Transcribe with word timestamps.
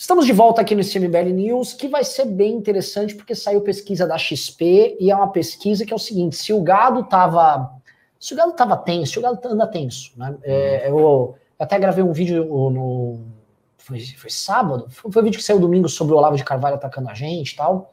Estamos 0.00 0.26
de 0.26 0.32
volta 0.32 0.60
aqui 0.60 0.76
no 0.76 0.84
CMBL 0.84 1.32
News, 1.32 1.72
que 1.72 1.88
vai 1.88 2.04
ser 2.04 2.24
bem 2.24 2.54
interessante 2.54 3.16
porque 3.16 3.34
saiu 3.34 3.60
pesquisa 3.62 4.06
da 4.06 4.16
XP 4.16 4.96
e 5.00 5.10
é 5.10 5.16
uma 5.16 5.32
pesquisa 5.32 5.84
que 5.84 5.92
é 5.92 5.96
o 5.96 5.98
seguinte: 5.98 6.36
se 6.36 6.52
o 6.52 6.62
gado 6.62 7.02
tava. 7.02 7.68
Se 8.20 8.32
o 8.32 8.36
gado 8.36 8.52
tava 8.52 8.76
tenso, 8.76 9.18
o 9.18 9.22
gado 9.22 9.40
anda 9.48 9.66
tenso, 9.66 10.12
né? 10.16 10.36
É, 10.44 10.88
eu, 10.88 10.98
eu, 11.00 11.34
até 11.58 11.76
gravei 11.80 12.04
um 12.04 12.12
vídeo 12.12 12.44
no. 12.44 13.24
Foi, 13.76 13.98
foi 13.98 14.30
sábado? 14.30 14.86
Foi, 14.88 15.10
foi 15.10 15.20
um 15.20 15.24
vídeo 15.24 15.38
que 15.38 15.44
saiu 15.44 15.58
domingo 15.58 15.88
sobre 15.88 16.14
o 16.14 16.16
Olavo 16.16 16.36
de 16.36 16.44
Carvalho 16.44 16.76
atacando 16.76 17.08
a 17.08 17.14
gente 17.14 17.50
e 17.50 17.56
tal. 17.56 17.92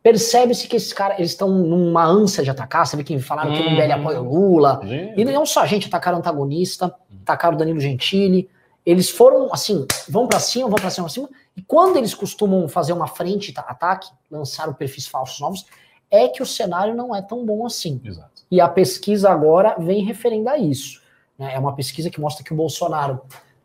Percebe-se 0.00 0.68
que 0.68 0.76
esses 0.76 0.92
caras, 0.92 1.18
eles 1.18 1.32
estão 1.32 1.48
numa 1.48 2.04
ânsia 2.04 2.44
de 2.44 2.50
atacar, 2.50 2.86
sabe 2.86 3.02
que 3.02 3.18
falaram 3.18 3.50
uhum. 3.50 3.56
que 3.56 3.62
o 3.62 3.70
MBL 3.72 3.92
apoia 3.92 4.22
o 4.22 4.32
Lula. 4.32 4.80
Sim. 4.84 5.12
E 5.16 5.24
não 5.24 5.44
só 5.44 5.62
a 5.62 5.66
gente, 5.66 5.88
atacaram 5.88 6.18
o 6.18 6.20
antagonista, 6.20 6.94
atacaram 7.22 7.56
o 7.56 7.58
Danilo 7.58 7.80
Gentili 7.80 8.48
eles 8.84 9.10
foram 9.10 9.52
assim, 9.52 9.86
vão 10.08 10.26
para 10.26 10.40
cima, 10.40 10.68
vão 10.68 10.78
para 10.78 10.90
cima, 10.90 11.06
pra 11.06 11.14
cima, 11.14 11.30
e 11.56 11.62
quando 11.62 11.96
eles 11.96 12.14
costumam 12.14 12.66
fazer 12.68 12.92
uma 12.92 13.06
frente 13.06 13.52
ataque, 13.56 14.08
lançar 14.30 14.72
perfis 14.74 15.06
falsos 15.06 15.38
novos, 15.40 15.66
é 16.10 16.28
que 16.28 16.42
o 16.42 16.46
cenário 16.46 16.94
não 16.94 17.14
é 17.14 17.22
tão 17.22 17.44
bom 17.46 17.64
assim. 17.64 18.00
Exato. 18.04 18.42
E 18.50 18.60
a 18.60 18.68
pesquisa 18.68 19.30
agora 19.30 19.76
vem 19.78 20.04
referendo 20.04 20.50
isso. 20.56 21.00
Né? 21.38 21.54
É 21.54 21.58
uma 21.58 21.74
pesquisa 21.74 22.10
que 22.10 22.20
mostra 22.20 22.44
que 22.44 22.52
o 22.52 22.56
Bolsonaro 22.56 23.22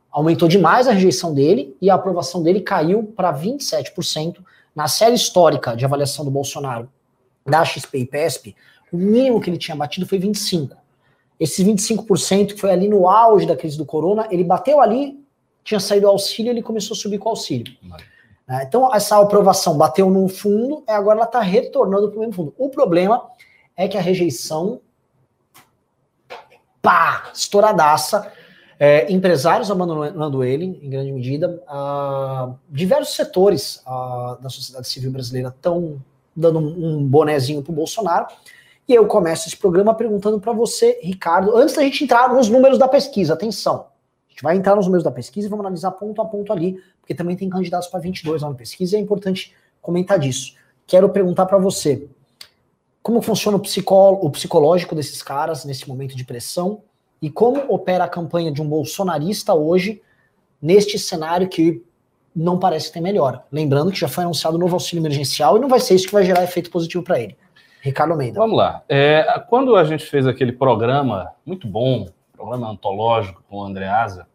aumentou 0.09 0.48
demais 0.48 0.88
a 0.88 0.91
rejeição 0.91 1.34
dele 1.34 1.76
e 1.81 1.90
a 1.90 1.95
aprovação 1.95 2.41
dele 2.41 2.62
caiu 2.62 3.04
para 3.04 3.34
27%. 3.38 4.38
Na 4.73 4.88
série 4.88 5.15
histórica 5.15 5.76
de 5.76 5.84
avaliação 5.84 6.23
do 6.23 6.31
Bolsonaro 6.31 6.90
da 7.45 7.65
XP 7.65 7.98
e 7.98 8.05
PESP, 8.05 8.55
o 8.91 8.98
mínimo 8.98 9.41
que 9.41 9.49
ele 9.49 9.57
tinha 9.57 9.76
batido 9.76 10.05
foi 10.05 10.20
25%. 10.20 10.77
Esses 11.40 11.66
25% 11.66 12.54
que 12.54 12.59
foi 12.59 12.72
ali 12.72 12.88
no 12.88 13.09
auge 13.09 13.46
da 13.46 13.55
crise 13.55 13.77
do 13.77 13.86
corona, 13.86 14.27
ele 14.32 14.44
bateu 14.44 14.82
ali, 14.82 15.23
tinha 15.63 15.80
saído 15.80 16.08
o 16.08 16.10
auxílio, 16.10 16.52
ele 16.52 16.62
começou 16.62 16.96
a 16.96 16.98
subir 16.98 17.20
com 17.20 17.27
o 17.27 17.32
auxílio. 17.32 17.76
É, 18.50 18.63
então, 18.63 18.94
essa 18.94 19.20
aprovação 19.22 19.77
bateu 19.77 20.10
no 20.10 20.27
fundo, 20.30 20.84
e 20.88 20.91
agora 20.91 21.20
ela 21.20 21.26
está 21.26 21.41
retornando 21.41 22.10
para 22.10 22.18
o 22.18 22.20
mesmo 22.20 22.34
fundo. 22.34 22.54
O 22.57 22.70
problema 22.70 23.29
é 23.76 23.88
que 23.88 23.98
a 23.98 24.02
rejeição, 24.02 24.79
pá, 26.82 27.29
estouradaça, 27.34 28.32
é, 28.79 29.12
empresários 29.12 29.70
abandonando 29.70 30.44
ele, 30.44 30.79
em 30.82 30.90
grande 30.90 31.12
medida, 31.12 31.62
uh, 31.68 32.55
diversos 32.70 33.16
setores 33.16 33.84
uh, 33.88 34.41
da 34.41 34.49
sociedade 34.49 34.88
civil 34.88 35.12
brasileira 35.12 35.49
estão 35.49 36.01
dando 36.35 36.60
um, 36.60 36.98
um 36.98 37.04
bonezinho 37.04 37.63
para 37.63 37.72
o 37.72 37.76
Bolsonaro, 37.76 38.27
e 38.88 38.93
eu 38.93 39.05
começo 39.05 39.48
esse 39.48 39.57
programa 39.57 39.93
perguntando 39.93 40.40
para 40.40 40.54
você, 40.54 40.99
Ricardo, 41.04 41.55
antes 41.57 41.76
da 41.76 41.82
gente 41.82 42.05
entrar 42.05 42.34
nos 42.34 42.48
números 42.48 42.77
da 42.77 42.88
pesquisa, 42.88 43.34
atenção. 43.34 43.88
A 44.27 44.32
gente 44.32 44.41
vai 44.41 44.55
entrar 44.55 44.76
nos 44.76 44.85
números 44.85 45.04
da 45.04 45.12
pesquisa 45.12 45.48
e 45.48 45.49
vamos 45.49 45.66
analisar 45.66 45.91
ponto 45.91 46.21
a 46.21 46.26
ponto 46.26 46.54
ali, 46.54 46.82
porque 47.02 47.13
também 47.13 47.35
tem 47.35 47.49
candidatos 47.49 47.90
para 47.90 47.99
22 47.99 48.41
lá 48.41 48.49
na 48.49 48.55
pesquisa 48.55 48.96
e 48.96 48.99
é 48.99 49.02
importante 49.02 49.54
comentar 49.82 50.18
disso. 50.18 50.55
Quero 50.85 51.10
perguntar 51.10 51.46
para 51.48 51.57
você, 51.57 52.07
como 53.04 53.21
funciona 53.21 53.57
o, 53.57 54.26
o 54.26 54.29
psicológico 54.29 54.96
desses 54.96 55.22
caras 55.22 55.66
nesse 55.66 55.88
momento 55.88 56.16
de 56.16 56.24
pressão 56.24 56.82
e 57.22 57.29
como 57.29 57.62
opera 57.68 58.05
a 58.05 58.07
campanha 58.07 58.51
de 58.51 58.62
um 58.62 58.70
bolsonarista 58.70 59.54
hoje 59.54 60.01
neste 60.62 60.98
cenário 60.98 61.49
que 61.49 61.84
não 62.34 62.57
parece 62.57 62.91
ter 62.91 63.01
melhora. 63.01 63.44
Lembrando 63.51 63.91
que 63.91 63.99
já 63.99 64.07
foi 64.07 64.24
anunciado 64.24 64.56
o 64.56 64.59
novo 64.59 64.75
auxílio 64.75 65.01
emergencial 65.01 65.57
e 65.57 65.59
não 65.59 65.68
vai 65.68 65.79
ser 65.79 65.96
isso 65.96 66.07
que 66.07 66.13
vai 66.13 66.24
gerar 66.24 66.44
efeito 66.44 66.69
positivo 66.69 67.03
para 67.03 67.19
ele. 67.19 67.35
Ricardo 67.81 68.11
Almeida. 68.11 68.39
Vamos 68.39 68.57
lá. 68.57 68.83
É, 68.89 69.44
quando 69.47 69.75
a 69.75 69.83
gente 69.83 70.06
fez 70.06 70.28
aquele 70.28 70.51
programa 70.51 71.33
muito 71.45 71.67
bom, 71.67 72.07
programa 72.33 72.69
antológico 72.69 73.44
com 73.50 73.57
o 73.57 73.63
Andreasa, 73.63 74.28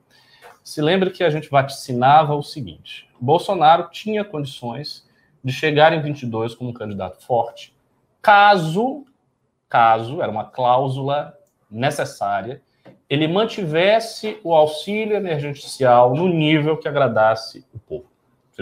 se 0.62 0.80
lembra 0.80 1.10
que 1.10 1.24
a 1.24 1.30
gente 1.30 1.50
vaticinava 1.50 2.34
o 2.34 2.42
seguinte: 2.42 3.08
Bolsonaro 3.20 3.88
tinha 3.90 4.24
condições 4.24 5.06
de 5.42 5.52
chegar 5.52 5.92
em 5.92 6.00
22 6.00 6.54
como 6.54 6.70
um 6.70 6.72
candidato 6.72 7.24
forte, 7.24 7.74
caso, 8.20 9.04
caso, 9.68 10.22
era 10.22 10.30
uma 10.30 10.44
cláusula 10.44 11.36
necessária, 11.70 12.62
ele 13.08 13.26
mantivesse 13.26 14.38
o 14.44 14.54
auxílio 14.54 15.16
emergencial 15.16 16.14
no 16.14 16.28
nível 16.28 16.76
que 16.76 16.88
agradasse 16.88 17.64
o 17.74 17.78
povo. 17.78 18.06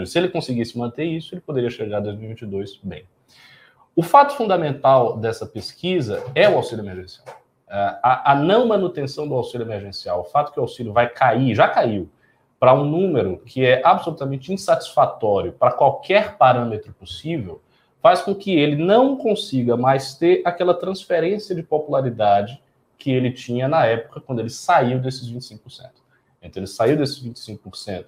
Se 0.05 0.17
ele 0.17 0.29
conseguisse 0.29 0.77
manter 0.77 1.05
isso, 1.05 1.35
ele 1.35 1.41
poderia 1.41 1.69
chegar 1.69 1.97
a 1.97 2.01
2022 2.01 2.79
bem. 2.81 3.05
O 3.95 4.03
fato 4.03 4.35
fundamental 4.35 5.17
dessa 5.17 5.45
pesquisa 5.45 6.23
é 6.33 6.49
o 6.49 6.55
auxílio 6.55 6.83
emergencial. 6.83 7.25
É, 7.69 7.99
a, 8.01 8.31
a, 8.31 8.35
não 8.35 8.65
manutenção 8.65 9.27
do 9.27 9.35
auxílio 9.35 9.65
emergencial, 9.65 10.21
o 10.21 10.23
fato 10.23 10.51
que 10.51 10.59
o 10.59 10.61
auxílio 10.61 10.93
vai 10.93 11.09
cair, 11.09 11.53
já 11.55 11.67
caiu, 11.67 12.09
para 12.59 12.73
um 12.73 12.85
número 12.85 13.39
que 13.39 13.65
é 13.65 13.81
absolutamente 13.83 14.53
insatisfatório 14.53 15.53
para 15.53 15.71
qualquer 15.71 16.37
parâmetro 16.37 16.93
possível, 16.93 17.61
faz 18.01 18.21
com 18.21 18.35
que 18.35 18.55
ele 18.55 18.75
não 18.75 19.17
consiga 19.17 19.75
mais 19.75 20.15
ter 20.15 20.41
aquela 20.45 20.73
transferência 20.73 21.53
de 21.55 21.63
popularidade 21.63 22.61
que 22.97 23.11
ele 23.11 23.31
tinha 23.31 23.67
na 23.67 23.85
época 23.85 24.21
quando 24.21 24.39
ele 24.39 24.49
saiu 24.49 24.99
desses 24.99 25.31
25%. 25.31 25.89
Então, 26.41 26.59
ele 26.59 26.67
saiu 26.67 26.97
desses 26.97 27.21
25% 27.23 28.05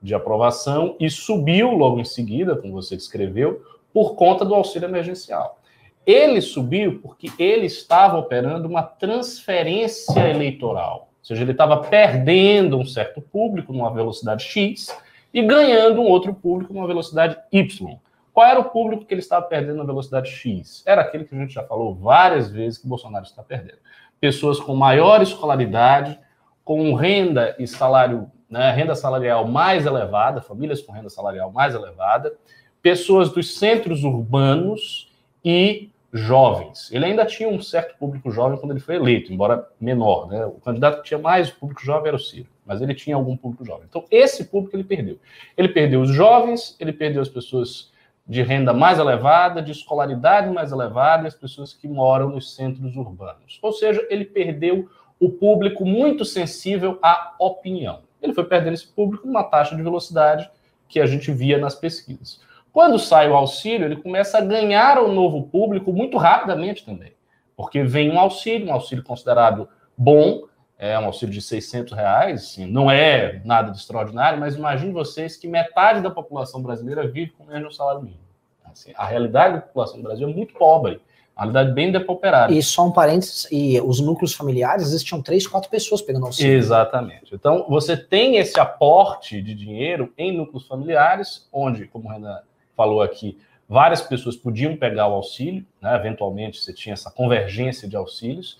de 0.00 0.14
aprovação 0.14 0.96
e 0.98 1.08
subiu 1.08 1.70
logo 1.70 2.00
em 2.00 2.04
seguida, 2.04 2.56
como 2.56 2.72
você 2.72 2.96
descreveu, 2.96 3.62
por 3.92 4.14
conta 4.14 4.44
do 4.44 4.54
auxílio 4.54 4.88
emergencial. 4.88 5.60
Ele 6.04 6.40
subiu 6.40 7.00
porque 7.00 7.30
ele 7.38 7.66
estava 7.66 8.18
operando 8.18 8.68
uma 8.68 8.82
transferência 8.82 10.28
eleitoral, 10.28 11.10
ou 11.20 11.24
seja, 11.24 11.42
ele 11.42 11.52
estava 11.52 11.76
perdendo 11.76 12.76
um 12.76 12.84
certo 12.84 13.20
público 13.20 13.72
numa 13.72 13.92
velocidade 13.92 14.44
X 14.44 14.96
e 15.32 15.42
ganhando 15.42 16.00
um 16.00 16.06
outro 16.06 16.34
público 16.34 16.74
numa 16.74 16.86
velocidade 16.86 17.36
Y. 17.52 17.96
Qual 18.32 18.46
era 18.46 18.58
o 18.58 18.64
público 18.64 19.04
que 19.04 19.12
ele 19.12 19.20
estava 19.20 19.44
perdendo 19.46 19.76
na 19.76 19.84
velocidade 19.84 20.30
X? 20.30 20.82
Era 20.86 21.02
aquele 21.02 21.24
que 21.24 21.34
a 21.34 21.38
gente 21.38 21.52
já 21.52 21.62
falou 21.62 21.94
várias 21.94 22.50
vezes 22.50 22.78
que 22.78 22.88
Bolsonaro 22.88 23.24
está 23.24 23.42
perdendo. 23.42 23.78
Pessoas 24.18 24.58
com 24.58 24.74
maior 24.74 25.22
escolaridade, 25.22 26.18
com 26.64 26.94
renda 26.94 27.54
e 27.58 27.66
salário, 27.66 28.30
né, 28.48 28.70
renda 28.70 28.94
salarial 28.94 29.46
mais 29.46 29.84
elevada, 29.84 30.40
famílias 30.40 30.80
com 30.80 30.92
renda 30.92 31.10
salarial 31.10 31.52
mais 31.52 31.74
elevada, 31.74 32.32
pessoas 32.82 33.30
dos 33.30 33.56
centros 33.58 34.04
urbanos 34.04 35.08
e 35.44 35.88
jovens. 36.12 36.92
Ele 36.92 37.06
ainda 37.06 37.24
tinha 37.24 37.48
um 37.48 37.62
certo 37.62 37.96
público 37.96 38.30
jovem 38.30 38.58
quando 38.58 38.72
ele 38.72 38.80
foi 38.80 38.96
eleito, 38.96 39.32
embora 39.32 39.66
menor. 39.80 40.28
Né? 40.28 40.44
O 40.44 40.60
candidato 40.60 40.98
que 40.98 41.08
tinha 41.08 41.18
mais 41.18 41.50
público 41.50 41.82
jovem 41.82 42.08
era 42.08 42.16
o 42.16 42.20
Ciro, 42.20 42.48
mas 42.66 42.82
ele 42.82 42.94
tinha 42.94 43.16
algum 43.16 43.36
público 43.36 43.64
jovem. 43.64 43.86
Então, 43.88 44.04
esse 44.10 44.44
público 44.44 44.76
ele 44.76 44.84
perdeu. 44.84 45.18
Ele 45.56 45.68
perdeu 45.68 46.02
os 46.02 46.10
jovens, 46.10 46.76
ele 46.78 46.92
perdeu 46.92 47.22
as 47.22 47.28
pessoas 47.28 47.90
de 48.26 48.42
renda 48.42 48.72
mais 48.72 48.98
elevada, 48.98 49.62
de 49.62 49.72
escolaridade 49.72 50.50
mais 50.50 50.70
elevada 50.70 51.26
as 51.26 51.34
pessoas 51.34 51.72
que 51.72 51.88
moram 51.88 52.28
nos 52.28 52.54
centros 52.54 52.94
urbanos. 52.94 53.58
Ou 53.62 53.72
seja, 53.72 54.06
ele 54.10 54.24
perdeu 54.24 54.88
o 55.18 55.30
público 55.30 55.84
muito 55.84 56.24
sensível 56.24 56.98
à 57.02 57.34
opinião. 57.38 58.00
Ele 58.20 58.32
foi 58.32 58.44
perdendo 58.44 58.74
esse 58.74 58.86
público 58.86 59.26
numa 59.26 59.44
taxa 59.44 59.74
de 59.74 59.82
velocidade 59.82 60.48
que 60.88 61.00
a 61.00 61.06
gente 61.06 61.32
via 61.32 61.58
nas 61.58 61.74
pesquisas. 61.74 62.40
Quando 62.72 62.98
sai 62.98 63.28
o 63.28 63.34
auxílio, 63.34 63.86
ele 63.86 63.96
começa 63.96 64.38
a 64.38 64.40
ganhar 64.40 64.98
o 64.98 65.12
novo 65.12 65.42
público 65.42 65.92
muito 65.92 66.16
rapidamente 66.16 66.84
também. 66.84 67.12
Porque 67.54 67.82
vem 67.82 68.10
um 68.10 68.18
auxílio, 68.18 68.68
um 68.68 68.72
auxílio 68.72 69.04
considerado 69.04 69.68
bom, 69.96 70.44
é 70.78 70.98
um 70.98 71.04
auxílio 71.04 71.32
de 71.32 71.42
600 71.42 71.92
reais, 71.92 72.42
assim, 72.42 72.66
não 72.66 72.90
é 72.90 73.40
nada 73.44 73.70
de 73.70 73.76
extraordinário, 73.76 74.40
mas 74.40 74.56
imagine 74.56 74.90
vocês 74.90 75.36
que 75.36 75.46
metade 75.46 76.00
da 76.00 76.10
população 76.10 76.60
brasileira 76.62 77.06
vive 77.06 77.30
com 77.32 77.44
menos 77.44 77.62
de 77.62 77.68
um 77.68 77.70
salário 77.70 78.02
mínimo. 78.02 78.22
Assim, 78.64 78.92
a 78.96 79.04
realidade 79.04 79.54
da 79.54 79.60
população 79.60 79.98
do 79.98 80.02
Brasil 80.02 80.28
é 80.28 80.32
muito 80.32 80.54
pobre, 80.54 81.00
a 81.36 81.42
realidade 81.42 81.72
bem 81.72 81.92
depauperada. 81.92 82.52
E 82.52 82.62
só 82.62 82.86
um 82.86 82.90
parênteses, 82.90 83.46
e 83.52 83.80
os 83.80 84.00
núcleos 84.00 84.34
familiares, 84.34 84.86
existiam 84.86 85.22
três, 85.22 85.46
quatro 85.46 85.70
pessoas 85.70 86.02
pegando 86.02 86.26
auxílio. 86.26 86.56
Exatamente. 86.56 87.34
Então, 87.34 87.66
você 87.68 87.96
tem 87.96 88.38
esse 88.38 88.58
aporte 88.58 89.40
de 89.40 89.54
dinheiro 89.54 90.12
em 90.16 90.36
núcleos 90.36 90.66
familiares, 90.66 91.48
onde, 91.52 91.86
como 91.86 92.08
o 92.08 92.12
Renan 92.12 92.40
falou 92.76 93.02
aqui, 93.02 93.38
várias 93.68 94.02
pessoas 94.02 94.36
podiam 94.36 94.76
pegar 94.76 95.08
o 95.08 95.14
auxílio, 95.14 95.64
né? 95.80 95.94
eventualmente 95.96 96.60
você 96.60 96.72
tinha 96.72 96.92
essa 96.92 97.10
convergência 97.10 97.88
de 97.88 97.96
auxílios, 97.96 98.58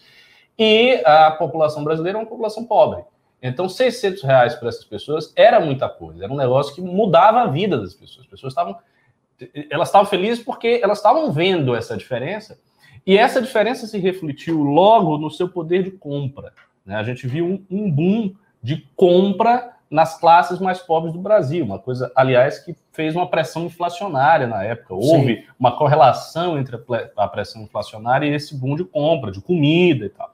e 0.59 1.03
a 1.05 1.31
população 1.31 1.83
brasileira 1.83 2.19
é 2.19 2.21
uma 2.21 2.29
população 2.29 2.65
pobre. 2.65 3.05
Então, 3.43 3.69
600 3.69 4.23
reais 4.23 4.55
para 4.55 4.69
essas 4.69 4.85
pessoas 4.85 5.33
era 5.35 5.59
muita 5.59 5.89
coisa, 5.89 6.25
era 6.25 6.33
um 6.33 6.37
negócio 6.37 6.75
que 6.75 6.81
mudava 6.81 7.41
a 7.41 7.47
vida 7.47 7.77
das 7.77 7.93
pessoas. 7.93 8.25
As 8.25 8.31
pessoas 8.31 8.53
estavam, 8.53 8.79
elas 9.69 9.89
estavam 9.89 10.07
felizes 10.07 10.45
porque 10.45 10.81
elas 10.83 10.99
estavam 10.99 11.33
vendo 11.33 11.75
essa 11.75 11.97
diferença, 11.97 12.59
e 13.05 13.19
essa 13.19 13.43
diferença 13.43 13.87
se 13.87 13.99
refletiu 13.99 14.63
logo 14.63 15.19
no 15.19 15.31
seu 15.31 15.49
poder 15.49 15.83
de 15.83 15.91
compra. 15.91 16.53
Né? 16.87 16.95
A 16.95 17.03
gente 17.03 17.27
viu 17.27 17.45
um, 17.45 17.65
um 17.69 17.91
boom 17.91 18.35
de 18.63 18.87
compra 18.95 19.72
nas 19.93 20.19
classes 20.19 20.59
mais 20.59 20.79
pobres 20.79 21.13
do 21.13 21.21
Brasil, 21.21 21.63
uma 21.63 21.79
coisa, 21.79 22.11
aliás, 22.17 22.59
que 22.59 22.75
fez 22.93 23.15
uma 23.15 23.29
pressão 23.29 23.67
inflacionária 23.67 24.47
na 24.47 24.65
época. 24.65 24.95
Houve 24.95 25.37
Sim. 25.37 25.43
uma 25.61 25.77
correlação 25.77 26.59
entre 26.59 26.81
a 27.15 27.29
pressão 27.29 27.61
inflacionária 27.63 28.27
e 28.27 28.33
esse 28.33 28.57
boom 28.57 28.75
de 28.75 28.85
compra, 28.85 29.31
de 29.31 29.43
comida 29.43 30.07
e 30.07 30.09
tal. 30.09 30.33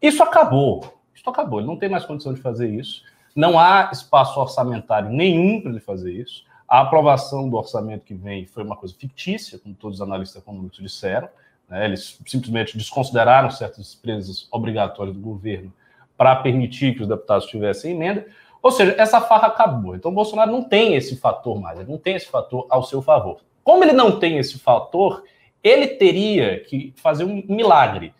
Isso 0.00 0.22
acabou. 0.22 1.00
Isso 1.12 1.28
acabou. 1.28 1.58
Ele 1.58 1.66
não 1.66 1.76
tem 1.76 1.88
mais 1.88 2.04
condição 2.04 2.32
de 2.32 2.40
fazer 2.40 2.68
isso. 2.68 3.02
Não 3.34 3.58
há 3.58 3.90
espaço 3.92 4.38
orçamentário 4.38 5.10
nenhum 5.10 5.60
para 5.60 5.72
ele 5.72 5.80
fazer 5.80 6.12
isso. 6.12 6.44
A 6.68 6.80
aprovação 6.80 7.50
do 7.50 7.56
orçamento 7.56 8.04
que 8.04 8.14
vem 8.14 8.46
foi 8.46 8.62
uma 8.62 8.76
coisa 8.76 8.94
fictícia, 8.96 9.58
como 9.58 9.74
todos 9.74 9.96
os 9.98 10.02
analistas 10.06 10.40
econômicos 10.40 10.78
disseram. 10.78 11.28
Né? 11.68 11.84
Eles 11.84 12.16
simplesmente 12.24 12.78
desconsideraram 12.78 13.50
certas 13.50 13.86
despesas 13.86 14.46
obrigatórias 14.52 15.16
do 15.16 15.20
governo 15.20 15.72
para 16.16 16.36
permitir 16.36 16.94
que 16.94 17.02
os 17.02 17.08
deputados 17.08 17.46
tivessem 17.46 17.90
emenda. 17.90 18.24
Ou 18.64 18.70
seja, 18.70 18.94
essa 18.96 19.20
farra 19.20 19.48
acabou. 19.48 19.94
Então, 19.94 20.10
o 20.10 20.14
Bolsonaro 20.14 20.50
não 20.50 20.64
tem 20.64 20.94
esse 20.94 21.16
fator 21.16 21.60
mais, 21.60 21.78
ele 21.78 21.90
não 21.90 21.98
tem 21.98 22.14
esse 22.14 22.24
fator 22.24 22.66
ao 22.70 22.82
seu 22.82 23.02
favor. 23.02 23.42
Como 23.62 23.84
ele 23.84 23.92
não 23.92 24.18
tem 24.18 24.38
esse 24.38 24.58
fator, 24.58 25.22
ele 25.62 25.86
teria 25.86 26.60
que 26.60 26.94
fazer 26.96 27.24
um 27.24 27.44
milagre. 27.46 28.14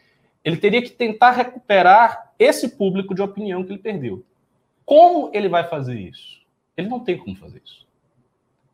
Ele 0.44 0.58
teria 0.58 0.82
que 0.82 0.90
tentar 0.90 1.30
recuperar 1.30 2.34
esse 2.38 2.76
público 2.76 3.14
de 3.14 3.22
opinião 3.22 3.64
que 3.64 3.72
ele 3.72 3.78
perdeu. 3.78 4.22
Como 4.84 5.30
ele 5.32 5.48
vai 5.48 5.64
fazer 5.64 5.98
isso? 5.98 6.42
Ele 6.76 6.88
não 6.88 7.00
tem 7.00 7.16
como 7.16 7.34
fazer 7.36 7.62
isso. 7.64 7.86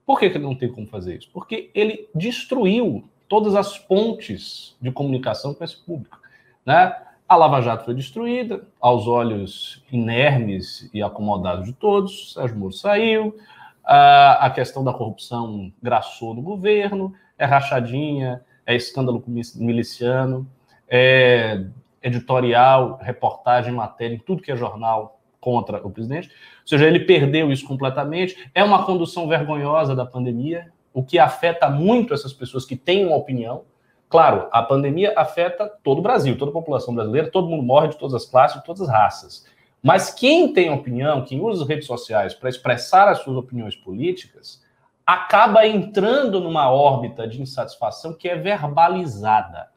Por 0.05 0.19
que, 0.19 0.29
que 0.29 0.39
ele 0.39 0.45
não 0.45 0.57
tem 0.57 0.73
como 0.73 0.89
fazer 0.89 1.19
isso? 1.19 1.31
Porque 1.33 1.71
ele 1.73 2.09
destruiu 2.13 3.09
todas 3.29 3.55
as 3.55 3.79
pontes 3.79 4.77
de 4.83 4.91
comunicação 4.91 5.55
com 5.55 5.63
esse 5.63 5.77
público. 5.77 6.19
Né? 6.67 7.01
A 7.31 7.37
Lava 7.37 7.61
Jato 7.61 7.85
foi 7.85 7.95
destruída, 7.95 8.67
aos 8.81 9.07
olhos 9.07 9.85
inermes 9.93 10.91
e 10.93 11.01
acomodados 11.01 11.65
de 11.65 11.73
todos. 11.73 12.33
Sérgio 12.33 12.59
Moro 12.59 12.73
saiu, 12.73 13.37
a 13.85 14.51
questão 14.53 14.83
da 14.83 14.93
corrupção 14.93 15.73
graçou 15.81 16.35
no 16.35 16.43
governo, 16.43 17.15
é 17.39 17.45
rachadinha, 17.45 18.45
é 18.67 18.75
escândalo 18.75 19.23
miliciano, 19.55 20.45
é 20.89 21.67
editorial, 22.03 22.99
reportagem, 23.01 23.73
matéria, 23.73 24.17
em 24.17 24.19
tudo 24.19 24.43
que 24.43 24.51
é 24.51 24.57
jornal 24.57 25.21
contra 25.41 25.87
o 25.87 25.91
presidente. 25.93 26.27
Ou 26.63 26.67
seja, 26.67 26.85
ele 26.85 26.99
perdeu 26.99 27.53
isso 27.53 27.65
completamente. 27.65 28.51
É 28.53 28.65
uma 28.65 28.85
condução 28.85 29.29
vergonhosa 29.29 29.95
da 29.95 30.05
pandemia, 30.05 30.73
o 30.93 31.01
que 31.01 31.17
afeta 31.17 31.71
muito 31.71 32.13
essas 32.13 32.33
pessoas 32.33 32.65
que 32.65 32.75
têm 32.75 33.07
uma 33.07 33.15
opinião. 33.15 33.63
Claro, 34.11 34.49
a 34.51 34.61
pandemia 34.61 35.15
afeta 35.17 35.71
todo 35.85 35.99
o 35.99 36.03
Brasil, 36.03 36.37
toda 36.37 36.51
a 36.51 36.53
população 36.53 36.93
brasileira, 36.93 37.31
todo 37.31 37.49
mundo 37.49 37.63
morre 37.63 37.89
de 37.89 37.97
todas 37.97 38.13
as 38.13 38.29
classes, 38.29 38.59
de 38.59 38.67
todas 38.67 38.83
as 38.83 38.89
raças. 38.89 39.47
Mas 39.81 40.11
quem 40.11 40.53
tem 40.53 40.69
opinião, 40.69 41.25
quem 41.25 41.41
usa 41.41 41.63
as 41.63 41.69
redes 41.69 41.87
sociais 41.87 42.35
para 42.35 42.49
expressar 42.51 43.09
as 43.09 43.21
suas 43.21 43.37
opiniões 43.37 43.77
políticas, 43.77 44.63
acaba 45.07 45.65
entrando 45.65 46.41
numa 46.41 46.69
órbita 46.71 47.27
de 47.27 47.41
insatisfação 47.41 48.13
que 48.13 48.29
é 48.29 48.35
verbalizada. 48.35 49.69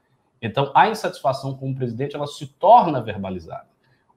Então, 0.41 0.71
a 0.74 0.89
insatisfação 0.89 1.56
com 1.56 1.69
o 1.69 1.75
presidente 1.75 2.15
ela 2.15 2.27
se 2.27 2.47
torna 2.47 3.01
verbalizada. 3.01 3.68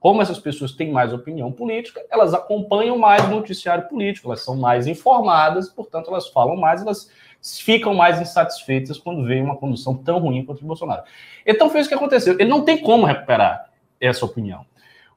Como 0.00 0.22
essas 0.22 0.38
pessoas 0.38 0.72
têm 0.72 0.90
mais 0.90 1.12
opinião 1.12 1.52
política, 1.52 2.04
elas 2.10 2.32
acompanham 2.32 2.98
mais 2.98 3.22
o 3.24 3.28
noticiário 3.28 3.86
político, 3.86 4.28
elas 4.28 4.40
são 4.40 4.56
mais 4.56 4.86
informadas, 4.86 5.68
portanto, 5.68 6.08
elas 6.08 6.28
falam 6.28 6.56
mais, 6.56 6.80
elas 6.80 7.10
ficam 7.42 7.94
mais 7.94 8.20
insatisfeitas 8.20 8.98
quando 8.98 9.24
vem 9.24 9.42
uma 9.42 9.56
condução 9.56 9.96
tão 9.96 10.18
ruim 10.18 10.44
contra 10.44 10.64
o 10.64 10.66
Bolsonaro. 10.66 11.02
Então 11.46 11.70
foi 11.70 11.80
isso 11.80 11.88
que 11.88 11.94
aconteceu. 11.94 12.34
Ele 12.38 12.48
não 12.48 12.64
tem 12.64 12.78
como 12.78 13.06
recuperar 13.06 13.70
essa 14.00 14.24
opinião. 14.24 14.64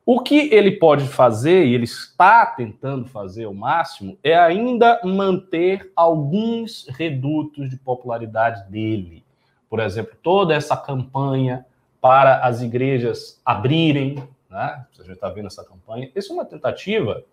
O 0.05 0.21
que 0.21 0.51
ele 0.51 0.71
pode 0.71 1.07
fazer, 1.07 1.65
e 1.65 1.75
ele 1.75 1.83
está 1.83 2.45
tentando 2.45 3.05
fazer 3.05 3.45
o 3.45 3.53
máximo, 3.53 4.17
é 4.23 4.35
ainda 4.35 4.99
manter 5.03 5.91
alguns 5.95 6.87
redutos 6.89 7.69
de 7.69 7.77
popularidade 7.77 8.67
dele. 8.71 9.23
Por 9.69 9.79
exemplo, 9.79 10.17
toda 10.23 10.55
essa 10.55 10.75
campanha 10.75 11.63
para 12.01 12.39
as 12.39 12.61
igrejas 12.61 13.39
abrirem, 13.45 14.15
né? 14.49 14.83
A 14.97 15.03
gente 15.03 15.11
está 15.11 15.29
vendo 15.29 15.47
essa 15.47 15.63
campanha. 15.63 16.09
Isso 16.15 16.31
é 16.31 16.35
uma 16.35 16.45
tentativa 16.45 17.23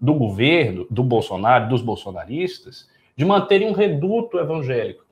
do 0.00 0.14
governo, 0.14 0.86
do 0.88 1.02
Bolsonaro, 1.02 1.68
dos 1.68 1.82
bolsonaristas, 1.82 2.88
de 3.18 3.24
manterem 3.24 3.68
um 3.68 3.72
reduto 3.72 4.38
evangélico. 4.38 5.04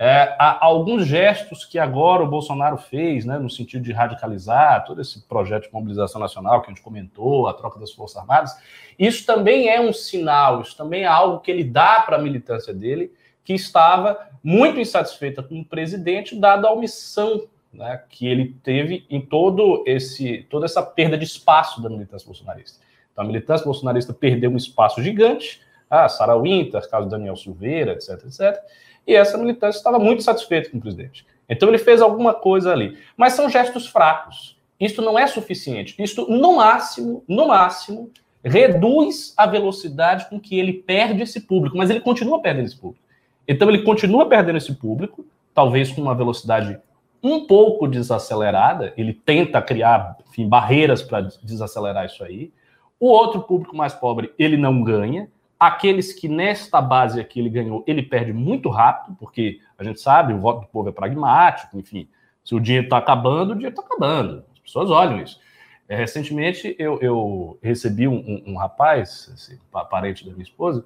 É, 0.00 0.36
há 0.38 0.64
alguns 0.64 1.04
gestos 1.04 1.64
que 1.64 1.76
agora 1.76 2.22
o 2.22 2.28
Bolsonaro 2.28 2.78
fez, 2.78 3.24
né, 3.24 3.36
no 3.36 3.50
sentido 3.50 3.82
de 3.82 3.90
radicalizar 3.90 4.84
todo 4.84 5.00
esse 5.00 5.26
projeto 5.26 5.64
de 5.64 5.72
mobilização 5.72 6.20
nacional 6.20 6.62
que 6.62 6.70
a 6.70 6.72
gente 6.72 6.84
comentou, 6.84 7.48
a 7.48 7.52
troca 7.52 7.80
das 7.80 7.90
Forças 7.90 8.16
Armadas, 8.16 8.56
isso 8.96 9.26
também 9.26 9.68
é 9.68 9.80
um 9.80 9.92
sinal, 9.92 10.60
isso 10.60 10.76
também 10.76 11.02
é 11.02 11.06
algo 11.06 11.40
que 11.40 11.50
ele 11.50 11.64
dá 11.64 12.00
para 12.02 12.16
a 12.16 12.22
militância 12.22 12.72
dele, 12.72 13.12
que 13.42 13.54
estava 13.54 14.16
muito 14.40 14.78
insatisfeita 14.78 15.42
com 15.42 15.58
o 15.58 15.64
presidente, 15.64 16.38
dada 16.38 16.68
a 16.68 16.72
omissão 16.72 17.42
né, 17.72 18.00
que 18.08 18.24
ele 18.28 18.54
teve 18.62 19.04
em 19.10 19.20
todo 19.20 19.82
esse 19.84 20.46
toda 20.48 20.64
essa 20.64 20.80
perda 20.80 21.18
de 21.18 21.24
espaço 21.24 21.82
da 21.82 21.90
militância 21.90 22.24
bolsonarista. 22.24 22.78
Então, 23.12 23.24
a 23.24 23.26
militância 23.26 23.64
bolsonarista 23.64 24.14
perdeu 24.14 24.48
um 24.48 24.56
espaço 24.56 25.02
gigante, 25.02 25.60
ah, 25.90 26.08
Sarah 26.08 26.36
Winter, 26.36 26.88
caso 26.88 27.08
Daniel 27.08 27.36
Silveira, 27.36 27.92
etc, 27.92 28.24
etc, 28.26 28.62
e 29.06 29.14
essa 29.14 29.38
militância 29.38 29.78
estava 29.78 29.98
muito 29.98 30.22
satisfeita 30.22 30.70
com 30.70 30.78
o 30.78 30.80
presidente. 30.80 31.26
Então 31.48 31.68
ele 31.68 31.78
fez 31.78 32.02
alguma 32.02 32.34
coisa 32.34 32.72
ali. 32.72 32.98
Mas 33.16 33.32
são 33.32 33.48
gestos 33.48 33.86
fracos. 33.86 34.58
Isto 34.78 35.00
não 35.00 35.18
é 35.18 35.26
suficiente. 35.26 35.94
Isto, 35.98 36.30
no 36.30 36.56
máximo, 36.56 37.24
no 37.26 37.48
máximo, 37.48 38.10
reduz 38.44 39.32
a 39.36 39.46
velocidade 39.46 40.28
com 40.28 40.38
que 40.38 40.58
ele 40.58 40.72
perde 40.72 41.22
esse 41.22 41.40
público, 41.40 41.76
mas 41.76 41.90
ele 41.90 42.00
continua 42.00 42.40
perdendo 42.40 42.66
esse 42.66 42.76
público. 42.76 43.04
Então 43.46 43.68
ele 43.68 43.82
continua 43.82 44.28
perdendo 44.28 44.58
esse 44.58 44.74
público, 44.74 45.24
talvez 45.54 45.90
com 45.90 46.02
uma 46.02 46.14
velocidade 46.14 46.78
um 47.22 47.46
pouco 47.46 47.88
desacelerada, 47.88 48.92
ele 48.96 49.12
tenta 49.12 49.60
criar 49.60 50.16
enfim, 50.28 50.48
barreiras 50.48 51.02
para 51.02 51.22
desacelerar 51.42 52.06
isso 52.06 52.22
aí. 52.22 52.52
O 53.00 53.08
outro 53.08 53.42
público 53.42 53.76
mais 53.76 53.94
pobre, 53.94 54.32
ele 54.38 54.56
não 54.56 54.82
ganha, 54.82 55.28
Aqueles 55.58 56.12
que 56.12 56.28
nesta 56.28 56.80
base 56.80 57.20
aqui 57.20 57.40
ele 57.40 57.50
ganhou, 57.50 57.82
ele 57.86 58.02
perde 58.02 58.32
muito 58.32 58.68
rápido, 58.68 59.16
porque 59.18 59.60
a 59.76 59.82
gente 59.82 60.00
sabe, 60.00 60.32
o 60.32 60.40
voto 60.40 60.60
do 60.60 60.66
povo 60.68 60.88
é 60.88 60.92
pragmático, 60.92 61.76
enfim. 61.78 62.08
Se 62.44 62.54
o 62.54 62.60
dinheiro 62.60 62.86
está 62.86 62.98
acabando, 62.98 63.50
o 63.50 63.54
dinheiro 63.54 63.74
está 63.74 63.82
acabando. 63.82 64.44
As 64.52 64.58
pessoas 64.60 64.90
olham 64.90 65.20
isso. 65.20 65.40
É, 65.88 65.96
recentemente 65.96 66.76
eu, 66.78 66.98
eu 67.00 67.58
recebi 67.62 68.06
um, 68.06 68.16
um, 68.16 68.52
um 68.52 68.56
rapaz, 68.56 69.30
assim, 69.34 69.58
parente 69.90 70.24
da 70.24 70.30
minha 70.32 70.42
esposa, 70.42 70.84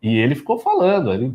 e 0.00 0.16
ele 0.16 0.34
ficou 0.34 0.58
falando, 0.58 1.12
ele 1.12 1.34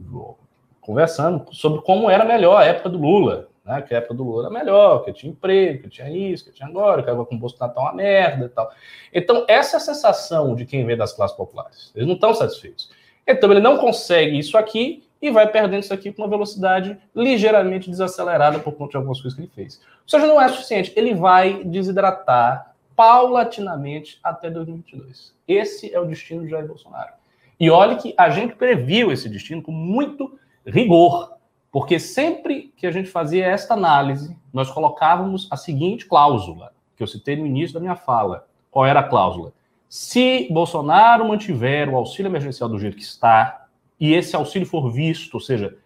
conversando 0.80 1.46
sobre 1.54 1.82
como 1.82 2.10
era 2.10 2.26
melhor 2.26 2.58
a 2.58 2.66
época 2.66 2.90
do 2.90 2.98
Lula 2.98 3.51
né? 3.72 3.82
Que 3.82 3.96
a 3.96 4.00
época 4.00 4.14
do 4.14 4.24
Lula 4.24 4.48
era 4.48 4.54
melhor, 4.54 5.04
que 5.04 5.14
tinha 5.14 5.32
emprego, 5.32 5.84
que 5.84 5.90
tinha 5.90 6.10
isso, 6.10 6.46
que 6.46 6.52
tinha 6.52 6.68
agora, 6.68 7.02
que 7.02 7.10
agora 7.10 7.26
com 7.26 7.36
o 7.36 7.40
Bolsonaro 7.40 7.74
tá 7.74 7.82
uma 7.82 7.94
merda 7.94 8.46
e 8.46 8.50
tal. 8.50 8.70
Então, 9.14 9.46
essa 9.48 9.76
é 9.76 9.78
a 9.78 9.80
sensação 9.80 10.54
de 10.54 10.66
quem 10.66 10.86
vem 10.86 10.98
das 10.98 11.14
classes 11.14 11.36
populares. 11.36 11.92
Eles 11.96 12.08
não 12.08 12.16
estão 12.16 12.34
satisfeitos. 12.34 12.92
Então, 13.26 13.50
ele 13.50 13.62
não 13.62 13.78
consegue 13.78 14.38
isso 14.38 14.58
aqui 14.58 15.08
e 15.22 15.32
vai 15.32 15.48
perdendo 15.48 15.84
isso 15.84 15.94
aqui 15.94 16.12
com 16.12 16.24
uma 16.24 16.28
velocidade 16.28 16.98
ligeiramente 17.16 17.90
desacelerada 17.90 18.60
por 18.60 18.74
conta 18.74 18.92
de 18.92 18.98
algumas 18.98 19.22
coisas 19.22 19.38
que 19.38 19.46
ele 19.46 19.52
fez. 19.54 19.80
Ou 20.04 20.10
seja, 20.10 20.28
não 20.28 20.42
é 20.42 20.50
suficiente. 20.50 20.92
Ele 20.96 21.14
vai 21.14 21.64
desidratar 21.64 22.74
paulatinamente 22.96 24.20
até 24.24 24.50
2022. 24.50 25.34
Esse 25.48 25.94
é 25.94 26.00
o 26.00 26.06
destino 26.06 26.44
de 26.44 26.50
Jair 26.50 26.68
Bolsonaro. 26.68 27.14
E 27.60 27.70
olhe 27.70 27.96
que 27.98 28.14
a 28.18 28.30
gente 28.30 28.56
previu 28.56 29.12
esse 29.12 29.30
destino 29.30 29.62
com 29.62 29.72
muito 29.72 30.38
rigor. 30.66 31.41
Porque 31.72 32.00
sempre 32.00 32.74
que 32.76 32.86
a 32.86 32.92
gente 32.92 33.10
fazia 33.10 33.46
esta 33.46 33.74
análise, 33.74 34.36
nós 34.52 34.70
colocávamos 34.70 35.48
a 35.50 35.56
seguinte 35.56 36.06
cláusula, 36.06 36.74
que 36.98 37.02
eu 37.02 37.08
citei 37.08 37.36
no 37.36 37.46
início 37.46 37.74
da 37.74 37.80
minha 37.80 37.96
fala. 37.96 38.48
Qual 38.70 38.86
era 38.86 39.00
a 39.00 39.04
cláusula? 39.04 39.54
Se 39.88 40.48
Bolsonaro 40.52 41.28
mantiver 41.28 41.90
o 41.90 41.96
auxílio 41.96 42.30
emergencial 42.30 42.70
do 42.70 42.80
jeito 42.80 42.98
que 42.98 43.04
está, 43.04 43.68
e 44.00 44.14
esse 44.14 44.36
auxílio 44.36 44.68
for 44.68 44.92
visto, 44.92 45.36
ou 45.36 45.40
seja, 45.40 45.78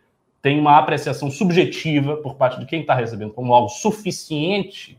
tem 0.42 0.60
uma 0.60 0.78
apreciação 0.78 1.30
subjetiva 1.30 2.18
por 2.18 2.36
parte 2.36 2.60
de 2.60 2.66
quem 2.66 2.82
está 2.82 2.94
recebendo 2.94 3.34
como 3.34 3.54
algo 3.54 3.70
suficiente, 3.70 4.98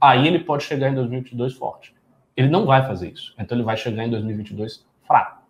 aí 0.00 0.26
ele 0.26 0.38
pode 0.38 0.64
chegar 0.64 0.88
em 0.88 0.94
2022 0.94 1.54
forte. 1.54 1.94
Ele 2.36 2.48
não 2.48 2.64
vai 2.64 2.86
fazer 2.86 3.10
isso. 3.10 3.34
Então 3.38 3.56
ele 3.56 3.64
vai 3.64 3.76
chegar 3.76 4.04
em 4.04 4.10
2022 4.10 4.86
fraco. 5.04 5.42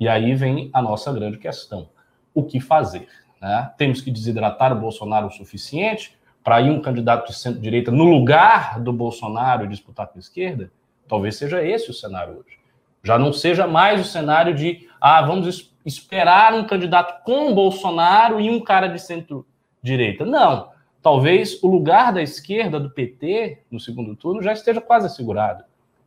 E 0.00 0.08
aí 0.08 0.34
vem 0.34 0.70
a 0.72 0.80
nossa 0.80 1.12
grande 1.12 1.36
questão: 1.36 1.90
o 2.34 2.42
que 2.42 2.60
fazer? 2.60 3.06
Né? 3.42 3.72
Temos 3.76 4.00
que 4.00 4.12
desidratar 4.12 4.72
o 4.72 4.80
Bolsonaro 4.80 5.26
o 5.26 5.30
suficiente 5.30 6.16
para 6.44 6.60
ir 6.60 6.70
um 6.70 6.80
candidato 6.80 7.26
de 7.26 7.36
centro-direita 7.36 7.90
no 7.90 8.04
lugar 8.04 8.78
do 8.78 8.92
Bolsonaro 8.92 9.66
disputar 9.66 10.06
com 10.06 10.18
a 10.18 10.20
esquerda? 10.20 10.70
Talvez 11.08 11.36
seja 11.36 11.62
esse 11.62 11.90
o 11.90 11.94
cenário 11.94 12.38
hoje. 12.38 12.56
Já 13.02 13.18
não 13.18 13.32
seja 13.32 13.66
mais 13.66 14.00
o 14.00 14.04
cenário 14.04 14.54
de, 14.54 14.88
ah, 15.00 15.20
vamos 15.22 15.74
esperar 15.84 16.54
um 16.54 16.64
candidato 16.64 17.24
com 17.24 17.52
Bolsonaro 17.52 18.40
e 18.40 18.48
um 18.48 18.60
cara 18.60 18.86
de 18.86 19.00
centro-direita. 19.00 20.24
Não. 20.24 20.70
Talvez 21.02 21.60
o 21.64 21.66
lugar 21.66 22.12
da 22.12 22.22
esquerda, 22.22 22.78
do 22.78 22.90
PT, 22.90 23.62
no 23.68 23.80
segundo 23.80 24.14
turno, 24.14 24.40
já 24.40 24.52
esteja 24.52 24.80
quase 24.80 25.06
assegurado. 25.06 25.64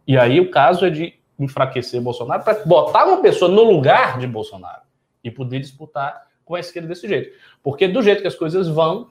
E 0.07 0.17
aí 0.17 0.39
o 0.39 0.49
caso 0.49 0.85
é 0.85 0.89
de 0.89 1.15
enfraquecer 1.37 2.01
Bolsonaro 2.01 2.43
para 2.43 2.63
botar 2.63 3.05
uma 3.05 3.21
pessoa 3.21 3.51
no 3.51 3.63
lugar 3.63 4.17
de 4.19 4.25
Bolsonaro 4.25 4.83
e 5.21 5.29
poder 5.29 5.59
disputar 5.59 6.27
com 6.45 6.55
a 6.55 6.59
esquerda 6.59 6.87
desse 6.87 7.07
jeito. 7.07 7.35
Porque 7.61 7.87
do 7.87 8.01
jeito 8.01 8.21
que 8.21 8.27
as 8.27 8.35
coisas 8.35 8.67
vão, 8.67 9.09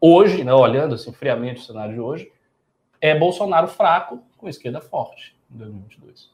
hoje, 0.00 0.42
né, 0.42 0.52
olhando 0.52 0.94
assim, 0.94 1.12
friamente 1.12 1.60
o 1.60 1.64
cenário 1.64 1.94
de 1.94 2.00
hoje, 2.00 2.32
é 3.00 3.16
Bolsonaro 3.16 3.68
fraco 3.68 4.22
com 4.36 4.46
a 4.46 4.50
esquerda 4.50 4.80
forte 4.80 5.36
em 5.52 5.58
2022. 5.58 6.30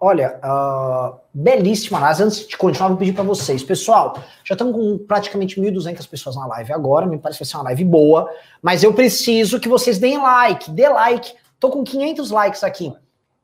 Olha, 0.00 0.38
uh, 0.44 1.18
belíssima 1.32 1.98
análise. 1.98 2.22
Antes 2.22 2.48
de 2.48 2.56
continuar, 2.56 2.88
vou 2.88 2.98
pedir 2.98 3.14
para 3.14 3.22
vocês. 3.22 3.62
Pessoal, 3.62 4.18
já 4.42 4.54
estamos 4.54 4.74
com 4.74 4.98
praticamente 4.98 5.58
1.200 5.58 6.06
pessoas 6.08 6.36
na 6.36 6.46
live 6.46 6.72
agora. 6.72 7.06
Me 7.06 7.18
parece 7.18 7.38
que 7.38 7.44
vai 7.44 7.50
ser 7.50 7.56
uma 7.56 7.64
live 7.64 7.84
boa. 7.84 8.30
Mas 8.60 8.82
eu 8.82 8.92
preciso 8.92 9.60
que 9.60 9.68
vocês 9.68 9.98
deem 9.98 10.18
like. 10.18 10.70
Dê 10.70 10.88
like. 10.88 11.34
Tô 11.58 11.70
com 11.70 11.84
500 11.84 12.30
likes 12.30 12.64
aqui. 12.64 12.92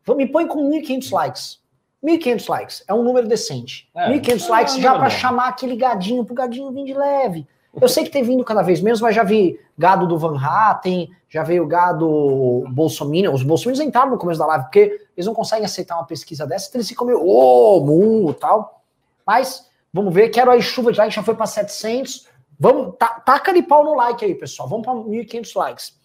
Me 0.09 0.27
põe 0.27 0.47
com 0.47 0.69
1.500 0.69 1.13
likes. 1.13 1.60
1.500 2.05 2.49
likes. 2.49 2.85
É 2.89 2.95
um 2.95 3.03
número 3.03 3.29
decente. 3.29 3.89
É, 3.95 4.11
1.500 4.11 4.47
é, 4.47 4.51
likes 4.51 4.77
já 4.77 4.95
para 4.99 5.11
chamar 5.11 5.49
aquele 5.49 5.77
gadinho, 5.77 6.25
pro 6.25 6.35
gadinho 6.35 6.73
vir 6.73 6.85
de 6.85 6.95
leve. 6.95 7.47
Eu 7.81 7.89
sei 7.89 8.03
que 8.03 8.11
tem 8.11 8.23
vindo 8.23 8.43
cada 8.45 8.63
vez 8.63 8.81
menos, 8.81 9.01
mas 9.01 9.15
já 9.15 9.23
vi 9.23 9.61
gado 9.79 10.07
do 10.07 10.19
Van 10.19 10.37
Hatten, 10.37 11.09
já 11.29 11.45
veio 11.45 11.67
gado 11.67 12.65
Bolsonaro. 12.71 13.33
Os 13.33 13.45
bolsominions 13.45 13.87
entraram 13.87 14.11
no 14.11 14.19
começo 14.19 14.41
da 14.41 14.47
live, 14.47 14.65
porque 14.65 15.07
eles 15.17 15.27
não 15.27 15.35
conseguem 15.35 15.65
aceitar 15.65 15.97
uma 15.97 16.07
pesquisa 16.07 16.47
dessa, 16.47 16.69
então 16.69 16.79
eles 16.81 16.89
ficam 16.89 17.07
meio, 17.07 17.23
ô, 17.23 17.77
oh, 17.77 17.81
mu, 17.85 18.35
tal. 18.35 18.83
Mas, 19.25 19.69
vamos 19.93 20.13
ver, 20.13 20.31
quero 20.31 20.51
aí 20.51 20.61
chuva 20.61 20.91
de 20.91 20.99
like, 20.99 21.15
já 21.15 21.23
foi 21.23 21.35
para 21.35 21.47
700. 21.47 22.29
Vamos, 22.59 22.97
taca 22.99 23.53
de 23.53 23.63
pau 23.63 23.85
no 23.85 23.95
like 23.95 24.25
aí, 24.25 24.35
pessoal. 24.35 24.69
Vamos 24.69 24.85
para 24.85 24.95
1.500 24.95 25.57
likes. 25.57 25.97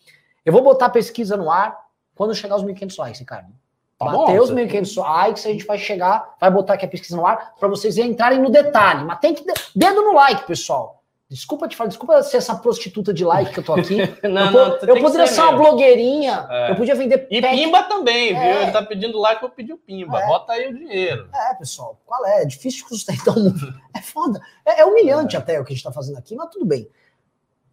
Eu 0.46 0.54
vou 0.54 0.62
botar 0.62 0.86
a 0.86 0.90
pesquisa 0.90 1.36
no 1.36 1.50
ar 1.50 1.78
quando 2.14 2.36
chegar 2.36 2.54
aos 2.54 2.64
1.500 2.64 2.98
likes, 3.00 3.20
Ricardo. 3.20 3.50
Tá 3.98 4.06
Bater 4.06 4.42
os 4.42 4.52
1.500 4.52 5.02
likes, 5.02 5.46
a 5.46 5.50
gente 5.50 5.66
vai 5.66 5.78
chegar, 5.78 6.36
vai 6.40 6.52
botar 6.52 6.74
aqui 6.74 6.86
a 6.86 6.90
pesquisa 6.90 7.16
no 7.16 7.26
ar 7.26 7.56
para 7.58 7.70
vocês 7.70 7.98
entrarem 7.98 8.40
no 8.40 8.50
detalhe. 8.50 9.06
Mas 9.06 9.20
tem 9.20 9.34
que. 9.34 9.46
Dedo 9.74 10.02
no 10.02 10.14
like, 10.14 10.46
pessoal. 10.46 11.02
Desculpa 11.28 11.68
te 11.68 11.76
falar, 11.76 11.88
desculpa 11.88 12.22
ser 12.22 12.38
essa 12.38 12.56
prostituta 12.56 13.12
de 13.12 13.26
like 13.26 13.52
que 13.52 13.60
eu 13.60 13.64
tô 13.64 13.74
aqui. 13.74 13.98
não, 14.24 14.46
eu, 14.46 14.52
não, 14.52 14.78
eu 14.80 15.02
poderia 15.02 15.26
ser, 15.26 15.36
ser 15.36 15.42
uma 15.42 15.54
blogueirinha, 15.54 16.46
é. 16.50 16.72
eu 16.72 16.76
podia 16.76 16.94
vender. 16.94 17.28
E 17.32 17.42
pet. 17.42 17.56
pimba 17.56 17.84
também, 17.84 18.36
é. 18.36 18.40
viu? 18.40 18.62
Ele 18.62 18.72
tá 18.72 18.84
pedindo 18.84 19.18
like, 19.18 19.42
eu 19.42 19.50
pedi 19.50 19.74
o 19.74 19.78
pimba. 19.78 20.22
É. 20.22 20.28
Bota 20.28 20.54
aí 20.54 20.68
o 20.68 20.78
dinheiro. 20.78 21.28
É, 21.34 21.56
pessoal, 21.56 22.00
qual 22.06 22.24
é? 22.28 22.44
É 22.44 22.46
difícil 22.46 22.86
sustentar 22.90 23.36
o 23.36 23.40
mundo. 23.40 23.74
É 23.96 24.02
foda. 24.02 24.40
É, 24.64 24.82
é 24.82 24.86
humilhante 24.86 25.36
é. 25.36 25.40
até 25.40 25.60
o 25.60 25.66
que 25.66 25.74
a 25.74 25.76
gente 25.76 25.84
tá 25.84 25.92
fazendo 25.92 26.20
aqui, 26.20 26.36
mas 26.36 26.50
tudo 26.52 26.66
bem. 26.66 26.88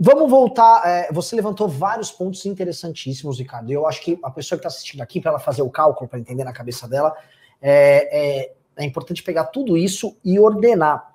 Vamos 0.05 0.29
voltar. 0.29 0.83
É, 0.85 1.13
você 1.13 1.37
levantou 1.37 1.69
vários 1.69 2.11
pontos 2.11 2.45
interessantíssimos, 2.45 3.39
Ricardo. 3.39 3.71
Eu 3.71 3.87
acho 3.87 4.03
que 4.03 4.19
a 4.23 4.31
pessoa 4.31 4.59
que 4.59 4.67
está 4.67 4.69
assistindo 4.69 5.01
aqui, 5.01 5.21
para 5.21 5.31
ela 5.31 5.39
fazer 5.39 5.63
o 5.63 5.71
cálculo, 5.71 6.09
para 6.09 6.19
entender 6.19 6.43
na 6.43 6.53
cabeça 6.53 6.89
dela, 6.89 7.15
é, 7.61 8.43
é, 8.43 8.53
é 8.79 8.85
importante 8.85 9.23
pegar 9.23 9.45
tudo 9.45 9.77
isso 9.77 10.17
e 10.25 10.39
ordenar 10.41 11.13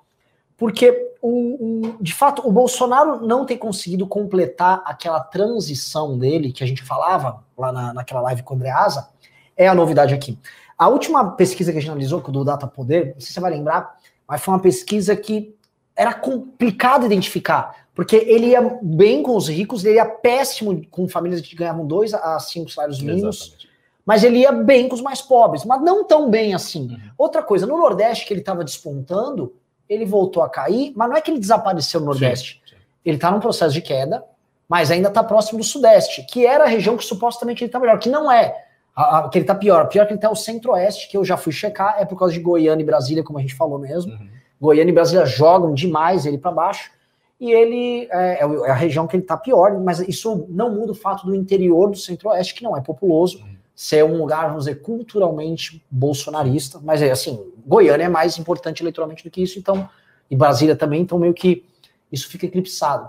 porque 0.58 1.14
o, 1.22 1.86
o, 1.86 2.02
de 2.02 2.12
fato 2.12 2.46
o 2.46 2.50
Bolsonaro 2.50 3.24
não 3.24 3.46
tem 3.46 3.56
conseguido 3.56 4.06
completar 4.06 4.82
aquela 4.84 5.20
transição 5.20 6.18
dele 6.18 6.52
que 6.52 6.64
a 6.64 6.66
gente 6.66 6.82
falava 6.82 7.44
lá 7.56 7.72
na, 7.72 7.94
naquela 7.94 8.20
live 8.22 8.42
com 8.42 8.54
o 8.54 8.56
Andreasa, 8.56 9.08
é 9.56 9.68
a 9.68 9.74
novidade 9.74 10.12
aqui. 10.12 10.36
A 10.76 10.88
última 10.88 11.32
pesquisa 11.32 11.70
que 11.70 11.78
a 11.78 11.80
gente 11.80 11.90
analisou, 11.90 12.20
do 12.20 12.44
Data 12.44 12.66
Poder, 12.66 13.14
não 13.14 13.20
sei 13.20 13.28
se 13.28 13.32
você 13.34 13.40
vai 13.40 13.52
lembrar, 13.52 13.96
mas 14.26 14.40
foi 14.40 14.52
uma 14.52 14.60
pesquisa 14.60 15.14
que 15.14 15.56
era 15.94 16.12
complicado 16.12 17.06
identificar, 17.06 17.87
porque 17.98 18.14
ele 18.14 18.50
ia 18.50 18.78
bem 18.80 19.24
com 19.24 19.34
os 19.34 19.48
ricos, 19.48 19.84
ele 19.84 19.96
ia 19.96 20.06
péssimo 20.06 20.86
com 20.88 21.08
famílias 21.08 21.40
que 21.40 21.56
ganhavam 21.56 21.84
dois 21.84 22.14
a 22.14 22.38
cinco 22.38 22.70
salários 22.70 23.02
mínimos, 23.02 23.38
Exatamente. 23.38 23.68
mas 24.06 24.22
ele 24.22 24.38
ia 24.38 24.52
bem 24.52 24.88
com 24.88 24.94
os 24.94 25.00
mais 25.00 25.20
pobres, 25.20 25.64
mas 25.64 25.82
não 25.82 26.04
tão 26.04 26.30
bem 26.30 26.54
assim. 26.54 26.92
Uhum. 26.92 27.00
Outra 27.18 27.42
coisa, 27.42 27.66
no 27.66 27.76
Nordeste 27.76 28.24
que 28.24 28.32
ele 28.32 28.38
estava 28.38 28.62
despontando, 28.62 29.52
ele 29.88 30.04
voltou 30.04 30.44
a 30.44 30.48
cair, 30.48 30.92
mas 30.94 31.08
não 31.08 31.16
é 31.16 31.20
que 31.20 31.28
ele 31.28 31.40
desapareceu 31.40 31.98
no 31.98 32.06
Nordeste. 32.06 32.62
Sim, 32.64 32.76
sim. 32.76 32.82
Ele 33.04 33.16
está 33.16 33.32
num 33.32 33.40
processo 33.40 33.74
de 33.74 33.82
queda, 33.82 34.24
mas 34.68 34.92
ainda 34.92 35.08
está 35.08 35.24
próximo 35.24 35.58
do 35.58 35.64
Sudeste, 35.64 36.24
que 36.30 36.46
era 36.46 36.62
a 36.62 36.68
região 36.68 36.96
que 36.96 37.04
supostamente 37.04 37.64
ele 37.64 37.68
está 37.68 37.80
melhor, 37.80 37.98
que 37.98 38.08
não 38.08 38.30
é. 38.30 38.64
A, 38.94 39.18
a, 39.18 39.28
que 39.28 39.38
ele 39.38 39.42
está 39.42 39.56
pior. 39.56 39.88
Pior 39.88 40.06
que 40.06 40.12
ele 40.12 40.18
está 40.18 40.30
o 40.30 40.36
Centro-Oeste, 40.36 41.08
que 41.08 41.16
eu 41.16 41.24
já 41.24 41.36
fui 41.36 41.52
checar, 41.52 41.96
é 41.98 42.04
por 42.04 42.16
causa 42.16 42.32
de 42.32 42.38
Goiânia 42.38 42.84
e 42.84 42.86
Brasília, 42.86 43.24
como 43.24 43.40
a 43.40 43.42
gente 43.42 43.56
falou 43.56 43.76
mesmo. 43.76 44.12
Uhum. 44.12 44.28
Goiânia 44.60 44.92
e 44.92 44.94
Brasília 44.94 45.26
jogam 45.26 45.74
demais 45.74 46.26
ele 46.26 46.38
para 46.38 46.52
baixo. 46.52 46.96
E 47.40 47.52
ele 47.52 48.08
é, 48.10 48.40
é, 48.40 48.70
a 48.70 48.74
região 48.74 49.06
que 49.06 49.14
ele 49.16 49.22
está 49.22 49.36
pior, 49.36 49.78
mas 49.80 50.00
isso 50.00 50.46
não 50.48 50.74
muda 50.74 50.92
o 50.92 50.94
fato 50.94 51.24
do 51.24 51.34
interior 51.34 51.90
do 51.90 51.96
Centro-Oeste, 51.96 52.54
que 52.54 52.64
não 52.64 52.76
é 52.76 52.80
populoso. 52.80 53.38
Uhum 53.38 53.58
ser 53.78 54.04
um 54.04 54.18
lugar, 54.18 54.48
vamos 54.48 54.64
dizer, 54.64 54.82
culturalmente 54.82 55.80
bolsonarista, 55.88 56.80
mas 56.82 57.00
é 57.00 57.12
assim, 57.12 57.40
Goiânia 57.64 58.06
é 58.06 58.08
mais 58.08 58.36
importante 58.36 58.82
eleitoralmente 58.82 59.22
do 59.22 59.30
que 59.30 59.40
isso, 59.40 59.56
então, 59.56 59.88
e 60.28 60.34
Brasília 60.34 60.74
também, 60.74 61.02
então 61.02 61.16
meio 61.16 61.32
que 61.32 61.64
isso 62.10 62.28
fica 62.28 62.46
eclipsado. 62.46 63.08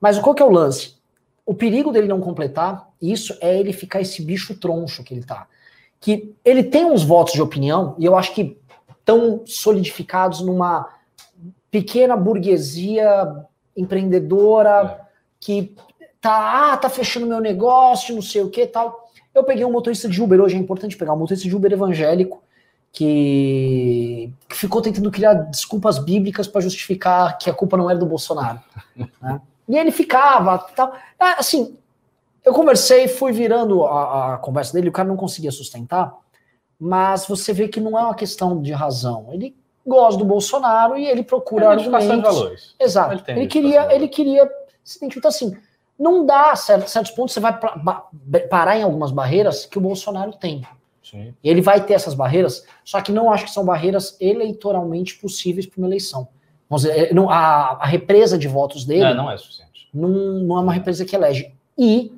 Mas 0.00 0.18
qual 0.18 0.34
que 0.34 0.42
é 0.42 0.44
o 0.44 0.50
lance? 0.50 0.96
O 1.46 1.54
perigo 1.54 1.92
dele 1.92 2.08
não 2.08 2.20
completar 2.20 2.88
isso 3.00 3.38
é 3.40 3.56
ele 3.56 3.72
ficar 3.72 4.00
esse 4.00 4.20
bicho 4.20 4.58
troncho 4.58 5.04
que 5.04 5.14
ele 5.14 5.22
tá. 5.22 5.46
Que 6.00 6.34
ele 6.44 6.64
tem 6.64 6.84
uns 6.84 7.04
votos 7.04 7.34
de 7.34 7.40
opinião, 7.40 7.94
e 7.96 8.04
eu 8.04 8.16
acho 8.16 8.34
que 8.34 8.58
estão 8.98 9.42
solidificados 9.46 10.40
numa 10.40 10.88
pequena 11.70 12.16
burguesia 12.16 13.46
empreendedora 13.76 15.00
é. 15.00 15.06
que 15.38 15.74
tá, 16.20 16.72
ah, 16.72 16.76
tá 16.76 16.88
fechando 16.88 17.26
meu 17.26 17.40
negócio, 17.40 18.14
não 18.14 18.22
sei 18.22 18.42
o 18.42 18.50
que 18.50 18.66
tal. 18.66 19.10
Eu 19.34 19.44
peguei 19.44 19.64
um 19.64 19.72
motorista 19.72 20.08
de 20.08 20.20
Uber, 20.20 20.40
hoje 20.40 20.56
é 20.56 20.58
importante 20.58 20.96
pegar 20.96 21.14
um 21.14 21.18
motorista 21.18 21.48
de 21.48 21.54
Uber 21.54 21.72
evangélico, 21.72 22.42
que, 22.92 24.32
que 24.48 24.56
ficou 24.56 24.82
tentando 24.82 25.10
criar 25.10 25.34
desculpas 25.34 25.98
bíblicas 25.98 26.48
para 26.48 26.60
justificar 26.60 27.38
que 27.38 27.48
a 27.48 27.54
culpa 27.54 27.76
não 27.76 27.88
era 27.88 27.98
do 27.98 28.06
Bolsonaro. 28.06 28.60
Né? 29.20 29.40
E 29.68 29.78
ele 29.78 29.92
ficava, 29.92 30.58
tal. 30.58 30.92
É, 31.18 31.38
assim, 31.38 31.78
eu 32.44 32.52
conversei, 32.52 33.06
fui 33.06 33.30
virando 33.30 33.84
a, 33.84 34.34
a, 34.34 34.38
conversa 34.38 34.72
dele, 34.72 34.88
o 34.88 34.92
cara 34.92 35.06
não 35.06 35.16
conseguia 35.16 35.52
sustentar, 35.52 36.12
mas 36.78 37.24
você 37.26 37.52
vê 37.52 37.68
que 37.68 37.80
não 37.80 37.96
é 37.96 38.02
uma 38.02 38.14
questão 38.14 38.60
de 38.60 38.72
razão. 38.72 39.28
Ele 39.32 39.56
gosta 39.86 40.18
do 40.18 40.24
Bolsonaro 40.24 40.96
e 40.96 41.06
ele 41.06 41.22
procura 41.22 41.66
é 41.66 41.68
argumentos. 41.68 42.08
De 42.08 42.20
valores. 42.20 42.74
Exato. 42.78 43.24
Ele, 43.28 43.40
ele 43.40 43.46
queria, 43.46 43.94
ele 43.94 44.08
queria 44.08 44.50
se 44.84 44.98
identificar 44.98 45.28
assim 45.28 45.56
não 46.00 46.24
dá 46.24 46.56
certos, 46.56 46.90
certos 46.90 47.12
pontos, 47.12 47.34
você 47.34 47.40
vai 47.40 47.60
parar 48.48 48.78
em 48.78 48.82
algumas 48.82 49.12
barreiras 49.12 49.66
que 49.66 49.76
o 49.76 49.80
Bolsonaro 49.82 50.32
tem. 50.32 50.66
Sim. 51.02 51.34
Ele 51.44 51.60
vai 51.60 51.84
ter 51.84 51.92
essas 51.92 52.14
barreiras, 52.14 52.64
só 52.82 53.02
que 53.02 53.12
não 53.12 53.30
acho 53.30 53.44
que 53.44 53.50
são 53.50 53.64
barreiras 53.66 54.16
eleitoralmente 54.18 55.18
possíveis 55.18 55.66
para 55.66 55.78
uma 55.78 55.86
eleição. 55.86 56.26
Vamos 56.70 56.82
dizer, 56.82 57.10
é, 57.10 57.12
não, 57.12 57.28
a, 57.28 57.72
a, 57.80 57.86
represa 57.86 58.38
de 58.38 58.48
votos 58.48 58.86
dele 58.86 59.02
é, 59.02 59.12
não 59.12 59.30
é 59.30 59.36
suficiente. 59.36 59.88
Não, 59.92 60.08
não 60.08 60.56
é 60.56 60.60
uma 60.60 60.72
represa 60.72 61.04
que 61.04 61.14
elege. 61.14 61.52
E 61.76 62.12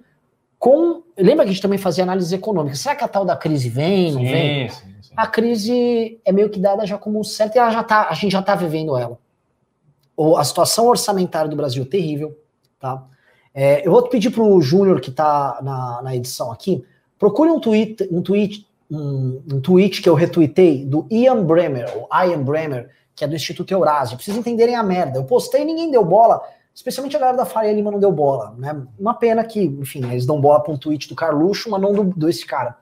com. 0.63 1.03
Lembra 1.19 1.45
que 1.45 1.51
a 1.51 1.53
gente 1.53 1.61
também 1.61 1.77
fazia 1.77 2.05
análise 2.05 2.33
econômica? 2.33 2.77
Será 2.77 2.95
que 2.95 3.03
a 3.03 3.09
tal 3.09 3.25
da 3.25 3.37
crise 3.37 3.69
vem? 3.69 4.13
Não 4.13 4.21
sim, 4.21 4.27
vem? 4.29 4.69
Sim, 4.69 4.95
sim. 5.03 5.13
A 5.17 5.27
crise 5.27 6.21
é 6.25 6.31
meio 6.31 6.49
que 6.49 6.61
dada 6.61 6.87
já 6.87 6.97
como 6.97 7.23
certa 7.25 7.59
e 7.59 7.61
ela 7.61 7.71
já 7.71 7.83
tá, 7.83 8.07
a 8.09 8.15
gente 8.15 8.31
já 8.31 8.39
está 8.39 8.55
vivendo 8.55 8.97
ela. 8.97 9.19
a 10.39 10.45
situação 10.45 10.87
orçamentária 10.87 11.51
do 11.51 11.57
Brasil 11.57 11.83
é 11.83 11.87
terrível, 11.87 12.39
tá? 12.79 13.05
É, 13.53 13.85
eu 13.85 13.91
vou 13.91 14.09
pedir 14.09 14.31
para 14.31 14.45
o 14.45 14.63
Júnior, 14.63 15.01
que 15.01 15.11
está 15.11 15.59
na, 15.63 16.01
na, 16.01 16.15
edição 16.15 16.53
aqui, 16.53 16.85
procure 17.19 17.51
um 17.51 17.59
tweet, 17.59 18.09
um 18.13 18.23
tweet, 18.23 18.65
um, 18.89 19.43
um, 19.53 19.61
tweet 19.61 20.01
que 20.01 20.09
eu 20.09 20.15
retuitei 20.15 20.87
do 20.87 21.09
Ian 21.11 21.45
Bremer, 21.45 21.93
ou 21.97 22.09
Ian 22.25 22.43
Bremer, 22.45 22.89
que 23.17 23.25
é 23.25 23.29
do 23.29 23.35
Instituto 23.35 23.73
Eurásia. 23.73 24.17
Precisa 24.17 24.39
entenderem 24.39 24.77
a 24.77 24.83
merda. 24.83 25.19
Eu 25.19 25.25
postei 25.25 25.63
e 25.63 25.65
ninguém 25.65 25.91
deu 25.91 26.05
bola, 26.05 26.41
especialmente 26.75 27.17
a 27.17 27.21
galera 27.21 27.37
da 27.37 27.45
Faria 27.45 27.73
Lima 27.73 27.91
não 27.91 28.01
deu 28.01 28.13
bola. 28.13 28.55
Né? 28.57 28.83
Uma 28.99 29.15
pena 29.15 29.45
que, 29.45 29.63
enfim, 29.63 30.05
eles 30.11 30.27
dão 30.27 30.41
bola 30.41 30.63
para 30.63 30.73
um 30.73 30.79
tweet 30.79 31.09
do 31.09 31.15
Carluxo, 31.15 31.71
mas 31.71 31.81
não 31.81 31.93
do, 31.93 32.05
desse 32.05 32.47
cara. 32.47 32.77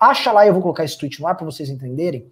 Acha 0.00 0.32
lá, 0.32 0.46
eu 0.46 0.52
vou 0.52 0.62
colocar 0.62 0.84
esse 0.84 0.98
tweet 0.98 1.20
no 1.20 1.26
ar 1.26 1.36
para 1.36 1.44
vocês 1.44 1.68
entenderem. 1.68 2.30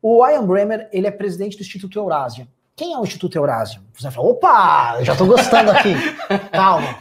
O 0.00 0.26
Ian 0.26 0.46
Bremer, 0.46 0.88
ele 0.92 1.06
é 1.06 1.10
presidente 1.10 1.56
do 1.56 1.62
Instituto 1.62 1.98
Eurásia. 1.98 2.46
Quem 2.74 2.92
é 2.92 2.98
o 2.98 3.02
Instituto 3.02 3.36
Eurásia? 3.36 3.80
Você 3.94 4.10
fala, 4.10 4.28
opa, 4.28 4.96
eu 4.98 5.04
já 5.04 5.12
estou 5.12 5.26
gostando 5.26 5.70
aqui. 5.70 5.94
calma, 6.52 6.98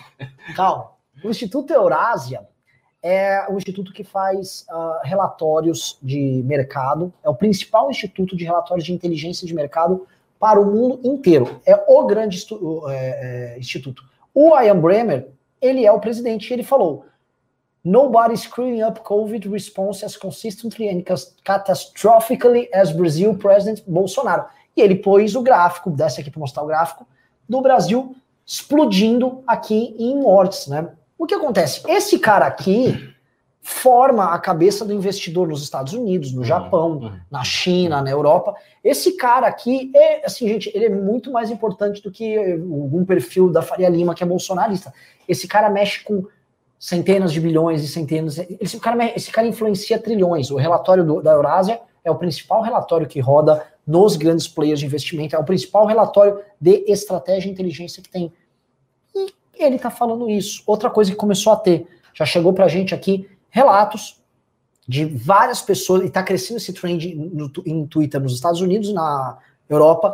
calma. 0.56 0.92
O 1.24 1.30
Instituto 1.30 1.72
Eurásia 1.72 2.48
é 3.06 3.46
o 3.52 3.58
instituto 3.58 3.94
que 3.94 4.04
faz 4.04 4.66
uh, 4.68 5.00
relatórios 5.04 6.00
de 6.02 6.42
mercado, 6.44 7.14
é 7.24 7.30
o 7.30 7.36
principal 7.36 7.92
instituto 7.92 8.36
de 8.36 8.44
relatórios 8.44 8.84
de 8.84 8.92
inteligência 8.92 9.46
de 9.46 9.54
mercado 9.54 10.08
para 10.40 10.60
o 10.60 10.66
mundo 10.66 11.00
inteiro. 11.04 11.62
É 11.66 11.76
o 11.88 12.06
grande 12.06 12.46
é, 12.90 13.56
é, 13.56 13.60
instituto. 13.60 14.04
O 14.34 14.60
Ian 14.60 14.80
Bremer, 14.80 15.30
ele 15.62 15.86
é 15.86 15.92
o 15.92 16.00
presidente, 16.00 16.52
ele 16.52 16.64
falou: 16.64 17.06
Nobody 17.84 18.36
screwing 18.36 18.84
up 18.84 19.00
COVID 19.02 19.48
response 19.48 20.04
as 20.04 20.18
consistently 20.18 20.90
and 20.90 21.04
catastrophically 21.44 22.70
as 22.74 22.92
Brazil 22.92 23.38
President 23.38 23.84
Bolsonaro. 23.88 24.46
E 24.76 24.82
ele 24.82 24.96
pôs 24.96 25.36
o 25.36 25.42
gráfico, 25.42 25.90
desce 25.90 26.20
aqui 26.20 26.30
para 26.30 26.40
mostrar 26.40 26.64
o 26.64 26.68
gráfico, 26.68 27.08
do 27.48 27.62
Brasil 27.62 28.16
explodindo 28.46 29.44
aqui 29.48 29.96
em 29.98 30.20
mortes, 30.20 30.68
né? 30.68 30.90
O 31.18 31.26
que 31.26 31.34
acontece? 31.34 31.82
Esse 31.88 32.20
cara 32.20 32.46
aqui 32.46 33.15
forma 33.68 34.26
a 34.26 34.38
cabeça 34.38 34.86
do 34.86 34.94
investidor 34.94 35.48
nos 35.48 35.64
Estados 35.64 35.94
Unidos, 35.94 36.32
no 36.32 36.42
uhum, 36.42 36.44
Japão, 36.44 36.92
uhum. 37.00 37.12
na 37.32 37.44
China, 37.44 38.00
na 38.00 38.12
Europa. 38.12 38.54
Esse 38.84 39.14
cara 39.14 39.48
aqui 39.48 39.90
é, 39.96 40.24
assim, 40.24 40.48
gente, 40.48 40.72
ele 40.76 40.86
é 40.86 40.90
muito 40.90 41.32
mais 41.32 41.50
importante 41.50 42.00
do 42.00 42.12
que 42.12 42.38
algum 42.54 43.04
perfil 43.04 43.50
da 43.50 43.64
Faria 43.64 43.90
Lima 43.90 44.14
que 44.14 44.22
é 44.22 44.28
bolsonarista. 44.28 44.94
Esse 45.28 45.48
cara 45.48 45.68
mexe 45.68 46.04
com 46.04 46.28
centenas 46.78 47.34
de 47.34 47.42
bilhões 47.42 47.84
e 47.84 47.88
centenas. 47.88 48.38
Esse 48.38 48.80
cara, 48.80 49.04
esse 49.16 49.32
cara 49.32 49.48
influencia 49.48 49.98
trilhões. 49.98 50.52
O 50.52 50.58
relatório 50.58 51.04
do, 51.04 51.20
da 51.20 51.32
Eurásia 51.32 51.82
é 52.04 52.12
o 52.12 52.16
principal 52.16 52.62
relatório 52.62 53.08
que 53.08 53.20
roda 53.20 53.66
nos 53.86 54.16
grandes 54.16 54.48
players 54.48 54.80
de 54.80 54.86
investimento, 54.86 55.36
é 55.36 55.40
o 55.40 55.44
principal 55.44 55.88
relatório 55.88 56.40
de 56.62 56.84
estratégia 56.88 57.50
e 57.50 57.52
inteligência 57.52 58.04
que 58.04 58.10
tem. 58.10 58.32
E 59.16 59.34
ele 59.58 59.78
está 59.78 59.90
falando 59.90 60.30
isso. 60.30 60.62
Outra 60.68 60.88
coisa 60.92 61.10
que 61.10 61.18
começou 61.18 61.52
a 61.52 61.56
ter, 61.56 61.88
já 62.14 62.26
chegou 62.26 62.54
para 62.54 62.66
a 62.66 62.68
gente 62.68 62.94
aqui 62.94 63.28
relatos 63.56 64.22
de 64.86 65.06
várias 65.06 65.62
pessoas, 65.62 66.04
e 66.04 66.08
está 66.08 66.22
crescendo 66.22 66.58
esse 66.58 66.74
trend 66.74 67.16
no, 67.16 67.50
em 67.66 67.88
Twitter 67.88 68.20
nos 68.20 68.34
Estados 68.34 68.60
Unidos, 68.60 68.94
na 68.94 69.38
Europa. 69.70 70.14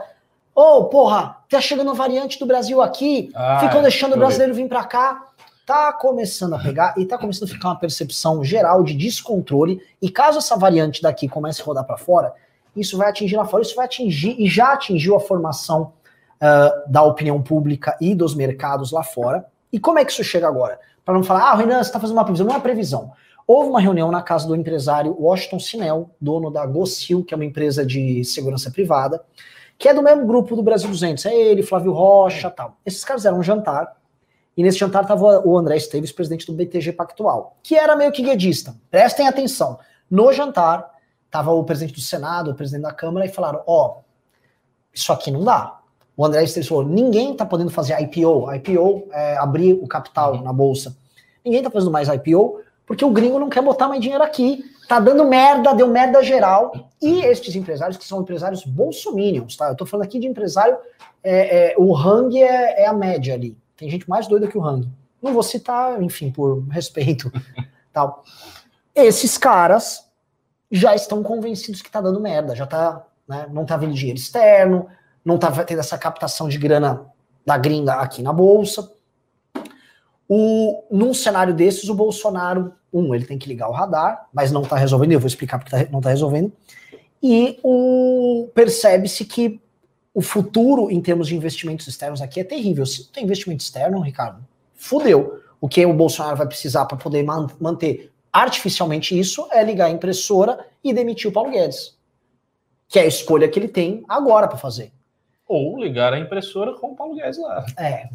Ô, 0.53 0.61
oh, 0.61 0.85
porra, 0.85 1.37
tá 1.49 1.59
chegando 1.59 1.89
a 1.89 1.95
variante 1.95 2.37
do 2.37 2.45
Brasil 2.45 2.79
aqui, 2.83 3.31
ah, 3.33 3.59
ficam 3.59 3.81
deixando 3.81 4.13
o 4.13 4.17
brasileiro 4.17 4.53
vir 4.53 4.69
para 4.69 4.83
cá. 4.83 5.27
Tá 5.65 5.91
começando 5.93 6.53
a 6.53 6.59
pegar 6.59 6.93
e 6.97 7.05
tá 7.05 7.17
começando 7.17 7.49
a 7.49 7.51
ficar 7.51 7.69
uma 7.69 7.79
percepção 7.79 8.43
geral 8.43 8.83
de 8.83 8.93
descontrole. 8.93 9.81
E 10.01 10.09
caso 10.09 10.37
essa 10.37 10.55
variante 10.55 11.01
daqui 11.01 11.27
comece 11.27 11.61
a 11.61 11.65
rodar 11.65 11.85
para 11.85 11.97
fora, 11.97 12.33
isso 12.75 12.97
vai 12.97 13.09
atingir 13.09 13.37
lá 13.37 13.45
fora, 13.45 13.63
isso 13.63 13.75
vai 13.75 13.85
atingir 13.85 14.35
e 14.39 14.47
já 14.47 14.73
atingiu 14.73 15.15
a 15.15 15.19
formação 15.19 15.93
uh, 16.41 16.91
da 16.91 17.01
opinião 17.03 17.41
pública 17.41 17.97
e 17.99 18.13
dos 18.13 18.35
mercados 18.35 18.91
lá 18.91 19.03
fora. 19.03 19.45
E 19.73 19.79
como 19.79 19.97
é 19.97 20.05
que 20.05 20.11
isso 20.11 20.23
chega 20.23 20.47
agora? 20.47 20.79
Para 21.03 21.15
não 21.15 21.23
falar, 21.23 21.51
ah, 21.51 21.55
Renan, 21.55 21.77
você 21.77 21.89
está 21.89 21.99
fazendo 21.99 22.17
uma 22.17 22.23
previsão. 22.23 22.45
Não 22.45 22.53
é 22.53 22.57
uma 22.57 22.63
previsão. 22.63 23.11
Houve 23.47 23.69
uma 23.69 23.79
reunião 23.79 24.11
na 24.11 24.21
casa 24.21 24.47
do 24.47 24.55
empresário 24.55 25.15
Washington 25.19 25.59
Sinel, 25.59 26.09
dono 26.19 26.49
da 26.49 26.65
Gocil, 26.65 27.23
que 27.23 27.33
é 27.33 27.35
uma 27.35 27.45
empresa 27.45 27.85
de 27.85 28.23
segurança 28.23 28.71
privada, 28.71 29.23
que 29.77 29.89
é 29.89 29.93
do 29.93 30.01
mesmo 30.01 30.25
grupo 30.25 30.55
do 30.55 30.63
Brasil 30.63 30.89
200. 30.89 31.25
É 31.25 31.35
ele, 31.35 31.63
Flávio 31.63 31.91
Rocha 31.91 32.49
tal. 32.49 32.77
Esses 32.85 33.03
caras 33.03 33.25
eram 33.25 33.39
um 33.39 33.43
jantar, 33.43 33.97
e 34.55 34.63
nesse 34.63 34.77
jantar 34.77 35.03
estava 35.03 35.41
o 35.45 35.57
André 35.57 35.77
Esteves, 35.77 36.11
presidente 36.11 36.45
do 36.45 36.53
BTG 36.53 36.93
Pactual, 36.93 37.57
que 37.63 37.75
era 37.75 37.95
meio 37.95 38.11
que 38.11 38.21
guedista. 38.21 38.75
Prestem 38.89 39.27
atenção. 39.27 39.79
No 40.09 40.31
jantar, 40.33 40.91
estava 41.25 41.51
o 41.51 41.63
presidente 41.63 41.95
do 41.95 42.01
Senado, 42.01 42.51
o 42.51 42.55
presidente 42.55 42.83
da 42.83 42.93
Câmara, 42.93 43.25
e 43.25 43.29
falaram: 43.29 43.63
ó, 43.65 43.87
oh, 43.87 44.01
isso 44.93 45.11
aqui 45.11 45.31
não 45.31 45.43
dá. 45.43 45.79
O 46.15 46.25
André 46.25 46.43
Esteves 46.43 46.67
falou: 46.67 46.85
ninguém 46.85 47.31
está 47.31 47.45
podendo 47.45 47.71
fazer 47.71 47.99
IPO. 48.01 48.53
IPO 48.53 49.07
é 49.11 49.37
abrir 49.37 49.73
o 49.73 49.87
capital 49.87 50.35
uhum. 50.35 50.43
na 50.43 50.53
bolsa. 50.53 50.95
Ninguém 51.43 51.61
está 51.61 51.71
fazendo 51.71 51.91
mais 51.91 52.07
IPO 52.09 52.59
porque 52.91 53.05
o 53.05 53.09
gringo 53.09 53.39
não 53.39 53.47
quer 53.47 53.61
botar 53.61 53.87
mais 53.87 54.01
dinheiro 54.01 54.21
aqui. 54.21 54.65
Tá 54.85 54.99
dando 54.99 55.23
merda, 55.23 55.73
deu 55.73 55.87
merda 55.87 56.21
geral. 56.21 56.89
E 57.01 57.21
estes 57.21 57.55
empresários, 57.55 57.95
que 57.95 58.03
são 58.03 58.19
empresários 58.19 58.65
bolsominions, 58.65 59.55
tá? 59.55 59.69
Eu 59.69 59.77
tô 59.77 59.85
falando 59.85 60.05
aqui 60.05 60.19
de 60.19 60.27
empresário, 60.27 60.77
é, 61.23 61.71
é, 61.71 61.75
o 61.77 61.95
Hang 61.95 62.37
é, 62.37 62.83
é, 62.83 62.87
a 62.87 62.91
média 62.91 63.33
ali. 63.33 63.57
Tem 63.77 63.89
gente 63.89 64.09
mais 64.09 64.27
doida 64.27 64.45
que 64.45 64.57
o 64.57 64.65
Hang. 64.67 64.91
Não 65.21 65.31
vou 65.31 65.41
citar, 65.41 66.03
enfim, 66.03 66.31
por 66.31 66.67
respeito. 66.67 67.31
tal. 67.93 68.25
Esses 68.93 69.37
caras 69.37 70.05
já 70.69 70.93
estão 70.93 71.23
convencidos 71.23 71.81
que 71.81 71.89
tá 71.89 72.01
dando 72.01 72.19
merda, 72.19 72.53
já 72.57 72.67
tá, 72.67 73.05
né, 73.25 73.47
não 73.53 73.65
tá 73.65 73.77
vindo 73.77 73.93
dinheiro 73.93 74.19
externo, 74.19 74.87
não 75.23 75.37
tá 75.37 75.49
tendo 75.63 75.79
essa 75.79 75.97
captação 75.97 76.49
de 76.49 76.57
grana 76.57 77.05
da 77.45 77.57
gringa 77.57 77.93
aqui 77.93 78.21
na 78.21 78.33
bolsa. 78.33 78.91
O, 80.33 80.85
num 80.89 81.13
cenário 81.13 81.53
desses, 81.53 81.89
o 81.89 81.93
Bolsonaro, 81.93 82.73
um, 82.93 83.13
ele 83.13 83.25
tem 83.25 83.37
que 83.37 83.49
ligar 83.49 83.67
o 83.67 83.73
radar, 83.73 84.29
mas 84.31 84.49
não 84.49 84.61
está 84.61 84.77
resolvendo, 84.77 85.11
eu 85.11 85.19
vou 85.19 85.27
explicar 85.27 85.59
porque 85.59 85.69
tá, 85.69 85.85
não 85.91 85.99
está 85.99 86.09
resolvendo. 86.09 86.53
E 87.21 87.59
percebe-se 88.55 89.25
que 89.25 89.59
o 90.13 90.21
futuro 90.21 90.89
em 90.89 91.01
termos 91.01 91.27
de 91.27 91.35
investimentos 91.35 91.85
externos 91.85 92.21
aqui 92.21 92.39
é 92.39 92.45
terrível. 92.45 92.85
Se 92.85 93.03
não 93.03 93.11
tem 93.11 93.25
investimento 93.25 93.61
externo, 93.61 93.99
Ricardo, 93.99 94.41
fudeu. 94.73 95.41
O 95.59 95.67
que 95.67 95.85
o 95.85 95.93
Bolsonaro 95.93 96.37
vai 96.37 96.47
precisar 96.47 96.85
para 96.85 96.97
poder 96.97 97.23
man 97.23 97.47
manter 97.59 98.09
artificialmente 98.31 99.19
isso 99.19 99.49
é 99.51 99.61
ligar 99.61 99.87
a 99.87 99.91
impressora 99.91 100.65
e 100.81 100.93
demitir 100.93 101.29
o 101.29 101.33
Paulo 101.33 101.51
Guedes. 101.51 101.97
Que 102.87 102.99
é 102.99 103.01
a 103.01 103.05
escolha 103.05 103.49
que 103.49 103.59
ele 103.59 103.67
tem 103.67 104.05
agora 104.07 104.47
para 104.47 104.57
fazer. 104.57 104.93
Ou 105.45 105.77
ligar 105.77 106.13
a 106.13 106.19
impressora 106.19 106.73
com 106.73 106.93
o 106.93 106.95
Paulo 106.95 107.15
Guedes 107.15 107.37
lá. 107.37 107.65
É. 107.77 108.07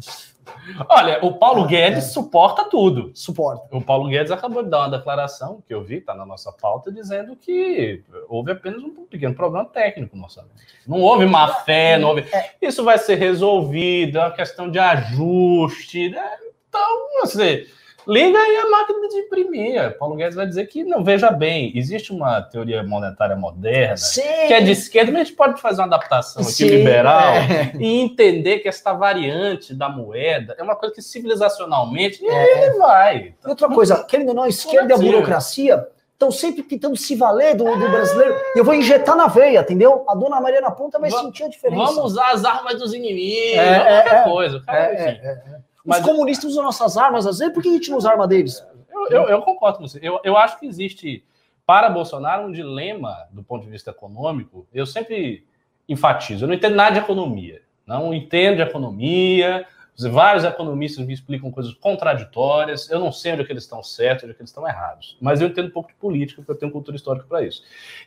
Olha, 0.89 1.19
o 1.23 1.33
Paulo 1.33 1.63
ah, 1.63 1.67
Guedes 1.67 2.05
é. 2.05 2.07
suporta 2.09 2.65
tudo. 2.65 3.11
Suporta. 3.13 3.75
O 3.75 3.81
Paulo 3.81 4.09
Guedes 4.09 4.31
acabou 4.31 4.63
de 4.63 4.69
dar 4.69 4.79
uma 4.79 4.97
declaração 4.97 5.61
que 5.67 5.73
eu 5.73 5.83
vi, 5.83 5.97
está 5.97 6.13
na 6.13 6.25
nossa 6.25 6.51
pauta, 6.51 6.91
dizendo 6.91 7.35
que 7.35 8.03
houve 8.27 8.51
apenas 8.51 8.81
um 8.83 9.05
pequeno 9.05 9.33
problema 9.33 9.65
técnico 9.65 10.15
no 10.15 10.23
orçamento. 10.23 10.55
Não 10.85 11.01
houve 11.01 11.25
má 11.25 11.47
fé, 11.63 11.97
não 11.97 12.09
houve. 12.09 12.25
É. 12.33 12.51
Isso 12.61 12.83
vai 12.83 12.97
ser 12.97 13.15
resolvido, 13.15 14.17
é 14.17 14.21
uma 14.21 14.31
questão 14.31 14.69
de 14.69 14.79
ajuste. 14.79 16.09
Né? 16.09 16.23
Então, 16.67 17.23
assim, 17.23 17.65
Liga 18.07 18.37
aí 18.37 18.55
a 18.57 18.69
máquina 18.69 19.07
de 19.09 19.17
imprimir. 19.17 19.97
Paulo 19.97 20.15
Guedes 20.15 20.35
vai 20.35 20.47
dizer 20.47 20.65
que, 20.67 20.83
não, 20.83 21.03
veja 21.03 21.29
bem, 21.29 21.71
existe 21.75 22.11
uma 22.11 22.41
teoria 22.41 22.81
monetária 22.83 23.35
moderna 23.35 23.97
Sim. 23.97 24.21
que 24.47 24.53
é 24.53 24.61
de 24.61 24.71
esquerda, 24.71 25.11
mas 25.11 25.21
a 25.21 25.23
gente 25.25 25.35
pode 25.35 25.61
fazer 25.61 25.81
uma 25.81 25.87
adaptação 25.87 26.41
aqui 26.41 26.51
Sim, 26.51 26.69
liberal 26.69 27.33
é. 27.33 27.73
e 27.77 27.99
entender 27.99 28.59
que 28.59 28.67
esta 28.69 28.93
variante 28.93 29.73
da 29.73 29.89
moeda 29.89 30.55
é 30.57 30.63
uma 30.63 30.75
coisa 30.75 30.95
que 30.95 31.01
civilizacionalmente 31.01 32.23
e 32.23 32.29
aí 32.29 32.35
é. 32.35 32.65
ele 32.65 32.77
vai. 32.77 33.35
E 33.43 33.49
outra 33.49 33.67
coisa, 33.67 34.03
querendo 34.05 34.29
ou 34.29 34.35
não, 34.35 34.43
a 34.43 34.49
esquerda 34.49 34.93
e 34.93 34.95
a 34.95 34.97
burocracia 34.97 35.87
estão 36.17 36.31
sempre 36.31 36.63
tentando 36.63 36.97
se 36.97 37.15
valer 37.15 37.55
do, 37.55 37.63
do 37.63 37.89
brasileiro. 37.89 38.35
E 38.55 38.59
eu 38.59 38.65
vou 38.65 38.73
injetar 38.73 39.15
na 39.15 39.27
veia, 39.27 39.59
entendeu? 39.59 40.03
A 40.09 40.15
dona 40.15 40.41
Maria 40.41 40.59
na 40.59 40.71
ponta 40.71 40.97
vai 40.97 41.11
sentir 41.11 41.43
a 41.43 41.47
diferença. 41.47 41.83
Vamos 41.83 42.11
usar 42.11 42.31
as 42.31 42.43
armas 42.43 42.79
dos 42.79 42.93
inimigos, 42.93 43.59
é, 43.59 44.01
qualquer 44.01 44.15
é, 44.15 44.23
coisa. 44.23 44.63
Cara, 44.65 44.79
é, 44.79 44.93
é, 44.95 45.09
é, 45.09 45.57
mas... 45.87 46.01
Os 46.01 46.05
comunistas 46.05 46.51
usam 46.51 46.63
nossas 46.63 46.97
armas, 46.97 47.25
às 47.25 47.39
vezes, 47.39 47.53
por 47.53 47.63
que 47.63 47.69
a 47.69 47.73
gente 47.73 47.89
não 47.89 47.97
usa 47.97 48.09
a 48.09 48.11
arma 48.11 48.27
deles? 48.27 48.61
Eu, 48.91 49.07
eu, 49.09 49.23
eu 49.29 49.41
concordo 49.41 49.77
com 49.77 49.87
você. 49.87 49.99
Eu, 50.01 50.19
eu 50.23 50.37
acho 50.37 50.59
que 50.59 50.65
existe, 50.65 51.23
para 51.65 51.89
Bolsonaro, 51.89 52.45
um 52.45 52.51
dilema 52.51 53.25
do 53.31 53.41
ponto 53.41 53.63
de 53.63 53.71
vista 53.71 53.91
econômico. 53.91 54.67
Eu 54.73 54.85
sempre 54.85 55.47
enfatizo, 55.87 56.43
eu 56.43 56.47
não 56.47 56.55
entendo 56.55 56.75
nada 56.75 56.91
de 56.91 56.99
economia. 56.99 57.61
Não 57.85 58.13
entendo 58.13 58.57
de 58.57 58.63
economia. 58.63 59.65
Vários 60.11 60.43
economistas 60.43 61.05
me 61.05 61.13
explicam 61.13 61.49
coisas 61.49 61.73
contraditórias. 61.73 62.89
Eu 62.89 62.99
não 62.99 63.11
sei 63.11 63.31
onde 63.31 63.43
é 63.43 63.45
que 63.45 63.53
eles 63.53 63.63
estão 63.63 63.81
certos, 63.81 64.25
onde 64.25 64.33
é 64.33 64.35
que 64.35 64.41
eles 64.41 64.49
estão 64.49 64.67
errados. 64.67 65.17
Mas 65.21 65.39
eu 65.39 65.47
entendo 65.47 65.69
um 65.69 65.71
pouco 65.71 65.87
de 65.87 65.95
política, 65.95 66.41
porque 66.41 66.51
eu 66.51 66.59
tenho 66.59 66.71
cultura 66.71 66.97
histórica 66.97 67.25
para 67.27 67.43
isso. 67.43 67.63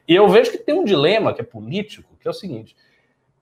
E 0.07 0.15
eu 0.15 0.29
vejo 0.29 0.51
que 0.51 0.59
tem 0.59 0.75
um 0.75 0.85
dilema 0.85 1.33
que 1.33 1.41
é 1.41 1.45
político, 1.45 2.15
que 2.21 2.29
é 2.29 2.31
o 2.31 2.35
seguinte: 2.35 2.77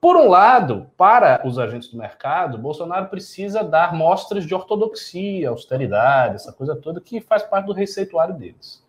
por 0.01 0.17
um 0.17 0.29
lado, 0.29 0.89
para 0.97 1.43
os 1.45 1.59
agentes 1.59 1.89
do 1.89 1.99
mercado, 1.99 2.57
Bolsonaro 2.57 3.09
precisa 3.09 3.65
dar 3.65 3.93
mostras 3.93 4.47
de 4.47 4.55
ortodoxia, 4.55 5.49
austeridade, 5.49 6.37
essa 6.37 6.53
coisa 6.53 6.77
toda 6.77 7.01
que 7.01 7.21
faz 7.21 7.43
parte 7.43 7.67
do 7.67 7.73
receituário 7.73 8.35
deles. 8.35 8.85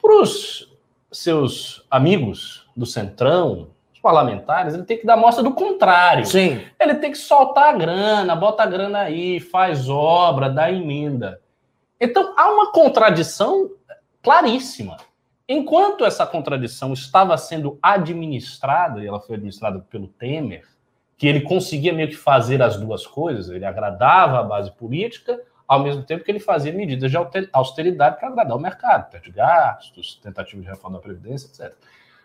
Para 0.00 0.22
os 0.22 0.72
seus 1.10 1.84
amigos 1.90 2.68
do 2.76 2.86
Centrão, 2.86 3.70
os 3.92 3.98
parlamentares, 3.98 4.74
ele 4.74 4.84
tem 4.84 4.98
que 4.98 5.06
dar 5.06 5.16
mostra 5.16 5.42
do 5.42 5.52
contrário. 5.52 6.24
Sim. 6.24 6.64
Ele 6.78 6.94
tem 6.94 7.10
que 7.10 7.18
soltar 7.18 7.74
a 7.74 7.76
grana, 7.76 8.36
bota 8.36 8.62
a 8.62 8.66
grana 8.66 9.00
aí, 9.00 9.40
faz 9.40 9.88
obra, 9.88 10.48
dá 10.48 10.70
emenda. 10.70 11.40
Então 12.00 12.34
há 12.36 12.52
uma 12.52 12.70
contradição 12.70 13.70
claríssima. 14.22 14.96
Enquanto 15.48 16.04
essa 16.04 16.26
contradição 16.26 16.92
estava 16.92 17.36
sendo 17.38 17.78
administrada, 17.80 19.02
e 19.02 19.06
ela 19.06 19.20
foi 19.20 19.36
administrada 19.36 19.78
pelo 19.88 20.08
Temer, 20.08 20.66
que 21.16 21.26
ele 21.26 21.40
conseguia 21.42 21.92
meio 21.92 22.08
que 22.08 22.16
fazer 22.16 22.60
as 22.60 22.76
duas 22.76 23.06
coisas, 23.06 23.48
ele 23.48 23.64
agradava 23.64 24.40
a 24.40 24.42
base 24.42 24.70
política, 24.72 25.40
ao 25.66 25.80
mesmo 25.80 26.02
tempo 26.02 26.24
que 26.24 26.30
ele 26.30 26.40
fazia 26.40 26.72
medidas 26.72 27.10
de 27.10 27.16
austeridade 27.52 28.18
para 28.18 28.28
agradar 28.28 28.56
o 28.56 28.60
mercado, 28.60 29.10
teto 29.10 29.24
de 29.24 29.32
gastos, 29.32 30.20
tentativa 30.22 30.60
de 30.60 30.68
reforma 30.68 30.98
da 30.98 31.02
Previdência, 31.02 31.48
etc. 31.48 31.76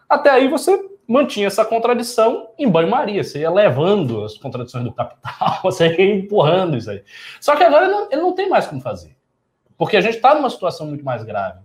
Até 0.10 0.30
aí 0.30 0.48
você 0.48 0.78
mantinha 1.08 1.48
essa 1.48 1.64
contradição 1.64 2.50
em 2.58 2.70
banho-maria, 2.70 3.24
você 3.24 3.40
ia 3.40 3.50
levando 3.50 4.24
as 4.24 4.38
contradições 4.38 4.84
do 4.84 4.94
capital, 4.94 5.60
você 5.64 5.88
ia 5.88 6.16
empurrando 6.16 6.78
isso 6.78 6.90
aí. 6.90 7.04
Só 7.40 7.56
que 7.56 7.64
agora 7.64 7.86
ele 7.86 7.94
não, 7.94 8.12
ele 8.12 8.22
não 8.22 8.34
tem 8.34 8.50
mais 8.50 8.68
como 8.68 8.82
fazer, 8.82 9.16
porque 9.78 9.96
a 9.96 10.02
gente 10.02 10.16
está 10.16 10.36
numa 10.36 10.50
situação 10.50 10.88
muito 10.88 11.06
mais 11.06 11.24
grave. 11.24 11.60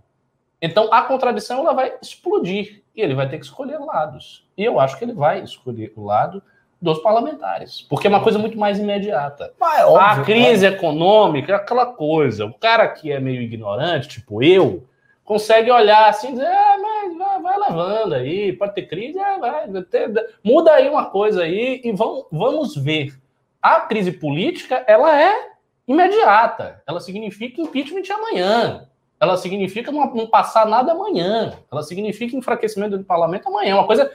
Então 0.61 0.91
a 0.91 1.03
contradição 1.03 1.59
ela 1.59 1.73
vai 1.73 1.93
explodir 2.01 2.81
e 2.95 3.01
ele 3.01 3.13
vai 3.13 3.29
ter 3.29 3.37
que 3.37 3.45
escolher 3.45 3.79
lados. 3.79 4.47
E 4.57 4.63
eu 4.63 4.79
acho 4.79 4.97
que 4.97 5.05
ele 5.05 5.13
vai 5.13 5.41
escolher 5.41 5.93
o 5.95 6.03
lado 6.03 6.41
dos 6.81 6.99
parlamentares, 6.99 7.81
porque 7.81 8.05
é 8.05 8.09
uma 8.09 8.21
coisa 8.21 8.37
muito 8.37 8.57
mais 8.57 8.77
imediata. 8.77 9.51
é 9.79 9.85
óbvio, 9.85 9.99
a 9.99 10.23
crise 10.23 10.65
é. 10.65 10.69
econômica 10.69 11.51
é 11.51 11.55
aquela 11.55 11.87
coisa. 11.87 12.45
O 12.45 12.53
cara 12.53 12.87
que 12.87 13.11
é 13.11 13.19
meio 13.19 13.41
ignorante, 13.41 14.07
tipo 14.07 14.43
eu, 14.43 14.83
consegue 15.23 15.71
olhar 15.71 16.07
assim 16.07 16.29
e 16.29 16.31
dizer, 16.33 16.45
ah, 16.45 16.77
mas 16.79 17.17
vai, 17.17 17.41
vai, 17.41 17.69
levando 17.69 18.13
aí, 18.13 18.53
pode 18.53 18.75
ter 18.75 18.83
crise, 18.83 19.17
é, 19.19 19.39
vai, 19.39 19.67
ter, 19.83 20.11
muda 20.43 20.71
aí 20.71 20.87
uma 20.87 21.05
coisa 21.05 21.43
aí 21.43 21.81
e 21.83 21.91
vamos, 21.91 22.25
vamos 22.31 22.75
ver. 22.75 23.13
A 23.61 23.81
crise 23.81 24.11
política, 24.11 24.83
ela 24.87 25.19
é 25.19 25.49
imediata. 25.87 26.81
Ela 26.87 26.99
significa 26.99 27.59
impeachment 27.59 28.03
amanhã 28.13 28.87
ela 29.19 29.37
significa 29.37 29.91
não, 29.91 30.13
não 30.13 30.27
passar 30.27 30.65
nada 30.65 30.91
amanhã. 30.91 31.57
Ela 31.71 31.83
significa 31.83 32.35
enfraquecimento 32.35 32.97
do 32.97 33.03
parlamento 33.03 33.47
amanhã. 33.47 33.75
Uma 33.75 33.87
coisa 33.87 34.11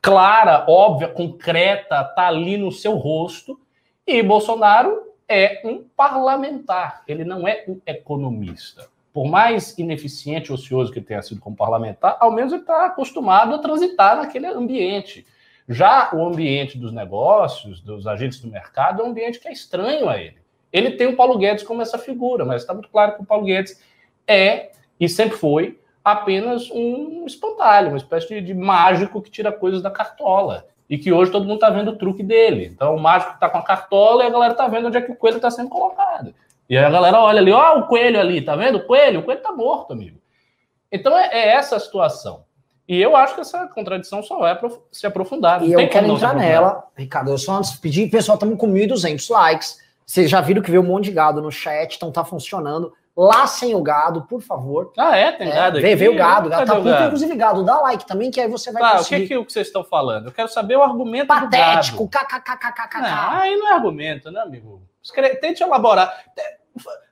clara, 0.00 0.64
óbvia, 0.68 1.08
concreta, 1.08 2.04
tá 2.04 2.28
ali 2.28 2.56
no 2.56 2.70
seu 2.70 2.94
rosto. 2.94 3.58
E 4.06 4.22
Bolsonaro 4.22 5.02
é 5.28 5.60
um 5.64 5.84
parlamentar, 5.96 7.02
ele 7.08 7.24
não 7.24 7.46
é 7.48 7.64
um 7.66 7.80
economista. 7.84 8.88
por 9.12 9.26
mais 9.26 9.76
ineficiente 9.78 10.50
e 10.50 10.52
ocioso 10.52 10.92
que 10.92 11.00
tenha 11.00 11.22
sido 11.22 11.40
como 11.40 11.56
parlamentar, 11.56 12.18
ao 12.20 12.30
menos 12.30 12.52
ele 12.52 12.60
está 12.60 12.84
acostumado 12.84 13.54
a 13.54 13.58
transitar 13.58 14.14
naquele 14.18 14.46
ambiente. 14.46 15.26
Já 15.66 16.10
o 16.12 16.22
ambiente 16.26 16.76
dos 16.76 16.92
negócios, 16.92 17.80
dos 17.80 18.06
agentes 18.06 18.38
do 18.40 18.48
mercado, 18.48 19.00
é 19.00 19.04
um 19.06 19.08
ambiente 19.08 19.40
que 19.40 19.48
é 19.48 19.52
estranho 19.52 20.06
a 20.06 20.18
ele. 20.18 20.36
Ele 20.70 20.90
tem 20.90 21.06
o 21.06 21.16
Paulo 21.16 21.38
Guedes 21.38 21.64
como 21.64 21.80
essa 21.80 21.96
figura, 21.96 22.44
mas 22.44 22.60
está 22.60 22.74
muito 22.74 22.90
claro 22.90 23.16
que 23.16 23.22
o 23.22 23.24
Paulo 23.24 23.46
Guedes 23.46 23.82
é, 24.26 24.70
e 24.98 25.08
sempre 25.08 25.36
foi, 25.36 25.78
apenas 26.04 26.70
um 26.70 27.24
espantalho, 27.26 27.88
uma 27.88 27.96
espécie 27.96 28.28
de, 28.28 28.40
de 28.40 28.54
mágico 28.54 29.20
que 29.20 29.30
tira 29.30 29.50
coisas 29.50 29.82
da 29.82 29.90
cartola. 29.90 30.66
E 30.88 30.96
que 30.96 31.12
hoje 31.12 31.32
todo 31.32 31.42
mundo 31.44 31.56
está 31.56 31.68
vendo 31.68 31.90
o 31.90 31.96
truque 31.96 32.22
dele. 32.22 32.66
Então 32.66 32.94
o 32.94 33.00
mágico 33.00 33.32
está 33.34 33.48
com 33.48 33.58
a 33.58 33.62
cartola 33.62 34.22
e 34.22 34.26
a 34.28 34.30
galera 34.30 34.52
está 34.52 34.68
vendo 34.68 34.86
onde 34.86 34.96
é 34.96 35.00
que 35.00 35.10
o 35.10 35.16
coelho 35.16 35.38
está 35.38 35.50
sendo 35.50 35.68
colocado. 35.68 36.32
E 36.70 36.78
aí 36.78 36.84
a 36.84 36.90
galera 36.90 37.20
olha 37.20 37.40
ali, 37.40 37.50
ó, 37.50 37.80
o 37.80 37.86
coelho 37.88 38.20
ali, 38.20 38.40
tá 38.40 38.54
vendo? 38.54 38.78
O 38.78 38.86
coelho, 38.86 39.18
o 39.18 39.22
coelho 39.24 39.38
está 39.38 39.50
morto, 39.50 39.92
amigo. 39.92 40.20
Então 40.90 41.16
é, 41.18 41.28
é 41.32 41.48
essa 41.54 41.74
a 41.74 41.80
situação. 41.80 42.44
E 42.88 43.02
eu 43.02 43.16
acho 43.16 43.34
que 43.34 43.40
essa 43.40 43.66
contradição 43.66 44.22
só 44.22 44.38
vai 44.38 44.56
se 44.92 45.06
aprofundar. 45.06 45.62
e 45.64 45.72
eu 45.72 45.88
quero 45.88 46.06
entrar 46.06 46.36
nela, 46.36 46.84
Ricardo. 46.96 47.32
Eu 47.32 47.38
só 47.38 47.54
antes 47.54 47.76
pedir, 47.76 48.08
pessoal, 48.08 48.36
estamos 48.36 48.56
com 48.56 48.72
1.200 48.72 49.28
likes. 49.28 49.80
Vocês 50.06 50.30
já 50.30 50.40
viram 50.40 50.62
que 50.62 50.70
veio 50.70 50.84
um 50.84 50.86
monte 50.86 51.06
de 51.06 51.10
gado 51.10 51.42
no 51.42 51.50
chat, 51.50 51.96
então 51.96 52.12
tá 52.12 52.24
funcionando. 52.24 52.92
Lá 53.16 53.46
sem 53.46 53.74
o 53.74 53.82
gado, 53.82 54.22
por 54.26 54.42
favor. 54.42 54.92
Ah, 54.98 55.16
é? 55.16 55.32
Tem 55.32 55.48
é, 55.48 55.54
gado 55.54 55.78
aqui? 55.78 55.94
Veio 55.96 56.12
o 56.12 56.16
gado, 56.16 56.50
gado 56.50 56.66
tá 56.66 56.76
puto, 56.76 57.02
inclusive 57.04 57.34
gado. 57.34 57.64
Dá 57.64 57.80
like 57.80 58.06
também, 58.06 58.30
que 58.30 58.38
aí 58.38 58.46
você 58.46 58.70
vai 58.70 58.82
tá, 58.82 58.98
conseguir... 58.98 59.24
o 59.24 59.26
que, 59.26 59.34
é 59.34 59.44
que, 59.44 59.52
vocês 59.52 59.68
estão 59.68 59.82
falando? 59.82 60.26
Eu 60.26 60.32
quero 60.32 60.48
saber 60.48 60.76
o 60.76 60.82
argumento 60.82 61.28
Patético, 61.28 62.06
kkkkkk. 62.06 62.98
aí 63.00 63.56
não 63.56 63.68
é 63.68 63.72
argumento, 63.72 64.30
né, 64.30 64.40
amigo? 64.40 64.82
Tente 65.40 65.62
elaborar. 65.62 66.12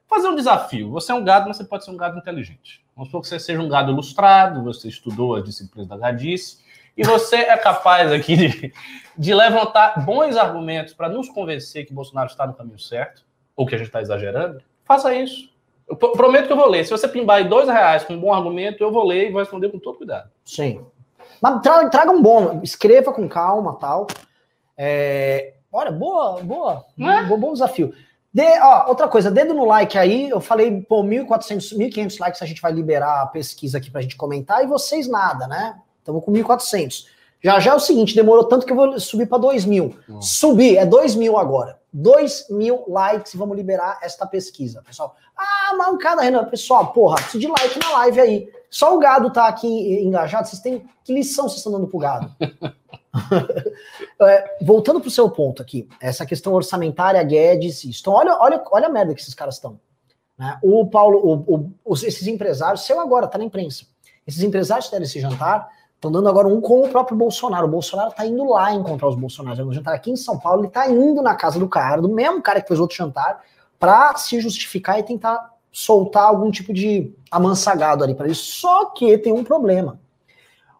Fazer 0.06 0.28
um 0.28 0.34
desafio. 0.34 0.90
Você 0.90 1.10
é 1.10 1.14
um 1.14 1.24
gado, 1.24 1.48
mas 1.48 1.56
você 1.56 1.64
pode 1.64 1.86
ser 1.86 1.90
um 1.90 1.96
gado 1.96 2.18
inteligente. 2.18 2.84
Vamos 2.94 3.08
supor 3.08 3.22
que 3.22 3.28
você 3.28 3.40
seja 3.40 3.62
um 3.62 3.68
gado 3.68 3.90
ilustrado, 3.90 4.62
você 4.62 4.88
estudou 4.88 5.36
as 5.36 5.42
disciplinas 5.42 5.88
da 5.88 5.96
gadice, 5.96 6.58
e 6.94 7.02
você 7.02 7.36
é 7.36 7.56
capaz 7.56 8.12
aqui 8.12 8.36
de, 8.36 8.74
de 9.16 9.34
levantar 9.34 10.04
bons 10.04 10.36
argumentos 10.36 10.92
para 10.92 11.08
nos 11.08 11.30
convencer 11.30 11.86
que 11.86 11.94
Bolsonaro 11.94 12.28
está 12.28 12.46
no 12.46 12.52
caminho 12.52 12.78
certo, 12.78 13.24
ou 13.56 13.64
que 13.64 13.74
a 13.74 13.78
gente 13.78 13.86
está 13.86 14.02
exagerando, 14.02 14.62
faça 14.84 15.14
isso. 15.14 15.53
Eu 15.88 15.96
prometo 15.96 16.46
que 16.46 16.52
eu 16.52 16.56
vou 16.56 16.68
ler. 16.68 16.84
Se 16.84 16.90
você 16.90 17.06
pimbar 17.06 17.36
aí 17.38 17.48
dois 17.48 17.68
reais 17.68 18.04
com 18.04 18.14
um 18.14 18.20
bom 18.20 18.32
argumento, 18.32 18.82
eu 18.82 18.90
vou 18.90 19.04
ler 19.06 19.28
e 19.28 19.32
vou 19.32 19.40
responder 19.40 19.68
com 19.70 19.78
todo 19.78 19.98
cuidado. 19.98 20.30
Sim. 20.44 20.84
Mas 21.40 21.60
traga, 21.60 21.90
traga 21.90 22.10
um 22.10 22.22
bom, 22.22 22.60
escreva 22.62 23.12
com 23.12 23.28
calma 23.28 23.74
tal. 23.74 24.06
É, 24.76 25.54
olha, 25.70 25.92
boa, 25.92 26.40
boa. 26.42 26.84
É? 26.98 27.24
Bom, 27.24 27.38
bom 27.38 27.52
desafio. 27.52 27.92
De, 28.32 28.42
ó, 28.60 28.88
outra 28.88 29.06
coisa, 29.06 29.30
dedo 29.30 29.54
no 29.54 29.64
like 29.64 29.96
aí. 29.96 30.28
Eu 30.28 30.40
falei, 30.40 30.80
pô, 30.88 31.04
1.400, 31.04 31.76
1.500 31.76 32.18
likes 32.18 32.42
a 32.42 32.46
gente 32.46 32.62
vai 32.62 32.72
liberar 32.72 33.22
a 33.22 33.26
pesquisa 33.26 33.78
aqui 33.78 33.90
pra 33.90 34.00
gente 34.00 34.16
comentar 34.16 34.64
e 34.64 34.66
vocês 34.66 35.06
nada, 35.06 35.46
né? 35.46 35.76
Estamos 35.98 36.24
com 36.24 36.32
1.400. 36.32 37.06
Já 37.42 37.60
já 37.60 37.72
é 37.72 37.74
o 37.74 37.80
seguinte, 37.80 38.14
demorou 38.14 38.44
tanto 38.44 38.64
que 38.64 38.72
eu 38.72 38.76
vou 38.76 38.98
subir 38.98 39.26
para 39.26 39.38
2 39.38 39.66
mil. 39.66 39.94
Hum. 40.08 40.20
Subir, 40.20 40.78
é 40.78 40.86
2 40.86 41.14
mil 41.14 41.36
agora. 41.36 41.78
2 41.94 42.48
mil 42.50 42.84
likes 42.88 43.32
e 43.32 43.36
vamos 43.36 43.56
liberar 43.56 44.00
esta 44.02 44.26
pesquisa. 44.26 44.82
Pessoal, 44.82 45.14
ah, 45.36 45.76
mancada, 45.76 46.22
Renan. 46.22 46.44
Pessoal, 46.46 46.92
porra, 46.92 47.14
preciso 47.16 47.38
de 47.38 47.46
like 47.46 47.78
na 47.78 47.90
live 47.98 48.20
aí. 48.20 48.52
Só 48.68 48.96
o 48.96 48.98
gado 48.98 49.32
tá 49.32 49.46
aqui 49.46 49.68
engajado. 50.02 50.48
Vocês 50.48 50.60
têm. 50.60 50.84
Que 51.04 51.14
lição 51.14 51.48
vocês 51.48 51.58
estão 51.58 51.70
dando 51.70 51.86
pro 51.86 52.00
gado? 52.00 52.34
é, 54.20 54.56
voltando 54.60 55.00
pro 55.00 55.08
seu 55.08 55.30
ponto 55.30 55.62
aqui, 55.62 55.88
essa 56.00 56.26
questão 56.26 56.52
orçamentária, 56.52 57.22
Guedes, 57.22 57.84
isso. 57.84 58.00
Então, 58.00 58.12
olha, 58.12 58.36
olha, 58.40 58.64
olha 58.72 58.86
a 58.88 58.90
merda 58.90 59.14
que 59.14 59.20
esses 59.20 59.34
caras 59.34 59.54
estão. 59.54 59.78
Né? 60.36 60.58
O 60.64 60.86
Paulo, 60.88 61.44
o, 61.46 61.72
o, 61.84 61.94
esses 61.94 62.26
empresários, 62.26 62.84
seu 62.84 62.98
agora, 62.98 63.28
tá 63.28 63.38
na 63.38 63.44
imprensa. 63.44 63.84
Esses 64.26 64.42
empresários 64.42 64.90
deram 64.90 65.04
esse 65.04 65.20
jantar 65.20 65.68
Estão 65.96 66.12
dando 66.12 66.28
agora 66.28 66.46
um 66.46 66.60
com 66.60 66.82
o 66.82 66.88
próprio 66.88 67.16
Bolsonaro. 67.16 67.66
O 67.66 67.70
Bolsonaro 67.70 68.10
está 68.10 68.26
indo 68.26 68.44
lá 68.44 68.74
encontrar 68.74 69.08
os 69.08 69.16
Bolsonaros. 69.16 69.64
No 69.64 69.72
jantar 69.72 69.94
aqui 69.94 70.10
em 70.10 70.16
São 70.16 70.38
Paulo, 70.38 70.60
ele 70.60 70.68
está 70.68 70.90
indo 70.90 71.22
na 71.22 71.34
casa 71.34 71.58
do 71.58 71.68
cara, 71.68 72.02
do 72.02 72.08
mesmo 72.08 72.42
cara 72.42 72.60
que 72.60 72.68
fez 72.68 72.78
outro 72.78 72.96
jantar, 72.96 73.42
para 73.78 74.14
se 74.16 74.38
justificar 74.40 74.98
e 74.98 75.02
tentar 75.02 75.54
soltar 75.72 76.24
algum 76.24 76.50
tipo 76.50 76.72
de 76.72 77.12
amansagado 77.30 78.04
ali 78.04 78.14
para 78.14 78.26
ele. 78.26 78.34
Só 78.34 78.86
que 78.86 79.16
tem 79.18 79.32
um 79.32 79.42
problema. 79.42 79.98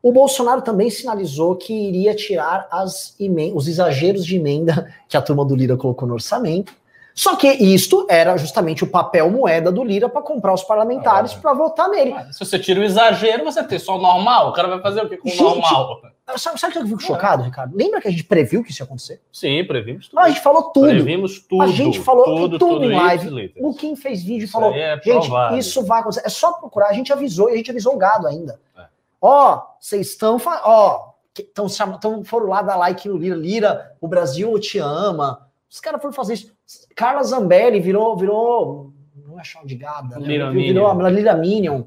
O 0.03 0.13
Bolsonaro 0.13 0.61
também 0.61 0.91
sinalizou 0.91 1.57
que 1.57 1.73
iria 1.73 2.15
tirar 2.15 2.69
as 2.71 3.17
os 3.55 3.67
exageros 3.67 4.27
de 4.27 4.37
emenda 4.37 4.93
que 5.09 5.17
a 5.17 5.23
turma 5.23 5.45
do 5.45 5.57
Lira 5.57 5.77
colocou 5.77 6.07
no 6.07 6.15
orçamento 6.15 6.75
só 7.15 7.37
que 7.37 7.49
isto 7.49 8.07
era 8.11 8.37
justamente 8.37 8.83
o 8.83 8.89
papel 8.89 9.31
moeda 9.31 9.71
do 9.71 9.85
Lira 9.85 10.09
para 10.09 10.21
comprar 10.21 10.53
os 10.53 10.65
parlamentares 10.65 11.33
ah, 11.33 11.39
para 11.41 11.55
votar 11.55 11.89
nele. 11.89 12.13
se 12.33 12.45
você 12.45 12.59
tira 12.59 12.81
o 12.81 12.85
exagero, 12.85 13.45
você 13.45 13.63
tem 13.63 13.79
só 13.79 13.97
o 13.97 14.03
normal. 14.03 14.51
O 14.51 14.53
cara 14.53 14.67
vai 14.67 14.81
fazer 14.81 15.05
o 15.05 15.09
que 15.09 15.17
com 15.17 15.31
o 15.31 15.37
normal? 15.37 16.03
Sabe, 16.37 16.59
sabe 16.59 16.71
o 16.71 16.73
que 16.73 16.79
eu 16.79 16.87
fico 16.89 17.03
é. 17.03 17.07
chocado, 17.07 17.43
Ricardo? 17.45 17.77
Lembra 17.77 18.01
que 18.01 18.09
a 18.09 18.11
gente 18.11 18.25
previu 18.25 18.65
que 18.65 18.71
isso 18.71 18.83
ia 18.83 18.85
acontecer? 18.85 19.21
Sim, 19.31 19.63
previmos 19.65 20.09
tudo. 20.09 20.19
a 20.19 20.29
gente 20.29 20.41
falou 20.41 20.63
tudo. 20.71 20.89
Previmos 20.89 21.39
tudo. 21.39 21.63
A 21.63 21.67
gente 21.69 22.01
falou 22.01 22.25
tudo, 22.25 22.59
tudo, 22.59 22.75
tudo 22.75 22.85
em 22.87 22.97
live. 22.97 23.53
O 23.61 23.75
Kim 23.75 23.95
fez 23.95 24.25
vídeo 24.25 24.47
e 24.47 24.49
falou: 24.49 24.73
é 24.73 25.01
gente, 25.01 25.59
isso 25.59 25.85
vai 25.85 26.01
acontecer. 26.01 26.27
É 26.27 26.31
só 26.31 26.53
procurar. 26.55 26.89
A 26.89 26.95
gente 26.95 27.13
avisou 27.13 27.51
e 27.51 27.53
a 27.53 27.57
gente 27.57 27.71
avisou 27.71 27.95
o 27.95 27.99
gado 27.99 28.27
ainda. 28.27 28.59
É. 28.77 28.85
Ó, 29.21 29.63
vocês 29.79 30.09
estão. 30.09 30.41
Ó, 30.65 31.13
estão 31.37 32.25
foram 32.25 32.49
lá 32.49 32.63
dar 32.63 32.77
like 32.77 33.07
no 33.07 33.19
Lira. 33.19 33.37
Lira, 33.37 33.97
o 34.01 34.09
Brasil 34.09 34.59
te 34.59 34.79
ama. 34.79 35.47
Os 35.71 35.79
caras 35.79 36.01
foram 36.01 36.15
fazer 36.15 36.35
isso. 36.35 36.54
Carla 36.95 37.23
Zambelli 37.23 37.81
virou, 37.81 38.17
virou, 38.17 38.93
não 39.27 39.39
é 39.39 39.45
chão 39.45 39.65
de 39.65 39.75
gada, 39.75 40.19
né? 40.19 40.27
Lira 40.27 40.51
virou 40.51 40.87
a 40.89 41.11
Lira 41.11 41.35
Minion. 41.35 41.85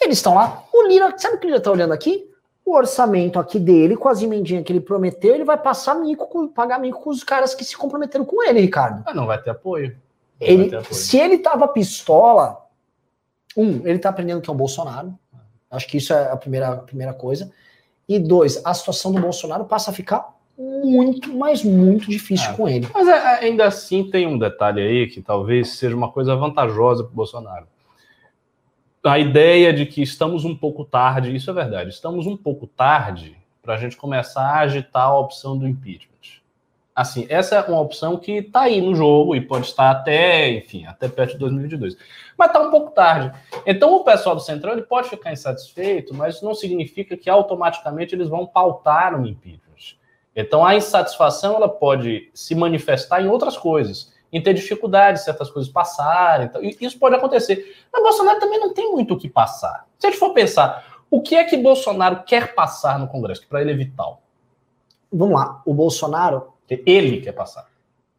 Eles 0.00 0.18
estão 0.18 0.34
lá. 0.34 0.64
O 0.72 0.86
Lira, 0.88 1.14
sabe 1.16 1.36
o 1.36 1.38
que 1.38 1.46
o 1.46 1.48
Lira 1.48 1.58
está 1.58 1.70
olhando 1.70 1.92
aqui? 1.92 2.28
O 2.64 2.74
orçamento 2.74 3.38
aqui 3.38 3.58
dele, 3.58 3.96
com 3.96 4.08
as 4.08 4.22
emendinhas 4.22 4.64
que 4.64 4.72
ele 4.72 4.80
prometeu, 4.80 5.34
ele 5.34 5.44
vai 5.44 5.58
passar 5.58 5.94
mico, 5.96 6.48
pagar 6.48 6.78
mico 6.78 7.00
com 7.00 7.10
os 7.10 7.24
caras 7.24 7.54
que 7.54 7.64
se 7.64 7.76
comprometeram 7.76 8.24
com 8.24 8.42
ele, 8.42 8.60
Ricardo. 8.60 9.02
Ah, 9.06 9.14
não 9.14 9.26
vai 9.26 9.40
ter 9.40 9.50
apoio. 9.50 9.96
Ele, 10.40 10.70
ter 10.70 10.76
apoio. 10.76 10.94
Se 10.94 11.18
ele 11.18 11.38
tava 11.38 11.68
pistola, 11.68 12.66
um, 13.56 13.86
ele 13.86 13.98
tá 13.98 14.08
aprendendo 14.08 14.40
que 14.40 14.48
é 14.48 14.52
o 14.52 14.56
Bolsonaro. 14.56 15.16
Acho 15.70 15.88
que 15.88 15.96
isso 15.96 16.12
é 16.12 16.30
a 16.30 16.36
primeira, 16.36 16.68
a 16.68 16.76
primeira 16.76 17.12
coisa. 17.14 17.50
E 18.08 18.18
dois, 18.18 18.60
a 18.64 18.74
situação 18.74 19.12
do 19.12 19.20
Bolsonaro 19.20 19.64
passa 19.64 19.90
a 19.90 19.94
ficar 19.94 20.34
muito, 20.58 21.32
mas 21.34 21.64
muito 21.64 22.08
difícil 22.08 22.50
é. 22.50 22.54
com 22.54 22.68
ele. 22.68 22.88
Mas 22.92 23.08
é, 23.08 23.12
é, 23.12 23.44
ainda 23.44 23.66
assim 23.66 24.10
tem 24.10 24.26
um 24.26 24.38
detalhe 24.38 24.80
aí 24.80 25.06
que 25.06 25.20
talvez 25.20 25.70
seja 25.70 25.96
uma 25.96 26.10
coisa 26.10 26.36
vantajosa 26.36 27.04
para 27.04 27.12
o 27.12 27.16
Bolsonaro. 27.16 27.66
A 29.04 29.18
ideia 29.18 29.72
de 29.72 29.84
que 29.84 30.00
estamos 30.00 30.44
um 30.44 30.56
pouco 30.56 30.84
tarde, 30.84 31.34
isso 31.34 31.50
é 31.50 31.52
verdade, 31.52 31.90
estamos 31.90 32.26
um 32.26 32.36
pouco 32.36 32.66
tarde 32.66 33.36
para 33.60 33.74
a 33.74 33.76
gente 33.76 33.96
começar 33.96 34.42
a 34.42 34.60
agitar 34.60 35.08
a 35.08 35.18
opção 35.18 35.58
do 35.58 35.66
impeachment. 35.66 36.12
Assim, 36.94 37.26
essa 37.30 37.56
é 37.56 37.62
uma 37.62 37.80
opção 37.80 38.18
que 38.18 38.32
está 38.32 38.62
aí 38.62 38.80
no 38.80 38.94
jogo 38.94 39.34
e 39.34 39.40
pode 39.40 39.66
estar 39.66 39.90
até, 39.90 40.50
enfim, 40.50 40.84
até 40.84 41.08
perto 41.08 41.32
de 41.32 41.38
2022. 41.38 41.96
Mas 42.36 42.48
está 42.48 42.60
um 42.60 42.70
pouco 42.70 42.90
tarde. 42.90 43.32
Então 43.64 43.94
o 43.94 44.04
pessoal 44.04 44.34
do 44.34 44.42
Centrão 44.42 44.72
ele 44.72 44.82
pode 44.82 45.08
ficar 45.08 45.32
insatisfeito, 45.32 46.14
mas 46.14 46.36
isso 46.36 46.44
não 46.44 46.54
significa 46.54 47.16
que 47.16 47.30
automaticamente 47.30 48.14
eles 48.14 48.28
vão 48.28 48.46
pautar 48.46 49.18
um 49.18 49.24
impeachment. 49.24 49.71
Então 50.34 50.64
a 50.64 50.74
insatisfação 50.74 51.56
ela 51.56 51.68
pode 51.68 52.30
se 52.32 52.54
manifestar 52.54 53.22
em 53.22 53.28
outras 53.28 53.56
coisas, 53.56 54.12
em 54.32 54.42
ter 54.42 54.54
dificuldade 54.54 55.18
de 55.18 55.24
certas 55.24 55.50
coisas 55.50 55.70
passarem. 55.70 56.46
Então, 56.46 56.62
isso 56.62 56.98
pode 56.98 57.14
acontecer. 57.14 57.76
Mas 57.92 58.02
Bolsonaro 58.02 58.40
também 58.40 58.58
não 58.58 58.72
tem 58.72 58.90
muito 58.90 59.14
o 59.14 59.18
que 59.18 59.28
passar. 59.28 59.86
Se 59.98 60.06
a 60.06 60.10
gente 60.10 60.18
for 60.18 60.32
pensar, 60.32 60.84
o 61.10 61.20
que 61.20 61.34
é 61.34 61.44
que 61.44 61.56
Bolsonaro 61.58 62.22
quer 62.24 62.54
passar 62.54 62.98
no 62.98 63.06
Congresso, 63.06 63.46
para 63.46 63.60
ele 63.60 63.72
é 63.72 63.74
vital? 63.74 64.22
Vamos 65.12 65.38
lá, 65.38 65.60
o 65.66 65.74
Bolsonaro. 65.74 66.50
Ele 66.86 67.20
quer 67.20 67.32
passar. 67.32 67.68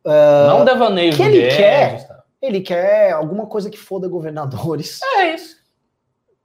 Uh, 0.05 0.47
não 0.47 0.63
devaneio 0.63 1.15
que 1.15 1.23
ele 1.23 1.47
quer. 1.47 2.07
Tá? 2.07 2.23
Ele 2.39 2.61
quer 2.61 3.13
alguma 3.13 3.47
coisa 3.47 3.67
que 3.69 3.77
foda 3.77 4.07
governadores. 4.07 5.01
É 5.17 5.33
isso. 5.33 5.55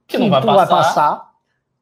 Que, 0.07 0.17
que 0.17 0.17
não 0.17 0.29
vai 0.31 0.41
passar. 0.41 0.55
Vai 0.55 0.67
passar. 0.67 1.29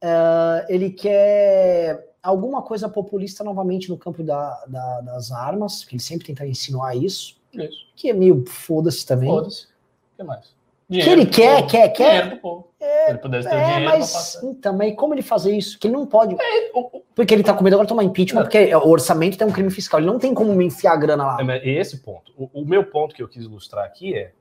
Uh, 0.04 0.65
ele 0.67 0.89
quer 0.89 2.07
alguma 2.22 2.62
coisa 2.62 2.90
populista 2.90 3.44
novamente 3.44 3.90
no 3.90 3.98
campo 3.98 4.24
da, 4.24 4.64
da, 4.68 5.02
das 5.02 5.32
armas, 5.32 5.84
que 5.84 5.96
ele 5.96 6.02
sempre 6.02 6.28
tenta 6.28 6.46
insinuar 6.46 6.96
isso. 6.96 7.38
Isso. 7.54 7.88
Que 7.96 8.10
é 8.10 8.14
meio 8.14 8.44
foda-se 8.46 9.06
também. 9.06 9.30
Foda-se. 9.30 9.66
O 9.66 10.18
que 10.18 10.24
mais? 10.24 10.56
Dinheiro 10.90 11.12
que 11.12 11.22
ele 11.22 11.30
quer, 11.30 11.56
povo. 11.58 11.68
quer, 11.68 11.90
quer. 11.90 12.12
Dinheiro 12.12 12.30
do 12.30 12.42
povo. 12.42 12.68
É, 12.80 13.10
ele 13.10 13.18
pudesse 13.18 13.50
ter 13.50 13.56
é, 13.56 13.66
dinheiro 13.66 13.86
mas, 13.86 14.44
Então, 14.44 14.78
mas 14.78 14.96
como 14.96 15.14
ele 15.14 15.22
fazer 15.22 15.56
isso? 15.56 15.78
Que 15.78 15.88
ele 15.88 15.96
não 15.96 16.06
pode. 16.06 16.36
É, 16.36 16.72
porque 17.14 17.34
ele 17.34 17.44
tá 17.44 17.54
com 17.54 17.64
medo 17.64 17.74
agora 17.74 17.86
de 17.86 17.90
tomar 17.90 18.04
impeachment, 18.04 18.42
é. 18.42 18.44
porque 18.44 18.76
o 18.76 18.90
orçamento 18.90 19.38
tem 19.38 19.48
um 19.48 19.52
crime 19.52 19.70
fiscal. 19.70 20.00
Ele 20.00 20.08
não 20.08 20.20
tem 20.20 20.34
como 20.34 20.54
me 20.54 20.66
enfiar 20.66 20.94
a 20.94 20.98
grana 20.98 21.26
lá. 21.26 21.38
É, 21.56 21.70
esse 21.70 21.98
ponto. 21.98 22.32
O, 22.38 22.62
o 22.62 22.66
meu 22.66 22.86
ponto 22.86 23.14
que 23.14 23.22
eu 23.22 23.28
quis 23.28 23.44
ilustrar 23.44 23.86
aqui 23.86 24.16
é: 24.16 24.32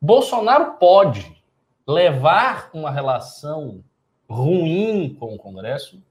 Bolsonaro 0.00 0.78
pode 0.78 1.42
levar 1.86 2.70
uma 2.72 2.90
relação 2.90 3.84
ruim 4.28 5.14
com 5.18 5.34
o 5.34 5.38
Congresso 5.38 6.02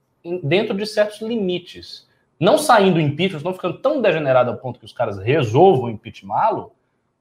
dentro 0.42 0.76
de 0.76 0.86
certos 0.86 1.20
limites. 1.20 2.08
Não 2.38 2.58
saindo 2.58 3.00
impeachment, 3.00 3.42
não 3.42 3.54
ficando 3.54 3.78
tão 3.78 4.00
degenerado 4.00 4.50
ao 4.50 4.56
ponto 4.56 4.78
que 4.78 4.84
os 4.84 4.92
caras 4.92 5.18
resolvam 5.18 5.90
impeachmá-lo, 5.90 6.72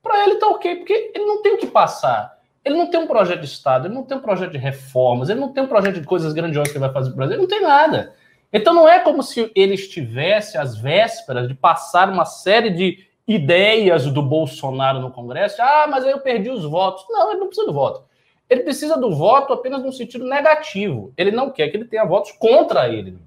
para 0.02 0.24
ele 0.24 0.36
tá 0.36 0.48
ok, 0.48 0.78
porque 0.78 1.12
ele 1.14 1.26
não 1.26 1.42
tem 1.42 1.54
o 1.54 1.58
que 1.58 1.68
passar. 1.68 2.40
Ele 2.64 2.76
não 2.76 2.90
tem 2.90 3.00
um 3.00 3.08
projeto 3.08 3.40
de 3.40 3.46
Estado, 3.46 3.88
ele 3.88 3.94
não 3.94 4.04
tem 4.04 4.18
um 4.18 4.22
projeto 4.22 4.52
de 4.52 4.58
reformas, 4.58 5.30
ele 5.30 5.40
não 5.40 5.52
tem 5.52 5.64
um 5.64 5.68
projeto 5.68 6.00
de 6.00 6.06
coisas 6.06 6.34
grandiosas 6.34 6.72
que 6.72 6.78
ele 6.78 6.86
vai 6.86 6.94
fazer 6.94 7.10
para 7.10 7.14
o 7.14 7.18
Brasil, 7.18 7.34
ele 7.36 7.42
não 7.42 7.48
tem 7.48 7.62
nada. 7.62 8.14
Então 8.54 8.74
não 8.74 8.88
é 8.88 9.00
como 9.00 9.24
se 9.24 9.52
ele 9.56 9.76
estivesse 9.76 10.58
às 10.58 10.76
vésperas 10.76 11.48
de 11.48 11.54
passar 11.54 12.10
uma 12.10 12.26
série 12.26 12.70
de 12.70 13.08
ideias 13.28 14.06
do 14.06 14.22
Bolsonaro 14.22 15.00
no 15.00 15.12
Congresso. 15.12 15.62
Ah, 15.62 15.88
mas 15.90 16.04
aí 16.04 16.12
eu 16.12 16.20
perdi 16.20 16.50
os 16.50 16.66
votos. 16.66 17.06
Não, 17.10 17.32
ele 17.32 17.40
não 17.40 17.48
precisa 17.48 17.68
do 17.68 17.74
voto. 17.74 18.04
Ele 18.52 18.62
precisa 18.62 18.98
do 18.98 19.16
voto 19.16 19.54
apenas 19.54 19.82
no 19.82 19.92
sentido 19.92 20.26
negativo. 20.26 21.12
Ele 21.18 21.32
não 21.32 21.50
quer 21.50 21.70
que 21.70 21.78
ele 21.78 21.86
tenha 21.86 22.06
votos 22.06 22.32
contra 22.34 22.88
ele 22.88 23.18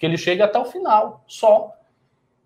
que 0.00 0.06
ele 0.06 0.16
chegue 0.16 0.40
até 0.40 0.58
o 0.58 0.64
final, 0.64 1.22
só. 1.26 1.74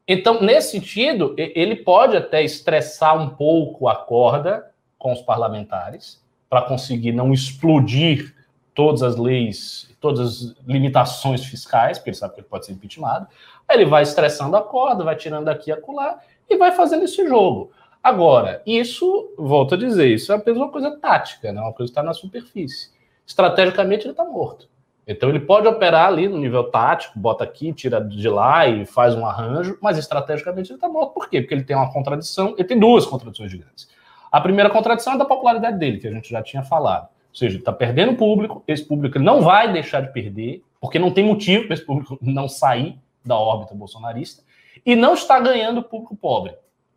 Então, 0.08 0.42
nesse 0.42 0.72
sentido, 0.72 1.34
ele 1.38 1.76
pode 1.76 2.16
até 2.16 2.42
estressar 2.42 3.16
um 3.16 3.30
pouco 3.30 3.88
a 3.88 3.94
corda 3.94 4.72
com 4.98 5.12
os 5.12 5.22
parlamentares 5.22 6.20
para 6.50 6.62
conseguir 6.62 7.12
não 7.12 7.32
explodir 7.32 8.34
todas 8.74 9.04
as 9.04 9.16
leis, 9.16 9.88
todas 10.00 10.20
as 10.20 10.54
limitações 10.66 11.44
fiscais, 11.44 11.96
porque 11.96 12.10
ele 12.10 12.16
sabe 12.16 12.34
que 12.34 12.40
ele 12.40 12.48
pode 12.48 12.66
ser 12.66 12.72
impeachmentado. 12.72 13.28
Aí 13.68 13.76
ele 13.76 13.86
vai 13.86 14.02
estressando 14.02 14.56
a 14.56 14.62
corda, 14.62 15.04
vai 15.04 15.14
tirando 15.14 15.48
aqui 15.48 15.70
e 15.70 15.72
acolá 15.72 16.18
e 16.50 16.56
vai 16.56 16.72
fazendo 16.72 17.04
esse 17.04 17.24
jogo. 17.26 17.70
Agora, 18.04 18.60
isso, 18.66 19.32
volto 19.38 19.76
a 19.76 19.78
dizer, 19.78 20.08
isso 20.08 20.30
é 20.30 20.36
apenas 20.36 20.60
uma 20.60 20.70
coisa 20.70 20.90
tática, 20.98 21.50
né? 21.50 21.58
uma 21.58 21.72
coisa 21.72 21.90
que 21.90 21.98
está 21.98 22.02
na 22.02 22.12
superfície. 22.12 22.90
Estrategicamente, 23.26 24.04
ele 24.04 24.10
está 24.10 24.26
morto. 24.26 24.68
Então 25.06 25.30
ele 25.30 25.40
pode 25.40 25.66
operar 25.66 26.08
ali 26.08 26.28
no 26.28 26.36
nível 26.36 26.64
tático, 26.64 27.18
bota 27.18 27.44
aqui, 27.44 27.72
tira 27.72 28.02
de 28.02 28.28
lá 28.28 28.66
e 28.66 28.84
faz 28.84 29.14
um 29.14 29.24
arranjo, 29.24 29.78
mas 29.80 29.96
estrategicamente 29.96 30.70
ele 30.70 30.76
está 30.76 30.86
morto. 30.86 31.14
Por 31.14 31.30
quê? 31.30 31.40
Porque 31.40 31.54
ele 31.54 31.64
tem 31.64 31.74
uma 31.74 31.90
contradição, 31.90 32.54
ele 32.58 32.68
tem 32.68 32.78
duas 32.78 33.06
contradições 33.06 33.50
gigantes. 33.50 33.88
A 34.30 34.38
primeira 34.38 34.68
contradição 34.68 35.14
é 35.14 35.18
da 35.18 35.24
popularidade 35.24 35.78
dele, 35.78 35.98
que 35.98 36.06
a 36.06 36.12
gente 36.12 36.28
já 36.28 36.42
tinha 36.42 36.62
falado. 36.62 37.04
Ou 37.04 37.34
seja, 37.34 37.52
ele 37.52 37.60
está 37.60 37.72
perdendo 37.72 38.16
público, 38.16 38.62
esse 38.68 38.84
público 38.84 39.18
não 39.18 39.40
vai 39.40 39.72
deixar 39.72 40.02
de 40.02 40.12
perder, 40.12 40.62
porque 40.78 40.98
não 40.98 41.10
tem 41.10 41.24
motivo 41.24 41.64
para 41.64 41.74
esse 41.74 41.86
público 41.86 42.18
não 42.20 42.50
sair 42.50 42.98
da 43.24 43.38
órbita 43.38 43.74
bolsonarista, 43.74 44.42
e 44.84 44.94
não 44.94 45.14
está 45.14 45.40
ganhando 45.40 45.82
público 45.82 46.14
pobre. 46.14 46.54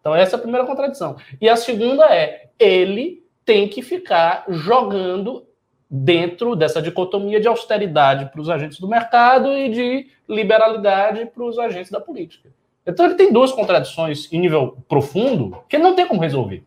Então, 0.07 0.15
essa 0.15 0.37
é 0.37 0.39
a 0.39 0.41
primeira 0.41 0.65
contradição. 0.65 1.17
E 1.41 1.49
a 1.49 1.57
segunda 1.57 2.05
é: 2.05 2.47
ele 2.57 3.25
tem 3.43 3.67
que 3.67 3.81
ficar 3.81 4.45
jogando 4.47 5.45
dentro 5.89 6.55
dessa 6.55 6.81
dicotomia 6.81 7.41
de 7.41 7.47
austeridade 7.49 8.31
para 8.31 8.39
os 8.39 8.49
agentes 8.49 8.79
do 8.79 8.87
mercado 8.87 9.51
e 9.51 9.67
de 9.67 10.07
liberalidade 10.27 11.25
para 11.25 11.43
os 11.43 11.59
agentes 11.59 11.91
da 11.91 11.99
política. 11.99 12.49
Então 12.85 13.05
ele 13.05 13.15
tem 13.15 13.33
duas 13.33 13.51
contradições 13.51 14.31
em 14.31 14.39
nível 14.39 14.77
profundo 14.87 15.61
que 15.67 15.75
ele 15.75 15.83
não 15.83 15.93
tem 15.93 16.07
como 16.07 16.21
resolver. 16.21 16.63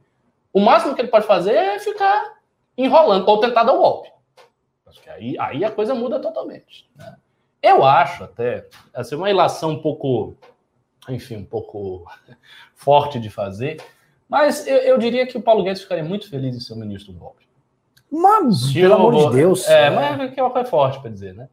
O 0.53 0.61
máximo 0.61 0.95
que 0.95 1.01
ele 1.01 1.09
pode 1.09 1.27
fazer 1.27 1.55
é 1.55 1.79
ficar 1.79 2.41
enrolando 2.77 3.27
ou 3.27 3.41
tentar 3.41 3.65
dar 3.65 3.73
um 3.73 3.79
golpe. 3.79 4.11
Aí, 5.09 5.35
aí 5.39 5.65
a 5.65 5.71
coisa 5.71 5.95
muda 5.95 6.21
totalmente. 6.21 6.89
Né? 6.95 7.17
Eu 7.63 7.85
acho 7.85 8.25
até 8.25 8.67
assim, 8.95 9.15
uma 9.15 9.31
ilação 9.31 9.71
um 9.71 9.83
pouco, 9.83 10.35
enfim, 11.13 11.37
um 11.37 11.45
pouco 11.45 12.05
forte 12.75 13.19
de 13.19 13.31
fazer, 13.31 13.83
mas 14.29 14.67
eu, 14.67 14.77
eu 14.77 14.99
diria 14.99 15.27
que 15.27 15.37
o 15.37 15.43
Paulo 15.43 15.65
Guedes 15.65 15.83
ficaria 15.83 16.05
muito 16.05 16.29
feliz 16.29 16.57
em 16.57 16.61
ser 16.61 16.73
o 16.75 16.77
ministro 16.77 17.13
do 17.13 17.19
golpe. 17.19 17.41
Mas, 18.11 18.73
pelo 18.73 18.95
amor 18.95 19.31
de 19.31 19.37
Deus. 19.37 19.69
É, 19.69 19.87
é. 19.87 19.91
mas 19.91 20.37
é 20.37 20.43
uma 20.43 20.51
coisa 20.51 20.69
forte 20.69 21.01
para 21.01 21.11
dizer, 21.11 21.35
né? 21.35 21.49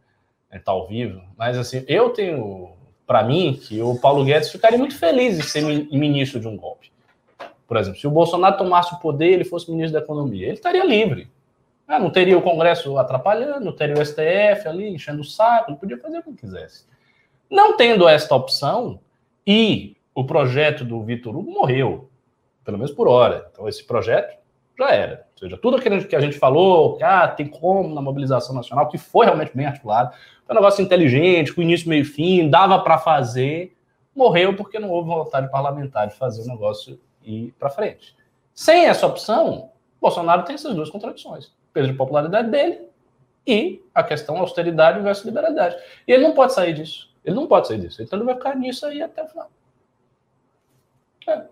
Ele 0.51 0.61
tá 0.61 0.71
ao 0.71 0.87
vivo. 0.87 1.21
Mas, 1.37 1.57
assim, 1.57 1.83
eu 1.87 2.09
tenho 2.09 2.71
para 3.05 3.23
mim 3.23 3.59
que 3.61 3.81
o 3.81 3.99
Paulo 3.99 4.25
Guedes 4.25 4.49
ficaria 4.49 4.77
muito 4.77 4.97
feliz 4.97 5.37
em 5.37 5.41
ser 5.41 5.61
ministro 5.63 6.39
de 6.39 6.47
um 6.47 6.57
golpe. 6.57 6.91
Por 7.67 7.77
exemplo, 7.77 7.99
se 7.99 8.07
o 8.07 8.11
Bolsonaro 8.11 8.57
tomasse 8.57 8.93
o 8.93 8.99
poder 8.99 9.29
e 9.29 9.33
ele 9.33 9.45
fosse 9.45 9.69
ministro 9.69 9.99
da 9.99 10.03
Economia, 10.03 10.47
ele 10.47 10.53
estaria 10.53 10.85
livre. 10.85 11.29
Ah, 11.87 11.99
não 11.99 12.09
teria 12.09 12.37
o 12.37 12.41
Congresso 12.41 12.97
atrapalhando, 12.97 13.65
não 13.65 13.71
teria 13.71 13.95
o 13.95 14.05
STF 14.05 14.67
ali 14.67 14.89
enchendo 14.89 15.21
o 15.21 15.25
saco, 15.25 15.71
ele 15.71 15.77
podia 15.77 15.97
fazer 15.97 16.19
o 16.19 16.23
que 16.23 16.33
quisesse. 16.33 16.85
Não 17.49 17.77
tendo 17.77 18.07
esta 18.09 18.35
opção, 18.35 18.99
e 19.47 19.95
o 20.13 20.25
projeto 20.25 20.83
do 20.83 21.01
Vitor 21.01 21.33
Hugo 21.37 21.49
morreu, 21.49 22.09
pelo 22.65 22.77
menos 22.77 22.91
por 22.91 23.07
hora. 23.07 23.47
Então, 23.51 23.69
esse 23.69 23.81
projeto 23.85 24.37
já 24.77 24.89
era. 24.91 25.25
Ou 25.33 25.39
seja, 25.39 25.57
tudo 25.57 25.77
aquilo 25.77 26.03
que 26.05 26.15
a 26.15 26.19
gente 26.19 26.37
falou, 26.37 26.97
que 26.97 27.03
ah, 27.03 27.27
tem 27.27 27.47
como 27.47 27.95
na 27.95 28.01
mobilização 28.01 28.53
nacional, 28.53 28.89
que 28.89 28.97
foi 28.97 29.25
realmente 29.25 29.55
bem 29.55 29.65
articulado, 29.65 30.13
foi 30.45 30.53
um 30.53 30.59
negócio 30.59 30.83
inteligente, 30.83 31.53
com 31.53 31.61
início, 31.61 31.87
meio 31.87 32.03
fim, 32.03 32.49
dava 32.49 32.79
para 32.79 32.97
fazer, 32.97 33.77
morreu 34.13 34.55
porque 34.55 34.79
não 34.79 34.89
houve 34.89 35.07
vontade 35.07 35.49
parlamentar 35.49 36.07
de 36.07 36.15
fazer 36.15 36.41
o 36.41 36.47
negócio 36.47 36.99
ir 37.23 37.53
para 37.57 37.69
frente. 37.69 38.15
Sem 38.53 38.85
essa 38.85 39.05
opção, 39.07 39.71
Bolsonaro 40.01 40.43
tem 40.43 40.55
essas 40.55 40.75
duas 40.75 40.89
contradições: 40.89 41.53
peso 41.71 41.89
de 41.89 41.93
popularidade 41.93 42.49
dele 42.49 42.81
e 43.45 43.81
a 43.93 44.03
questão 44.03 44.37
austeridade 44.37 44.99
versus 44.99 45.25
liberalidade. 45.25 45.77
E 46.07 46.11
ele 46.11 46.23
não 46.23 46.33
pode 46.33 46.53
sair 46.53 46.73
disso. 46.73 47.07
Ele 47.27 47.35
não 47.35 47.45
pode 47.45 47.67
sair 47.67 47.81
disso. 47.81 48.01
Então 48.01 48.17
ele 48.17 48.25
vai 48.25 48.35
ficar 48.35 48.55
nisso 48.55 48.85
aí 48.85 49.01
até 49.01 49.21
o 49.21 49.27
final. 49.27 49.51
É. 51.27 51.45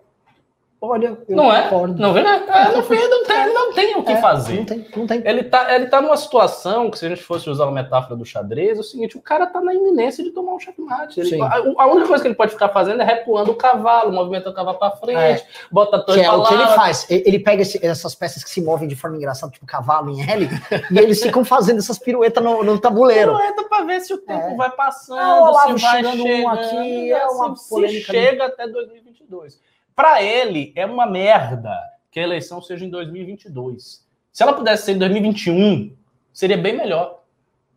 Olha, 0.78 1.18
eu 1.26 1.36
não 1.36 1.52
é? 1.52 1.70
Não 1.96 2.12
vê, 2.12 2.22
né? 2.22 2.44
É, 2.48 2.72
não, 2.72 2.82
vê, 2.82 3.08
não, 3.08 3.24
tem, 3.24 3.54
não 3.54 3.72
tem 3.72 3.96
o 3.96 4.02
que 4.02 4.12
é, 4.12 4.20
fazer. 4.20 4.56
Não 4.58 4.64
tem, 4.66 4.86
não 4.94 5.06
tem. 5.06 5.22
Ele 5.24 5.42
tá, 5.44 5.74
ele 5.74 5.86
tá 5.86 6.02
numa 6.02 6.16
situação 6.18 6.90
que, 6.90 6.98
se 6.98 7.06
a 7.06 7.08
gente 7.08 7.22
fosse 7.22 7.48
usar 7.48 7.64
a 7.64 7.70
metáfora 7.70 8.14
do 8.14 8.26
xadrez, 8.26 8.76
é 8.76 8.80
o 8.80 8.84
seguinte: 8.84 9.16
o 9.16 9.22
cara 9.22 9.46
tá 9.46 9.60
na 9.62 9.74
iminência 9.74 10.22
de 10.22 10.30
tomar 10.30 10.52
um 10.52 10.60
checkmate. 10.60 11.18
Ele, 11.18 11.40
a, 11.40 11.62
a, 11.78 11.86
única 11.86 12.06
coisa 12.06 12.22
que 12.22 12.28
ele 12.28 12.34
pode 12.34 12.52
ficar 12.52 12.68
fazendo 12.68 13.00
é 13.00 13.04
recuando 13.04 13.52
o 13.52 13.54
cavalo, 13.54 14.12
movimentando 14.12 14.50
o 14.50 14.54
cavalo 14.54 14.78
para 14.78 14.90
frente, 14.96 15.42
é. 15.42 15.46
bota 15.70 15.96
a 15.96 16.00
torre 16.02 16.20
que 16.20 16.26
é 16.26 16.30
o 16.30 16.44
que 16.44 16.54
ele 16.54 16.66
faz. 16.66 17.06
Ele 17.08 17.38
pega 17.38 17.62
esse, 17.62 17.84
essas 17.84 18.14
peças 18.14 18.44
que 18.44 18.50
se 18.50 18.60
movem 18.60 18.86
de 18.86 18.94
forma 18.94 19.16
engraçada, 19.16 19.50
tipo 19.50 19.64
cavalo 19.64 20.10
em 20.10 20.28
L, 20.28 20.46
e 20.92 20.98
eles 20.98 21.22
ficam 21.22 21.42
fazendo 21.42 21.78
essas 21.78 21.98
piruetas 21.98 22.44
no, 22.44 22.62
no 22.62 22.78
tabuleiro. 22.78 23.34
Pirueta 23.34 23.64
para 23.64 23.84
ver 23.84 24.00
se 24.00 24.12
o 24.12 24.18
tempo 24.18 24.48
é. 24.48 24.56
vai 24.56 24.70
passando, 24.70 25.18
ah, 25.20 25.52
se 25.52 25.72
vai 25.72 25.78
chegando, 25.78 26.22
chegando 26.22 26.44
um 26.44 26.48
aqui, 26.50 27.12
é 27.12 27.26
uma 27.28 27.56
se 27.56 28.02
chega 28.02 28.44
até 28.44 28.68
2022. 28.68 29.58
Para 29.96 30.22
ele, 30.22 30.74
é 30.76 30.84
uma 30.84 31.06
merda 31.06 31.74
que 32.10 32.20
a 32.20 32.22
eleição 32.22 32.60
seja 32.60 32.84
em 32.84 32.90
2022. 32.90 34.06
Se 34.30 34.42
ela 34.42 34.52
pudesse 34.52 34.84
ser 34.84 34.92
em 34.92 34.98
2021, 34.98 35.96
seria 36.34 36.58
bem 36.58 36.76
melhor. 36.76 37.22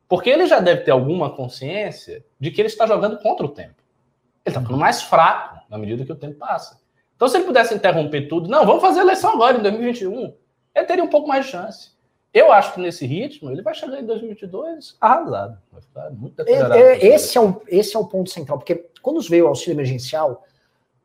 Porque 0.06 0.30
ele 0.30 0.46
já 0.46 0.60
deve 0.60 0.82
ter 0.82 0.92
alguma 0.92 1.30
consciência 1.30 2.26
de 2.38 2.52
que 2.52 2.60
ele 2.60 2.68
está 2.68 2.86
jogando 2.86 3.18
contra 3.20 3.46
o 3.46 3.50
tempo. 3.50 3.76
Ele 4.46 4.50
está 4.50 4.60
ficando 4.60 4.78
mais 4.78 5.02
fraco 5.02 5.60
na 5.70 5.78
medida 5.78 6.04
que 6.04 6.12
o 6.12 6.16
tempo 6.16 6.36
passa. 6.36 6.82
Então, 7.16 7.30
se 7.30 7.38
ele 7.38 7.46
pudesse 7.46 7.74
interromper 7.74 8.28
tudo, 8.28 8.50
não, 8.50 8.66
vamos 8.66 8.82
fazer 8.82 9.00
a 9.00 9.04
eleição 9.04 9.32
agora, 9.32 9.58
em 9.58 9.62
2021, 9.62 10.34
ele 10.76 10.86
teria 10.86 11.04
um 11.04 11.10
pouco 11.10 11.28
mais 11.28 11.46
de 11.46 11.52
chance. 11.52 11.92
Eu 12.34 12.52
acho 12.52 12.74
que 12.74 12.82
nesse 12.82 13.06
ritmo, 13.06 13.50
ele 13.50 13.62
vai 13.62 13.74
chegar 13.74 14.00
em 14.00 14.06
2022 14.06 14.98
arrasado. 15.00 15.58
Vai 15.72 15.82
ficar 15.82 16.10
muito 16.12 16.42
é, 16.42 16.54
é, 16.54 17.08
esse, 17.08 17.38
é 17.38 17.42
o, 17.42 17.62
esse 17.68 17.96
é 17.96 18.00
o 18.00 18.06
ponto 18.06 18.30
central, 18.30 18.58
porque 18.58 18.90
quando 19.02 19.22
veio 19.22 19.46
o 19.46 19.48
auxílio 19.48 19.76
emergencial, 19.76 20.46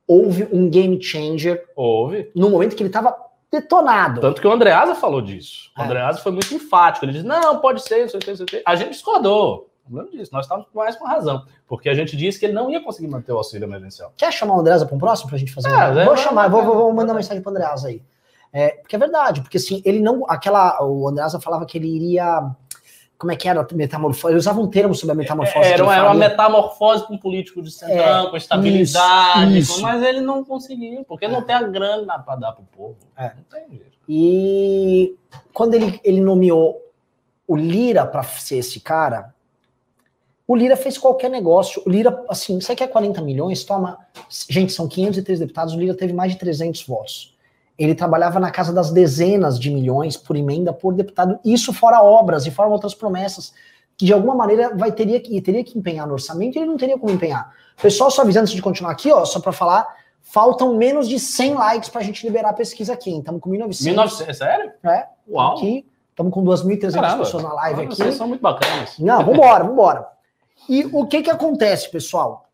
houve 0.07 0.49
um 0.53 0.69
game 0.69 1.01
changer. 1.03 1.65
Houve. 1.75 2.31
No 2.35 2.51
momento 2.51 2.77
que 2.77 2.83
ele 2.83 2.89
estava 2.89 3.15
detonado. 3.51 4.21
Tanto 4.21 4.41
que 4.41 4.47
o 4.47 4.53
Andreasa 4.53 4.95
falou 4.95 5.21
disso. 5.21 5.71
O 5.77 5.83
é. 5.83 5.85
Andreasa 5.85 6.19
foi 6.19 6.33
muito 6.33 6.53
enfático. 6.55 7.05
Ele 7.05 7.13
disse: 7.13 7.27
não, 7.27 7.59
pode 7.61 7.83
ser, 7.83 8.03
não 8.03 8.09
sei 8.09 8.19
o 8.19 8.23
que, 8.23 8.31
não 8.31 8.37
sei 8.37 8.45
o 8.45 8.47
que. 8.47 8.63
A 8.65 8.75
gente 8.77 8.91
discordou. 8.91 9.71
Não 9.89 10.07
disso, 10.07 10.31
nós 10.33 10.47
estávamos 10.47 10.69
mais 10.75 10.97
com 10.97 11.05
razão. 11.05 11.45
Porque 11.67 11.91
a 11.91 11.95
gente 11.95 12.17
disse 12.17 12.39
que 12.39 12.47
ele 12.47 12.55
não 12.55 12.71
ia 12.71 12.83
conseguir 12.83 13.07
manter 13.07 13.33
o 13.33 13.37
auxílio 13.37 13.67
emergencial. 13.67 14.13
Quer 14.17 14.33
chamar 14.33 14.57
o 14.57 14.61
Andreasa 14.61 14.87
para 14.87 14.97
um 14.97 14.99
próximo 14.99 15.29
para 15.29 15.37
a 15.37 15.39
gente 15.39 15.53
fazer? 15.53 15.69
É, 15.69 16.03
um... 16.03 16.05
Vou 16.07 16.17
chamar, 16.17 16.49
vou, 16.49 16.65
vou, 16.65 16.93
mandar 16.93 17.13
uma 17.13 17.19
mensagem 17.19 17.43
para 17.43 17.51
o 17.51 17.55
Andreasa 17.55 17.89
aí. 17.89 18.03
É, 18.51 18.69
porque 18.69 18.97
é 18.97 18.99
verdade, 18.99 19.43
porque 19.43 19.59
assim, 19.59 19.83
ele 19.85 20.01
não. 20.01 20.25
Aquela. 20.29 20.83
O 20.83 21.09
Andreasa 21.09 21.41
falava 21.41 21.67
que 21.67 21.77
ele 21.77 21.89
iria 21.89 22.51
como 23.19 23.33
é 23.33 23.37
que 23.37 23.49
era 23.49 23.61
a 23.61 23.75
metamorfose? 23.75 24.33
Ele 24.33 24.39
usava 24.39 24.61
um 24.61 24.69
termo 24.69 24.95
sobre 24.95 25.13
a 25.13 25.15
metamorfose. 25.15 25.67
Era, 25.67 25.95
era 25.95 26.05
uma 26.05 26.15
metamorfose 26.15 27.07
com 27.07 27.15
um 27.15 27.19
político 27.19 27.63
de 27.63 27.71
centrão, 27.71 28.27
é, 28.27 28.31
com 28.31 28.37
estabilidade, 28.37 29.59
isso, 29.59 29.73
isso. 29.73 29.83
mas 29.83 30.03
ele 30.03 30.21
não 30.21 30.45
conseguiu, 30.45 31.05
porque 31.05 31.25
é. 31.27 31.29
não 31.29 31.43
tem 31.43 31.55
a 31.55 31.63
grana 31.63 32.19
para 32.19 32.37
dar 32.37 32.53
para 32.53 32.63
o 32.63 32.67
povo. 32.77 32.97
É. 33.17 33.33
Não 33.35 33.45
tem 33.45 33.69
jeito. 33.71 33.99
E 34.09 35.17
quando 35.53 35.75
ele, 35.75 36.01
ele 36.05 36.21
nomeou 36.21 36.83
o 37.47 37.57
Lira 37.57 38.05
para 38.07 38.23
ser 38.23 38.57
esse 38.59 38.81
cara, 38.81 39.33
o 40.47 40.55
Lira 40.55 40.77
fez 40.77 40.99
qualquer 40.99 41.31
negócio. 41.31 41.83
O 41.87 41.91
Lira, 41.91 42.25
assim, 42.29 42.61
você 42.61 42.75
quer 42.75 42.89
40 42.89 43.23
milhões? 43.23 43.65
Toma. 43.65 43.99
Gente, 44.49 44.73
são 44.73 44.89
503 44.89 45.39
deputados, 45.39 45.75
o 45.75 45.79
Lira 45.79 45.95
teve 45.95 46.13
mais 46.13 46.33
de 46.33 46.39
300 46.39 46.83
votos 46.87 47.34
ele 47.79 47.95
trabalhava 47.95 48.39
na 48.39 48.51
casa 48.51 48.73
das 48.73 48.91
dezenas 48.91 49.59
de 49.59 49.71
milhões 49.71 50.17
por 50.17 50.37
emenda 50.37 50.73
por 50.73 50.95
deputado, 50.95 51.39
isso 51.45 51.73
fora 51.73 52.03
obras 52.03 52.47
e 52.47 52.51
fora 52.51 52.69
outras 52.69 52.95
promessas, 52.95 53.53
que 53.97 54.07
de 54.07 54.13
alguma 54.13 54.35
maneira 54.35 54.75
vai 54.77 54.93
teria 54.93 55.21
que, 55.21 55.41
teria 55.41 55.65
que 55.65 55.79
empenhar 55.79 56.07
no 56.07 56.15
orçamento 56.15 56.57
e 56.57 56.59
ele 56.61 56.67
não 56.67 56.77
teria 56.77 56.99
como 56.99 57.13
empenhar. 57.13 57.53
Pessoal, 57.81 58.11
só 58.11 58.23
avisando 58.23 58.45
antes 58.45 58.55
de 58.55 58.63
continuar 58.63 58.93
aqui, 58.93 59.11
ó, 59.11 59.25
só 59.25 59.41
para 59.41 59.53
falar, 59.53 59.87
faltam 60.23 60.77
menos 60.77 61.09
de 61.09 61.19
100 61.19 61.55
likes 61.55 61.89
para 61.89 62.01
a 62.01 62.05
gente 62.05 62.25
liberar 62.25 62.51
a 62.51 62.55
pesquisa 62.55 62.93
aqui, 62.93 63.17
estamos 63.17 63.41
com 63.41 63.51
1900. 63.51 63.87
1900, 63.87 64.37
sério? 64.37 64.73
É. 64.85 65.07
Uau. 65.29 65.57
Aqui, 65.57 65.87
estamos 66.11 66.33
com 66.33 66.45
2.300 66.45 67.19
pessoas 67.19 67.43
na 67.43 67.53
live 67.53 67.83
aqui. 67.83 67.97
Vocês 67.97 68.15
são 68.15 68.29
muito 68.29 68.41
bacanas. 68.41 68.99
Não, 68.99 69.25
vambora, 69.25 69.65
vambora. 69.65 70.07
E 70.69 70.85
o 70.93 71.07
que 71.07 71.23
que 71.23 71.31
acontece, 71.31 71.91
pessoal? 71.91 72.49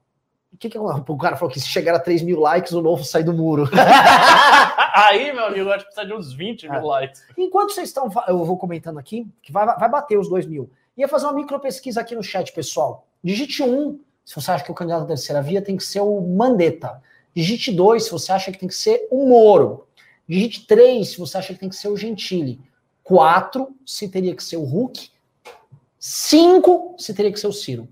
O 0.52 0.56
que, 0.56 0.68
que 0.68 0.76
é 0.76 0.80
o 0.80 1.16
cara 1.16 1.36
falou 1.36 1.52
que 1.52 1.60
se 1.60 1.68
chegar 1.68 1.94
a 1.94 2.00
3 2.00 2.22
mil 2.22 2.40
likes, 2.40 2.72
o 2.72 2.82
novo 2.82 3.04
sai 3.04 3.22
do 3.22 3.32
muro. 3.32 3.70
Aí, 4.94 5.32
meu 5.32 5.44
amigo, 5.44 5.70
acho 5.70 5.86
que 5.86 5.92
precisa 5.92 6.06
de 6.06 6.12
uns 6.12 6.32
20 6.32 6.68
mil 6.68 6.78
é. 6.78 6.82
likes. 6.82 7.22
Enquanto 7.36 7.72
vocês 7.72 7.88
estão, 7.88 8.08
eu 8.28 8.44
vou 8.44 8.56
comentando 8.56 8.98
aqui, 8.98 9.26
que 9.42 9.52
vai, 9.52 9.66
vai 9.66 9.88
bater 9.88 10.18
os 10.18 10.28
2 10.28 10.46
mil. 10.46 10.70
Ia 10.96 11.08
fazer 11.08 11.26
uma 11.26 11.34
micro 11.34 11.58
pesquisa 11.60 12.00
aqui 12.00 12.14
no 12.14 12.22
chat, 12.22 12.52
pessoal. 12.52 13.06
Digite 13.22 13.62
1, 13.62 13.66
um, 13.66 14.00
se 14.24 14.34
você 14.34 14.50
acha 14.50 14.64
que 14.64 14.70
o 14.70 14.74
candidato 14.74 15.02
da 15.02 15.08
terceira 15.08 15.42
via 15.42 15.62
tem 15.62 15.76
que 15.76 15.84
ser 15.84 16.00
o 16.00 16.20
Mandetta. 16.20 17.02
Digite 17.34 17.72
2, 17.72 18.04
se 18.04 18.10
você 18.10 18.32
acha 18.32 18.52
que 18.52 18.58
tem 18.58 18.68
que 18.68 18.74
ser 18.74 19.06
o 19.10 19.26
Moro. 19.26 19.86
Digite 20.28 20.66
3, 20.66 21.08
se 21.08 21.18
você 21.18 21.38
acha 21.38 21.54
que 21.54 21.60
tem 21.60 21.68
que 21.68 21.76
ser 21.76 21.88
o 21.88 21.96
Gentili. 21.96 22.60
4, 23.02 23.68
se 23.84 24.08
teria 24.08 24.34
que 24.34 24.42
ser 24.42 24.56
o 24.56 24.64
Hulk. 24.64 25.10
5, 25.98 26.94
se 26.98 27.12
teria 27.12 27.32
que 27.32 27.40
ser 27.40 27.46
o 27.46 27.52
Ciro. 27.52 27.88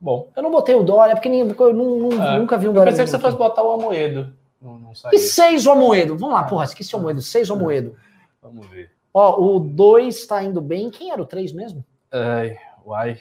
Bom. 0.00 0.28
Eu 0.36 0.42
não 0.42 0.50
botei 0.50 0.74
o 0.74 0.82
Dória, 0.82 1.12
é 1.12 1.14
porque 1.14 1.28
nem, 1.28 1.40
eu 1.40 1.72
não, 1.72 1.98
não, 1.98 2.22
é. 2.22 2.38
nunca 2.38 2.58
vi 2.58 2.68
um 2.68 2.72
Dória. 2.72 2.90
Eu 2.90 2.92
pensei 2.92 3.04
que 3.04 3.10
você 3.10 3.18
fosse 3.18 3.36
botar 3.36 3.62
o 3.62 3.72
Amoedo. 3.72 4.34
Não, 4.64 4.78
não 4.78 4.92
e 5.12 5.18
6 5.18 5.66
o 5.66 5.72
Amoedo. 5.72 6.16
Vamos 6.16 6.34
lá, 6.34 6.40
ah. 6.40 6.44
porra, 6.44 6.64
esqueci 6.64 6.96
o 6.96 6.98
Amoedo. 6.98 7.20
6 7.20 7.50
o 7.50 7.52
Amoedo. 7.52 7.94
Vamos 8.42 8.66
ver. 8.68 8.90
Ó, 9.12 9.38
o 9.38 9.60
2 9.60 10.16
está 10.16 10.42
indo 10.42 10.60
bem. 10.62 10.90
Quem 10.90 11.10
era 11.10 11.20
o 11.20 11.26
3 11.26 11.52
mesmo? 11.52 11.84
Ai, 12.10 12.56
uai. 12.84 13.20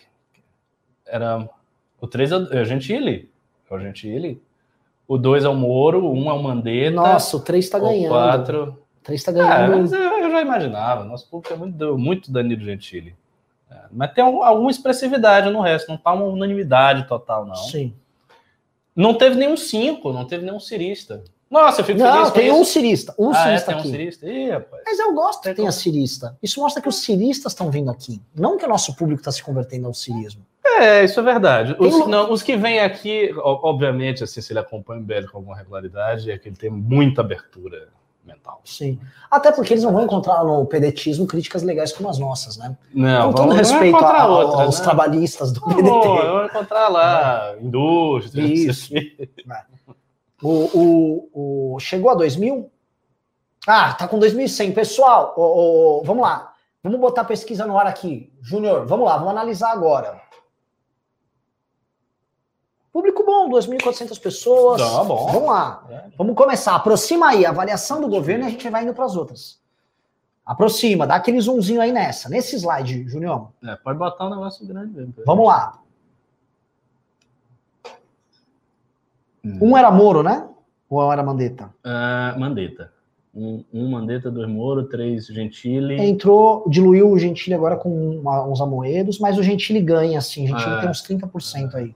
Era. 1.06 1.49
O 1.99 2.08
3 2.08 2.32
é 2.32 2.36
o 2.38 2.65
Gentili. 2.65 3.29
É 3.69 3.73
o 3.75 3.79
Gentili. 3.79 4.41
O 5.06 5.17
2 5.17 5.43
é 5.43 5.49
o 5.49 5.53
Moro, 5.53 6.06
o 6.06 6.13
1 6.13 6.23
um 6.23 6.29
é 6.29 6.34
o 6.34 6.41
Mandetta. 6.41 6.95
Nossa, 6.95 7.36
o 7.36 7.41
3 7.41 7.65
está 7.65 7.77
ganhando. 7.77 8.06
O 8.06 8.10
4. 8.10 8.63
O 8.63 9.03
3 9.03 9.19
está 9.19 9.32
ganhando. 9.34 9.93
É, 9.93 10.25
eu, 10.25 10.32
já 10.32 10.41
imaginava. 10.41 11.03
Nosso 11.03 11.29
público 11.29 11.53
é 11.53 11.58
muito, 11.58 11.97
muito 11.97 12.32
Danilo 12.32 12.63
Gentili. 12.63 13.15
É, 13.69 13.82
mas 13.91 14.13
tem 14.13 14.23
alguma 14.23 14.71
expressividade 14.71 15.49
no 15.49 15.60
resto, 15.60 15.89
não 15.89 15.95
está 15.95 16.13
uma 16.13 16.23
unanimidade 16.23 17.06
total, 17.06 17.45
não. 17.45 17.56
Sim. 17.56 17.93
Não 18.95 19.13
teve 19.13 19.36
nenhum 19.36 19.58
5, 19.58 20.13
não 20.13 20.25
teve 20.25 20.45
nenhum 20.45 20.60
cirista. 20.60 21.23
Nossa, 21.49 21.82
eu 21.82 21.86
fico 21.86 21.99
não, 21.99 22.32
feliz. 22.32 22.32
tem 22.32 22.51
um 22.51 22.63
cirista. 22.63 23.15
Um 23.17 23.29
ah, 23.29 23.36
cirista 23.36 23.71
é, 23.71 23.73
tem 23.73 23.79
aqui. 23.79 23.88
um 23.88 23.91
cirista? 23.91 24.27
Ih. 24.27 24.65
Mas 24.86 24.99
eu 24.99 25.13
gosto 25.13 25.41
que 25.43 25.53
tenha 25.53 25.71
cirista. 25.71 26.38
Isso 26.41 26.60
mostra 26.60 26.82
que 26.82 26.89
os 26.89 26.95
ciristas 27.03 27.51
estão 27.51 27.69
vindo 27.69 27.91
aqui. 27.91 28.19
Não 28.36 28.58
que 28.58 28.65
o 28.65 28.67
nosso 28.67 28.95
público 28.95 29.21
está 29.21 29.32
se 29.32 29.43
convertendo 29.43 29.86
ao 29.86 29.93
cirismo. 29.93 30.43
É, 30.65 31.03
isso 31.03 31.19
é 31.19 31.23
verdade. 31.23 31.75
Os, 31.77 31.93
um... 31.93 32.08
não, 32.08 32.32
os 32.32 32.41
que 32.41 32.58
vêm 32.58 32.79
aqui, 32.79 33.32
obviamente, 33.38 34.23
assim, 34.23 34.41
se 34.41 34.51
ele 34.51 34.60
acompanha 34.60 35.01
o 35.01 35.03
BL 35.03 35.27
com 35.32 35.38
alguma 35.38 35.56
regularidade, 35.56 36.32
é 36.32 36.38
que 36.38 36.49
ele 36.49 36.56
tem 36.56 36.71
muita 36.71 37.21
abertura 37.21 37.89
mental. 38.25 38.62
Sim. 38.63 38.99
Até 39.29 39.51
porque 39.51 39.73
eles 39.73 39.83
não 39.83 39.91
vão 39.91 40.03
encontrar 40.03 40.43
no 40.43 40.65
pedetismo 40.65 41.27
críticas 41.27 41.63
legais 41.63 41.91
como 41.91 42.09
as 42.09 42.17
nossas, 42.17 42.57
né? 42.57 42.75
Não, 42.93 43.27
Com 43.27 43.33
todo 43.33 43.53
respeito 43.53 43.97
a, 43.97 44.27
outra, 44.27 44.63
aos 44.63 44.79
né? 44.79 44.83
trabalhistas 44.83 45.51
do 45.51 45.62
PDT. 45.62 45.81
Não, 45.83 46.01
vão 46.01 46.45
encontrar 46.45 46.88
lá, 46.88 47.51
é. 47.51 47.62
indústria. 47.62 48.41
Isso. 48.43 48.93
É. 48.95 49.73
O, 50.41 50.69
o, 50.73 51.73
o, 51.75 51.79
chegou 51.79 52.09
a 52.09 52.15
2000? 52.15 52.69
Ah, 53.65 53.93
tá 53.93 54.07
com 54.07 54.19
2.100. 54.19 54.73
Pessoal, 54.73 55.33
o, 55.38 55.99
o, 55.99 56.03
vamos 56.03 56.23
lá. 56.23 56.53
Vamos 56.83 56.99
botar 56.99 57.21
a 57.21 57.25
pesquisa 57.25 57.65
no 57.65 57.77
ar 57.77 57.88
aqui. 57.88 58.31
Júnior, 58.41 58.86
vamos 58.86 59.05
lá, 59.05 59.15
vamos 59.15 59.31
analisar 59.31 59.71
agora. 59.71 60.21
Público 62.93 63.25
bom, 63.25 63.49
2.400 63.49 64.21
pessoas. 64.21 64.79
Tá 64.79 65.03
bom. 65.03 65.25
Vamos 65.25 65.49
lá. 65.49 65.84
É. 65.89 66.03
Vamos 66.15 66.36
começar. 66.36 66.75
Aproxima 66.75 67.29
aí 67.29 67.43
a 67.43 67.49
avaliação 67.49 67.99
do 67.99 68.08
governo 68.08 68.43
e 68.43 68.47
a 68.47 68.49
gente 68.51 68.69
vai 68.69 68.84
indo 68.84 68.93
para 68.93 69.06
as 69.06 69.15
outras. 69.15 69.60
Aproxima, 70.45 71.08
dá 71.08 71.15
aquele 71.15 71.41
zoomzinho 71.41 71.82
aí 71.82 71.91
nessa. 71.91 72.29
Nesse 72.29 72.56
slide, 72.56 73.08
Junião. 73.08 73.51
É, 73.63 73.75
pode 73.77 73.97
botar 73.97 74.27
um 74.27 74.29
negócio 74.29 74.67
grande 74.67 74.93
mesmo. 74.93 75.13
Vamos 75.25 75.47
lá. 75.47 75.79
Hum. 79.43 79.58
Um 79.60 79.77
era 79.77 79.89
Moro, 79.89 80.21
né? 80.21 80.47
Ou 80.88 81.12
era 81.12 81.23
Mandetta? 81.23 81.73
Uh, 81.84 82.39
Mandetta. 82.39 82.93
Um, 83.34 83.63
um 83.73 83.89
Mandetta, 83.89 84.29
dois 84.29 84.47
Moro, 84.47 84.84
três 84.84 85.25
Gentili. 85.25 85.99
Entrou, 85.99 86.69
diluiu 86.69 87.10
o 87.10 87.17
Gentili 87.17 87.56
agora 87.56 87.75
com 87.75 88.19
uma, 88.19 88.45
uns 88.45 88.62
amoedos, 88.62 89.17
mas 89.17 89.39
o 89.39 89.43
Gentili 89.43 89.82
ganha, 89.82 90.19
assim. 90.19 90.43
O 90.43 90.47
Gentili 90.49 90.75
uh, 90.75 90.82
tem 90.82 90.89
uns 90.89 91.01
30% 91.01 91.73
aí. 91.73 91.95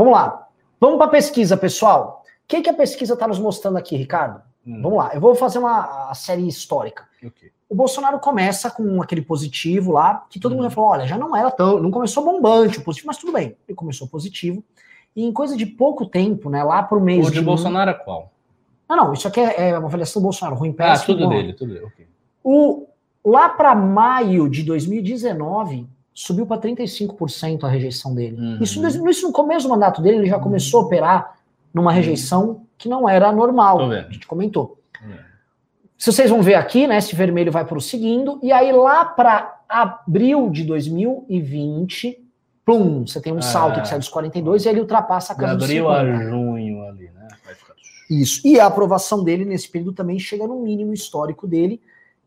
Vamos 0.00 0.14
lá. 0.14 0.48
Vamos 0.80 0.96
para 0.96 1.08
a 1.08 1.10
pesquisa, 1.10 1.58
pessoal. 1.58 2.22
O 2.24 2.48
que, 2.48 2.62
que 2.62 2.70
a 2.70 2.74
pesquisa 2.74 3.12
está 3.12 3.28
nos 3.28 3.38
mostrando 3.38 3.76
aqui, 3.76 3.96
Ricardo? 3.96 4.40
Hum. 4.66 4.80
Vamos 4.80 4.96
lá. 4.96 5.10
Eu 5.12 5.20
vou 5.20 5.34
fazer 5.34 5.58
uma 5.58 6.14
série 6.14 6.48
histórica. 6.48 7.06
Okay. 7.22 7.50
O 7.68 7.74
Bolsonaro 7.74 8.18
começa 8.18 8.70
com 8.70 9.02
aquele 9.02 9.20
positivo 9.20 9.92
lá, 9.92 10.24
que 10.30 10.40
todo 10.40 10.54
hum. 10.54 10.56
mundo 10.56 10.70
falou: 10.70 10.88
olha, 10.88 11.06
já 11.06 11.18
não 11.18 11.36
era 11.36 11.50
tão. 11.50 11.78
Não 11.78 11.90
começou 11.90 12.24
bombante 12.24 12.78
o 12.78 12.82
positivo, 12.82 13.08
mas 13.08 13.18
tudo 13.18 13.32
bem. 13.34 13.54
Ele 13.68 13.76
começou 13.76 14.08
positivo. 14.08 14.64
E 15.14 15.22
em 15.22 15.32
coisa 15.34 15.54
de 15.54 15.66
pouco 15.66 16.06
tempo, 16.06 16.48
né? 16.48 16.64
Lá 16.64 16.82
para 16.82 16.96
o 16.96 17.00
mês. 17.00 17.26
O 17.26 17.30
de, 17.30 17.38
de 17.38 17.44
Bolsonaro 17.44 17.90
é 17.90 17.94
qual? 17.94 18.32
Não, 18.88 18.96
não, 18.96 19.12
isso 19.12 19.28
aqui 19.28 19.38
é, 19.38 19.68
é 19.68 19.78
uma 19.78 19.86
avaliação 19.86 20.22
do 20.22 20.24
Bolsonaro, 20.24 20.56
ruim 20.56 20.72
péssimo. 20.72 21.12
Ah, 21.12 21.18
tudo 21.18 21.28
bom. 21.28 21.28
dele, 21.28 21.52
tudo 21.52 21.74
dele, 21.74 21.84
ok. 21.84 22.08
O, 22.42 22.86
lá 23.22 23.50
para 23.50 23.74
maio 23.74 24.48
de 24.48 24.62
2019, 24.62 25.86
subiu 26.12 26.46
para 26.46 26.60
35% 26.60 27.64
a 27.64 27.68
rejeição 27.68 28.14
dele. 28.14 28.36
Uhum. 28.36 28.58
Isso, 28.60 29.08
isso 29.08 29.26
no 29.26 29.32
começo 29.32 29.66
do 29.66 29.70
mandato 29.70 30.02
dele, 30.02 30.18
ele 30.18 30.28
já 30.28 30.38
começou 30.38 30.80
a 30.80 30.84
operar 30.84 31.36
numa 31.72 31.92
rejeição 31.92 32.62
que 32.76 32.88
não 32.88 33.08
era 33.08 33.30
normal. 33.32 33.90
A 33.90 34.02
gente 34.10 34.26
comentou. 34.26 34.78
Uhum. 35.02 35.14
Se 35.96 36.12
vocês 36.12 36.30
vão 36.30 36.42
ver 36.42 36.54
aqui, 36.54 36.86
né, 36.86 36.98
esse 36.98 37.14
vermelho 37.14 37.52
vai 37.52 37.64
prosseguindo, 37.64 38.38
e 38.42 38.50
aí 38.52 38.72
lá 38.72 39.04
para 39.04 39.60
abril 39.68 40.50
de 40.50 40.64
2020, 40.64 42.18
plum, 42.64 43.06
você 43.06 43.20
tem 43.20 43.32
um 43.32 43.38
ah, 43.38 43.42
salto 43.42 43.80
que 43.80 43.88
sai 43.88 43.98
dos 43.98 44.08
42 44.08 44.64
e 44.64 44.68
ele 44.68 44.80
ultrapassa 44.80 45.32
a 45.32 45.36
casa 45.36 45.56
de 45.56 45.64
abril 45.64 45.88
a 45.90 46.04
junho 46.04 46.82
ali, 46.84 47.10
né? 47.10 47.28
Isso. 48.10 48.40
E 48.44 48.58
a 48.58 48.66
aprovação 48.66 49.22
dele 49.22 49.44
nesse 49.44 49.68
período 49.68 49.92
também 49.92 50.18
chega 50.18 50.46
no 50.46 50.60
mínimo 50.62 50.92
histórico 50.92 51.46
dele, 51.46 51.80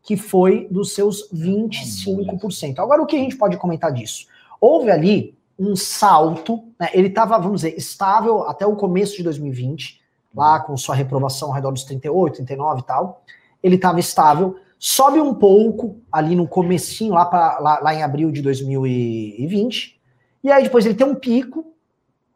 que 0.04 0.16
foi 0.16 0.68
dos 0.70 0.92
seus 0.92 1.30
25%. 1.32 2.78
Agora, 2.78 3.02
o 3.02 3.06
que 3.06 3.16
a 3.16 3.18
gente 3.18 3.36
pode 3.36 3.56
comentar 3.56 3.90
disso? 3.90 4.26
Houve 4.60 4.90
ali 4.90 5.34
um 5.58 5.74
salto, 5.74 6.62
né? 6.78 6.90
ele 6.92 7.08
estava, 7.08 7.38
vamos 7.38 7.62
dizer, 7.62 7.76
estável 7.76 8.42
até 8.42 8.66
o 8.66 8.76
começo 8.76 9.16
de 9.16 9.22
2020, 9.22 10.00
lá 10.34 10.60
com 10.60 10.76
sua 10.76 10.94
reprovação 10.94 11.48
ao 11.48 11.54
redor 11.54 11.72
dos 11.72 11.84
38, 11.84 12.36
39 12.36 12.80
e 12.80 12.84
tal. 12.84 13.22
Ele 13.62 13.76
estava 13.76 13.98
estável, 13.98 14.56
sobe 14.78 15.20
um 15.20 15.32
pouco 15.32 15.96
ali 16.12 16.36
no 16.36 16.46
comecinho, 16.46 17.14
lá, 17.14 17.24
pra, 17.24 17.58
lá, 17.58 17.80
lá 17.80 17.94
em 17.94 18.02
abril 18.02 18.30
de 18.30 18.42
2020, 18.42 19.98
e 20.42 20.52
aí 20.52 20.64
depois 20.64 20.84
ele 20.84 20.94
tem 20.94 21.06
um 21.06 21.14
pico, 21.14 21.72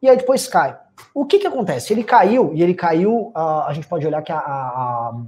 e 0.01 0.09
aí 0.09 0.17
depois 0.17 0.47
cai. 0.47 0.75
O 1.13 1.25
que 1.25 1.37
que 1.37 1.47
acontece? 1.47 1.93
Ele 1.93 2.03
caiu, 2.03 2.51
e 2.55 2.63
ele 2.63 2.73
caiu, 2.73 3.31
uh, 3.35 3.63
a 3.67 3.73
gente 3.73 3.87
pode 3.87 4.07
olhar 4.07 4.23
que 4.23 4.31
a, 4.31 4.39
a, 4.39 5.21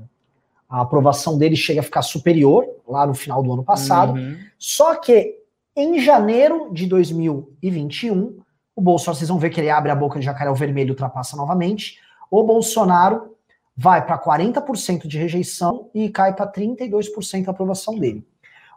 a 0.71 0.79
aprovação 0.79 1.37
dele 1.37 1.57
chega 1.57 1.81
a 1.81 1.83
ficar 1.83 2.01
superior 2.01 2.65
lá 2.87 3.05
no 3.05 3.13
final 3.13 3.43
do 3.43 3.51
ano 3.51 3.63
passado. 3.63 4.17
Uhum. 4.17 4.37
Só 4.57 4.95
que 4.95 5.35
em 5.75 5.99
janeiro 5.99 6.69
de 6.71 6.87
2021, 6.87 8.39
o 8.73 8.81
Bolsonaro, 8.81 9.17
vocês 9.17 9.27
vão 9.27 9.37
ver 9.37 9.49
que 9.49 9.59
ele 9.59 9.69
abre 9.69 9.91
a 9.91 9.95
boca 9.95 10.17
de 10.17 10.25
jacaré 10.25 10.51
vermelho 10.53 10.87
e 10.87 10.91
ultrapassa 10.91 11.35
novamente. 11.35 11.99
O 12.29 12.41
Bolsonaro 12.41 13.35
vai 13.75 14.05
para 14.05 14.17
40% 14.17 15.07
de 15.07 15.17
rejeição 15.17 15.89
e 15.93 16.09
cai 16.09 16.33
para 16.33 16.49
32% 16.49 17.47
a 17.47 17.51
aprovação 17.51 17.99
dele. 17.99 18.25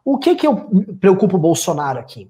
O 0.05 0.19
que 0.19 0.35
que 0.35 0.47
eu 0.47 0.69
preocupo 0.99 1.37
o 1.37 1.41
Bolsonaro 1.41 2.01
aqui? 2.01 2.29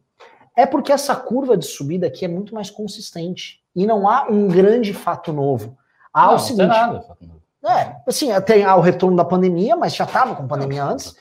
É 0.54 0.66
porque 0.66 0.92
essa 0.92 1.16
curva 1.16 1.56
de 1.56 1.64
subida 1.64 2.06
aqui 2.06 2.26
é 2.26 2.28
muito 2.28 2.54
mais 2.54 2.70
consistente 2.70 3.62
e 3.74 3.86
não 3.86 4.06
há 4.08 4.26
um 4.30 4.46
grande 4.46 4.92
fato 4.92 5.32
novo. 5.32 5.76
Há 6.12 6.26
não, 6.26 6.34
o 6.34 6.38
seguinte, 6.38 6.68
não 6.68 6.68
nada, 6.68 7.00
fato 7.00 7.26
novo. 7.26 7.43
É, 7.66 7.96
assim, 8.06 8.28
tem 8.42 8.66
o 8.66 8.80
retorno 8.80 9.16
da 9.16 9.24
pandemia, 9.24 9.74
mas 9.74 9.94
já 9.94 10.04
estava 10.04 10.34
com 10.34 10.46
pandemia 10.46 10.84
antes, 10.84 11.16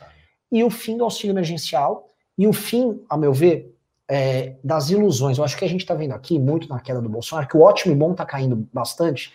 e 0.52 0.64
o 0.64 0.70
fim 0.70 0.98
do 0.98 1.04
auxílio 1.04 1.34
emergencial, 1.34 2.08
e 2.38 2.48
o 2.48 2.54
fim, 2.54 3.02
a 3.10 3.16
meu 3.16 3.32
ver, 3.32 3.74
é, 4.08 4.56
das 4.64 4.90
ilusões. 4.90 5.38
Eu 5.38 5.44
acho 5.44 5.58
que 5.58 5.66
a 5.66 5.70
gente 5.70 5.82
está 5.82 5.94
vendo 5.94 6.14
aqui, 6.14 6.38
muito 6.38 6.68
na 6.68 6.80
queda 6.80 7.02
do 7.02 7.10
Bolsonaro, 7.10 7.48
que 7.48 7.58
o 7.58 7.62
ótimo 7.62 7.94
e 7.94 7.96
bom 7.96 8.12
está 8.12 8.26
caindo 8.26 8.68
bastante, 8.74 9.34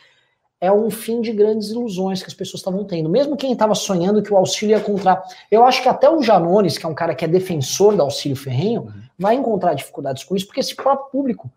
é 0.61 0.73
um 0.73 0.91
fim 0.91 1.21
de 1.21 1.33
grandes 1.33 1.71
ilusões 1.71 2.21
que 2.21 2.29
as 2.29 2.35
pessoas 2.35 2.61
estavam 2.61 2.85
tendo. 2.85 3.09
Mesmo 3.09 3.37
quem 3.37 3.53
estava 3.53 3.75
sonhando 3.75 4.23
que 4.23 4.33
o 4.33 4.37
auxílio 4.37 4.75
ia 4.75 4.81
encontrar. 4.81 5.23
Eu 5.51 5.65
acho 5.65 5.83
que 5.83 5.89
até 5.89 6.11
o 6.11 6.21
Janones, 6.21 6.77
que 6.77 6.85
é 6.85 6.89
um 6.89 6.95
cara 6.95 7.15
que 7.15 7.25
é 7.25 7.29
defensor 7.29 7.95
do 7.95 8.03
auxílio 8.03 8.37
ferrenho, 8.37 8.83
uhum. 8.83 9.03
vai 9.17 9.37
encontrar 9.37 9.75
dificuldades 9.75 10.25
com 10.25 10.35
isso, 10.35 10.47
porque 10.47 10.61
esse 10.61 10.75
próprio 10.75 11.11
público 11.11 11.51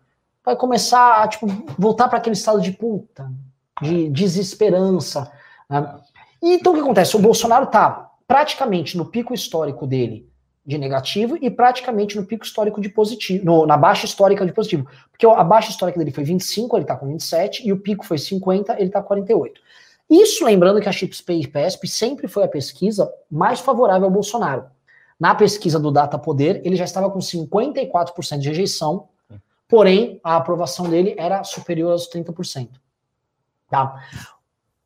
vai 0.44 0.54
começar 0.56 1.22
a 1.22 1.28
tipo, 1.28 1.46
voltar 1.76 2.08
para 2.08 2.18
aquele 2.18 2.34
estado 2.34 2.60
de 2.60 2.72
puta, 2.72 3.30
de 3.80 4.08
desesperança. 4.08 5.30
Né? 5.68 6.00
E 6.42 6.54
então 6.54 6.72
o 6.72 6.76
que 6.76 6.82
acontece? 6.82 7.16
O 7.16 7.20
Bolsonaro 7.20 7.64
está 7.64 8.10
praticamente 8.26 8.96
no 8.96 9.06
pico 9.06 9.34
histórico 9.34 9.86
dele 9.86 10.28
de 10.64 10.78
negativo 10.78 11.36
e 11.40 11.50
praticamente 11.50 12.16
no 12.16 12.24
pico 12.24 12.44
histórico 12.44 12.80
de 12.80 12.88
positivo, 12.88 13.44
no, 13.44 13.66
na 13.66 13.76
baixa 13.76 14.06
histórica 14.06 14.46
de 14.46 14.52
positivo. 14.52 14.86
Porque 15.10 15.26
a 15.26 15.42
baixa 15.42 15.70
histórica 15.70 15.98
dele 15.98 16.12
foi 16.12 16.22
25, 16.22 16.76
ele 16.76 16.84
está 16.84 16.96
com 16.96 17.06
27, 17.06 17.66
e 17.66 17.72
o 17.72 17.80
pico 17.80 18.04
foi 18.04 18.16
50, 18.16 18.74
ele 18.74 18.86
está 18.86 19.00
com 19.00 19.08
48. 19.08 19.60
Isso 20.08 20.44
lembrando 20.44 20.80
que 20.80 20.88
a 20.88 20.92
Chipspay 20.92 21.40
e 21.40 21.48
PESP 21.48 21.88
sempre 21.88 22.28
foi 22.28 22.44
a 22.44 22.48
pesquisa 22.48 23.12
mais 23.30 23.58
favorável 23.60 24.04
ao 24.04 24.10
Bolsonaro. 24.10 24.66
Na 25.18 25.34
pesquisa 25.34 25.80
do 25.80 25.90
Data 25.90 26.18
Poder, 26.18 26.60
ele 26.64 26.76
já 26.76 26.84
estava 26.84 27.10
com 27.10 27.18
54% 27.18 28.38
de 28.38 28.48
rejeição 28.48 29.08
porém 29.72 30.20
a 30.22 30.36
aprovação 30.36 30.90
dele 30.90 31.14
era 31.16 31.42
superior 31.44 31.92
aos 31.92 32.06
30%. 32.06 32.68
Tá? 33.70 34.04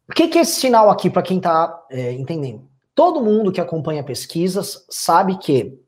O 0.09 0.13
que, 0.13 0.29
que 0.29 0.39
é 0.39 0.43
esse 0.43 0.61
sinal 0.61 0.89
aqui 0.89 1.11
para 1.11 1.23
quem 1.23 1.39
está 1.39 1.85
é, 1.91 2.13
entendendo? 2.13 2.63
Todo 2.95 3.21
mundo 3.21 3.53
que 3.53 3.61
acompanha 3.61 4.03
pesquisas 4.05 4.87
sabe 4.89 5.37
que 5.39 5.79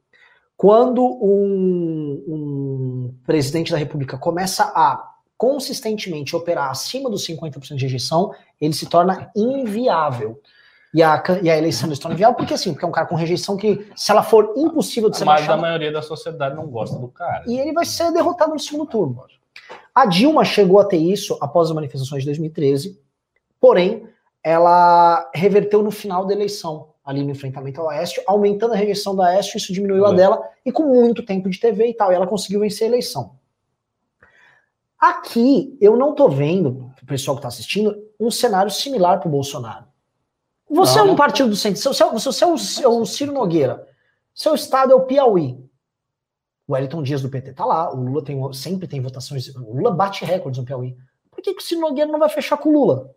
quando 0.56 1.04
um, 1.04 2.24
um 2.26 3.14
presidente 3.24 3.70
da 3.70 3.78
República 3.78 4.18
começa 4.18 4.64
a 4.74 5.08
consistentemente 5.36 6.34
operar 6.34 6.68
acima 6.68 7.08
dos 7.08 7.24
50% 7.24 7.76
de 7.76 7.84
rejeição, 7.84 8.34
ele 8.60 8.74
se 8.74 8.86
torna 8.86 9.30
inviável. 9.36 10.40
E 10.92 11.00
a, 11.00 11.22
e 11.42 11.48
a 11.48 11.56
eleição 11.56 11.94
se 11.94 12.00
torna 12.00 12.14
inviável 12.14 12.36
porque 12.36 12.54
assim, 12.54 12.72
porque 12.72 12.84
é 12.84 12.88
um 12.88 12.92
cara 12.92 13.06
com 13.06 13.14
rejeição 13.14 13.56
que, 13.56 13.88
se 13.94 14.10
ela 14.10 14.24
for 14.24 14.52
impossível 14.56 15.08
de 15.08 15.16
ser 15.16 15.24
Mas 15.24 15.42
baixada, 15.42 15.58
a 15.58 15.62
maioria 15.62 15.92
da 15.92 16.02
sociedade 16.02 16.56
não 16.56 16.66
gosta 16.66 16.98
do 16.98 17.06
cara. 17.06 17.44
E 17.46 17.56
ele 17.56 17.72
vai 17.72 17.84
ser 17.84 18.12
derrotado 18.12 18.52
no 18.52 18.58
segundo 18.58 18.86
turno. 18.86 19.22
A 19.94 20.06
Dilma 20.06 20.44
chegou 20.44 20.80
a 20.80 20.84
ter 20.84 20.96
isso 20.96 21.38
após 21.40 21.68
as 21.68 21.74
manifestações 21.74 22.22
de 22.22 22.26
2013, 22.26 22.98
porém, 23.60 24.06
ela 24.42 25.30
reverteu 25.34 25.82
no 25.82 25.90
final 25.90 26.24
da 26.24 26.32
eleição, 26.32 26.90
ali 27.04 27.24
no 27.24 27.30
enfrentamento 27.30 27.80
ao 27.80 27.88
Oeste, 27.88 28.22
aumentando 28.26 28.74
a 28.74 28.76
rejeição 28.76 29.14
da 29.14 29.24
Oeste, 29.24 29.58
isso 29.58 29.72
diminuiu 29.72 30.06
a 30.06 30.12
dela, 30.12 30.42
e 30.64 30.70
com 30.70 30.84
muito 30.84 31.24
tempo 31.24 31.48
de 31.48 31.58
TV 31.58 31.88
e 31.88 31.94
tal, 31.94 32.12
e 32.12 32.14
ela 32.14 32.26
conseguiu 32.26 32.60
vencer 32.60 32.84
a 32.84 32.88
eleição. 32.88 33.36
Aqui, 34.98 35.76
eu 35.80 35.96
não 35.96 36.14
tô 36.14 36.28
vendo, 36.28 36.92
o 37.00 37.06
pessoal 37.06 37.36
que 37.36 37.42
tá 37.42 37.48
assistindo, 37.48 37.96
um 38.18 38.30
cenário 38.30 38.70
similar 38.70 39.20
pro 39.20 39.30
Bolsonaro. 39.30 39.86
Você 40.68 40.96
não, 40.96 41.00
é 41.00 41.04
um 41.04 41.08
não. 41.08 41.16
partido 41.16 41.48
do 41.48 41.56
centro, 41.56 41.80
você, 41.80 42.04
você 42.04 42.44
é, 42.44 42.88
o, 42.88 43.02
é 43.02 43.06
Ciro 43.06 43.32
Nogueira, 43.32 43.86
seu 44.34 44.54
estado 44.54 44.92
é 44.92 44.94
o 44.94 45.06
Piauí. 45.06 45.58
O 46.66 46.74
Wellington 46.74 47.02
Dias 47.02 47.22
do 47.22 47.30
PT 47.30 47.54
tá 47.54 47.64
lá, 47.64 47.94
o 47.94 47.96
Lula 47.96 48.22
tem, 48.22 48.52
sempre 48.52 48.86
tem 48.86 49.00
votações, 49.00 49.54
o 49.54 49.74
Lula 49.74 49.90
bate 49.90 50.24
recordes 50.24 50.58
no 50.58 50.66
Piauí. 50.66 50.96
Por 51.30 51.42
que, 51.42 51.54
que 51.54 51.62
o 51.62 51.64
Ciro 51.64 51.80
Nogueira 51.80 52.10
não 52.10 52.18
vai 52.18 52.28
fechar 52.28 52.58
com 52.58 52.68
o 52.68 52.72
Lula? 52.72 53.14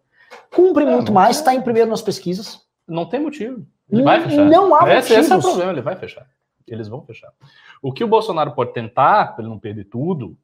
Cumpre 0.53 0.83
é, 0.83 0.87
muito 0.87 1.11
mais, 1.11 1.37
está 1.37 1.53
em 1.53 1.61
primeiro 1.61 1.89
nas 1.89 2.01
pesquisas. 2.01 2.61
Não 2.87 3.05
tem 3.05 3.19
motivo. 3.19 3.65
Ele 3.89 4.03
vai 4.03 4.21
fechar. 4.21 4.45
Não 4.45 4.75
há 4.75 4.95
esse, 4.95 5.13
esse 5.13 5.31
é 5.31 5.35
o 5.35 5.41
problema, 5.41 5.71
ele 5.71 5.81
vai 5.81 5.95
fechar. 5.95 6.25
Eles 6.67 6.87
vão 6.87 7.01
fechar. 7.03 7.31
O 7.81 7.91
que 7.91 8.03
o 8.03 8.07
Bolsonaro 8.07 8.51
pode 8.53 8.73
tentar, 8.73 9.33
para 9.33 9.43
ele 9.43 9.49
não 9.49 9.59
perder 9.59 9.85
tudo, 9.85 10.37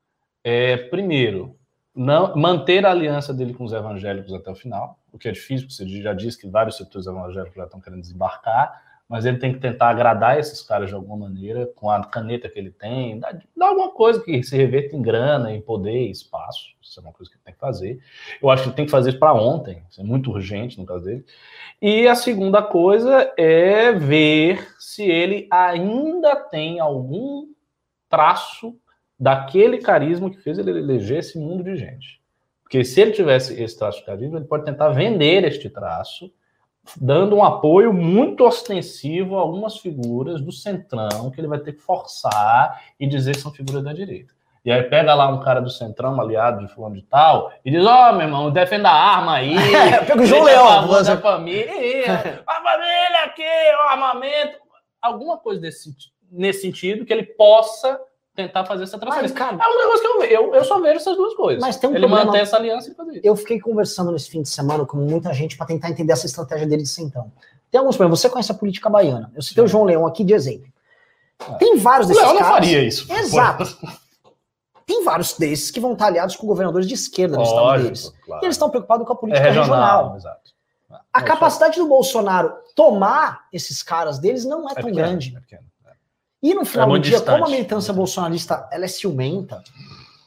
é, 0.43 0.75
primeiro, 0.75 1.55
não, 1.95 2.35
manter 2.35 2.85
a 2.85 2.91
aliança 2.91 3.33
dele 3.33 3.53
com 3.53 3.63
os 3.63 3.73
evangélicos 3.73 4.33
até 4.33 4.51
o 4.51 4.55
final, 4.55 4.99
o 5.11 5.17
que 5.17 5.27
é 5.27 5.31
difícil, 5.31 5.67
porque 5.67 5.83
você 5.83 6.01
já 6.01 6.13
disse 6.13 6.37
que 6.37 6.47
vários 6.47 6.77
setores 6.77 7.07
evangélicos 7.07 7.55
já 7.55 7.63
estão 7.63 7.79
querendo 7.79 8.01
desembarcar, 8.01 8.81
mas 9.09 9.25
ele 9.25 9.37
tem 9.37 9.53
que 9.53 9.59
tentar 9.59 9.89
agradar 9.89 10.37
esses 10.37 10.61
caras 10.61 10.89
de 10.89 10.95
alguma 10.95 11.15
maneira, 11.15 11.65
com 11.75 11.89
a 11.89 12.03
caneta 12.03 12.49
que 12.49 12.59
ele 12.59 12.71
tem, 12.71 13.19
dar, 13.19 13.39
alguma 13.61 13.91
coisa 13.91 14.21
que 14.21 14.43
se 14.43 14.55
reverta 14.55 14.95
em 14.95 15.01
grana, 15.01 15.53
em 15.53 15.61
poder, 15.61 16.09
espaço. 16.09 16.75
Isso 16.81 16.99
é 16.99 17.03
uma 17.03 17.13
coisa 17.13 17.31
que 17.31 17.37
ele 17.37 17.43
tem 17.45 17.53
que 17.53 17.59
fazer. 17.59 17.99
Eu 18.41 18.49
acho 18.49 18.63
que 18.63 18.69
ele 18.69 18.75
tem 18.75 18.85
que 18.85 18.91
fazer 18.91 19.11
isso 19.11 19.19
para 19.19 19.33
ontem, 19.33 19.81
isso 19.89 20.01
é 20.01 20.03
muito 20.03 20.31
urgente 20.31 20.77
no 20.77 20.85
caso 20.85 21.05
dele. 21.05 21.25
E 21.81 22.07
a 22.07 22.15
segunda 22.15 22.61
coisa 22.61 23.33
é 23.37 23.93
ver 23.93 24.67
se 24.77 25.03
ele 25.03 25.47
ainda 25.49 26.35
tem 26.35 26.79
algum 26.79 27.47
traço 28.09 28.75
daquele 29.17 29.77
carisma 29.77 30.29
que 30.29 30.37
fez 30.37 30.59
ele 30.59 30.71
eleger 30.71 31.19
esse 31.19 31.39
mundo 31.39 31.63
de 31.63 31.77
gente. 31.77 32.21
Porque 32.61 32.83
se 32.83 32.99
ele 32.99 33.11
tivesse 33.11 33.61
esse 33.61 33.77
traço 33.77 33.99
de 33.99 34.05
carisma, 34.05 34.37
ele 34.37 34.47
pode 34.47 34.65
tentar 34.65 34.89
vender 34.89 35.45
este 35.45 35.69
traço 35.69 36.29
dando 36.95 37.35
um 37.35 37.43
apoio 37.43 37.91
muito 37.91 38.45
ostensivo 38.45 39.37
a 39.37 39.41
algumas 39.41 39.77
figuras 39.77 40.41
do 40.41 40.51
centrão 40.51 41.29
que 41.31 41.39
ele 41.39 41.47
vai 41.47 41.59
ter 41.59 41.73
que 41.73 41.81
forçar 41.81 42.81
e 42.99 43.07
dizer 43.07 43.35
que 43.35 43.41
são 43.41 43.51
figuras 43.51 43.83
da 43.83 43.93
direita. 43.93 44.37
E 44.63 44.71
aí 44.71 44.83
pega 44.83 45.15
lá 45.15 45.29
um 45.29 45.39
cara 45.39 45.61
do 45.61 45.69
centrão, 45.69 46.15
um 46.15 46.21
aliado 46.21 46.65
de 46.65 46.73
fulano 46.73 46.95
de 46.95 47.01
tal, 47.03 47.53
e 47.63 47.71
diz, 47.71 47.85
ó, 47.85 48.09
oh, 48.09 48.13
meu 48.13 48.27
irmão, 48.27 48.51
defenda 48.51 48.89
a 48.89 49.17
arma 49.17 49.35
aí. 49.35 49.55
pega 50.05 50.21
o 50.21 50.25
João 50.25 50.43
Leão. 50.43 50.87
Você... 50.87 51.15
da 51.15 51.21
família. 51.21 52.43
a 52.45 52.61
família 52.61 53.23
aqui, 53.25 53.43
o 53.43 53.89
armamento. 53.89 54.57
Alguma 55.01 55.37
coisa 55.37 55.61
desse, 55.61 55.95
nesse 56.29 56.61
sentido 56.61 57.05
que 57.05 57.13
ele 57.13 57.23
possa 57.23 57.97
tentar 58.37 58.63
fazer 58.65 58.83
essa 58.83 58.99
transferência. 58.99 59.35
Mas, 59.35 59.57
cara, 59.57 59.57
é 59.63 59.67
um 59.67 59.79
negócio 59.79 60.01
que 60.01 60.07
eu, 60.07 60.23
eu, 60.23 60.55
eu 60.55 60.63
só 60.63 60.79
vejo 60.79 60.97
essas 60.97 61.17
duas 61.17 61.33
coisas. 61.33 61.59
Mas 61.59 61.75
tem 61.75 61.89
um 61.89 61.93
Ele 61.93 62.01
problema. 62.01 62.25
mantém 62.25 62.41
essa 62.41 62.55
aliança 62.55 62.91
e 62.91 62.93
fazer 62.93 63.13
isso. 63.13 63.21
Eu 63.23 63.35
fiquei 63.35 63.59
conversando 63.59 64.11
nesse 64.11 64.29
fim 64.29 64.43
de 64.43 64.49
semana 64.49 64.85
com 64.85 64.95
muita 64.95 65.33
gente 65.33 65.57
para 65.57 65.65
tentar 65.65 65.89
entender 65.89 66.13
essa 66.13 66.27
estratégia 66.27 66.67
dele 66.67 66.83
de 66.83 66.89
centrão. 66.89 67.31
Tem 67.71 67.79
alguns 67.79 67.97
problemas. 67.97 68.19
Você 68.19 68.29
conhece 68.29 68.51
a 68.51 68.55
política 68.55 68.89
baiana. 68.89 69.31
Eu 69.35 69.41
citei 69.41 69.63
Sim. 69.63 69.65
o 69.65 69.67
João 69.67 69.85
Leão 69.85 70.05
aqui 70.05 70.23
de 70.23 70.33
exemplo. 70.33 70.71
É. 71.49 71.53
Tem 71.55 71.77
vários 71.77 72.07
desses 72.07 72.21
o 72.21 72.25
Leão 72.25 72.37
caras. 72.37 72.51
não 72.51 72.55
faria 72.61 72.83
isso. 72.83 73.11
Exato. 73.11 73.65
Tem 74.85 75.03
vários 75.03 75.33
desses 75.33 75.69
que 75.69 75.81
vão 75.81 75.93
estar 75.93 76.05
aliados 76.05 76.35
com 76.35 76.47
governadores 76.47 76.87
de 76.87 76.93
esquerda 76.93 77.35
no 77.35 77.41
Lógico, 77.41 77.59
estado 77.59 77.83
deles. 77.83 78.13
Claro. 78.23 78.41
E 78.41 78.45
eles 78.45 78.55
estão 78.55 78.69
preocupados 78.69 79.05
com 79.05 79.13
a 79.13 79.15
política 79.17 79.45
é 79.45 79.49
regional. 79.49 80.13
regional. 80.13 80.15
Exato. 80.15 80.51
A 81.11 81.21
capacidade 81.21 81.77
do 81.77 81.87
Bolsonaro 81.87 82.53
tomar 82.73 83.47
esses 83.51 83.83
caras 83.83 84.19
deles 84.19 84.45
não 84.45 84.69
é, 84.69 84.71
é 84.71 84.75
tão 84.75 84.83
pequeno, 84.85 84.95
grande. 84.95 85.35
É 85.35 85.39
pequeno. 85.41 85.63
E 86.41 86.53
no 86.53 86.65
final 86.65 86.89
é 86.89 86.91
do 86.91 86.99
dia, 86.99 87.17
distante. 87.17 87.39
como 87.39 87.45
a 87.45 87.49
militância 87.49 87.93
bolsonarista 87.93 88.67
ela 88.71 88.85
é 88.85 88.87
ciumenta, 88.87 89.63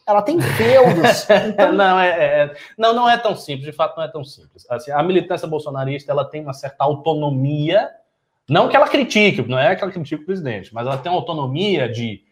ela 0.07 0.23
tem 0.23 0.41
feudos. 0.41 1.27
Então... 1.49 1.73
não, 1.73 1.99
é, 1.99 2.09
é, 2.09 2.57
não, 2.77 2.93
não 2.93 3.09
é 3.09 3.17
tão 3.17 3.37
simples, 3.37 3.67
de 3.67 3.73
fato 3.73 3.97
não 3.97 4.05
é 4.05 4.09
tão 4.09 4.25
simples. 4.25 4.67
Assim, 4.69 4.91
a 4.91 5.03
militância 5.03 5.47
bolsonarista 5.47 6.11
ela 6.11 6.25
tem 6.25 6.43
uma 6.43 6.53
certa 6.53 6.85
autonomia, 6.85 7.91
não 8.49 8.69
que 8.69 8.77
ela 8.77 8.89
critique, 8.89 9.43
não 9.43 9.59
é 9.59 9.75
que 9.77 9.83
ela 9.83 9.93
critique 9.93 10.23
o 10.23 10.27
presidente, 10.27 10.75
mas 10.75 10.87
ela 10.87 10.99
tem 10.99 11.11
uma 11.11 11.19
autonomia 11.19 11.89
de 11.89 12.23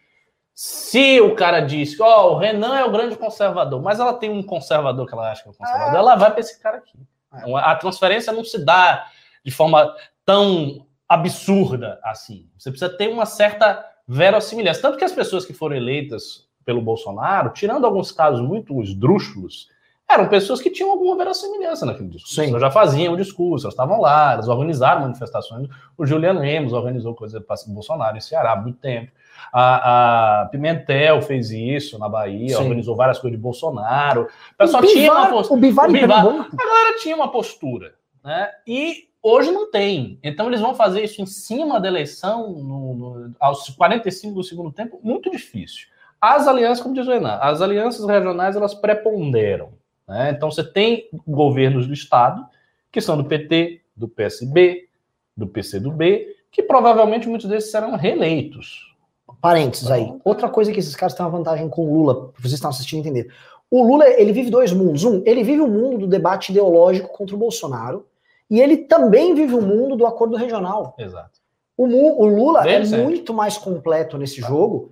se 0.53 1.21
o 1.21 1.35
cara 1.35 1.61
diz 1.61 1.95
que 1.95 2.03
oh, 2.03 2.33
o 2.33 2.37
Renan 2.37 2.77
é 2.77 2.83
o 2.83 2.91
grande 2.91 3.15
conservador, 3.15 3.81
mas 3.81 3.97
ela 3.97 4.13
tem 4.13 4.29
um 4.29 4.43
conservador 4.43 5.07
que 5.07 5.13
ela 5.13 5.31
acha 5.31 5.43
que 5.43 5.47
é 5.47 5.51
o 5.51 5.55
conservador, 5.55 5.95
é. 5.95 5.97
ela 5.97 6.15
vai 6.17 6.31
para 6.31 6.41
esse 6.41 6.59
cara 6.59 6.77
aqui. 6.77 6.99
Então, 7.33 7.55
a 7.55 7.75
transferência 7.75 8.33
não 8.33 8.43
se 8.43 8.63
dá 8.63 9.07
de 9.45 9.51
forma 9.51 9.95
tão 10.25 10.85
absurda 11.09 11.99
assim. 12.03 12.47
Você 12.55 12.69
precisa 12.69 12.95
ter 12.95 13.09
uma 13.09 13.25
certa 13.25 13.83
verossimilhança. 14.07 14.81
Tanto 14.81 14.97
que 14.97 15.03
as 15.03 15.11
pessoas 15.11 15.43
que 15.45 15.53
foram 15.53 15.75
eleitas 15.75 16.47
pelo 16.63 16.81
Bolsonaro, 16.81 17.49
tirando 17.49 17.85
alguns 17.85 18.11
casos 18.11 18.41
muito 18.41 18.79
esdrúxulos, 18.83 19.67
eram 20.07 20.27
pessoas 20.27 20.59
que 20.59 20.69
tinham 20.69 20.89
alguma 20.89 21.15
verossimilhança 21.15 21.85
naquele 21.85 22.09
discurso. 22.09 22.35
Sim. 22.35 22.49
Elas 22.49 22.61
já 22.61 22.71
faziam 22.71 23.13
o 23.13 23.17
discurso, 23.17 23.65
elas 23.65 23.73
estavam 23.73 24.01
lá, 24.01 24.33
elas 24.33 24.47
organizaram 24.47 25.01
manifestações. 25.01 25.67
O 25.97 26.05
Juliano 26.05 26.39
Lemos 26.39 26.73
organizou 26.73 27.13
coisa 27.13 27.39
para 27.39 27.55
o 27.67 27.71
Bolsonaro 27.71 28.17
em 28.17 28.21
Ceará 28.21 28.53
há 28.53 28.55
muito 28.55 28.79
tempo. 28.79 29.11
A, 29.53 30.41
a, 30.41 30.45
Pimentel 30.47 31.21
fez 31.21 31.51
isso 31.51 31.97
na 31.97 32.09
Bahia, 32.09 32.57
Sim. 32.57 32.63
organizou 32.63 32.95
várias 32.95 33.19
coisas 33.19 33.37
de 33.37 33.41
Bolsonaro. 33.41 34.27
O 34.53 34.57
pessoal 34.57 34.83
o 34.83 34.87
Bivar, 34.87 34.95
tinha 34.95 35.11
uma 35.13 35.27
postura. 35.29 35.57
O 35.57 35.61
Bivar, 35.61 35.89
o 35.89 35.91
Bivar, 35.91 36.25
a 36.25 36.55
galera 36.55 36.97
tinha 36.99 37.15
uma 37.15 37.31
postura. 37.31 37.93
Né? 38.23 38.49
E 38.67 39.08
Hoje 39.21 39.51
não 39.51 39.69
tem. 39.69 40.17
Então 40.23 40.47
eles 40.47 40.61
vão 40.61 40.73
fazer 40.73 41.03
isso 41.03 41.21
em 41.21 41.25
cima 41.25 41.79
da 41.79 41.87
eleição, 41.87 42.51
no, 42.53 42.93
no, 42.95 43.35
aos 43.39 43.69
45 43.69 44.33
do 44.33 44.43
segundo 44.43 44.71
tempo, 44.71 44.99
muito 45.03 45.29
difícil. 45.29 45.87
As 46.21 46.47
alianças, 46.47 46.81
como 46.81 46.95
diz 46.95 47.07
o 47.07 47.11
Renan, 47.11 47.37
as 47.41 47.61
alianças 47.61 48.05
regionais 48.05 48.55
elas 48.55 48.73
preponderam. 48.73 49.69
Né? 50.07 50.31
Então 50.31 50.49
você 50.49 50.63
tem 50.63 51.09
governos 51.27 51.87
do 51.87 51.93
Estado, 51.93 52.45
que 52.91 53.01
são 53.01 53.17
do 53.17 53.25
PT, 53.25 53.81
do 53.95 54.07
PSB, 54.07 54.87
do 55.35 55.47
PCdoB, 55.47 56.35
que 56.51 56.63
provavelmente 56.63 57.27
muitos 57.27 57.47
desses 57.47 57.71
serão 57.71 57.95
reeleitos. 57.95 58.95
Parênteses 59.41 59.89
aí. 59.89 60.03
Então, 60.03 60.21
Outra 60.25 60.49
coisa 60.49 60.71
que 60.71 60.79
esses 60.79 60.95
caras 60.95 61.13
têm 61.13 61.25
uma 61.25 61.31
vantagem 61.31 61.69
com 61.69 61.85
o 61.85 61.93
Lula, 61.93 62.31
vocês 62.37 62.53
estão 62.53 62.69
assistindo 62.69 62.99
entender. 62.99 63.31
O 63.71 63.83
Lula, 63.83 64.09
ele 64.09 64.33
vive 64.33 64.49
dois 64.49 64.73
mundos. 64.73 65.03
Um, 65.03 65.21
ele 65.25 65.43
vive 65.43 65.61
o 65.61 65.67
mundo 65.67 65.99
do 65.99 66.07
debate 66.07 66.51
ideológico 66.51 67.09
contra 67.09 67.35
o 67.35 67.39
Bolsonaro, 67.39 68.05
e 68.49 68.59
ele 68.59 68.77
também 68.77 69.35
vive 69.35 69.53
o 69.53 69.61
mundo 69.61 69.95
do 69.95 70.05
acordo 70.05 70.35
regional. 70.35 70.95
Exato. 70.97 71.39
O, 71.77 71.85
o 71.85 72.25
Lula 72.25 72.69
é 72.69 72.83
muito 72.97 73.33
mais 73.33 73.57
completo 73.57 74.17
nesse 74.17 74.41
tá. 74.41 74.47
jogo. 74.47 74.91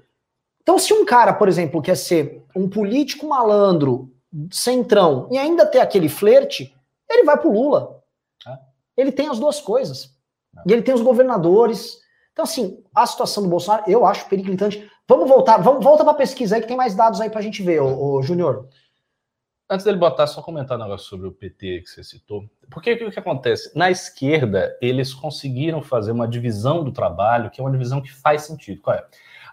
Então, 0.62 0.78
se 0.78 0.94
um 0.94 1.04
cara, 1.06 1.34
por 1.34 1.48
exemplo, 1.48 1.82
quer 1.82 1.96
ser 1.96 2.44
um 2.56 2.70
político 2.70 3.28
malandro, 3.28 4.12
centrão, 4.52 5.28
e 5.32 5.38
ainda 5.38 5.66
ter 5.66 5.80
aquele 5.80 6.10
flerte, 6.10 6.74
ele 7.10 7.24
vai 7.24 7.38
pro 7.38 7.52
Lula. 7.52 8.04
É. 8.46 8.58
Ele 8.96 9.12
tem 9.12 9.28
as 9.30 9.40
duas 9.40 9.60
coisas. 9.60 10.16
É. 10.58 10.62
E 10.68 10.74
ele 10.74 10.82
tem 10.82 10.94
os 10.94 11.02
governadores. 11.02 11.98
Então, 12.32 12.44
assim, 12.44 12.84
a 12.94 13.06
situação 13.06 13.44
do 13.44 13.50
Bolsonaro, 13.50 13.90
eu 13.90 14.06
acho 14.06 14.28
periclitante. 14.30 14.90
Vamos 15.08 15.28
voltar, 15.28 15.58
vamos 15.58 15.84
volta 15.84 16.04
para 16.04 16.14
a 16.14 16.18
pesquisa 16.18 16.56
aí 16.56 16.62
que 16.62 16.68
tem 16.68 16.78
mais 16.78 16.94
dados 16.94 17.20
aí 17.22 17.30
para 17.30 17.40
a 17.40 17.44
gente 17.44 17.64
ver, 17.64 17.82
ô, 17.82 18.16
ô 18.16 18.22
Júnior. 18.22 18.68
Antes 19.70 19.86
dele 19.86 19.98
botar, 19.98 20.28
só 20.28 20.42
comentar 20.42 20.78
um 20.78 20.82
negócio 20.82 21.08
sobre 21.08 21.28
o 21.28 21.32
PT 21.32 21.82
que 21.82 21.90
você 21.90 22.02
citou. 22.02 22.50
Porque 22.70 22.94
o 22.94 23.12
que 23.12 23.20
acontece? 23.20 23.78
Na 23.78 23.92
esquerda, 23.92 24.78
eles 24.82 25.14
conseguiram 25.14 25.82
fazer 25.82 26.14
uma 26.14 26.26
divisão 26.26 26.86
do 26.86 26.92
trabalho, 26.92 27.50
que 27.50 27.60
é 27.60 27.64
uma 27.64 27.72
divisão 27.72 28.02
que 28.02 28.14
faz 28.14 28.44
sentido. 28.44 28.82
Qual 28.82 28.96
é? 28.96 29.06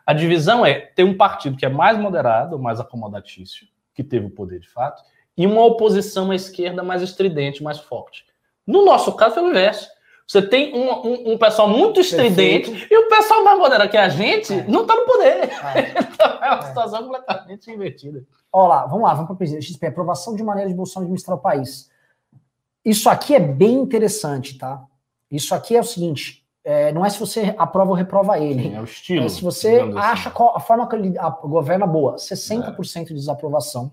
A 0.06 0.12
divisão 0.12 0.64
é 0.64 0.74
ter 0.74 1.02
um 1.02 1.16
partido 1.16 1.56
que 1.56 1.66
é 1.66 1.68
mais 1.68 1.98
moderado, 1.98 2.58
mais 2.60 2.78
acomodatício, 2.78 3.66
que 3.92 4.04
teve 4.04 4.26
o 4.26 4.30
poder 4.30 4.60
de 4.60 4.68
fato, 4.68 5.02
e 5.36 5.46
uma 5.46 5.64
oposição 5.64 6.30
à 6.30 6.36
esquerda 6.36 6.84
mais 6.84 7.02
estridente, 7.02 7.62
mais 7.62 7.80
forte. 7.80 8.24
No 8.64 8.84
nosso 8.84 9.12
caso, 9.16 9.34
foi 9.34 9.42
o 9.42 9.50
inverso. 9.50 9.88
Você 10.26 10.40
tem 10.40 10.74
um, 10.74 10.90
um, 11.06 11.32
um 11.32 11.38
pessoal 11.38 11.68
muito 11.68 12.00
estridente 12.00 12.70
Perfeito. 12.70 12.92
e 12.92 12.96
o 12.96 13.08
pessoal 13.08 13.44
mais 13.44 13.58
moderado 13.58 13.90
que 13.90 13.96
a 13.96 14.08
gente 14.08 14.52
é. 14.52 14.64
não 14.66 14.82
está 14.82 14.96
no 14.96 15.04
poder. 15.04 15.50
É, 15.74 15.94
é 16.46 16.50
uma 16.50 16.58
é. 16.58 16.62
situação 16.62 17.04
completamente 17.04 17.70
invertida. 17.70 18.24
Olha 18.50 18.68
lá, 18.68 18.86
vamos 18.86 19.02
lá, 19.02 19.12
vamos 19.12 19.26
para 19.26 19.34
o 19.34 19.36
presidente 19.36 19.70
XP. 19.70 19.86
Aprovação 19.86 20.34
de 20.34 20.42
maneira 20.42 20.70
de 20.70 20.76
Bolsonaro 20.76 21.06
administrar 21.06 21.36
o 21.36 21.40
país. 21.40 21.90
Isso 22.84 23.08
aqui 23.10 23.34
é 23.34 23.40
bem 23.40 23.74
interessante, 23.74 24.56
tá? 24.56 24.82
Isso 25.30 25.54
aqui 25.54 25.76
é 25.76 25.80
o 25.80 25.84
seguinte: 25.84 26.44
é, 26.64 26.92
não 26.92 27.04
é 27.04 27.10
se 27.10 27.18
você 27.20 27.54
aprova 27.58 27.90
ou 27.90 27.96
reprova 27.96 28.38
ele. 28.38 28.62
Sim, 28.62 28.74
é 28.76 28.80
o 28.80 28.84
estilo. 28.84 29.26
É 29.26 29.28
se 29.28 29.42
você 29.42 29.80
assim. 29.80 29.98
acha 29.98 30.28
assim. 30.28 30.36
qual, 30.36 30.56
a 30.56 30.60
forma 30.60 30.88
que 30.88 30.96
ele 30.96 31.18
a, 31.18 31.28
governa 31.28 31.86
boa. 31.86 32.16
60% 32.16 33.00
é. 33.00 33.04
de 33.04 33.14
desaprovação. 33.14 33.92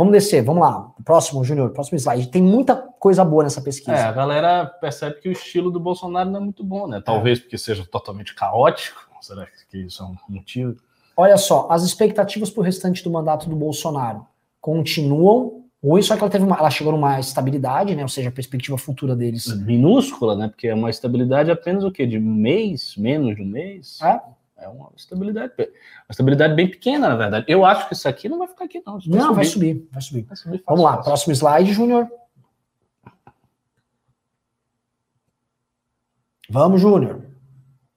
Vamos 0.00 0.14
descer, 0.14 0.42
vamos 0.42 0.62
lá. 0.62 0.94
Próximo, 1.04 1.44
Júnior, 1.44 1.68
próximo 1.72 1.98
slide. 1.98 2.28
Tem 2.28 2.40
muita 2.40 2.74
coisa 2.74 3.22
boa 3.22 3.44
nessa 3.44 3.60
pesquisa. 3.60 3.92
É, 3.92 4.04
a 4.04 4.12
galera 4.12 4.64
percebe 4.64 5.20
que 5.20 5.28
o 5.28 5.32
estilo 5.32 5.70
do 5.70 5.78
Bolsonaro 5.78 6.30
não 6.30 6.40
é 6.40 6.42
muito 6.42 6.64
bom, 6.64 6.86
né? 6.86 7.02
Talvez 7.04 7.38
é. 7.38 7.42
porque 7.42 7.58
seja 7.58 7.84
totalmente 7.84 8.34
caótico. 8.34 8.98
Será 9.20 9.46
que 9.70 9.76
isso 9.76 10.02
é 10.02 10.06
um 10.06 10.16
motivo? 10.26 10.74
Olha 11.14 11.36
só, 11.36 11.68
as 11.70 11.82
expectativas 11.82 12.48
para 12.48 12.62
o 12.62 12.64
restante 12.64 13.04
do 13.04 13.10
mandato 13.10 13.46
do 13.46 13.54
Bolsonaro 13.54 14.26
continuam 14.58 15.64
ruins, 15.84 16.06
só 16.06 16.16
que 16.16 16.22
ela 16.22 16.30
teve 16.30 16.46
uma, 16.46 16.56
ela 16.56 16.70
chegou 16.70 16.94
numa 16.94 17.20
estabilidade, 17.20 17.94
né? 17.94 18.00
Ou 18.00 18.08
seja, 18.08 18.30
a 18.30 18.32
perspectiva 18.32 18.78
futura 18.78 19.14
deles. 19.14 19.54
Minúscula, 19.54 20.34
né? 20.34 20.48
Porque 20.48 20.68
é 20.68 20.74
uma 20.74 20.88
estabilidade 20.88 21.50
apenas 21.50 21.84
o 21.84 21.90
quê? 21.90 22.06
De 22.06 22.16
um 22.16 22.22
mês, 22.22 22.94
menos 22.96 23.36
de 23.36 23.42
um 23.42 23.46
mês? 23.46 23.98
É. 24.00 24.18
É 24.60 24.68
uma 24.68 24.90
estabilidade, 24.94 25.52
uma 25.58 26.10
estabilidade 26.10 26.54
bem 26.54 26.68
pequena, 26.68 27.08
na 27.08 27.16
verdade. 27.16 27.46
Eu 27.48 27.64
acho 27.64 27.88
que 27.88 27.94
isso 27.94 28.06
aqui 28.06 28.28
não 28.28 28.38
vai 28.38 28.46
ficar 28.46 28.66
aqui, 28.66 28.82
não. 28.86 28.98
Vai 28.98 29.18
não, 29.18 29.28
subir. 29.28 29.34
vai 29.34 29.44
subir, 29.44 29.88
vai 29.90 30.02
subir. 30.02 30.22
Vai 30.24 30.36
subir 30.36 30.64
Vamos 30.66 30.84
lá, 30.84 30.90
fácil. 30.96 31.04
próximo 31.04 31.32
slide, 31.34 31.72
Júnior. 31.72 32.06
Vamos, 36.50 36.80
Júnior. 36.80 37.22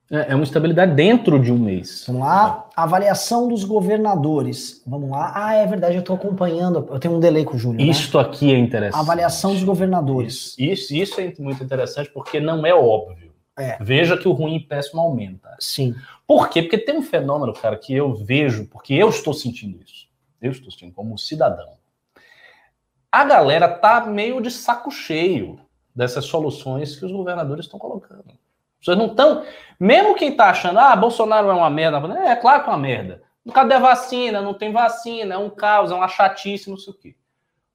É, 0.09 0.32
é 0.32 0.36
uma 0.36 0.43
estabilidade 0.43 0.93
dentro 0.93 1.39
de 1.39 1.51
um 1.51 1.57
mês. 1.57 2.05
Vamos 2.07 2.22
lá. 2.22 2.70
Avaliação 2.76 3.47
dos 3.47 3.64
governadores. 3.64 4.82
Vamos 4.86 5.09
lá. 5.09 5.34
Ah, 5.36 5.55
é 5.55 5.66
verdade, 5.66 5.95
eu 5.95 6.01
estou 6.01 6.16
acompanhando. 6.16 6.88
Eu 6.89 6.99
tenho 6.99 7.16
um 7.16 7.20
delay 7.20 7.43
com 7.43 7.55
o 7.55 7.59
Júnior. 7.59 7.89
Isto 7.89 8.20
né? 8.20 8.24
aqui 8.24 8.53
é 8.53 8.57
interessante. 8.57 9.01
Avaliação 9.01 9.53
dos 9.53 9.64
governadores. 9.64 10.55
Isso, 10.57 10.93
isso 10.93 11.20
é 11.20 11.34
muito 11.39 11.64
interessante 11.64 12.09
porque 12.14 12.39
não 12.39 12.66
é 12.66 12.74
óbvio. 12.74 13.32
É. 13.57 13.77
Veja 13.81 14.17
que 14.17 14.27
o 14.27 14.31
ruim 14.31 14.55
e 14.55 14.59
péssimo 14.59 15.01
aumenta. 15.01 15.55
Sim. 15.59 15.95
Por 16.25 16.49
quê? 16.49 16.63
Porque 16.63 16.77
tem 16.77 16.97
um 16.97 17.03
fenômeno, 17.03 17.53
cara, 17.53 17.77
que 17.77 17.93
eu 17.93 18.13
vejo, 18.15 18.67
porque 18.67 18.93
eu 18.93 19.09
estou 19.09 19.33
sentindo 19.33 19.81
isso. 19.83 20.07
Eu 20.41 20.51
estou 20.51 20.71
sentindo 20.71 20.93
como 20.93 21.17
cidadão. 21.17 21.77
A 23.11 23.23
galera 23.23 23.67
tá 23.67 24.05
meio 24.05 24.41
de 24.41 24.49
saco 24.49 24.89
cheio 24.89 25.59
dessas 25.95 26.25
soluções 26.25 26.95
que 26.95 27.05
os 27.05 27.11
governadores 27.11 27.65
estão 27.65 27.79
colocando. 27.79 28.25
Vocês 28.81 28.97
não 28.97 29.05
estão. 29.05 29.45
Mesmo 29.79 30.15
quem 30.15 30.31
está 30.31 30.49
achando, 30.49 30.79
ah, 30.79 30.95
Bolsonaro 30.95 31.49
é 31.49 31.53
uma 31.53 31.69
merda, 31.69 32.01
é, 32.19 32.29
é 32.31 32.35
claro 32.35 32.63
que 32.63 32.69
é 32.69 32.73
uma 32.73 32.79
merda. 32.79 33.21
Cadê 33.53 33.75
a 33.75 33.79
vacina? 33.79 34.41
Não 34.41 34.53
tem 34.53 34.71
vacina, 34.71 35.35
é 35.35 35.37
um 35.37 35.49
caos, 35.49 35.91
é 35.91 35.95
uma 35.95 36.07
chatice, 36.07 36.69
não 36.69 36.77
sei 36.77 36.93
o 36.93 36.97
quê. 36.97 37.15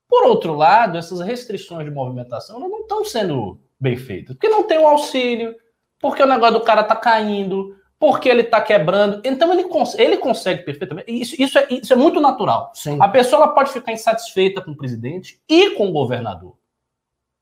Por 0.09 0.25
outro 0.25 0.55
lado, 0.55 0.97
essas 0.97 1.21
restrições 1.21 1.85
de 1.85 1.91
movimentação 1.91 2.59
não 2.59 2.81
estão 2.81 3.05
sendo 3.05 3.61
bem 3.79 3.97
feitas. 3.97 4.35
Porque 4.35 4.49
não 4.49 4.65
tem 4.65 4.79
o 4.79 4.87
auxílio, 4.87 5.55
porque 6.01 6.23
o 6.23 6.27
negócio 6.27 6.59
do 6.59 6.65
cara 6.65 6.83
tá 6.83 6.97
caindo, 6.97 7.77
porque 7.99 8.29
ele 8.29 8.45
tá 8.45 8.61
quebrando. 8.61 9.21
Então 9.25 9.53
ele, 9.53 9.65
cons 9.65 9.99
ele 9.99 10.17
consegue 10.17 10.63
perfeitamente. 10.63 11.11
Isso, 11.11 11.35
isso, 11.41 11.59
é, 11.59 11.67
isso 11.71 11.93
é 11.93 11.97
muito 11.97 12.21
natural. 12.21 12.71
Sim. 12.75 12.99
A 13.01 13.09
pessoa 13.09 13.43
ela 13.43 13.55
pode 13.55 13.73
ficar 13.73 13.93
insatisfeita 13.93 14.61
com 14.61 14.71
o 14.71 14.77
presidente 14.77 15.41
e 15.49 15.71
com 15.71 15.89
o 15.89 15.93
governador. 15.93 16.57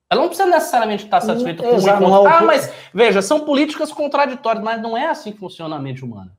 Ela 0.09 0.21
não 0.21 0.29
precisa 0.29 0.49
necessariamente 0.49 1.05
estar 1.05 1.21
satisfeita 1.21 1.65
com 1.65 1.75
Exato, 1.75 2.05
o 2.05 2.27
Ah, 2.27 2.43
mas 2.43 2.73
veja, 2.95 3.21
são 3.21 3.41
políticas 3.41 3.93
contraditórias, 3.93 4.63
mas 4.63 4.81
não 4.81 4.97
é 4.97 5.07
assim 5.07 5.33
que 5.33 5.39
funciona 5.39 5.75
a 5.75 5.81
mente 5.81 6.05
humana. 6.05 6.33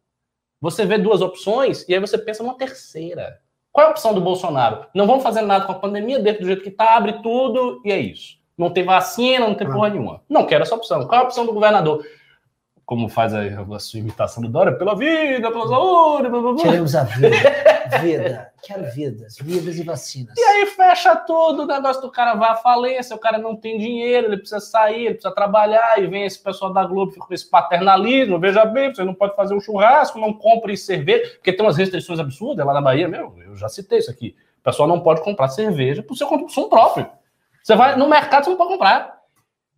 Você 0.61 0.85
vê 0.85 0.97
duas 0.97 1.21
opções 1.21 1.87
e 1.87 1.93
aí 1.93 1.99
você 1.99 2.17
pensa 2.17 2.41
numa 2.41 2.57
terceira. 2.57 3.39
Qual 3.71 3.85
é 3.85 3.89
a 3.89 3.91
opção 3.91 4.13
do 4.13 4.21
Bolsonaro? 4.21 4.87
Não 4.95 5.05
vamos 5.05 5.21
fazer 5.21 5.41
nada 5.41 5.65
com 5.65 5.71
a 5.73 5.79
pandemia, 5.79 6.17
dentro 6.17 6.41
do 6.41 6.47
jeito 6.47 6.63
que 6.63 6.69
está, 6.69 6.95
abre 6.95 7.21
tudo 7.21 7.81
e 7.85 7.91
é 7.91 7.99
isso. 7.99 8.37
Não 8.57 8.71
tem 8.71 8.83
vacina, 8.83 9.47
não 9.47 9.55
tem 9.55 9.67
ah. 9.67 9.71
porra 9.71 9.89
nenhuma. 9.89 10.21
Não 10.27 10.45
quero 10.45 10.63
essa 10.63 10.75
opção. 10.75 11.05
Qual 11.05 11.21
é 11.21 11.23
a 11.23 11.27
opção 11.27 11.45
do 11.45 11.53
governador? 11.53 12.03
Como 12.83 13.09
faz 13.09 13.33
a, 13.33 13.41
a 13.41 13.79
sua 13.79 13.99
imitação 13.99 14.41
do 14.41 14.49
Dória? 14.49 14.71
Pela 14.71 14.95
vida, 14.95 15.51
pela 15.51 15.67
saúde, 15.67 16.29
blá, 16.29 16.39
blá, 16.39 16.53
blá. 16.53 16.63
Queremos 16.63 16.95
a 16.95 17.03
vida. 17.03 17.29
vida. 18.01 18.53
Quero 18.63 18.91
vidas. 18.91 19.35
Vidas 19.41 19.77
e 19.77 19.83
vacinas. 19.83 20.33
E 20.37 20.41
aí 20.41 20.65
fecha 20.67 21.15
tudo, 21.15 21.63
o 21.63 21.65
negócio 21.67 22.01
do 22.01 22.09
cara 22.09 22.33
vai 22.33 22.49
à 22.49 22.55
falência, 22.55 23.15
o 23.15 23.19
cara 23.19 23.37
não 23.37 23.55
tem 23.55 23.77
dinheiro, 23.77 24.27
ele 24.27 24.37
precisa 24.37 24.59
sair, 24.59 25.05
ele 25.05 25.13
precisa 25.15 25.35
trabalhar, 25.35 26.01
e 26.01 26.07
vem 26.07 26.25
esse 26.25 26.41
pessoal 26.41 26.71
da 26.71 26.85
Globo 26.85 27.13
com 27.17 27.33
esse 27.33 27.49
paternalismo, 27.49 28.39
veja 28.39 28.65
bem, 28.65 28.93
você 28.93 29.03
não 29.03 29.13
pode 29.13 29.35
fazer 29.35 29.53
um 29.53 29.59
churrasco, 29.59 30.17
não 30.17 30.33
compre 30.33 30.75
cerveja, 30.77 31.29
porque 31.35 31.53
tem 31.53 31.65
umas 31.65 31.77
restrições 31.77 32.19
absurdas 32.19 32.65
lá 32.65 32.73
na 32.73 32.81
Bahia, 32.81 33.07
meu, 33.07 33.35
eu 33.45 33.55
já 33.55 33.69
citei 33.69 33.99
isso 33.99 34.09
aqui. 34.09 34.35
O 34.61 34.63
pessoal 34.63 34.87
não 34.87 35.01
pode 35.01 35.21
comprar 35.21 35.49
cerveja 35.49 36.01
por 36.01 36.15
seu 36.15 36.27
consumo 36.27 36.69
próprio. 36.69 37.07
Você 37.67 37.75
vai 37.75 37.97
no 37.97 38.07
mercado, 38.07 38.45
você 38.45 38.49
não 38.51 38.57
pode 38.57 38.71
comprar. 38.71 39.19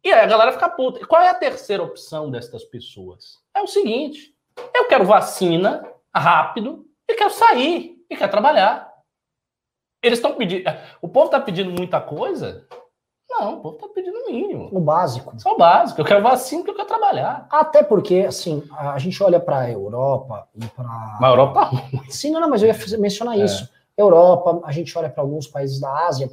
E 0.04 0.12
aí 0.12 0.22
a 0.22 0.28
galera 0.28 0.52
fica 0.52 0.70
puta. 0.70 1.00
E 1.02 1.06
qual 1.06 1.24
é 1.24 1.28
a 1.28 1.34
terceira 1.34 1.82
opção 1.82 2.30
destas 2.30 2.64
pessoas? 2.64 3.40
É 3.52 3.64
o 3.64 3.68
seguinte: 3.68 4.32
eu 4.76 4.88
quero 4.88 5.06
vacina 5.06 5.84
rápido 6.14 6.86
e 7.10 7.16
quero 7.16 7.32
sair 7.32 7.98
e 8.08 8.16
quero 8.16 8.30
trabalhar. 8.30 8.88
Eles 10.04 10.20
estão 10.20 10.36
pedindo. 10.36 10.70
O 11.02 11.10
povo 11.10 11.26
está 11.26 11.40
pedindo 11.40 11.72
muita 11.72 12.00
coisa? 12.00 12.68
Não, 13.28 13.56
o 13.56 13.60
povo 13.60 13.78
está 13.78 13.88
pedindo 13.88 14.20
o 14.20 14.32
mínimo. 14.32 14.70
O 14.72 14.80
básico. 14.80 15.34
Só 15.40 15.56
o 15.56 15.58
básico. 15.58 16.00
Eu 16.00 16.06
quero 16.06 16.22
vacina 16.22 16.62
porque 16.62 16.70
eu 16.70 16.76
quero 16.76 16.88
trabalhar. 16.88 17.48
Até 17.50 17.82
porque, 17.82 18.24
assim, 18.28 18.64
a 18.72 19.00
gente 19.00 19.22
olha 19.24 19.40
para 19.40 19.62
a 19.62 19.72
Europa 19.72 20.48
e 20.54 20.64
para. 20.68 21.18
Mas 21.20 21.24
a 21.24 21.28
Europa 21.28 21.72
tá 21.72 22.04
Sim, 22.08 22.30
não, 22.30 22.40
não, 22.40 22.50
mas 22.52 22.62
eu 22.62 22.70
ia 22.70 22.98
mencionar 23.00 23.36
é. 23.36 23.44
isso. 23.44 23.68
Europa, 23.98 24.62
a 24.64 24.72
gente 24.72 24.96
olha 24.96 25.10
para 25.10 25.24
alguns 25.24 25.48
países 25.48 25.80
da 25.80 26.08
Ásia, 26.08 26.30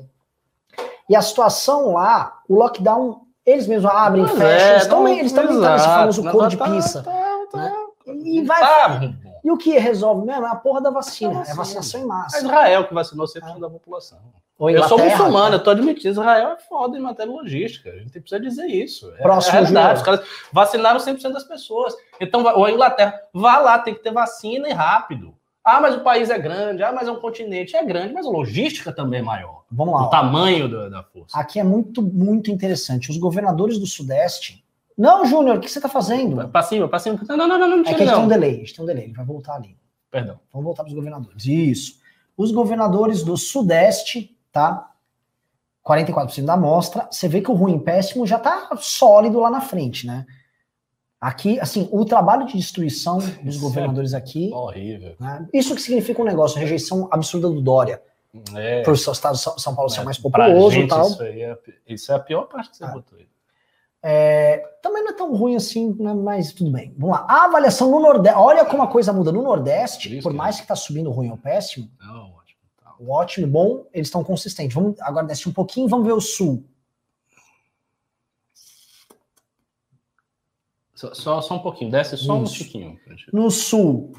e 1.09 1.15
a 1.17 1.23
situação 1.23 1.93
lá, 1.93 2.41
o 2.49 2.55
lockdown, 2.55 3.21
eles 3.45 3.67
mesmos 3.67 3.91
abrem, 3.91 4.25
e 4.25 4.29
fecham, 4.29 4.47
é, 4.47 4.71
eles 4.71 4.83
estão 4.83 5.09
eles 5.09 5.27
estão 5.27 5.77
esse 5.77 5.85
famoso 5.85 6.31
cor 6.31 6.49
de 6.49 6.57
tá, 6.57 6.65
pizza. 6.65 7.03
Tá, 7.03 7.47
tá, 7.51 7.59
né? 7.59 7.73
E 8.25 8.43
vai. 8.43 8.61
Tá. 8.61 9.01
E 9.45 9.51
o 9.51 9.57
que 9.57 9.79
resolve 9.79 10.27
mesmo 10.27 10.45
é 10.45 10.49
a 10.49 10.57
porra 10.57 10.81
da 10.81 10.91
vacina, 10.91 11.45
é 11.47 11.55
vacinação 11.55 12.01
em 12.01 12.05
massa. 12.05 12.39
É 12.39 12.41
Israel 12.41 12.89
que 12.89 12.95
vacinou 12.95 13.27
100% 13.27 13.57
é. 13.57 13.61
da 13.61 13.71
população. 13.71 14.19
eu 14.59 14.83
sou 14.89 14.99
muçulmano, 14.99 15.51
né? 15.51 15.55
eu 15.55 15.63
tô 15.63 15.71
admitindo, 15.71 16.11
Israel 16.11 16.49
é 16.49 16.57
foda 16.57 16.99
em 16.99 17.01
matéria 17.01 17.33
logística. 17.33 17.91
A 17.91 17.99
gente 17.99 18.19
precisa 18.19 18.41
dizer 18.41 18.67
isso. 18.67 19.09
É, 19.19 19.23
Próximo 19.23 19.57
é. 19.59 19.93
Os 19.95 20.03
caras 20.03 20.27
vacinaram 20.53 20.99
100% 20.99 21.33
das 21.33 21.45
pessoas. 21.45 21.95
Então, 22.21 22.43
ou 22.43 22.65
a 22.65 22.73
Inglaterra, 22.73 23.21
vá 23.33 23.59
lá, 23.59 23.79
tem 23.79 23.95
que 23.95 24.03
ter 24.03 24.13
vacina 24.13 24.69
e 24.69 24.73
rápido. 24.73 25.33
Ah, 25.67 25.81
mas 25.81 25.97
o 25.97 26.01
país 26.01 26.31
é 26.31 26.39
grande. 26.39 26.85
Ah, 26.85 26.93
mas 26.93 27.09
é 27.09 27.11
um 27.11 27.19
continente. 27.19 27.75
É 27.75 27.85
grande, 27.85 28.14
mas 28.14 28.25
a 28.25 28.31
logística 28.31 28.93
também 28.93 29.19
é 29.19 29.23
maior. 29.23 29.64
Vamos 29.69 29.95
lá. 29.95 30.03
O 30.03 30.05
ó. 30.05 30.09
tamanho 30.09 30.69
da, 30.69 30.89
da 30.89 31.03
força. 31.03 31.37
Aqui 31.37 31.59
é 31.59 31.64
muito, 31.64 32.01
muito 32.01 32.53
interessante. 32.53 33.11
Os 33.11 33.19
governadores 33.19 33.77
do 33.77 33.85
Sudeste. 33.85 34.64
Não, 34.97 35.27
Júnior, 35.27 35.57
o 35.57 35.61
que 35.61 35.69
você 35.69 35.81
está 35.81 35.89
fazendo? 35.89 36.49
Para 36.49 36.62
cima. 36.62 36.89
Não, 37.29 37.37
não, 37.37 37.49
não, 37.49 37.59
não. 37.59 37.69
não 37.69 37.81
é 37.81 37.83
que 37.83 37.95
a 37.95 38.07
gente 38.07 38.14
tem 38.14 38.25
um 38.25 38.29
delay, 38.29 38.55
a 38.55 38.59
gente 38.59 38.75
tem 38.77 38.85
um 38.85 38.87
delay. 38.87 39.05
Ele 39.07 39.12
vai 39.12 39.25
voltar 39.27 39.57
ali. 39.57 39.77
Perdão. 40.09 40.39
Vamos 40.53 40.67
voltar 40.67 40.85
para 40.85 40.91
os 40.91 40.95
governadores. 40.95 41.45
Isso. 41.45 41.99
Os 42.37 42.53
governadores 42.53 43.25
do 43.25 43.37
Sudeste, 43.37 44.39
tá? 44.53 44.93
44% 45.85 46.45
da 46.45 46.53
amostra. 46.53 47.09
Você 47.11 47.27
vê 47.27 47.41
que 47.41 47.51
o 47.51 47.55
ruim 47.55 47.81
péssimo 47.81 48.25
já 48.25 48.37
está 48.37 48.69
sólido 48.77 49.41
lá 49.41 49.51
na 49.51 49.61
frente, 49.61 50.07
né? 50.07 50.27
Aqui, 51.21 51.59
assim, 51.59 51.89
o 51.91 52.05
trabalho 52.05 52.47
de 52.47 52.57
destruição 52.57 53.19
dos 53.43 53.57
governadores 53.57 54.12
aqui. 54.12 54.51
Horrível. 54.53 55.17
Né, 55.19 55.49
isso 55.53 55.75
que 55.75 55.81
significa 55.81 56.21
um 56.21 56.25
negócio, 56.25 56.59
rejeição 56.59 57.09
absurda 57.11 57.49
do 57.49 57.61
Dória. 57.61 58.03
É. 58.55 58.83
Para 58.83 58.93
o 58.93 58.95
estado 58.95 59.35
de 59.35 59.62
São 59.62 59.75
Paulo 59.75 59.89
ser 59.89 60.01
é, 60.01 60.05
mais 60.05 60.19
populoso 60.19 60.77
e 60.79 60.87
tal. 60.87 61.07
Isso, 61.09 61.23
é, 61.23 61.59
isso 61.89 62.12
é 62.12 62.14
a 62.14 62.19
pior 62.19 62.43
parte 62.43 62.71
que 62.71 62.77
você 62.77 62.85
ah. 62.85 62.89
botou 62.89 63.19
aí. 63.19 63.27
É, 64.09 64.59
também 64.83 65.03
não 65.03 65.11
é 65.11 65.14
tão 65.14 65.35
ruim 65.35 65.57
assim, 65.57 65.97
né, 65.99 66.14
mas 66.14 66.53
tudo 66.53 66.71
bem. 66.71 66.95
Vamos 66.97 67.17
lá. 67.17 67.27
A 67.29 67.47
avaliação 67.47 67.91
no 67.91 67.99
Nordeste. 67.99 68.39
Olha 68.39 68.64
como 68.64 68.83
a 68.83 68.87
coisa 68.87 69.12
muda. 69.12 69.33
No 69.33 69.43
Nordeste, 69.43 70.21
por 70.23 70.33
mais 70.33 70.57
que 70.57 70.62
está 70.62 70.77
subindo 70.77 71.11
ruim 71.11 71.31
ou 71.31 71.37
péssimo, 71.37 71.91
não, 71.99 72.31
ótimo, 72.35 72.61
tá. 72.77 72.95
o 73.01 73.11
ótimo, 73.11 73.47
bom, 73.49 73.85
eles 73.93 74.07
estão 74.07 74.23
consistentes. 74.23 74.75
Vamos 74.75 75.01
agora 75.01 75.27
desce 75.27 75.49
um 75.49 75.53
pouquinho, 75.53 75.89
vamos 75.89 76.07
ver 76.07 76.12
o 76.12 76.21
Sul. 76.21 76.62
Só, 80.97 81.13
só, 81.13 81.41
só 81.43 81.55
um 81.55 81.59
pouquinho, 81.59 81.91
desce 81.91 82.17
só 82.17 82.43
Isso. 82.43 82.55
um 82.55 82.59
pouquinho. 82.65 83.01
No 83.31 83.51
sul, 83.51 84.13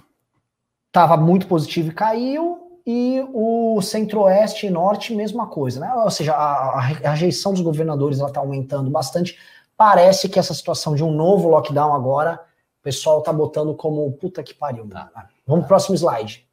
estava 0.86 1.18
muito 1.18 1.48
positivo 1.48 1.90
e 1.90 1.94
caiu, 1.94 2.80
e 2.86 3.26
o 3.34 3.82
centro-oeste 3.82 4.68
e 4.68 4.70
norte, 4.70 5.14
mesma 5.14 5.48
coisa, 5.48 5.80
né? 5.80 5.92
Ou 5.96 6.12
seja, 6.12 6.34
a, 6.34 6.78
a 6.78 6.80
rejeição 6.82 7.52
dos 7.52 7.62
governadores 7.62 8.20
está 8.22 8.40
aumentando 8.40 8.92
bastante. 8.92 9.38
Parece 9.76 10.30
que 10.30 10.40
essa 10.40 10.54
situação 10.54 10.96
de 10.96 11.04
um 11.04 11.12
novo 11.12 11.50
lockdown 11.50 11.94
agora, 11.94 12.40
o 12.80 12.84
pessoal 12.84 13.20
está 13.20 13.34
botando 13.34 13.74
como 13.74 14.10
puta 14.14 14.44
que 14.44 14.54
pariu. 14.54 14.88
Tá. 14.88 15.10
Vamos 15.46 15.64
pro 15.64 15.70
próximo 15.70 15.96
slide. 15.96 16.48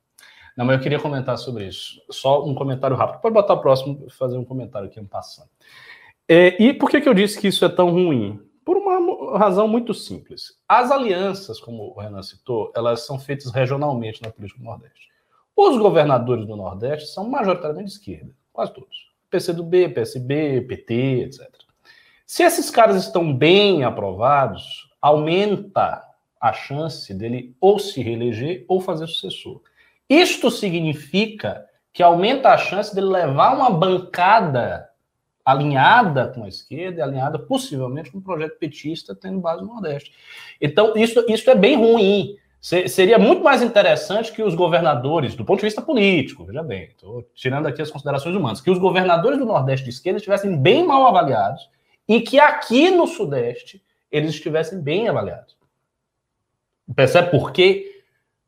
Não, 0.56 0.64
mas 0.64 0.76
eu 0.76 0.82
queria 0.82 0.98
comentar 0.98 1.36
sobre 1.36 1.68
isso. 1.68 2.00
Só 2.10 2.44
um 2.44 2.54
comentário 2.54 2.96
rápido. 2.96 3.20
Pode 3.20 3.34
botar 3.34 3.54
o 3.54 3.60
próximo, 3.60 4.06
fazer 4.10 4.38
um 4.38 4.44
comentário 4.44 4.88
aqui, 4.88 4.98
um 4.98 5.06
passando. 5.06 5.48
É, 6.26 6.60
e 6.60 6.72
por 6.72 6.90
que, 6.90 7.00
que 7.00 7.08
eu 7.08 7.14
disse 7.14 7.38
que 7.38 7.48
isso 7.48 7.64
é 7.64 7.68
tão 7.68 7.90
ruim? 7.90 8.40
por 8.64 8.76
uma 8.76 8.98
razão 9.32 9.66
muito 9.66 9.94
simples. 9.94 10.58
As 10.68 10.90
alianças, 10.90 11.60
como 11.60 11.94
o 11.94 12.00
Renan 12.00 12.22
citou, 12.22 12.72
elas 12.74 13.06
são 13.06 13.18
feitas 13.18 13.52
regionalmente 13.52 14.22
na 14.22 14.30
política 14.30 14.60
do 14.60 14.64
Nordeste. 14.64 15.08
Os 15.56 15.78
governadores 15.78 16.46
do 16.46 16.56
Nordeste 16.56 17.08
são 17.08 17.28
majoritariamente 17.28 17.90
de 17.90 17.94
esquerda, 17.94 18.30
quase 18.52 18.74
todos. 18.74 19.12
PCdoB, 19.30 19.88
PSB, 19.88 20.60
PT, 20.62 20.94
etc. 21.22 21.48
Se 22.26 22.42
esses 22.42 22.70
caras 22.70 22.96
estão 22.96 23.34
bem 23.34 23.84
aprovados, 23.84 24.90
aumenta 25.00 26.02
a 26.40 26.52
chance 26.52 27.12
dele 27.14 27.56
ou 27.60 27.78
se 27.78 28.02
reeleger 28.02 28.64
ou 28.68 28.80
fazer 28.80 29.06
sucessor. 29.06 29.62
Isto 30.08 30.50
significa 30.50 31.66
que 31.92 32.02
aumenta 32.02 32.50
a 32.50 32.58
chance 32.58 32.94
dele 32.94 33.06
levar 33.06 33.56
uma 33.56 33.70
bancada 33.70 34.90
alinhada 35.44 36.28
com 36.28 36.44
a 36.44 36.48
esquerda 36.48 37.00
e 37.00 37.02
alinhada 37.02 37.38
possivelmente 37.38 38.10
com 38.10 38.18
o 38.18 38.22
projeto 38.22 38.58
petista 38.58 39.14
tendo 39.14 39.40
base 39.40 39.62
no 39.62 39.68
Nordeste. 39.68 40.12
Então, 40.60 40.94
isso, 40.96 41.24
isso 41.28 41.50
é 41.50 41.54
bem 41.54 41.76
ruim. 41.76 42.36
Seria 42.60 43.18
muito 43.18 43.44
mais 43.44 43.60
interessante 43.62 44.32
que 44.32 44.42
os 44.42 44.54
governadores, 44.54 45.34
do 45.34 45.44
ponto 45.44 45.60
de 45.60 45.66
vista 45.66 45.82
político, 45.82 46.44
veja 46.44 46.62
bem, 46.62 46.84
estou 46.84 47.22
tirando 47.34 47.66
aqui 47.66 47.82
as 47.82 47.90
considerações 47.90 48.34
humanas, 48.34 48.62
que 48.62 48.70
os 48.70 48.78
governadores 48.78 49.38
do 49.38 49.44
Nordeste 49.44 49.84
de 49.84 49.90
esquerda 49.90 50.16
estivessem 50.16 50.56
bem 50.56 50.86
mal 50.86 51.06
avaliados 51.06 51.68
e 52.08 52.22
que 52.22 52.40
aqui 52.40 52.90
no 52.90 53.06
Sudeste 53.06 53.82
eles 54.10 54.30
estivessem 54.30 54.80
bem 54.80 55.08
avaliados. 55.08 55.54
Percebe 56.96 57.30
por 57.30 57.52
quê? 57.52 57.93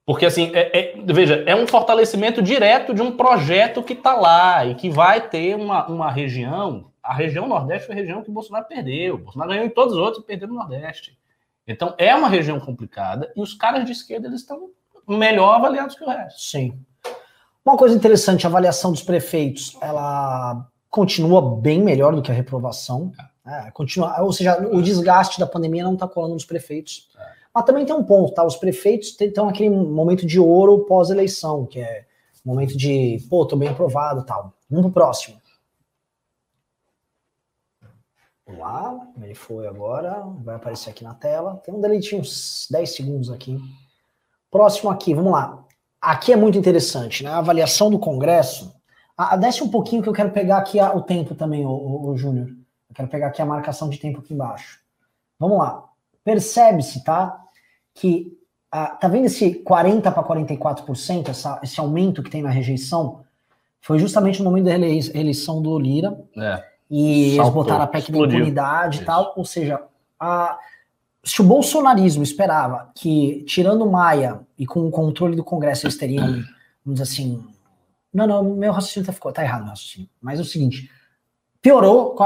Porque, 0.07 0.25
assim, 0.25 0.53
é, 0.55 0.79
é, 0.79 0.95
veja, 1.05 1.43
é 1.47 1.57
um 1.57 1.67
fortalecimento 1.67 2.41
direto 2.41 2.95
de 2.95 3.03
um 3.03 3.11
projeto 3.11 3.83
que 3.83 3.93
está 3.93 4.15
lá 4.15 4.65
e 4.65 4.77
que 4.77 4.89
vai 4.89 5.29
ter 5.29 5.57
uma, 5.57 5.85
uma 5.89 6.13
região. 6.13 6.93
A 7.03 7.13
região 7.13 7.49
Nordeste 7.49 7.87
foi 7.87 7.97
a 7.97 7.99
região 7.99 8.23
que 8.23 8.31
o 8.31 8.33
Bolsonaro 8.33 8.67
perdeu. 8.67 9.17
O 9.17 9.19
Bolsonaro 9.19 9.51
ganhou 9.51 9.67
em 9.67 9.71
todos 9.71 9.95
os 9.95 9.99
outros 9.99 10.23
e 10.23 10.27
perdeu 10.27 10.47
no 10.47 10.55
Nordeste. 10.55 11.19
Então, 11.67 11.93
é 11.99 12.15
uma 12.15 12.29
região 12.29 12.61
complicada 12.61 13.33
e 13.35 13.43
os 13.43 13.53
caras 13.53 13.85
de 13.85 13.91
esquerda 13.91 14.29
eles 14.29 14.43
estão 14.43 14.71
melhor 15.09 15.57
avaliados 15.57 15.97
que 15.97 16.05
o 16.05 16.09
resto. 16.09 16.41
Sim. 16.41 16.79
Uma 17.65 17.77
coisa 17.77 17.97
interessante, 17.97 18.47
a 18.47 18.49
avaliação 18.49 18.93
dos 18.93 19.03
prefeitos, 19.03 19.77
ela 19.81 20.69
continua 20.89 21.43
bem 21.43 21.83
melhor 21.83 22.15
do 22.15 22.23
que 22.23 22.31
a 22.31 22.35
reprovação. 22.35 23.13
É, 23.45 23.73
continua, 23.73 24.23
ou 24.23 24.33
seja, 24.33 24.57
o 24.71 24.81
desgaste 24.81 25.41
da 25.41 25.47
pandemia 25.49 25.83
não 25.83 25.95
está 25.95 26.07
colando 26.07 26.35
nos 26.35 26.45
prefeitos. 26.45 27.09
É. 27.19 27.46
Mas 27.57 27.65
também 27.65 27.87
tem 27.87 27.97
um 27.97 28.05
ponto, 28.05 28.35
tá? 28.35 28.45
Os 28.45 28.55
prefeitos 28.55 29.19
estão 29.19 29.49
aquele 29.49 29.71
momento 29.71 30.27
de 30.27 30.39
ouro 30.39 30.85
pós-eleição, 30.85 31.65
que 31.65 31.81
é 31.81 32.05
momento 32.45 32.77
de, 32.77 33.17
pô, 33.31 33.47
tô 33.47 33.57
bem 33.57 33.71
aprovado 33.71 34.27
tal. 34.27 34.53
Vamos 34.69 34.93
pro 34.93 35.01
próximo. 35.01 35.41
Lá, 38.47 38.95
ele 39.23 39.35
foi 39.35 39.67
agora, 39.67 40.21
vai 40.45 40.57
aparecer 40.57 40.91
aqui 40.91 41.03
na 41.03 41.15
tela. 41.15 41.57
Tem 41.65 41.73
um 41.73 41.81
delete 41.81 42.15
uns 42.15 42.69
10 42.71 42.95
segundos 42.95 43.31
aqui. 43.31 43.59
Próximo 44.51 44.91
aqui, 44.91 45.15
vamos 45.15 45.33
lá. 45.33 45.65
Aqui 45.99 46.35
é 46.35 46.37
muito 46.37 46.59
interessante, 46.59 47.25
né? 47.25 47.31
A 47.31 47.39
avaliação 47.39 47.91
do 47.91 47.99
Congresso. 47.99 48.71
Ah, 49.17 49.35
desce 49.35 49.65
um 49.65 49.71
pouquinho 49.71 50.03
que 50.03 50.11
eu 50.11 50.13
quero 50.13 50.31
pegar 50.31 50.59
aqui 50.59 50.79
o 50.79 51.01
tempo 51.01 51.35
também, 51.35 51.65
o, 51.65 51.71
o, 51.71 52.11
o 52.11 52.17
Júnior. 52.19 52.49
Eu 52.49 52.95
quero 52.95 53.09
pegar 53.09 53.29
aqui 53.29 53.41
a 53.41 53.47
marcação 53.47 53.89
de 53.89 53.97
tempo 53.97 54.19
aqui 54.19 54.35
embaixo. 54.35 54.79
Vamos 55.39 55.57
lá. 55.57 55.89
Percebe-se, 56.23 57.03
tá? 57.03 57.46
Que 57.97 58.39
ah, 58.71 58.89
tá 58.89 59.09
vendo 59.09 59.25
esse 59.25 59.55
40 59.57 60.13
para 60.13 60.23
44%, 60.23 61.29
essa, 61.31 61.61
esse 61.65 61.81
aumento 61.81 62.23
que 62.23 62.31
tem 62.31 62.43
na 62.43 62.51
rejeição? 62.51 63.25
Foi 63.81 63.99
justamente 63.99 64.39
no 64.41 64.51
momento 64.51 64.67
da 64.67 64.73
reeleição 64.73 65.61
do 65.61 65.77
Lira. 65.79 66.17
É 66.37 66.77
e 66.91 67.37
Saltou, 67.37 67.45
eles 67.45 67.55
botaram 67.55 67.83
a 67.83 67.87
PEC 67.87 68.05
explodiu. 68.05 68.29
da 68.29 68.37
impunidade 68.37 69.03
e 69.03 69.05
tal. 69.05 69.35
Ou 69.37 69.45
seja, 69.45 69.83
a, 70.19 70.59
se 71.23 71.41
o 71.41 71.45
bolsonarismo 71.45 72.23
esperava 72.23 72.91
que, 72.95 73.45
tirando 73.47 73.91
Maia 73.91 74.41
e 74.59 74.67
com 74.67 74.87
o 74.87 74.91
controle 74.91 75.37
do 75.37 75.45
Congresso, 75.45 75.87
eles 75.87 75.97
teriam, 75.97 76.27
vamos 76.27 77.01
dizer 77.01 77.03
assim. 77.03 77.45
Não, 78.13 78.27
não, 78.27 78.43
meu 78.43 78.73
raciocínio 78.73 79.13
tá, 79.13 79.33
tá 79.33 79.43
errado, 79.43 79.63
meu 79.63 79.71
raciocínio. 79.71 80.09
Mas 80.21 80.39
é 80.39 80.43
o 80.43 80.45
seguinte: 80.45 80.91
piorou, 81.61 82.17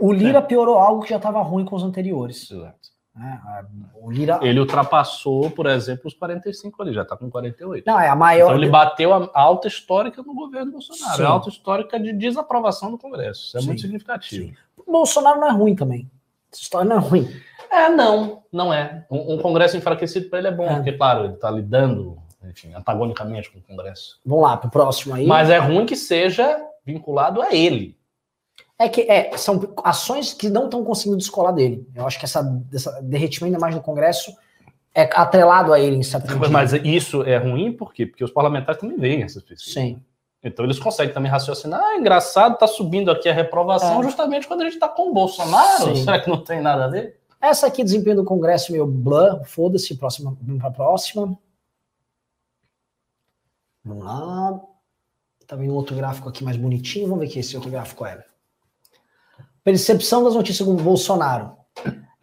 o 0.00 0.12
Lira 0.12 0.38
é. 0.38 0.42
piorou 0.42 0.78
algo 0.78 1.02
que 1.02 1.10
já 1.10 1.16
estava 1.16 1.42
ruim 1.42 1.64
com 1.64 1.76
os 1.76 1.82
anteriores. 1.82 2.50
Exato. 2.50 2.93
É, 3.16 3.64
o 3.94 4.10
Lira... 4.10 4.40
Ele 4.42 4.58
ultrapassou, 4.58 5.48
por 5.50 5.66
exemplo, 5.66 6.02
os 6.06 6.14
45 6.14 6.82
ali, 6.82 6.92
já 6.92 7.02
está 7.02 7.16
com 7.16 7.30
48. 7.30 7.86
Não, 7.86 8.00
é 8.00 8.08
a 8.08 8.16
maior. 8.16 8.46
Então 8.46 8.56
ele 8.56 8.68
bateu 8.68 9.14
a 9.14 9.30
alta 9.32 9.68
histórica 9.68 10.20
no 10.22 10.34
governo 10.34 10.72
Bolsonaro, 10.72 11.16
Sim. 11.16 11.22
a 11.22 11.28
alta 11.28 11.48
histórica 11.48 12.00
de 12.00 12.12
desaprovação 12.12 12.90
do 12.90 12.98
Congresso. 12.98 13.46
Isso 13.46 13.56
é 13.56 13.60
Sim. 13.60 13.66
muito 13.66 13.82
significativo. 13.82 14.48
Sim. 14.48 14.54
O 14.76 14.90
Bolsonaro 14.90 15.40
não 15.40 15.48
é 15.48 15.52
ruim 15.52 15.76
também. 15.76 16.10
Essa 16.52 16.62
história 16.62 16.88
não 16.88 16.96
é 16.96 16.98
ruim. 16.98 17.28
É, 17.70 17.88
não, 17.88 18.42
não 18.52 18.72
é. 18.72 19.06
Um, 19.08 19.34
um 19.34 19.38
Congresso 19.38 19.76
enfraquecido 19.76 20.28
para 20.28 20.40
ele 20.40 20.48
é 20.48 20.52
bom, 20.52 20.66
é. 20.66 20.74
porque, 20.74 20.92
claro, 20.92 21.24
ele 21.24 21.34
está 21.34 21.50
lidando, 21.50 22.18
enfim, 22.42 22.74
antagonicamente 22.74 23.50
com 23.50 23.58
o 23.60 23.62
Congresso. 23.62 24.20
Vamos 24.26 24.42
lá, 24.42 24.56
para 24.56 24.68
o 24.68 24.70
próximo 24.70 25.14
aí. 25.14 25.26
Mas 25.26 25.50
é 25.50 25.58
ruim 25.58 25.86
que 25.86 25.96
seja 25.96 26.60
vinculado 26.84 27.40
a 27.40 27.54
ele. 27.54 27.96
É 28.84 28.88
que 28.90 29.00
é, 29.02 29.34
são 29.38 29.72
ações 29.82 30.34
que 30.34 30.50
não 30.50 30.64
estão 30.64 30.84
conseguindo 30.84 31.16
descolar 31.16 31.52
dele. 31.52 31.88
Eu 31.94 32.06
acho 32.06 32.18
que 32.18 32.26
essa, 32.26 32.62
essa 32.72 33.00
derretimento 33.00 33.52
da 33.52 33.58
imagem 33.58 33.80
do 33.80 33.82
Congresso 33.82 34.30
é 34.94 35.08
atrelado 35.14 35.72
a 35.72 35.80
ele 35.80 35.96
em 35.96 36.02
certo 36.02 36.28
sentido. 36.28 36.50
Mas 36.50 36.74
isso 36.74 37.22
é 37.22 37.38
ruim 37.38 37.72
por 37.72 37.94
quê? 37.94 38.04
Porque 38.04 38.22
os 38.22 38.30
parlamentares 38.30 38.78
também 38.78 38.98
veem 38.98 39.22
essas 39.22 39.42
pesquisas. 39.42 39.72
Sim. 39.72 40.02
Então 40.42 40.66
eles 40.66 40.78
conseguem 40.78 41.14
também 41.14 41.32
raciocinar. 41.32 41.80
Ah, 41.80 41.96
engraçado, 41.96 42.58
tá 42.58 42.66
subindo 42.66 43.10
aqui 43.10 43.26
a 43.26 43.32
reprovação 43.32 44.00
é. 44.00 44.02
justamente 44.02 44.46
quando 44.46 44.60
a 44.60 44.64
gente 44.64 44.78
tá 44.78 44.86
com 44.86 45.08
o 45.08 45.14
Bolsonaro. 45.14 45.96
Sim. 45.96 46.04
Será 46.04 46.20
que 46.20 46.28
não 46.28 46.44
tem 46.44 46.60
nada 46.60 46.84
a 46.84 46.88
ver? 46.88 47.18
Essa 47.40 47.66
aqui, 47.66 47.82
desempenho 47.82 48.16
do 48.16 48.24
Congresso, 48.24 48.70
meio 48.70 48.86
blá, 48.86 49.42
foda-se, 49.44 49.96
próxima, 49.96 50.36
pra 50.58 50.70
próxima. 50.70 51.38
Vamos 53.82 54.04
lá. 54.04 54.60
Tá 55.46 55.56
vendo 55.56 55.72
um 55.72 55.76
outro 55.76 55.96
gráfico 55.96 56.28
aqui 56.28 56.44
mais 56.44 56.58
bonitinho. 56.58 57.08
Vamos 57.08 57.24
ver 57.24 57.32
que 57.32 57.38
esse 57.38 57.56
outro 57.56 57.70
gráfico 57.70 58.04
era. 58.04 58.33
Percepção 59.64 60.22
das 60.22 60.34
notícias 60.34 60.66
com 60.66 60.76
Bolsonaro. 60.76 61.52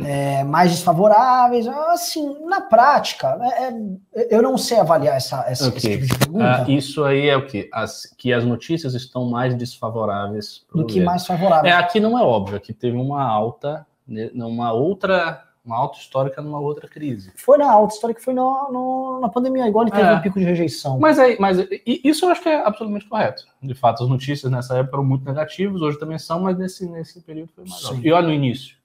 É, 0.03 0.43
mais 0.43 0.71
desfavoráveis, 0.71 1.67
assim, 1.67 2.35
na 2.45 2.61
prática, 2.61 3.37
é, 3.39 3.67
é, 4.15 4.35
eu 4.35 4.41
não 4.41 4.57
sei 4.57 4.79
avaliar 4.79 5.15
essa, 5.15 5.45
essa 5.47 5.67
okay. 5.67 5.77
esse 5.77 5.89
tipo 5.89 6.05
de 6.05 6.17
pergunta. 6.17 6.65
Uh, 6.67 6.71
isso 6.71 7.03
aí 7.03 7.29
é 7.29 7.37
o 7.37 7.45
que? 7.45 7.69
As, 7.71 8.03
que 8.17 8.33
as 8.33 8.43
notícias 8.43 8.95
estão 8.95 9.29
mais 9.29 9.53
desfavoráveis 9.53 10.65
do 10.73 10.87
que 10.87 10.99
mais 10.99 11.27
favoráveis. 11.27 11.71
É, 11.71 11.77
aqui 11.77 11.99
não 11.99 12.17
é 12.17 12.23
óbvio, 12.23 12.57
aqui 12.57 12.73
teve 12.73 12.97
uma 12.97 13.23
alta, 13.23 13.85
né, 14.07 14.31
uma 14.33 14.73
outra 14.73 15.43
uma 15.63 15.77
alta 15.77 15.99
histórica 15.99 16.41
numa 16.41 16.59
outra 16.59 16.87
crise. 16.87 17.31
Foi 17.35 17.57
na 17.57 17.71
alta 17.71 17.93
histórica, 17.93 18.21
foi 18.21 18.33
no, 18.33 18.71
no, 18.71 19.19
na 19.21 19.29
pandemia, 19.29 19.67
igual 19.67 19.85
ele 19.85 19.91
teve 19.91 20.07
é. 20.07 20.13
um 20.13 20.21
pico 20.21 20.39
de 20.39 20.45
rejeição. 20.45 20.99
Mas, 20.99 21.19
aí, 21.19 21.37
mas 21.39 21.57
isso 21.85 22.25
eu 22.25 22.29
acho 22.29 22.41
que 22.41 22.49
é 22.49 22.65
absolutamente 22.65 23.07
correto. 23.07 23.43
De 23.61 23.73
fato, 23.75 24.03
as 24.03 24.09
notícias 24.09 24.51
nessa 24.51 24.77
época 24.77 24.97
eram 24.97 25.05
muito 25.05 25.23
negativas, 25.23 25.81
hoje 25.81 25.99
também 25.99 26.17
são, 26.17 26.41
mas 26.41 26.57
nesse, 26.57 26.89
nesse 26.89 27.21
período 27.21 27.51
foi 27.53 27.63
mais 27.67 27.85
alto. 27.85 28.05
E 28.05 28.11
olha 28.11 28.27
no 28.27 28.33
início. 28.33 28.75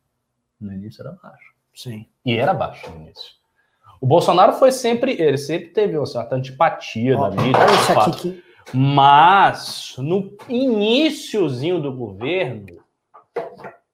No 0.61 0.72
início 0.72 1.01
era 1.01 1.18
baixo. 1.22 1.55
Sim. 1.74 2.07
E 2.24 2.37
era 2.37 2.53
baixo 2.53 2.91
no 2.91 2.97
início. 2.97 3.37
O 4.01 4.07
Bolsonaro 4.07 4.53
foi 4.53 4.70
sempre, 4.70 5.12
ele 5.12 5.39
sempre 5.39 5.68
teve 5.68 5.97
uma 5.97 6.07
certa 6.07 6.37
antipatia 6.37 7.18
Ó, 7.18 7.29
da 7.29 7.43
mídia. 7.43 7.61
Olha 7.61 7.72
isso 7.72 7.93
aqui 7.93 8.20
que... 8.20 8.47
Mas 8.74 9.95
no 9.97 10.37
iníciozinho 10.49 11.81
do 11.81 11.93
governo, 11.93 12.66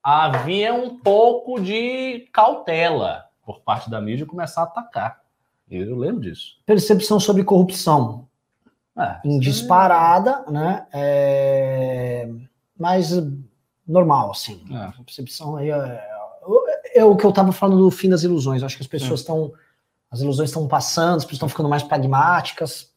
havia 0.03 0.75
um 0.75 0.99
pouco 0.99 1.61
de 1.61 2.29
cautela 2.33 3.27
por 3.45 3.61
parte 3.61 3.89
da 3.89 4.01
mídia 4.01 4.27
começar 4.27 4.63
a 4.63 4.65
atacar. 4.65 5.23
Eu 5.71 5.97
lembro 5.97 6.23
disso. 6.23 6.59
Percepção 6.67 7.21
sobre 7.21 7.45
corrupção. 7.45 8.29
É, 8.99 9.21
em 9.25 9.39
disparada, 9.39 10.45
é... 10.47 10.51
né? 10.51 10.87
É... 10.93 12.29
Mas 12.79 13.11
normal, 13.87 14.33
assim. 14.33 14.63
É. 14.71 15.03
percepção 15.03 15.57
aí 15.57 15.71
é... 15.71 16.09
é 16.95 17.05
o 17.05 17.17
que 17.17 17.25
eu 17.25 17.31
estava 17.31 17.53
falando 17.53 17.85
do 17.85 17.91
fim 17.91 18.11
das 18.11 18.23
ilusões. 18.23 18.61
Eu 18.61 18.67
acho 18.67 18.77
que 18.77 18.83
as 18.83 18.89
pessoas 18.89 19.21
estão. 19.21 19.53
As 20.11 20.21
ilusões 20.21 20.51
estão 20.51 20.69
passando, 20.69 21.17
as 21.17 21.25
pessoas 21.25 21.37
estão 21.37 21.49
ficando 21.49 21.71
mais 21.71 21.83
pragmáticas. 21.83 22.93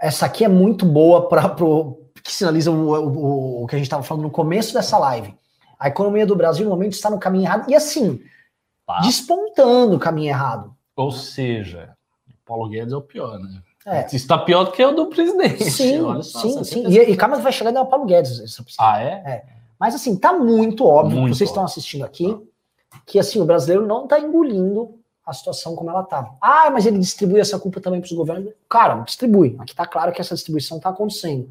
Essa 0.00 0.24
aqui 0.24 0.44
é 0.44 0.48
muito 0.48 0.86
boa 0.86 1.28
para 1.28 1.54
que 2.24 2.32
sinaliza 2.32 2.70
o, 2.70 2.94
o, 2.94 3.64
o 3.64 3.66
que 3.66 3.74
a 3.74 3.78
gente 3.78 3.86
estava 3.86 4.02
falando 4.02 4.22
no 4.22 4.30
começo 4.30 4.72
dessa 4.72 4.96
live 4.96 5.38
a 5.80 5.88
economia 5.88 6.26
do 6.26 6.36
Brasil 6.36 6.64
no 6.64 6.70
momento 6.70 6.92
está 6.92 7.08
no 7.08 7.18
caminho 7.18 7.46
errado 7.46 7.70
e 7.70 7.74
assim, 7.74 8.22
tá. 8.86 9.00
despontando 9.00 9.96
o 9.96 9.98
caminho 9.98 10.28
errado. 10.28 10.76
Ou 10.94 11.10
seja, 11.10 11.96
o 12.28 12.34
Paulo 12.44 12.68
Guedes 12.68 12.92
é 12.92 12.96
o 12.96 13.00
pior, 13.00 13.38
né? 13.38 13.62
É. 13.86 14.06
Está 14.14 14.36
pior 14.36 14.64
do 14.64 14.72
que 14.72 14.84
o 14.84 14.92
do 14.92 15.06
presidente. 15.06 15.64
Sim, 15.70 16.00
só, 16.22 16.40
sim, 16.40 16.64
sim. 16.64 16.86
E, 16.86 16.98
e 16.98 17.16
calma, 17.16 17.38
vai 17.38 17.50
chegar 17.50 17.72
no 17.72 17.86
Paulo 17.86 18.04
Guedes. 18.04 18.58
Ah, 18.78 19.02
é? 19.02 19.06
é? 19.06 19.44
Mas 19.78 19.94
assim, 19.94 20.14
tá 20.16 20.34
muito 20.34 20.84
óbvio, 20.84 21.18
muito 21.18 21.34
vocês 21.34 21.48
óbvio. 21.48 21.62
estão 21.62 21.64
assistindo 21.64 22.04
aqui, 22.04 22.38
que 23.06 23.18
assim, 23.18 23.40
o 23.40 23.46
brasileiro 23.46 23.86
não 23.86 24.04
está 24.04 24.20
engolindo 24.20 25.00
a 25.24 25.32
situação 25.32 25.74
como 25.74 25.88
ela 25.88 26.02
tá. 26.02 26.30
Ah, 26.42 26.68
mas 26.70 26.84
ele 26.84 26.98
distribui 26.98 27.40
essa 27.40 27.58
culpa 27.58 27.80
também 27.80 28.00
para 28.00 28.06
os 28.06 28.12
governos. 28.12 28.52
Cara, 28.68 28.96
distribui. 28.96 29.56
Aqui 29.58 29.74
tá 29.74 29.86
claro 29.86 30.12
que 30.12 30.20
essa 30.20 30.34
distribuição 30.34 30.76
está 30.76 30.90
acontecendo. 30.90 31.48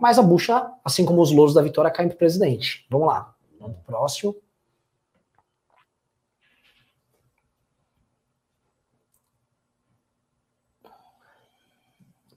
Mas 0.00 0.16
a 0.16 0.22
bucha, 0.22 0.70
assim 0.84 1.04
como 1.04 1.20
os 1.20 1.32
louros 1.32 1.54
da 1.54 1.62
vitória, 1.62 1.90
caem 1.90 2.08
para 2.08 2.14
o 2.14 2.18
presidente. 2.18 2.86
Vamos 2.88 3.08
lá. 3.08 3.33
Vamos 3.64 3.80
próximo. 3.86 4.36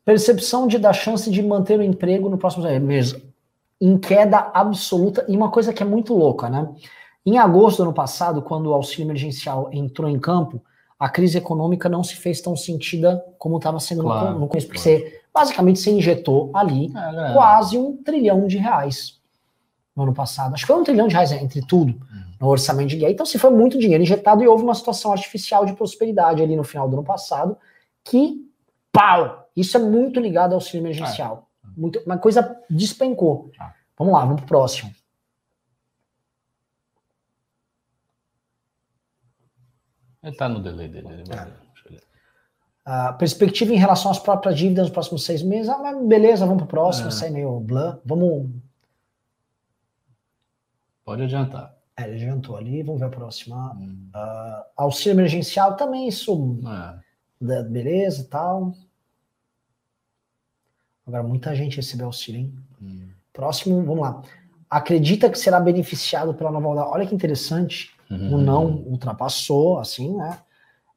Percepção 0.06 0.68
de, 0.68 0.78
da 0.78 0.94
chance 0.94 1.30
de 1.30 1.44
manter 1.44 1.78
o 1.78 1.84
emprego 1.84 2.30
no 2.30 2.38
próximo 2.38 2.64
mês. 2.80 3.14
Em 3.80 3.98
queda 3.98 4.52
absoluta. 4.54 5.26
E 5.28 5.36
uma 5.36 5.52
coisa 5.52 5.74
que 5.74 5.84
é 5.84 5.86
muito 5.86 6.14
louca, 6.14 6.50
né? 6.50 6.74
Em 7.26 7.38
agosto 7.38 7.78
do 7.78 7.84
ano 7.84 7.94
passado, 7.94 8.42
quando 8.42 8.68
o 8.68 8.74
auxílio 8.74 9.04
emergencial 9.04 9.70
entrou 9.74 10.10
em 10.10 10.18
campo, 10.18 10.64
a 10.98 11.10
crise 11.10 11.38
econômica 11.38 11.90
não 11.90 12.02
se 12.04 12.16
fez 12.16 12.40
tão 12.40 12.56
sentida 12.56 13.24
como 13.38 13.58
estava 13.58 13.82
sendo 13.82 14.04
claro, 14.04 14.40
no 14.40 14.48
começo, 14.48 14.68
porque 14.68 14.82
claro. 14.82 15.00
você, 15.00 15.22
basicamente 15.34 15.80
você 15.80 15.92
injetou 15.92 16.50
ali 16.54 16.90
é, 16.96 17.34
quase 17.34 17.78
um 17.78 17.98
trilhão 17.98 18.48
de 18.48 18.58
reais 18.58 19.20
no 19.98 20.04
ano 20.04 20.14
passado. 20.14 20.54
Acho 20.54 20.64
que 20.64 20.72
foi 20.72 20.80
um 20.80 20.84
trilhão 20.84 21.08
de 21.08 21.16
reais 21.16 21.32
né, 21.32 21.42
entre 21.42 21.60
tudo 21.66 21.90
uhum. 21.92 22.24
no 22.40 22.48
orçamento 22.48 22.90
de 22.90 22.98
guerra. 22.98 23.12
Então, 23.12 23.26
se 23.26 23.40
foi 23.40 23.50
muito 23.50 23.80
dinheiro 23.80 24.04
injetado 24.04 24.44
e 24.44 24.48
houve 24.48 24.64
uma 24.64 24.76
situação 24.76 25.12
artificial 25.12 25.66
de 25.66 25.74
prosperidade 25.74 26.44
ali 26.44 26.56
no 26.56 26.64
final 26.64 26.88
do 26.88 26.98
ano 26.98 27.04
passado, 27.04 27.58
que, 28.04 28.48
pau! 28.92 29.50
Isso 29.56 29.76
é 29.76 29.80
muito 29.80 30.20
ligado 30.20 30.52
ao 30.52 30.58
auxílio 30.58 30.84
emergencial. 30.84 31.50
É. 31.66 31.68
Muito, 31.76 32.00
uma 32.06 32.20
coisa 32.20 32.56
despencou. 32.70 33.52
Ah. 33.60 33.74
Vamos 33.98 34.14
lá, 34.14 34.20
vamos 34.20 34.42
pro 34.42 34.48
próximo. 34.48 34.92
Ele 40.22 40.36
tá 40.36 40.48
no 40.48 40.62
delay 40.62 40.88
dele. 40.88 41.08
Ele 41.10 41.24
vai... 41.28 41.52
A 42.86 43.12
perspectiva 43.14 43.74
em 43.74 43.78
relação 43.78 44.12
às 44.12 44.20
próprias 44.20 44.58
dívidas 44.58 44.86
nos 44.86 44.94
próximos 44.94 45.26
seis 45.26 45.42
meses, 45.42 45.68
ah, 45.68 45.94
beleza, 46.06 46.46
vamos 46.46 46.62
pro 46.62 46.70
próximo, 46.70 47.10
é. 47.10 47.12
sai 47.12 47.30
meio 47.32 47.60
blã. 47.60 48.00
Vamos. 48.06 48.50
Pode 51.08 51.24
adiantar. 51.24 51.74
É, 51.96 52.04
ele 52.04 52.16
adiantou 52.16 52.58
ali, 52.58 52.84
vamos 52.84 53.00
ver 53.00 53.08
a 53.08 53.10
próxima. 53.10 53.72
Hum. 53.80 54.10
Uh, 54.14 54.64
auxílio 54.76 55.16
emergencial 55.16 55.78
também, 55.78 56.06
isso. 56.10 56.60
É. 56.68 57.64
Beleza 57.64 58.24
e 58.24 58.26
tal. 58.26 58.74
Agora, 61.08 61.24
muita 61.24 61.56
gente 61.56 61.78
recebeu 61.78 62.08
auxílio, 62.08 62.42
hein? 62.42 62.54
Hum. 62.82 63.08
Próximo, 63.32 63.82
vamos 63.86 64.02
lá. 64.02 64.22
Acredita 64.70 65.30
que 65.30 65.40
será 65.40 65.62
beneficiado 65.62 66.34
pela 66.34 66.52
nova 66.52 66.68
rodada. 66.68 66.90
Olha 66.90 67.08
que 67.08 67.16
interessante. 67.16 67.96
Uhum. 68.12 68.34
O 68.34 68.38
não 68.38 68.66
ultrapassou, 68.66 69.80
assim, 69.80 70.14
né? 70.14 70.38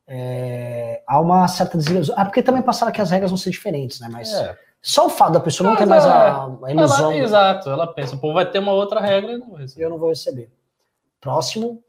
É, 0.08 1.04
há 1.06 1.20
uma 1.20 1.46
certa 1.46 1.78
desilusão. 1.78 2.16
Ah, 2.18 2.24
porque 2.24 2.42
também 2.42 2.62
passaram 2.62 2.90
que 2.90 3.00
as 3.00 3.12
regras 3.12 3.30
vão 3.30 3.38
ser 3.38 3.50
diferentes, 3.50 4.00
né? 4.00 4.08
Mas 4.10 4.32
é. 4.32 4.58
Só 4.82 5.06
o 5.06 5.10
fato 5.10 5.34
da 5.34 5.40
pessoa 5.40 5.70
não 5.70 5.76
ter 5.76 5.86
mais 5.86 6.06
a, 6.06 6.46
a 6.46 6.70
ilusão. 6.70 7.12
Ela, 7.12 7.22
exato, 7.22 7.68
ela 7.68 7.86
pensa, 7.86 8.16
pô, 8.16 8.32
vai 8.32 8.50
ter 8.50 8.58
uma 8.58 8.72
outra 8.72 9.00
regra 9.00 9.32
e 9.32 9.38
não 9.38 9.50
vai 9.50 9.66
Eu 9.76 9.90
não 9.90 9.98
vou 9.98 10.08
receber. 10.08 10.50
Próximo. 11.20 11.82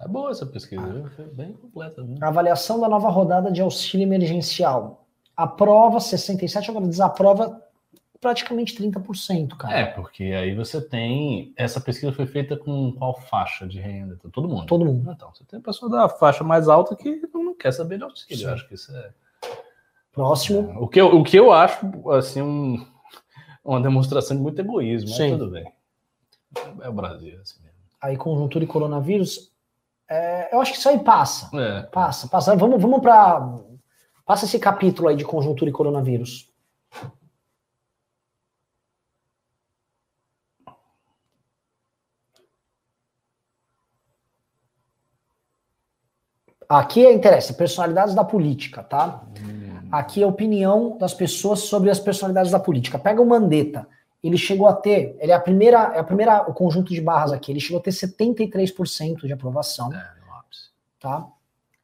É 0.00 0.08
boa 0.08 0.30
essa 0.30 0.46
pesquisa, 0.46 0.82
ah. 0.82 1.10
Foi 1.10 1.26
bem 1.26 1.52
completa. 1.52 2.02
Né? 2.02 2.16
Avaliação 2.22 2.80
da 2.80 2.88
nova 2.88 3.10
rodada 3.10 3.50
de 3.50 3.60
auxílio 3.60 4.04
emergencial. 4.04 5.06
Aprova 5.36 6.00
67, 6.00 6.70
agora 6.70 6.86
desaprova 6.86 7.62
praticamente 8.20 8.74
30%, 8.76 9.56
cara. 9.56 9.78
É, 9.78 9.86
porque 9.86 10.24
aí 10.24 10.54
você 10.54 10.80
tem. 10.80 11.52
Essa 11.56 11.80
pesquisa 11.80 12.12
foi 12.12 12.26
feita 12.26 12.56
com 12.56 12.92
qual 12.92 13.18
faixa 13.18 13.66
de 13.66 13.80
renda? 13.80 14.14
Então, 14.18 14.30
todo 14.30 14.48
mundo. 14.48 14.66
Todo 14.66 14.84
mundo. 14.84 15.10
Então, 15.10 15.32
você 15.34 15.42
tem 15.44 15.58
a 15.58 15.62
pessoa 15.62 15.90
da 15.90 16.08
faixa 16.08 16.44
mais 16.44 16.68
alta 16.68 16.94
que 16.94 17.22
não 17.32 17.54
quer 17.54 17.72
saber 17.72 17.96
de 17.96 18.04
auxílio. 18.04 18.36
Sim. 18.36 18.44
Eu 18.44 18.52
acho 18.52 18.68
que 18.68 18.74
isso 18.74 18.94
é. 18.94 19.10
Próximo. 20.12 20.70
É, 20.72 20.78
o, 20.78 20.86
que 20.86 21.00
eu, 21.00 21.06
o 21.16 21.24
que 21.24 21.36
eu 21.36 21.52
acho, 21.52 22.10
assim, 22.10 22.42
um, 22.42 22.86
uma 23.64 23.80
demonstração 23.80 24.36
de 24.36 24.42
muito 24.42 24.60
egoísmo, 24.60 25.08
mas 25.08 25.16
Sim. 25.16 25.30
tudo 25.38 25.50
bem. 25.50 25.72
É 26.82 26.88
o 26.88 26.92
Brasil, 26.92 27.38
assim 27.40 27.62
mesmo. 27.62 27.78
Aí, 28.02 28.16
conjuntura 28.16 28.64
e 28.64 28.66
coronavírus. 28.66 29.50
É, 30.08 30.54
eu 30.54 30.60
acho 30.60 30.72
que 30.72 30.78
isso 30.78 30.88
aí 30.88 30.98
passa. 30.98 31.48
É. 31.56 31.82
Passa, 31.82 32.28
passa. 32.28 32.54
Vamos, 32.56 32.82
vamos 32.82 33.00
para. 33.00 33.60
Passa 34.26 34.44
esse 34.44 34.58
capítulo 34.58 35.08
aí 35.08 35.16
de 35.16 35.24
conjuntura 35.24 35.70
e 35.70 35.72
coronavírus. 35.72 36.49
Aqui 46.70 47.04
é 47.04 47.12
interessa, 47.12 47.52
personalidades 47.52 48.14
da 48.14 48.22
política, 48.22 48.80
tá? 48.80 49.24
Aqui 49.90 50.22
é 50.22 50.24
a 50.24 50.28
opinião 50.28 50.96
das 50.96 51.12
pessoas 51.12 51.58
sobre 51.62 51.90
as 51.90 51.98
personalidades 51.98 52.52
da 52.52 52.60
política. 52.60 52.96
Pega 52.96 53.20
o 53.20 53.26
Mandetta. 53.26 53.88
Ele 54.22 54.36
chegou 54.36 54.68
a 54.68 54.72
ter, 54.72 55.16
ele 55.18 55.32
é 55.32 55.34
a 55.34 55.40
primeira, 55.40 55.92
é 55.96 55.98
a 55.98 56.04
primeira 56.04 56.48
o 56.48 56.54
conjunto 56.54 56.94
de 56.94 57.00
barras 57.00 57.32
aqui, 57.32 57.50
ele 57.50 57.58
chegou 57.58 57.80
a 57.80 57.82
ter 57.82 57.90
73% 57.90 59.26
de 59.26 59.32
aprovação. 59.32 59.92
É, 59.92 60.06
tá? 61.00 61.26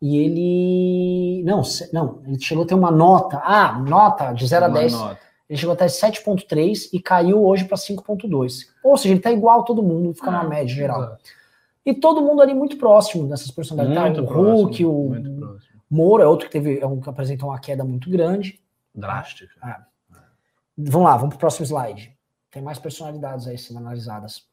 E 0.01 0.18
ele 0.18 1.43
não, 1.45 1.62
não, 1.93 2.20
ele 2.24 2.39
chegou 2.39 2.62
a 2.62 2.66
ter 2.68 2.74
uma 2.74 2.93
nota, 2.93 3.43
ah, 3.43 3.76
nota 3.80 4.32
de 4.32 4.47
0 4.47 4.66
a 4.66 4.68
10. 4.68 4.93
Nota. 4.93 5.18
Ele 5.51 5.59
chegou 5.59 5.72
até 5.72 5.87
7.3 5.87 6.91
e 6.93 7.01
caiu 7.01 7.45
hoje 7.45 7.64
para 7.64 7.76
5.2. 7.76 8.66
Ou 8.84 8.97
seja, 8.97 9.14
ele 9.14 9.20
tá 9.20 9.32
igual 9.32 9.62
a 9.62 9.64
todo 9.64 9.82
mundo, 9.82 10.14
fica 10.14 10.30
na 10.30 10.45
média 10.45 10.72
geral. 10.72 11.03
Exato. 11.03 11.24
E 11.87 11.95
todo 11.95 12.20
mundo 12.20 12.43
ali 12.43 12.53
muito 12.53 12.76
próximo 12.76 13.28
dessas 13.28 13.53
personalidades. 13.53 14.18
Muito 14.18 14.32
o 14.32 14.37
Hulk, 14.37 14.84
o 14.84 15.59
Moro 15.89 16.20
é 16.20 16.26
outro 16.26 16.47
que 16.49 16.53
teve, 16.53 16.80
é 16.80 16.87
um 16.87 17.01
que 17.01 17.09
apresentou 17.09 17.49
uma 17.49 17.61
queda 17.61 17.84
muito 17.84 18.11
grande. 18.11 18.61
Drástica. 18.93 19.55
É. 19.64 19.76
Vamos 20.76 21.09
lá, 21.09 21.16
vamos 21.16 21.28
para 21.28 21.37
o 21.37 21.41
próximo 21.41 21.64
slide. 21.64 22.12
Tem 22.51 22.61
mais 22.61 22.80
personalidades 22.80 23.47
aí 23.47 23.57
sendo 23.57 23.78
analisadas. 23.78 24.45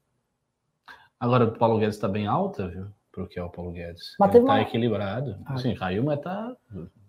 Agora 1.19 1.45
o 1.45 1.51
Paulo 1.57 1.79
Guedes 1.79 1.95
está 1.95 2.07
bem 2.07 2.27
alta, 2.27 2.67
viu? 2.67 2.85
Para 3.11 3.23
o 3.23 3.27
que 3.27 3.39
é 3.39 3.43
o 3.43 3.49
Paulo 3.49 3.71
Guedes. 3.71 4.15
Mas 4.19 4.29
Ele 4.29 4.39
está 4.39 4.53
uma... 4.53 4.61
equilibrado. 4.61 5.37
Ah. 5.45 5.57
Sim, 5.57 5.73
caiu, 5.73 6.03
mas 6.03 6.19
está. 6.19 6.55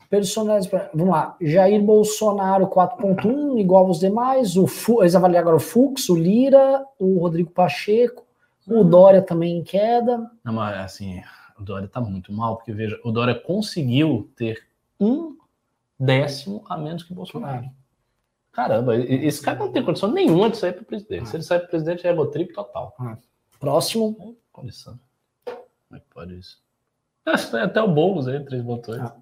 Personalidades. 0.09 0.71
Vamos 0.95 1.13
lá. 1.13 1.37
Jair 1.41 1.83
Bolsonaro 1.83 2.67
4.1, 2.69 3.59
igual 3.59 3.87
aos 3.87 3.99
demais. 3.99 4.57
O 4.57 4.67
Fu... 4.67 5.03
Eles 5.03 5.15
avaliaram 5.15 5.49
agora 5.49 5.57
o 5.57 5.61
Fux, 5.61 6.09
o 6.09 6.17
Lira, 6.17 6.83
o 6.99 7.19
Rodrigo 7.19 7.51
Pacheco, 7.51 8.24
o 8.67 8.85
Dória 8.85 9.23
também 9.23 9.59
em 9.59 9.63
queda. 9.63 10.31
Não, 10.43 10.53
mas 10.53 10.77
assim, 10.79 11.23
o 11.59 11.63
Dória 11.63 11.89
tá 11.89 12.01
muito 12.01 12.33
mal, 12.33 12.57
porque 12.57 12.73
veja, 12.73 12.99
o 13.05 13.13
Dória 13.13 13.35
conseguiu 13.35 14.31
ter 14.37 14.67
um 14.99 15.37
décimo 15.99 16.65
a 16.69 16.77
menos 16.77 17.03
que 17.03 17.13
o 17.13 17.15
Bolsonaro. 17.15 17.71
Caramba, 18.53 18.97
esse 18.97 19.43
cara 19.43 19.59
não 19.59 19.73
tem 19.73 19.85
condição 19.85 20.11
nenhuma 20.11 20.49
de 20.49 20.57
sair 20.57 20.73
para 20.73 20.85
presidente. 20.85 21.29
Se 21.29 21.37
ele 21.37 21.43
sair 21.43 21.59
para 21.59 21.69
presidente, 21.69 22.07
é 22.07 22.11
egotrip 22.11 22.53
total. 22.53 22.97
Próximo. 23.59 24.17
É, 24.21 24.35
condição. 24.53 24.99
Como 25.45 25.97
é 25.97 25.99
que 25.99 26.07
pode 26.09 26.39
isso? 26.39 26.63
É, 27.27 27.63
até 27.63 27.83
o 27.83 27.89
Boulos 27.89 28.29
aí, 28.29 28.45
três 28.45 28.63
botões. 28.63 29.01
Ah. 29.01 29.17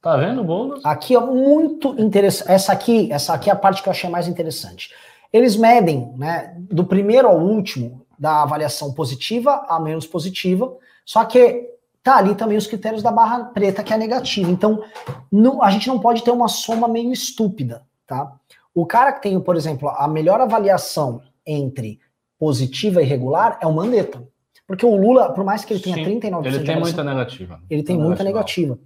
Tá 0.00 0.16
vendo 0.16 0.42
o 0.42 0.44
Boulos? 0.44 0.84
Aqui, 0.84 1.16
ó, 1.16 1.26
muito 1.26 2.00
interessante. 2.00 2.52
Essa 2.52 2.72
aqui, 2.72 3.12
essa 3.12 3.34
aqui 3.34 3.50
é 3.50 3.52
a 3.52 3.56
parte 3.56 3.82
que 3.82 3.88
eu 3.88 3.90
achei 3.90 4.08
mais 4.08 4.28
interessante. 4.28 4.94
Eles 5.32 5.56
medem, 5.56 6.12
né, 6.16 6.54
do 6.58 6.84
primeiro 6.84 7.28
ao 7.28 7.38
último, 7.38 8.06
da 8.18 8.42
avaliação 8.42 8.92
positiva 8.92 9.64
a 9.68 9.78
menos 9.78 10.06
positiva, 10.06 10.74
só 11.04 11.24
que 11.24 11.70
tá 12.02 12.16
ali 12.16 12.34
também 12.34 12.56
os 12.56 12.66
critérios 12.66 13.02
da 13.02 13.10
barra 13.10 13.44
preta, 13.46 13.82
que 13.82 13.92
é 13.92 13.98
negativa. 13.98 14.50
Então, 14.50 14.82
não, 15.30 15.62
a 15.62 15.70
gente 15.70 15.88
não 15.88 15.98
pode 15.98 16.22
ter 16.22 16.30
uma 16.30 16.48
soma 16.48 16.88
meio 16.88 17.12
estúpida, 17.12 17.82
tá? 18.06 18.32
O 18.74 18.86
cara 18.86 19.12
que 19.12 19.22
tem, 19.22 19.40
por 19.40 19.56
exemplo, 19.56 19.88
a 19.88 20.06
melhor 20.06 20.40
avaliação 20.40 21.22
entre 21.46 21.98
positiva 22.38 23.02
e 23.02 23.04
regular 23.04 23.58
é 23.60 23.66
o 23.66 23.72
Mandetta. 23.72 24.22
Porque 24.66 24.84
o 24.84 24.96
Lula, 24.96 25.32
por 25.32 25.44
mais 25.44 25.64
que 25.64 25.72
ele 25.72 25.80
tenha 25.80 25.96
Sim, 25.96 26.20
39% 26.20 26.46
ele 26.46 26.64
tem 26.64 26.80
muita 26.80 27.04
negativa. 27.04 27.60
Ele 27.70 27.82
tem 27.82 27.98
muita 27.98 28.24
negativa. 28.24 28.78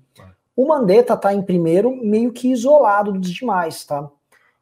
O 0.55 0.68
Mandetta 0.68 1.16
tá 1.16 1.32
em 1.32 1.43
primeiro, 1.43 1.97
meio 1.97 2.32
que 2.32 2.53
isolado 2.53 3.12
dos 3.12 3.30
demais, 3.30 3.84
tá? 3.84 4.09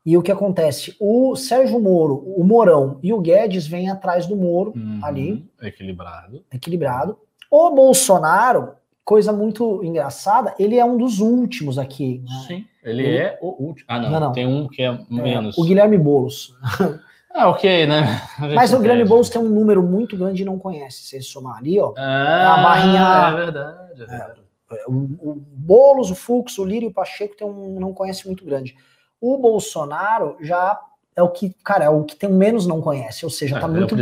E 0.09 0.17
o 0.17 0.23
que 0.23 0.33
acontece? 0.33 0.97
O 0.99 1.37
Sérgio 1.37 1.79
Moro, 1.79 2.25
o 2.35 2.43
Mourão 2.43 2.99
e 3.03 3.13
o 3.13 3.21
Guedes 3.21 3.67
vêm 3.67 3.91
atrás 3.91 4.25
do 4.25 4.35
Moro 4.35 4.73
uhum, 4.75 5.01
ali. 5.03 5.47
Equilibrado. 5.61 6.43
Equilibrado. 6.51 7.19
O 7.51 7.71
Bolsonaro, 7.73 8.71
coisa 9.05 9.35
muito 9.35 9.85
engraçada, 9.85 10.55
ele 10.59 10.79
é 10.79 10.85
um 10.85 10.97
dos 10.97 11.21
últimos 11.21 11.79
aqui. 11.79 12.23
Né? 12.25 12.45
Sim, 12.47 12.65
ele, 12.83 13.03
ele, 13.03 13.17
é 13.19 13.39
o 13.43 13.49
último. 13.63 13.85
Ah, 13.87 14.01
não, 14.01 14.11
não, 14.11 14.21
não, 14.21 14.33
tem 14.33 14.47
um 14.47 14.67
que 14.67 14.81
é 14.81 14.99
menos. 15.11 15.59
É, 15.59 15.61
o 15.61 15.65
Guilherme 15.65 15.99
Boulos. 15.99 16.57
Ah, 17.31 17.51
ok, 17.51 17.87
né? 17.87 18.23
Mas 18.57 18.73
o 18.73 18.81
Guilherme 18.81 19.05
Boulos 19.05 19.29
tem 19.29 19.41
um 19.41 19.51
número 19.51 19.83
muito 19.83 20.17
grande 20.17 20.43
e 20.43 20.45
não 20.47 20.59
conhece. 20.59 21.03
Se 21.03 21.17
ele 21.17 21.23
somar 21.23 21.59
ali, 21.59 21.79
ó. 21.79 21.93
Ah, 21.97 22.41
é 22.41 22.47
a 22.47 22.63
barrinha. 22.63 23.01
É 23.01 23.45
verdade. 23.45 23.93
É 23.93 23.95
verdade. 23.95 24.41
É, 24.73 24.85
o, 24.89 24.93
o 25.21 25.35
Boulos, 25.37 26.11
o 26.11 26.15
Fux, 26.15 26.59
o 26.59 26.65
Lírio 26.65 26.87
e 26.87 26.91
o 26.91 26.95
Pacheco 26.95 27.37
tem 27.37 27.47
um 27.47 27.79
não 27.79 27.93
conhece 27.93 28.27
muito 28.27 28.45
grande. 28.45 28.75
O 29.21 29.39
Bolsonaro 29.39 30.37
já 30.41 30.81
é 31.17 31.23
o 31.23 31.29
que, 31.29 31.55
cara, 31.65 31.85
é 31.85 31.91
o 31.91 32.05
que 32.05 32.15
tem 32.15 32.31
menos 32.31 32.67
não 32.67 32.81
conhece, 32.81 33.25
ou 33.25 33.31
seja, 33.31 33.57
é, 33.57 33.61
tá, 33.61 33.67
é 33.67 33.71
muito, 33.71 33.97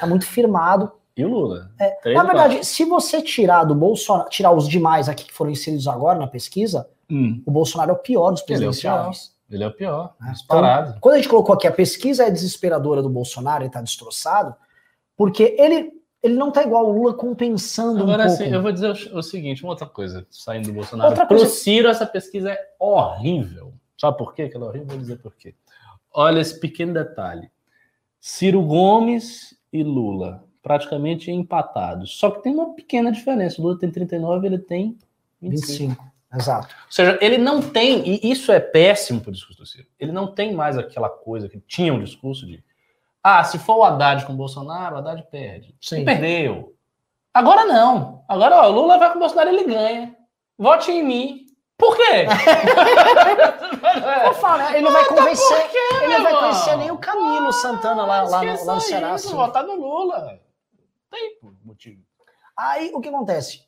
tá 0.00 0.06
muito 0.06 0.26
firmado. 0.26 0.90
E 1.14 1.24
o 1.24 1.28
Lula? 1.28 1.70
É, 1.78 2.14
na 2.14 2.24
verdade, 2.24 2.54
quatro. 2.54 2.64
se 2.64 2.84
você 2.86 3.20
tirar 3.20 3.64
do 3.64 3.74
Bolsonaro, 3.74 4.30
tirar 4.30 4.52
os 4.52 4.66
demais 4.66 5.08
aqui 5.08 5.24
que 5.24 5.32
foram 5.32 5.50
inseridos 5.50 5.86
agora 5.86 6.18
na 6.18 6.26
pesquisa, 6.26 6.88
hum. 7.10 7.42
o 7.44 7.50
Bolsonaro 7.50 7.90
é 7.90 7.94
o 7.94 7.98
pior 7.98 8.30
dos 8.30 8.40
presidenciais. 8.40 9.32
Ele 9.50 9.62
é 9.62 9.66
o 9.66 9.72
pior, 9.72 10.14
é, 10.26 10.32
disparado. 10.32 10.88
Então, 10.88 11.00
quando 11.02 11.14
a 11.14 11.18
gente 11.18 11.28
colocou 11.28 11.54
aqui 11.54 11.66
a 11.66 11.72
pesquisa 11.72 12.24
é 12.24 12.30
desesperadora 12.30 13.02
do 13.02 13.10
Bolsonaro, 13.10 13.62
ele 13.62 13.70
tá 13.70 13.82
destroçado, 13.82 14.54
porque 15.14 15.54
ele 15.58 15.92
ele 16.22 16.34
não 16.34 16.52
tá 16.52 16.62
igual 16.62 16.88
o 16.88 16.92
Lula 16.92 17.14
compensando 17.14 18.00
Agora, 18.00 18.22
um 18.22 18.26
assim, 18.26 18.44
pouco. 18.44 18.54
eu 18.54 18.62
vou 18.62 18.72
dizer 18.72 19.10
o, 19.12 19.18
o 19.18 19.22
seguinte, 19.22 19.64
uma 19.64 19.72
outra 19.72 19.86
coisa, 19.86 20.24
saindo 20.30 20.68
do 20.68 20.72
Bolsonaro. 20.72 21.10
Outra 21.10 21.26
Pro 21.26 21.36
coisa- 21.36 21.52
Ciro, 21.52 21.88
essa 21.88 22.06
pesquisa 22.06 22.52
é 22.52 22.58
horrível. 22.78 23.74
Sabe 24.02 24.18
por 24.18 24.34
quê 24.34 24.48
que 24.48 24.56
ela 24.56 24.66
é 24.66 24.68
horrível? 24.70 24.88
Vou 24.88 24.98
dizer 24.98 25.18
por 25.18 25.32
quê. 25.36 25.54
Olha 26.12 26.40
esse 26.40 26.58
pequeno 26.58 26.92
detalhe. 26.92 27.48
Ciro 28.20 28.60
Gomes 28.60 29.56
e 29.72 29.84
Lula, 29.84 30.42
praticamente 30.60 31.30
empatados. 31.30 32.18
Só 32.18 32.28
que 32.32 32.42
tem 32.42 32.52
uma 32.52 32.74
pequena 32.74 33.12
diferença. 33.12 33.60
O 33.60 33.64
Lula 33.64 33.78
tem 33.78 33.92
39, 33.92 34.44
ele 34.44 34.58
tem 34.58 34.98
25. 35.40 36.02
25. 36.02 36.12
Exato. 36.34 36.74
Ou 36.86 36.90
seja, 36.92 37.16
ele 37.22 37.38
não 37.38 37.62
tem, 37.62 38.02
e 38.04 38.28
isso 38.28 38.50
é 38.50 38.58
péssimo 38.58 39.20
para 39.20 39.30
o 39.30 39.32
discurso 39.32 39.60
do 39.60 39.66
Ciro, 39.66 39.86
ele 40.00 40.10
não 40.10 40.34
tem 40.34 40.52
mais 40.52 40.76
aquela 40.76 41.08
coisa 41.08 41.48
que 41.48 41.60
tinha 41.60 41.94
um 41.94 42.02
discurso 42.02 42.44
de 42.44 42.60
ah, 43.22 43.44
se 43.44 43.56
for 43.56 43.76
o 43.76 43.84
Haddad 43.84 44.26
com 44.26 44.32
o 44.32 44.36
Bolsonaro, 44.36 44.96
o 44.96 44.98
Haddad 44.98 45.22
perde. 45.30 45.76
Sim. 45.80 46.04
Perdeu. 46.04 46.74
Agora 47.32 47.66
não. 47.66 48.24
Agora, 48.28 48.62
ó, 48.62 48.68
o 48.68 48.72
Lula 48.72 48.98
vai 48.98 49.10
com 49.10 49.16
o 49.18 49.20
Bolsonaro 49.20 49.50
ele 49.50 49.62
ganha. 49.62 50.16
Vote 50.58 50.90
em 50.90 51.04
mim. 51.04 51.41
Por 51.82 51.96
quê? 51.96 52.26
Eu 54.26 54.34
falo? 54.34 54.62
Ele 54.70 54.82
não 54.82 54.92
vai 54.92 55.04
convencer. 55.06 55.68
quê, 55.68 55.78
Ele 56.04 56.14
não 56.18 56.22
vai 56.22 56.32
irmão? 56.32 56.78
nem 56.78 56.90
o 56.92 56.98
Camilo 56.98 57.52
Santana 57.52 58.04
lá, 58.06 58.22
lá, 58.22 58.44
no, 58.44 58.64
lá 58.64 58.74
no 58.76 58.80
Ceará. 58.80 59.14
isso, 59.16 59.26
assim. 59.26 59.34
votar 59.36 59.64
no 59.64 59.74
Lula. 59.74 60.38
Tem 61.10 61.38
motivo. 61.64 62.00
Aí 62.56 62.92
o 62.94 63.00
que 63.00 63.08
acontece? 63.08 63.62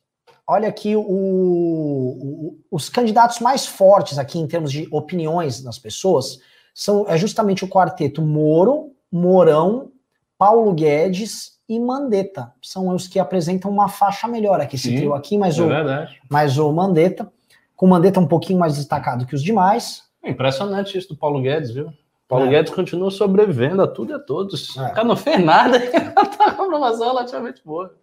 Olha 0.47 0.69
aqui 0.69 0.95
o, 0.95 1.01
o- 1.01 2.57
os 2.71 2.87
candidatos 2.87 3.39
mais 3.41 3.65
fortes 3.67 4.17
aqui 4.17 4.39
em 4.39 4.47
termos 4.47 4.71
de 4.71 4.87
opiniões 4.91 5.61
das 5.61 5.77
pessoas 5.77 6.39
são 6.73 7.05
é 7.09 7.17
justamente 7.17 7.65
o 7.65 7.67
quarteto 7.67 8.21
Moro, 8.21 8.91
Mourão, 9.11 9.91
Paulo 10.37 10.71
Guedes 10.73 11.59
e 11.67 11.79
Mandetta. 11.79 12.53
São 12.61 12.87
os 12.89 13.07
que 13.07 13.19
apresentam 13.19 13.69
uma 13.71 13.89
faixa 13.89 14.25
melhor 14.27 14.61
aqui. 14.61 14.75
Esse 14.77 14.89
Sim, 14.89 14.95
trio 14.97 15.13
aqui, 15.15 15.37
mas 15.37 15.57
é 15.59 15.63
o, 15.63 15.67
verdade. 15.67 16.21
mas 16.29 16.57
o 16.57 16.71
Mandetta. 16.71 17.29
Com 17.75 17.85
o 17.85 17.89
Mandetta 17.89 18.19
um 18.19 18.27
pouquinho 18.27 18.59
mais 18.59 18.75
destacado 18.77 19.25
que 19.25 19.35
os 19.35 19.43
demais. 19.43 20.03
É 20.23 20.29
impressionante 20.29 20.97
isso 20.97 21.09
do 21.09 21.15
Paulo 21.17 21.41
Guedes, 21.41 21.71
viu? 21.71 21.91
Paulo 22.27 22.45
É. 22.45 22.49
Guedes 22.49 22.73
continua 22.73 23.11
sobrevivendo 23.11 23.81
a 23.81 23.87
tudo 23.87 24.11
e 24.11 24.15
a 24.15 24.19
todos. 24.19 24.75
É. 24.77 24.87
O 24.87 24.93
cara 24.93 25.03
não 25.07 25.15
fez 25.15 25.43
nada, 25.43 25.77
ele 25.83 25.91
tá 25.91 26.51
com 26.53 26.63
uma 26.63 26.65
aprovação 26.77 27.07
relativamente 27.07 27.61
boa. 27.63 27.93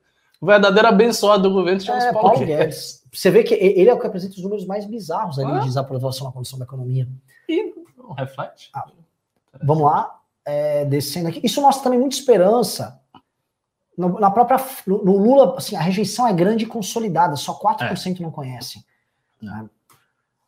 O 0.40 0.46
verdadeiro 0.46 0.88
abençoado 0.88 1.42
do 1.44 1.52
governo 1.52 1.80
chama-se 1.80 2.06
É, 2.08 2.12
Paulo, 2.12 2.28
Paulo 2.30 2.46
Guedes. 2.46 2.58
Guedes. 2.58 3.02
Você 3.12 3.30
vê 3.30 3.42
que 3.42 3.54
ele 3.54 3.88
é 3.88 3.94
o 3.94 3.98
que 3.98 4.06
apresenta 4.06 4.34
os 4.34 4.42
números 4.42 4.64
mais 4.66 4.84
bizarros 4.86 5.38
ali 5.38 5.50
Ah. 5.52 5.58
de 5.60 5.66
desaprovação 5.66 6.26
na 6.26 6.32
condição 6.32 6.58
da 6.58 6.64
economia. 6.64 7.08
E 7.48 7.74
não 7.96 8.12
reflete. 8.12 8.70
Ah. 8.74 8.86
Vamos 9.62 9.84
lá, 9.84 10.18
é, 10.44 10.84
descendo 10.84 11.28
aqui. 11.28 11.40
Isso 11.44 11.60
mostra 11.60 11.84
também 11.84 11.98
muita 11.98 12.16
esperança. 12.16 13.00
No, 13.96 14.18
na 14.18 14.30
própria, 14.30 14.58
no, 14.86 15.04
no 15.04 15.16
Lula, 15.18 15.56
assim, 15.58 15.76
a 15.76 15.80
rejeição 15.80 16.26
é 16.26 16.32
grande 16.32 16.64
e 16.64 16.66
consolidada, 16.66 17.36
só 17.36 17.52
4% 17.58 18.20
não 18.20 18.30
conhecem. 18.30 18.82
Né? 19.42 19.68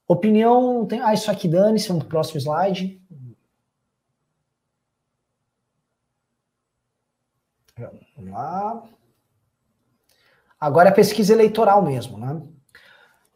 Opinião, 0.06 0.86
tem, 0.86 1.00
ah, 1.00 1.12
isso 1.14 1.30
aqui 1.30 1.48
dane-se, 1.48 1.88
vamos 1.88 2.04
pro 2.04 2.10
próximo 2.10 2.38
slide. 2.38 3.00
Vamos 8.16 8.30
lá. 8.32 8.82
Agora 10.60 10.88
é 10.88 10.92
pesquisa 10.92 11.32
eleitoral 11.32 11.82
mesmo, 11.82 12.18
né? 12.18 12.40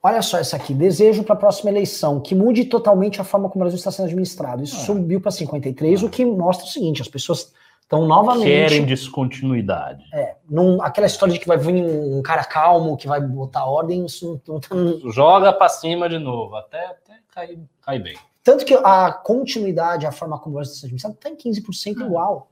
Olha 0.03 0.23
só 0.23 0.39
essa 0.39 0.57
aqui. 0.57 0.73
Desejo 0.73 1.25
para 1.25 1.35
a 1.35 1.39
próxima 1.39 1.71
eleição 1.71 2.21
que 2.21 2.35
mude 2.35 2.65
totalmente 2.67 3.21
a 3.21 3.25
forma 3.25 3.49
como 3.49 3.63
o 3.63 3.65
Brasil 3.65 3.77
está 3.77 3.91
sendo 3.91 4.07
administrado. 4.07 4.63
Isso 4.63 4.77
Ah. 4.77 4.85
subiu 4.85 5.21
para 5.21 5.31
53, 5.33 6.03
o 6.03 6.09
que 6.09 6.25
mostra 6.25 6.67
o 6.67 6.71
seguinte: 6.71 7.03
as 7.03 7.09
pessoas 7.09 7.53
estão 7.89 8.07
novamente. 8.07 8.45
Querem 8.45 8.85
descontinuidade. 8.85 10.05
É, 10.13 10.37
num, 10.49 10.81
aquela 10.83 11.07
história 11.07 11.33
de 11.33 11.41
que 11.41 11.49
vai 11.49 11.57
vir 11.57 11.73
um, 11.75 12.21
cara 12.23 12.45
calmo, 12.45 12.99
que 12.99 13.09
vai 13.09 13.19
botar 13.19 13.65
ordem, 13.65 14.05
isso 14.05 14.41
não, 14.47 14.55
não 14.55 14.61
tá- 14.61 15.11
Joga 15.11 15.53
pra 15.55 15.69
cima 15.71 16.07
de 16.09 16.19
novo, 16.19 16.55
até, 16.55 16.85
até 16.85 17.15
cair, 17.33 17.59
cair 17.81 18.03
bem. 18.03 18.19
Tanto 18.45 18.65
que 18.65 18.75
a 18.75 19.11
continuidade, 19.13 20.07
a 20.07 20.13
forma 20.13 20.39
como 20.39 20.55
o 20.55 20.57
Brasil 20.57 20.75
está 20.75 20.87
administrado, 20.87 21.15
está 21.15 21.31
em 21.31 21.37
15% 21.37 22.01
igual. 22.05 22.51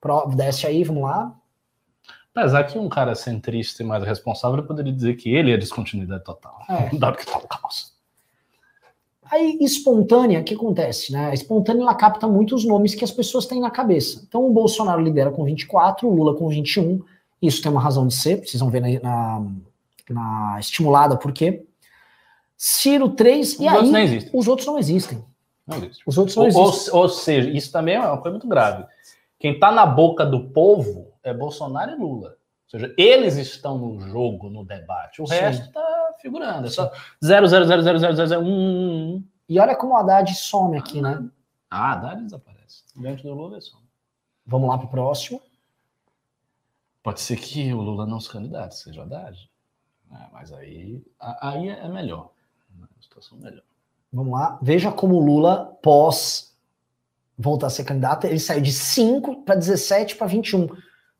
Pro, 0.00 0.26
desce 0.36 0.66
aí, 0.66 0.84
vamos 0.84 1.04
lá. 1.04 1.34
Apesar 2.34 2.64
que 2.64 2.78
um 2.78 2.88
cara 2.88 3.14
centrista 3.14 3.82
e 3.82 3.86
mais 3.86 4.04
responsável 4.04 4.62
poderia 4.64 4.92
dizer 4.92 5.14
que 5.16 5.34
ele 5.34 5.52
é 5.52 5.56
descontinuidade 5.56 6.24
total. 6.24 6.58
É. 6.68 6.94
Dado 6.96 7.16
que 7.16 7.26
tá 7.26 7.38
o 7.38 7.46
caos. 7.46 7.92
Aí, 9.32 9.56
espontânea, 9.62 10.40
o 10.40 10.44
que 10.44 10.52
acontece? 10.54 11.10
Né? 11.10 11.30
A 11.30 11.34
espontânea 11.34 11.80
ela 11.82 11.94
capta 11.94 12.28
muitos 12.28 12.64
nomes 12.66 12.94
que 12.94 13.02
as 13.02 13.10
pessoas 13.10 13.46
têm 13.46 13.60
na 13.60 13.70
cabeça. 13.70 14.22
Então, 14.28 14.46
o 14.46 14.52
Bolsonaro 14.52 15.00
lidera 15.00 15.30
com 15.30 15.42
24, 15.42 16.06
o 16.06 16.14
Lula 16.14 16.34
com 16.36 16.48
21. 16.48 17.02
Isso 17.40 17.62
tem 17.62 17.72
uma 17.72 17.80
razão 17.80 18.06
de 18.06 18.14
ser, 18.14 18.46
vocês 18.46 18.60
vão 18.60 18.68
ver 18.68 18.80
na, 18.80 19.00
na, 19.00 19.42
na 20.10 20.60
estimulada 20.60 21.16
por 21.16 21.32
quê. 21.32 21.64
Ciro 22.58 23.08
3, 23.08 23.54
e 23.58 23.66
Os 23.66 23.72
outros 23.72 23.90
nem 23.90 24.02
aí 24.08 24.30
os 24.34 24.48
outros 24.48 24.66
não 24.66 24.78
existem. 24.78 25.24
Não 25.66 25.78
existe. 25.78 26.02
Os 26.06 26.18
outros 26.18 26.36
não 26.36 26.42
Ou, 26.44 26.48
existem. 26.48 26.94
ou- 26.94 27.00
ou 27.00 27.08
seja, 27.08 27.48
isso 27.50 27.72
também 27.72 27.94
é 27.94 28.00
uma 28.00 28.18
coisa 28.18 28.32
muito 28.32 28.46
grave. 28.46 28.84
Quem 29.38 29.54
está 29.54 29.72
na 29.72 29.86
boca 29.86 30.26
do 30.26 30.48
povo 30.50 31.08
é 31.24 31.32
Bolsonaro 31.32 31.90
e 31.92 31.94
Lula. 31.96 32.36
Ou 32.72 32.80
seja, 32.80 32.94
eles 32.96 33.36
estão 33.36 33.76
no 33.76 34.00
jogo, 34.00 34.48
no 34.48 34.64
debate. 34.64 35.20
O 35.20 35.26
Sim. 35.26 35.34
resto 35.34 35.66
está 35.66 36.14
figurando. 36.20 36.66
É 36.66 36.70
só 36.70 36.90
0, 37.22 37.46
0, 37.46 37.66
0, 37.66 37.82
0, 37.82 37.98
0, 37.98 38.16
0, 38.16 38.28
0, 38.28 38.40
1, 38.40 38.44
1, 38.44 39.14
1. 39.16 39.24
E 39.48 39.58
olha 39.58 39.76
como 39.76 39.92
o 39.92 39.96
Haddad 39.96 40.34
some 40.34 40.78
aqui, 40.78 41.02
né? 41.02 41.28
Ah, 41.70 41.92
Haddad 41.92 42.22
desaparece. 42.22 42.84
Diante 42.96 43.22
do 43.22 43.34
Lula 43.34 43.58
é 43.58 43.60
só. 43.60 43.76
Vamos 44.46 44.68
lá 44.68 44.78
pro 44.78 44.88
próximo. 44.88 45.40
Pode 47.02 47.20
ser 47.20 47.36
que 47.36 47.74
o 47.74 47.80
Lula 47.80 48.06
não 48.06 48.20
se 48.20 48.30
candidate, 48.30 48.76
seja 48.76 49.02
Haddad. 49.02 49.50
É, 50.10 50.26
mas 50.32 50.52
aí, 50.52 51.04
aí 51.18 51.68
é 51.68 51.88
melhor. 51.88 52.30
É 52.70 52.78
uma 52.78 52.88
situação 53.00 53.36
melhor. 53.38 53.64
Vamos 54.10 54.32
lá. 54.32 54.58
Veja 54.62 54.90
como 54.90 55.16
o 55.16 55.24
Lula, 55.24 55.78
pós 55.82 56.56
voltar 57.36 57.66
a 57.66 57.70
ser 57.70 57.84
candidato, 57.84 58.26
ele 58.26 58.38
saiu 58.38 58.62
de 58.62 58.72
5 58.72 59.42
para 59.42 59.56
17 59.56 60.16
para 60.16 60.26
21. 60.26 60.68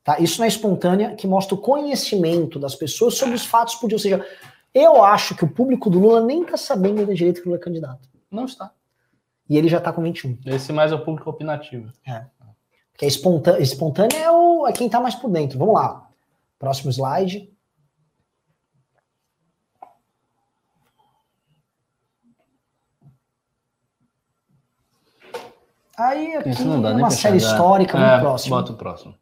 Tá? 0.05 0.19
Isso 0.19 0.39
não 0.39 0.45
é 0.45 0.49
espontânea, 0.49 1.15
que 1.15 1.27
mostra 1.27 1.55
o 1.55 1.59
conhecimento 1.59 2.59
das 2.59 2.75
pessoas 2.75 3.15
sobre 3.15 3.35
os 3.35 3.45
fatos 3.45 3.77
por 3.77 3.89
dia. 3.89 3.97
Ou 3.97 4.01
seja, 4.01 4.27
eu 4.75 5.05
acho 5.05 5.37
que 5.37 5.45
o 5.45 5.49
público 5.49 5.89
do 5.89 5.99
Lula 5.99 6.21
nem 6.21 6.45
tá 6.45 6.57
sabendo 6.57 7.07
de 7.07 7.15
direito 7.15 7.41
que 7.41 7.47
o 7.47 7.51
Lula 7.51 7.61
é 7.61 7.65
candidato. 7.65 8.09
Não 8.31 8.45
está. 8.45 8.73
E 9.49 9.57
ele 9.57 9.69
já 9.69 9.81
tá 9.81 9.93
com 9.93 10.03
21. 10.03 10.39
Esse 10.47 10.73
mais 10.73 10.91
é 10.91 10.95
o 10.95 11.05
público 11.05 11.29
opinativo. 11.31 11.93
Porque 12.91 13.05
a 13.05 13.09
espontânea, 13.09 13.61
espontânea 13.61 14.17
é, 14.17 14.31
o, 14.31 14.67
é 14.67 14.73
quem 14.73 14.89
tá 14.89 15.01
mais 15.01 15.15
por 15.15 15.31
dentro. 15.31 15.59
Vamos 15.59 15.75
lá. 15.75 16.09
Próximo 16.59 16.91
slide. 16.91 17.53
Aí 25.97 26.35
aqui 26.37 26.51
Isso 26.51 26.65
não 26.65 26.81
dá 26.81 26.95
uma 26.95 27.11
série 27.11 27.37
histórica, 27.37 27.97
muito 27.99 28.11
É, 28.11 28.21
próximo. 28.21 28.57
Bota 28.57 28.73
o 28.73 28.77
próximo. 28.77 29.15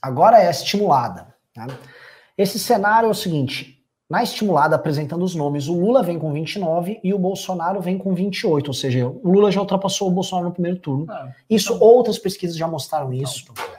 Agora 0.00 0.38
é 0.38 0.46
a 0.46 0.50
estimulada. 0.50 1.34
né? 1.56 1.66
Esse 2.36 2.58
cenário 2.58 3.08
é 3.08 3.10
o 3.10 3.14
seguinte: 3.14 3.82
na 4.08 4.22
estimulada, 4.22 4.76
apresentando 4.76 5.24
os 5.24 5.34
nomes, 5.34 5.68
o 5.68 5.74
Lula 5.78 6.02
vem 6.02 6.18
com 6.18 6.32
29 6.32 7.00
e 7.02 7.12
o 7.12 7.18
Bolsonaro 7.18 7.80
vem 7.80 7.98
com 7.98 8.14
28. 8.14 8.68
Ou 8.68 8.74
seja, 8.74 9.06
o 9.06 9.28
Lula 9.30 9.50
já 9.50 9.60
ultrapassou 9.60 10.08
o 10.08 10.10
Bolsonaro 10.10 10.48
no 10.48 10.52
primeiro 10.54 10.78
turno. 10.78 11.06
Ah, 11.10 11.30
Isso, 11.50 11.78
bom. 11.78 11.84
outras 11.84 12.18
pesquisas 12.18 12.56
já 12.56 12.66
mostraram 12.68 13.12
isso. 13.12 13.44
não. 13.48 13.78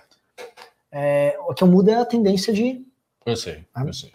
É, 0.91 1.37
o 1.47 1.53
que 1.53 1.63
muda 1.65 1.91
é 1.91 1.95
a 1.95 2.05
tendência 2.05 2.51
de 2.51 2.83
Eu 3.25 3.35
sei, 3.37 3.63
Ah. 3.75 3.83
eu 3.85 3.93
sei. 3.93 4.11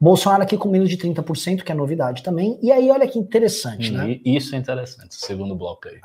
Bolsonaro 0.00 0.42
aqui 0.42 0.56
com 0.56 0.68
menos 0.68 0.88
de 0.88 0.96
30%, 0.96 1.62
que 1.64 1.70
é 1.70 1.74
novidade 1.74 2.22
também. 2.24 2.58
E 2.62 2.72
aí, 2.72 2.90
olha 2.90 3.06
que 3.06 3.18
interessante, 3.18 3.90
né? 3.92 4.20
E 4.24 4.36
Isso 4.36 4.54
é 4.54 4.58
interessante, 4.58 5.14
segundo 5.14 5.54
bloco 5.54 5.88
aí. 5.88 6.00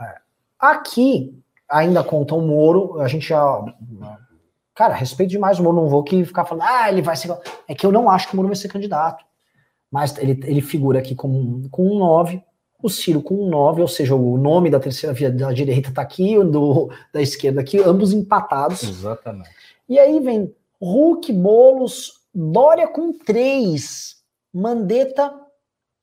Aqui, 0.60 1.36
ainda 1.70 2.04
conta 2.04 2.36
o 2.36 2.42
Moro, 2.42 3.00
a 3.02 3.08
gente 3.08 3.28
já. 3.30 3.64
Cara, 4.78 4.94
respeito 4.94 5.32
demais 5.32 5.58
o 5.58 5.64
Moro, 5.64 5.76
não 5.76 5.90
vou 5.90 6.02
aqui 6.02 6.24
ficar 6.24 6.46
falando, 6.46 6.68
ah, 6.70 6.88
ele 6.88 7.02
vai 7.02 7.16
ser. 7.16 7.36
É 7.68 7.74
que 7.74 7.84
eu 7.84 7.92
não 7.92 8.08
acho 8.08 8.28
que 8.28 8.34
o 8.34 8.36
Moro 8.36 8.48
vai 8.48 8.56
ser 8.56 8.70
candidato. 8.70 9.26
Mas 9.92 10.16
ele, 10.20 10.40
ele 10.44 10.62
figura 10.62 11.00
aqui 11.00 11.16
com, 11.16 11.64
com 11.72 11.84
um 11.84 11.98
9, 11.98 12.44
o 12.84 12.88
Ciro 12.88 13.24
com 13.24 13.34
um 13.34 13.50
9, 13.50 13.82
ou 13.82 13.88
seja, 13.88 14.14
o 14.14 14.38
nome 14.38 14.70
da 14.70 14.80
terceira 14.80 15.16
via 15.16 15.32
da 15.32 15.52
direita 15.52 15.92
tá 15.92 16.04
aqui, 16.04 16.38
o 16.38 16.44
do, 16.44 16.92
da 17.12 17.20
esquerda 17.20 17.60
aqui, 17.60 17.80
ambos 17.80 18.14
empatados. 18.14 18.84
Exatamente. 18.84 19.50
E 19.90 19.98
aí 19.98 20.20
vem 20.20 20.54
Hulk, 20.80 21.34
Boulos, 21.34 22.22
Dória 22.32 22.88
com 22.88 23.12
3, 23.12 24.16
Mandetta 24.54 25.34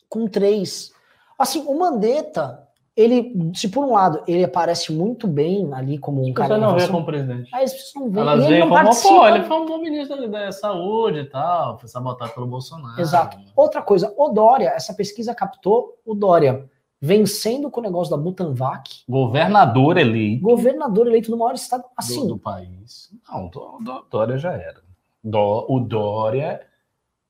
com 0.09 0.27
3. 0.27 0.93
Assim, 1.39 1.61
o 1.65 1.79
Mandetta, 1.79 2.64
ele, 2.97 3.51
se 3.55 3.69
por 3.69 3.85
um 3.85 3.93
lado, 3.93 4.23
ele 4.27 4.45
aparece 4.45 4.93
muito 4.93 5.27
bem 5.27 5.69
ali 5.75 5.99
como 5.99 6.25
um 6.25 6.33
cara. 6.33 6.57
não 6.57 6.77
vê 6.77 6.87
como 6.87 7.05
presidente. 7.05 7.51
Aí 7.53 7.65
as 7.65 7.73
pessoas 7.73 8.13
não. 8.13 8.23
Elas 8.23 8.45
ele 8.45 8.55
veem 8.55 8.69
como, 8.69 9.03
pô, 9.03 9.27
ele 9.27 9.43
foi 9.45 9.57
um 9.61 9.67
bom 9.67 9.79
ministro 9.79 10.29
da 10.29 10.53
saúde 10.53 11.19
e 11.21 11.25
tal, 11.25 11.79
foi 11.79 11.89
sabotado 11.89 12.33
pelo 12.33 12.47
Bolsonaro. 12.47 13.01
Exato. 13.01 13.37
Outra 13.57 13.83
coisa, 13.83 14.15
o 14.17 14.29
Dória, 14.29 14.69
essa 14.69 14.95
pesquisa 14.95 15.35
captou 15.35 15.99
o 16.05 16.15
Dória 16.15 16.71
vencendo 17.01 17.69
com 17.69 17.81
o 17.81 17.83
negócio 17.83 18.17
da 18.17 18.23
Butanvac. 18.23 19.03
Governador 19.09 19.99
eleito. 19.99 20.43
Governador 20.43 21.09
eleito 21.09 21.31
do 21.31 21.37
maior 21.37 21.55
estado 21.55 21.85
assim. 21.97 22.23
Do, 22.23 22.35
do 22.35 22.39
país. 22.39 23.11
Não, 23.29 23.49
do, 23.49 24.07
Dória 24.09 24.39
já 24.39 24.53
era. 24.53 24.83
Do, 25.23 25.67
o 25.69 25.81
Dória 25.81 26.61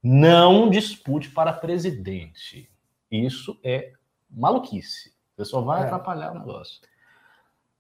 não 0.03 0.69
dispute 0.69 1.31
para 1.31 1.55
presidente. 1.55 2.71
Isso 3.11 3.59
é 3.65 3.93
maluquice. 4.31 5.14
Você 5.37 5.45
só 5.45 5.61
vai 5.61 5.83
é. 5.83 5.85
atrapalhar 5.85 6.33
o 6.33 6.39
negócio. 6.39 6.81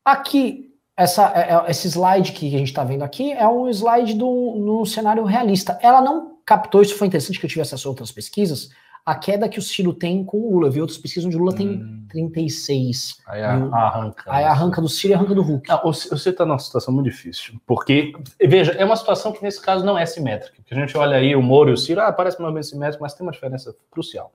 Aqui, 0.04 0.74
essa, 0.96 1.32
é, 1.34 1.54
é, 1.54 1.70
esse 1.70 1.88
slide 1.88 2.32
que 2.32 2.46
a 2.46 2.58
gente 2.58 2.68
está 2.68 2.84
vendo 2.84 3.02
aqui 3.02 3.32
é 3.32 3.46
um 3.48 3.68
slide 3.68 4.14
do, 4.14 4.54
no 4.56 4.84
cenário 4.84 5.24
realista. 5.24 5.78
Ela 5.80 6.00
não 6.00 6.38
captou, 6.44 6.82
isso 6.82 6.96
foi 6.96 7.06
interessante 7.06 7.38
que 7.38 7.46
eu 7.46 7.50
tive 7.50 7.62
acesso 7.62 7.88
a 7.88 7.90
outras 7.90 8.12
pesquisas, 8.12 8.70
a 9.06 9.14
queda 9.14 9.48
que 9.48 9.58
o 9.58 9.62
Ciro 9.62 9.92
tem 9.92 10.24
com 10.24 10.38
o 10.38 10.52
Lula. 10.52 10.68
Eu 10.68 10.72
vi 10.72 10.80
outras 10.80 10.98
pesquisas 10.98 11.26
onde 11.26 11.36
o 11.36 11.38
Lula 11.38 11.52
hum. 11.52 11.56
tem 11.56 12.06
36. 12.08 13.18
Aí 13.26 13.42
arranca. 13.42 14.24
Aí 14.26 14.44
arranca 14.44 14.80
do 14.80 14.88
Ciro 14.88 15.12
e 15.12 15.14
arranca 15.14 15.34
do 15.34 15.42
Hulk. 15.42 15.68
Não, 15.68 15.80
você 15.82 16.30
está 16.30 16.46
numa 16.46 16.58
situação 16.58 16.92
muito 16.92 17.10
difícil. 17.10 17.60
Porque, 17.66 18.12
veja, 18.40 18.72
é 18.72 18.84
uma 18.84 18.96
situação 18.96 19.32
que 19.32 19.42
nesse 19.42 19.60
caso 19.60 19.84
não 19.84 19.98
é 19.98 20.06
simétrica. 20.06 20.62
Que 20.64 20.74
a 20.74 20.78
gente 20.78 20.96
olha 20.96 21.18
aí 21.18 21.36
o 21.36 21.42
Moro 21.42 21.70
e 21.70 21.74
o 21.74 21.76
Ciro, 21.76 22.00
ah, 22.00 22.12
parece 22.12 22.38
mais 22.38 22.48
ou 22.48 22.54
menos 22.54 22.68
simétrico, 22.68 23.02
mas 23.02 23.12
tem 23.12 23.26
uma 23.26 23.32
diferença 23.32 23.74
crucial. 23.90 24.32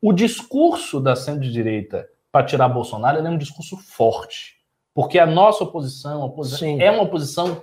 O 0.00 0.12
discurso 0.12 1.00
da 1.00 1.14
centro-direita 1.14 2.08
para 2.38 2.46
tirar 2.46 2.68
Bolsonaro 2.68 3.18
é 3.18 3.28
um 3.28 3.36
discurso 3.36 3.76
forte. 3.76 4.58
Porque 4.94 5.18
a 5.18 5.26
nossa 5.26 5.64
oposição, 5.64 6.22
a 6.22 6.26
oposição 6.26 6.80
é 6.80 6.88
uma 6.88 7.02
oposição, 7.02 7.60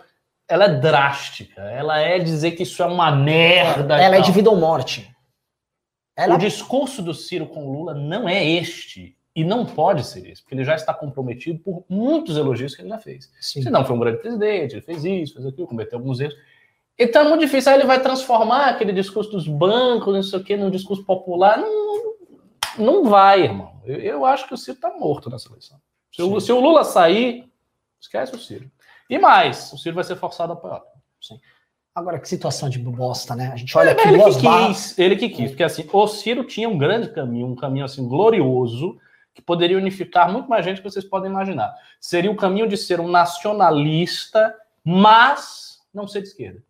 ela 0.50 0.66
é 0.66 0.80
drástica. 0.80 1.62
Ela 1.62 2.00
é 2.00 2.20
dizer 2.20 2.52
que 2.52 2.64
isso 2.64 2.84
é 2.84 2.86
uma 2.86 3.10
merda. 3.10 3.98
Ela 3.98 4.18
é 4.18 4.22
de 4.22 4.32
vida 4.34 4.50
ou 4.50 4.58
morte. 4.58 5.10
Ela... 6.18 6.36
O 6.36 6.38
discurso 6.38 7.02
do 7.02 7.14
Ciro 7.14 7.48
com 7.48 7.72
Lula 7.72 7.94
não 7.94 8.28
é 8.28 8.44
este. 8.44 9.18
E 9.34 9.44
não 9.44 9.66
pode 9.66 10.06
ser 10.06 10.30
esse, 10.30 10.42
porque 10.42 10.56
ele 10.56 10.64
já 10.64 10.76
está 10.76 10.94
comprometido 10.94 11.60
por 11.60 11.84
muitos 11.90 12.38
elogios 12.38 12.74
que 12.74 12.82
ele 12.82 12.90
já 12.90 12.98
fez. 12.98 13.30
Sim. 13.42 13.62
Se 13.62 13.70
não 13.70 13.84
foi 13.84 13.96
um 13.96 14.00
grande 14.00 14.20
presidente, 14.20 14.76
ele 14.76 14.82
fez 14.82 15.04
isso, 15.04 15.34
fez 15.34 15.46
aquilo, 15.46 15.68
cometeu 15.68 16.00
alguns 16.00 16.22
erros. 16.22 16.36
Então 16.98 17.22
é 17.22 17.30
muito 17.30 17.42
difícil. 17.42 17.72
Aí 17.72 17.78
ele 17.78 17.88
vai 17.88 18.02
transformar 18.02 18.70
aquele 18.70 18.94
discurso 18.94 19.32
dos 19.32 19.46
bancos, 19.46 20.14
não 20.14 20.24
sei 20.24 20.40
o 20.40 20.44
quê, 20.44 20.56
num 20.56 20.70
discurso 20.70 21.04
popular. 21.04 21.58
Não, 21.58 22.15
não 22.78 23.04
vai, 23.04 23.44
irmão. 23.44 23.82
Eu, 23.86 24.00
eu 24.00 24.26
acho 24.26 24.48
que 24.48 24.54
o 24.54 24.58
Ciro 24.58 24.76
está 24.76 24.92
morto 24.92 25.30
nessa 25.30 25.50
eleição. 25.50 25.80
Se 26.12 26.22
o, 26.22 26.40
se 26.40 26.52
o, 26.52 26.60
Lula 26.60 26.84
sair, 26.84 27.52
esquece 28.00 28.36
o 28.36 28.40
Ciro. 28.40 28.70
E 29.10 29.20
mais, 29.20 29.72
o 29.74 29.78
Ciro 29.78 29.96
vai 29.96 30.04
ser 30.04 30.16
forçado 30.16 30.54
a 30.54 30.56
apoiar. 30.56 30.82
Sim. 31.22 31.40
Agora, 31.94 32.20
que 32.20 32.28
situação 32.28 32.70
de 32.70 32.80
bosta, 32.80 33.36
né? 33.36 33.52
A 33.54 33.56
gente 33.56 33.78
olha 33.78 33.90
é, 33.90 33.92
aqui 33.94 34.08
ele 34.08 34.24
que 34.24 34.68
quis, 34.68 35.00
ele 35.00 35.16
que 35.16 35.30
quis, 35.30 35.52
porque 35.52 35.64
assim, 35.64 35.88
o 35.92 36.08
Ciro 36.08 36.44
tinha 36.44 36.68
um 36.68 36.78
grande 36.78 37.10
caminho, 37.10 37.48
um 37.48 37.56
caminho 37.56 37.86
assim 37.86 38.08
glorioso, 38.08 39.00
que 39.34 39.42
poderia 39.42 39.78
unificar 39.78 40.32
muito 40.32 40.50
mais 40.50 40.66
gente 40.66 40.78
que 40.78 40.90
vocês 40.90 41.06
podem 41.06 41.30
imaginar. 41.30 41.74
Seria 42.00 42.32
o 42.32 42.36
caminho 42.36 42.68
de 42.68 42.78
ser 42.78 43.00
um 43.00 43.08
nacionalista, 43.08 44.56
mas 44.84 45.80
não 45.94 46.08
ser 46.08 46.22
de 46.22 46.30
esquerda. 46.30 46.64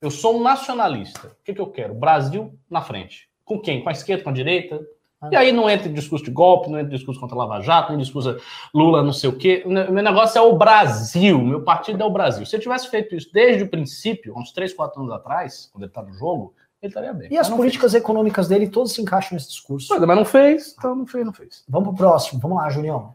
Eu 0.00 0.10
sou 0.10 0.38
um 0.38 0.42
nacionalista. 0.42 1.28
O 1.28 1.44
que, 1.44 1.54
que 1.54 1.60
eu 1.60 1.70
quero? 1.70 1.94
Brasil 1.94 2.58
na 2.70 2.80
frente. 2.82 3.28
Com 3.44 3.60
quem? 3.60 3.82
Com 3.82 3.88
a 3.88 3.92
esquerda, 3.92 4.24
com 4.24 4.30
a 4.30 4.32
direita? 4.32 4.80
E 5.30 5.36
aí 5.36 5.52
não 5.52 5.68
entra 5.68 5.88
em 5.88 5.92
discurso 5.92 6.24
de 6.24 6.30
golpe, 6.30 6.70
não 6.70 6.78
entra 6.78 6.92
em 6.92 6.96
discurso 6.96 7.20
contra 7.20 7.36
a 7.36 7.38
Lava 7.38 7.60
Jato, 7.60 7.90
nem 7.90 8.00
discurso 8.00 8.38
Lula 8.74 9.02
não 9.02 9.12
sei 9.12 9.30
o 9.30 9.36
quê. 9.36 9.62
Meu 9.66 10.02
negócio 10.02 10.38
é 10.38 10.42
o 10.42 10.56
Brasil, 10.56 11.38
meu 11.40 11.62
partido 11.62 12.02
é 12.02 12.06
o 12.06 12.10
Brasil. 12.10 12.44
Se 12.46 12.56
eu 12.56 12.60
tivesse 12.60 12.88
feito 12.88 13.14
isso 13.14 13.30
desde 13.32 13.64
o 13.64 13.68
princípio, 13.68 14.36
uns 14.36 14.52
3, 14.52 14.72
4 14.74 15.00
anos 15.00 15.12
atrás, 15.12 15.68
quando 15.72 15.84
ele 15.84 15.90
está 15.90 16.02
no 16.02 16.12
jogo, 16.12 16.54
ele 16.82 16.90
estaria 16.90 17.12
bem. 17.12 17.28
E 17.32 17.38
as 17.38 17.48
políticas 17.48 17.92
fez. 17.92 18.02
econômicas 18.02 18.48
dele 18.48 18.68
todas 18.68 18.92
se 18.92 19.00
encaixam 19.00 19.34
nesse 19.34 19.48
discurso. 19.48 19.88
Mas, 19.90 20.00
mas 20.00 20.16
não 20.16 20.24
fez, 20.24 20.74
então 20.76 20.94
não 20.94 21.06
fez, 21.06 21.24
não 21.24 21.32
fez. 21.32 21.64
Vamos 21.68 21.88
pro 21.88 21.96
próximo, 21.96 22.40
vamos 22.40 22.58
lá, 22.58 22.68
Julião. 22.68 23.14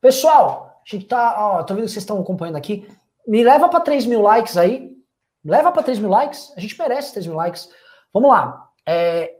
Pessoal, 0.00 0.80
a 0.84 0.90
gente 0.90 1.06
tá, 1.06 1.36
ó, 1.38 1.62
tô 1.62 1.74
vendo 1.74 1.84
que 1.84 1.90
vocês 1.90 2.02
estão 2.02 2.20
acompanhando 2.20 2.56
aqui. 2.56 2.88
Me 3.26 3.44
leva 3.44 3.68
para 3.68 3.80
3 3.80 4.06
mil 4.06 4.22
likes 4.22 4.56
aí. 4.56 4.96
Me 5.44 5.50
leva 5.50 5.70
para 5.70 5.82
3 5.82 5.98
mil 5.98 6.08
likes. 6.10 6.52
A 6.56 6.60
gente 6.60 6.78
merece 6.78 7.12
3 7.12 7.26
mil 7.26 7.36
likes. 7.36 7.68
Vamos 8.12 8.30
lá 8.30 8.69
é, 8.90 9.36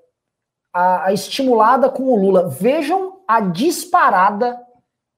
a, 0.73 1.07
a, 1.07 1.13
estimulada 1.13 1.91
com 1.91 2.05
o 2.05 2.17
Lula. 2.17 2.49
Vejam 2.49 3.21
a 3.27 3.41
disparada 3.41 4.59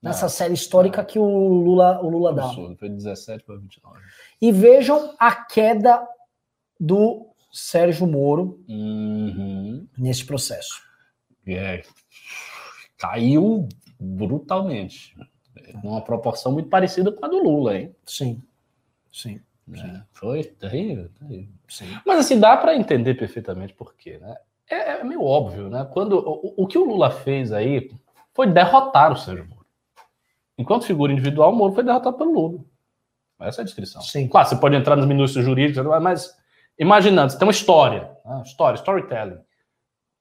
nessa 0.03 0.29
série 0.29 0.55
histórica 0.55 1.05
que 1.05 1.19
o 1.19 1.49
Lula, 1.49 2.01
o 2.01 2.09
Lula 2.09 2.33
dá. 2.33 2.49
Foi 2.79 2.89
17 2.89 3.45
para 3.45 3.57
29. 3.57 4.01
E 4.41 4.51
vejam 4.51 5.15
a 5.19 5.35
queda 5.45 6.07
do 6.81 7.29
Sérgio 7.53 8.07
Moro 8.07 8.65
uhum. 8.67 9.87
nesse 9.99 10.25
processo. 10.25 10.83
É, 11.47 11.83
caiu 12.97 13.69
brutalmente. 14.01 15.15
Numa 15.85 16.01
proporção 16.01 16.53
muito 16.53 16.71
parecida 16.71 17.13
com 17.13 17.25
a 17.25 17.29
do 17.29 17.43
Lula, 17.43 17.77
hein? 17.77 17.95
Sim. 18.07 18.43
Sim. 19.13 19.41
É, 19.75 20.03
foi 20.13 20.45
terrível, 20.45 21.09
terrível. 21.19 21.55
Sim. 21.69 21.97
Mas 22.05 22.19
assim, 22.19 22.39
dá 22.39 22.57
para 22.57 22.75
entender 22.75 23.15
perfeitamente 23.15 23.73
por 23.73 23.95
quê, 23.95 24.19
né? 24.19 24.37
É, 24.69 24.93
é, 24.93 25.05
meio 25.05 25.23
óbvio, 25.23 25.69
né? 25.69 25.89
Quando 25.93 26.19
o, 26.19 26.55
o, 26.57 26.67
que 26.67 26.79
o 26.79 26.85
Lula 26.85 27.11
fez 27.11 27.53
aí 27.53 27.91
foi 28.33 28.47
derrotar 28.47 29.13
o 29.13 29.17
Sérgio 29.17 29.47
Moro. 29.47 29.67
Enquanto 30.59 30.87
figura 30.87 31.13
individual, 31.13 31.53
o 31.53 31.57
Moro 31.57 31.75
foi 31.75 31.85
derrotado 31.85 32.17
pelo 32.17 32.33
Lula. 32.33 32.65
Essa 33.41 33.61
é 33.61 33.63
a 33.63 33.65
descrição. 33.65 34.01
Sim. 34.03 34.29
Claro, 34.29 34.49
você 34.49 34.57
pode 34.57 34.77
entrar 34.77 34.97
nos 34.97 35.07
minúcias 35.07 35.45
jurídicos, 35.45 35.85
mas 36.01 36.37
imaginando, 36.79 37.33
você 37.33 37.39
tem 37.39 37.47
uma 37.47 37.53
história, 37.53 38.11
né? 38.25 38.43
história, 38.45 38.77
storytelling. 38.77 39.39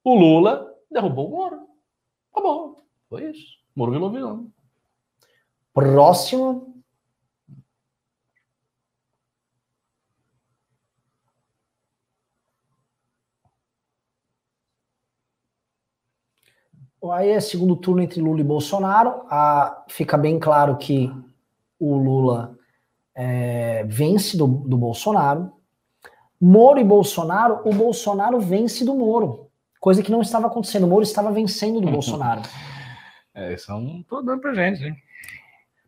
O 0.04 0.16
Lula 0.16 0.68
derrubou 0.90 1.28
o 1.28 1.32
Moro. 1.32 1.68
Acabou. 2.32 2.84
Foi 3.10 3.26
isso. 3.26 3.60
Moro 3.76 3.92
virou 3.92 4.12
vilão. 4.12 4.52
Próximo 5.74 6.71
Aí 17.10 17.30
é 17.30 17.40
segundo 17.40 17.76
turno 17.76 18.02
entre 18.02 18.22
Lula 18.22 18.42
e 18.42 18.44
Bolsonaro. 18.44 19.24
A, 19.30 19.84
fica 19.88 20.18
bem 20.18 20.38
claro 20.38 20.78
que 20.78 21.12
o 21.80 21.96
Lula 21.96 22.56
é, 23.16 23.84
vence 23.86 24.38
do, 24.38 24.46
do 24.46 24.78
Bolsonaro. 24.78 25.52
Moro 26.40 26.80
e 26.80 26.84
Bolsonaro, 26.84 27.62
o 27.66 27.74
Bolsonaro 27.74 28.40
vence 28.40 28.84
do 28.86 28.96
Moro. 28.96 29.48
Coisa 29.80 30.02
que 30.04 30.12
não 30.12 30.22
estava 30.22 30.48
acontecendo. 30.48 30.84
O 30.84 30.88
Moro 30.88 31.04
estava 31.04 31.32
vencendo 31.32 31.82
do 31.82 31.90
Bolsonaro. 31.92 32.42
É, 33.34 33.54
isso 33.54 33.72
é 33.72 33.76
um 33.76 34.04
problema 34.04 34.40
pra 34.40 34.54
gente, 34.54 34.84
hein? 34.84 34.96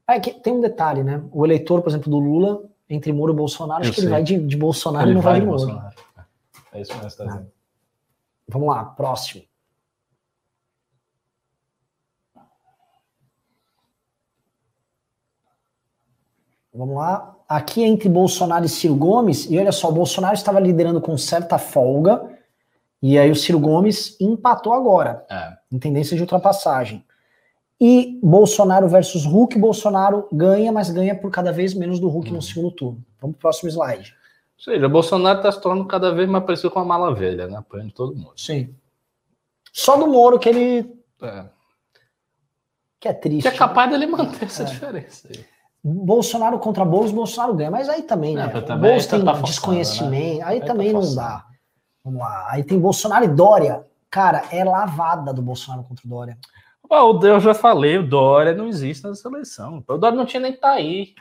É 0.07 0.19
que 0.19 0.31
tem 0.31 0.53
um 0.53 0.61
detalhe, 0.61 1.03
né? 1.03 1.23
O 1.31 1.45
eleitor, 1.45 1.81
por 1.81 1.89
exemplo, 1.89 2.09
do 2.09 2.19
Lula, 2.19 2.63
entre 2.89 3.13
Moro 3.13 3.33
e 3.33 3.35
Bolsonaro, 3.35 3.81
acho 3.81 3.93
que 3.93 4.01
ele 4.01 4.09
vai 4.09 4.23
de, 4.23 4.37
de 4.37 4.57
Bolsonaro 4.57 5.05
ele 5.05 5.11
e 5.11 5.15
não 5.15 5.21
vai, 5.21 5.39
de 5.39 5.45
Moro. 5.45 5.57
Bolsonaro. 5.59 5.95
É 6.73 6.81
isso 6.81 6.91
que 6.91 6.97
nós 7.03 7.13
estamos 7.13 7.35
tá 7.35 7.43
Vamos 8.47 8.67
lá, 8.67 8.83
próximo. 8.83 9.43
Vamos 16.73 16.95
lá. 16.95 17.35
Aqui 17.47 17.83
entre 17.83 18.09
Bolsonaro 18.09 18.65
e 18.65 18.69
Ciro 18.69 18.95
Gomes, 18.95 19.49
e 19.49 19.59
olha 19.59 19.71
só, 19.71 19.89
o 19.89 19.93
Bolsonaro 19.93 20.33
estava 20.33 20.59
liderando 20.59 20.99
com 20.99 21.15
certa 21.17 21.57
folga, 21.57 22.39
e 23.01 23.17
aí 23.17 23.29
o 23.29 23.35
Ciro 23.35 23.59
Gomes 23.59 24.19
empatou 24.19 24.73
agora, 24.73 25.25
é. 25.29 25.53
em 25.71 25.77
tendência 25.77 26.15
de 26.15 26.23
ultrapassagem. 26.23 27.05
E 27.79 28.17
Bolsonaro 28.23 28.87
versus 28.87 29.25
Hulk, 29.25 29.59
Bolsonaro 29.59 30.27
ganha, 30.31 30.71
mas 30.71 30.89
ganha 30.89 31.13
por 31.13 31.29
cada 31.29 31.51
vez 31.51 31.73
menos 31.73 31.99
do 31.99 32.07
Hulk 32.07 32.31
hum. 32.31 32.35
no 32.35 32.41
segundo 32.41 32.71
turno. 32.71 33.03
Vamos 33.19 33.35
pro 33.35 33.41
próximo 33.41 33.69
slide. 33.69 34.15
Ou 34.57 34.63
seja, 34.63 34.87
Bolsonaro 34.87 35.39
está 35.39 35.51
se 35.51 35.61
tornando 35.61 35.87
cada 35.87 36.13
vez 36.13 36.29
mais 36.29 36.45
parecido 36.45 36.71
com 36.71 36.79
uma 36.79 36.85
mala 36.85 37.13
velha, 37.13 37.47
né? 37.47 37.57
Apoiando 37.57 37.91
todo 37.91 38.15
mundo. 38.15 38.31
Sim. 38.37 38.73
Só 39.73 39.97
do 39.97 40.07
Moro 40.07 40.39
que 40.39 40.47
ele. 40.47 40.95
É. 41.21 41.45
Que 42.99 43.07
é 43.09 43.13
triste. 43.13 43.49
Que 43.49 43.55
é 43.55 43.57
capaz 43.57 43.91
né? 43.91 43.97
dele 43.97 44.09
manter 44.09 44.45
essa 44.45 44.63
é. 44.63 44.65
diferença 44.65 45.27
aí. 45.27 45.52
Bolsonaro 45.83 46.57
contra 46.59 46.85
Boulos, 46.85 47.11
Bolsonaro 47.11 47.53
ganha. 47.53 47.69
Mas 47.69 47.89
aí 47.89 48.03
também, 48.03 48.35
né? 48.35 48.45
É, 48.53 48.61
também, 48.61 48.91
Boulos 48.91 49.05
tem 49.05 49.23
tá 49.23 49.33
desconhecimento, 49.33 50.37
né? 50.37 50.43
aí, 50.45 50.53
aí 50.55 50.59
tá 50.61 50.67
também 50.67 50.93
tá 50.93 50.99
não 50.99 51.15
dá. 51.15 51.45
Vamos 52.03 52.19
lá. 52.19 52.47
Aí 52.49 52.63
tem 52.63 52.79
Bolsonaro 52.79 53.25
e 53.25 53.27
Dória. 53.27 53.85
Cara, 54.09 54.43
é 54.51 54.63
lavada 54.63 55.33
do 55.33 55.41
Bolsonaro 55.41 55.83
contra 55.83 56.05
o 56.05 56.09
Dória. 56.09 56.37
Oh, 56.89 57.19
eu 57.25 57.39
já 57.39 57.53
falei, 57.53 57.97
o 57.97 58.07
Dória 58.07 58.53
não 58.53 58.67
existe 58.67 59.05
nessa 59.05 59.27
eleição. 59.27 59.83
O 59.87 59.97
Dória 59.97 60.17
não 60.17 60.25
tinha 60.25 60.39
nem 60.39 60.53
que 60.53 60.59
tá 60.59 60.71
aí. 60.71 61.13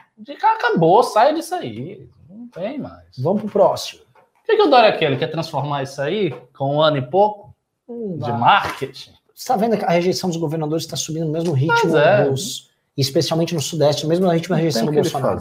Acabou, 0.42 1.02
sai 1.02 1.34
disso 1.34 1.54
aí. 1.54 2.08
Não 2.28 2.46
tem 2.48 2.78
mais. 2.78 3.06
Vamos 3.18 3.42
pro 3.42 3.50
próximo. 3.50 4.02
O 4.42 4.44
que, 4.44 4.56
que 4.56 4.62
o 4.62 4.66
Dória 4.66 4.96
quer? 4.96 5.06
Ele 5.06 5.16
quer 5.16 5.28
transformar 5.28 5.82
isso 5.82 6.00
aí 6.02 6.30
com 6.56 6.76
um 6.76 6.82
ano 6.82 6.98
e 6.98 7.02
pouco 7.02 7.54
hum, 7.88 8.18
de 8.18 8.30
marketing? 8.32 9.12
Você 9.34 9.48
tá 9.48 9.56
vendo 9.56 9.78
que 9.78 9.84
a 9.84 9.90
rejeição 9.90 10.28
dos 10.28 10.36
governadores 10.36 10.84
está 10.84 10.96
subindo 10.96 11.26
no 11.26 11.32
mesmo 11.32 11.52
ritmo 11.52 11.96
é. 11.96 12.28
dos 12.28 12.71
especialmente 12.96 13.54
no 13.54 13.60
Sudeste, 13.60 14.06
mesmo 14.06 14.26
na 14.26 14.32
última 14.32 14.56
rejeição 14.56 14.86
do 14.86 14.92
Bolsonaro. 14.92 15.40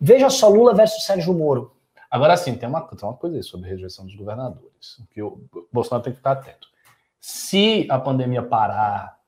Veja 0.00 0.30
só 0.30 0.48
Lula 0.48 0.74
versus 0.74 1.04
Sérgio 1.04 1.32
Moro. 1.32 1.74
Agora 2.10 2.36
sim, 2.36 2.54
tem 2.54 2.68
uma, 2.68 2.80
tem 2.82 3.08
uma 3.08 3.16
coisa 3.16 3.36
aí 3.36 3.42
sobre 3.42 3.68
rejeição 3.68 4.04
dos 4.04 4.14
governadores, 4.16 5.00
que 5.10 5.22
o 5.22 5.40
Bolsonaro 5.72 6.02
tem 6.02 6.12
que 6.12 6.18
ficar 6.18 6.32
atento. 6.32 6.68
Se 7.20 7.86
a 7.88 7.98
pandemia 7.98 8.42
parar, 8.42 9.20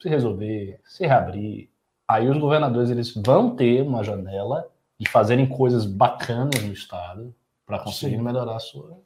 se 0.00 0.08
resolver, 0.08 0.80
se 0.84 1.06
reabrir, 1.06 1.68
aí 2.08 2.28
os 2.28 2.38
governadores 2.38 2.90
eles 2.90 3.14
vão 3.14 3.54
ter 3.54 3.82
uma 3.82 4.02
janela 4.02 4.68
de 4.98 5.08
fazerem 5.08 5.46
coisas 5.46 5.84
bacanas 5.84 6.62
no 6.62 6.72
estado 6.72 7.34
para 7.66 7.78
conseguir 7.78 8.16
Sim. 8.16 8.22
melhorar 8.22 8.56
a 8.56 8.60
sua 8.60 8.98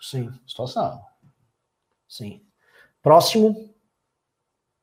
Sim. 0.00 0.32
situação. 0.46 1.00
Sim. 2.08 2.42
Próximo. 3.02 3.69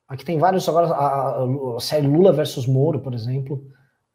Aqui 0.08 0.24
tem 0.24 0.38
vários 0.38 0.68
agora 0.70 0.88
a, 0.88 1.44
a, 1.76 1.80
série 1.80 2.08
Lula 2.08 2.32
versus 2.32 2.66
Moro, 2.66 3.00
por 3.00 3.14
exemplo. 3.14 3.62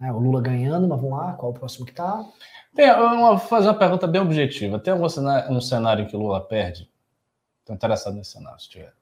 É, 0.00 0.10
o 0.10 0.18
Lula 0.18 0.40
ganhando, 0.40 0.88
mas 0.88 1.00
vamos 1.00 1.16
lá, 1.16 1.34
qual 1.34 1.52
é 1.52 1.54
o 1.54 1.58
próximo 1.58 1.86
que 1.86 1.92
tá? 1.92 2.24
Eu 2.76 3.16
vou 3.18 3.38
fazer 3.38 3.68
uma 3.68 3.78
pergunta 3.78 4.06
bem 4.06 4.20
objetiva. 4.20 4.78
Tem 4.78 4.92
algum 4.92 5.08
cenário, 5.08 5.52
um 5.52 5.60
cenário 5.60 6.04
em 6.04 6.06
que 6.06 6.16
o 6.16 6.18
Lula 6.18 6.40
perde? 6.40 6.90
Estou 7.60 7.76
interessado 7.76 8.14
nesse 8.14 8.32
cenário, 8.32 8.58
se 8.58 8.70
tiver. 8.70 8.92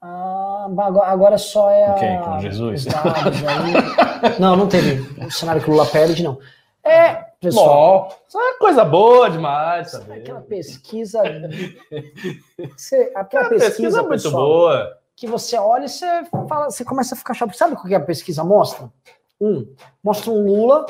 Ah, 0.00 0.66
agora 1.04 1.36
só 1.36 1.70
é. 1.70 1.90
Ok, 1.90 2.18
com 2.24 2.40
Jesus? 2.40 2.86
Aí... 2.86 4.38
não, 4.40 4.56
não 4.56 4.68
teve 4.68 5.22
um 5.22 5.30
cenário 5.30 5.62
que 5.62 5.68
o 5.68 5.72
Lula 5.72 5.84
perde, 5.84 6.22
não. 6.22 6.38
É, 6.82 7.14
pessoal. 7.40 8.08
Bom, 8.08 8.16
isso 8.26 8.38
é 8.38 8.58
coisa 8.58 8.84
boa 8.84 9.28
demais. 9.28 9.90
Sabe? 9.90 10.12
Aquela 10.12 10.40
pesquisa. 10.40 11.22
Você, 12.76 13.12
aquela 13.14 13.48
pesquisa, 13.50 13.66
pesquisa 13.66 14.02
muito 14.02 14.22
pessoal, 14.22 14.46
boa. 14.46 14.99
Que 15.20 15.26
você 15.26 15.54
olha 15.58 15.84
e 15.84 15.88
você 15.90 16.06
fala, 16.48 16.70
você 16.70 16.82
começa 16.82 17.14
a 17.14 17.18
ficar 17.18 17.34
chato. 17.34 17.54
Sabe 17.54 17.74
o 17.74 17.82
que 17.82 17.94
a 17.94 18.00
pesquisa 18.00 18.42
mostra? 18.42 18.90
Um, 19.38 19.74
mostra 20.02 20.30
um 20.30 20.46
Lula 20.46 20.86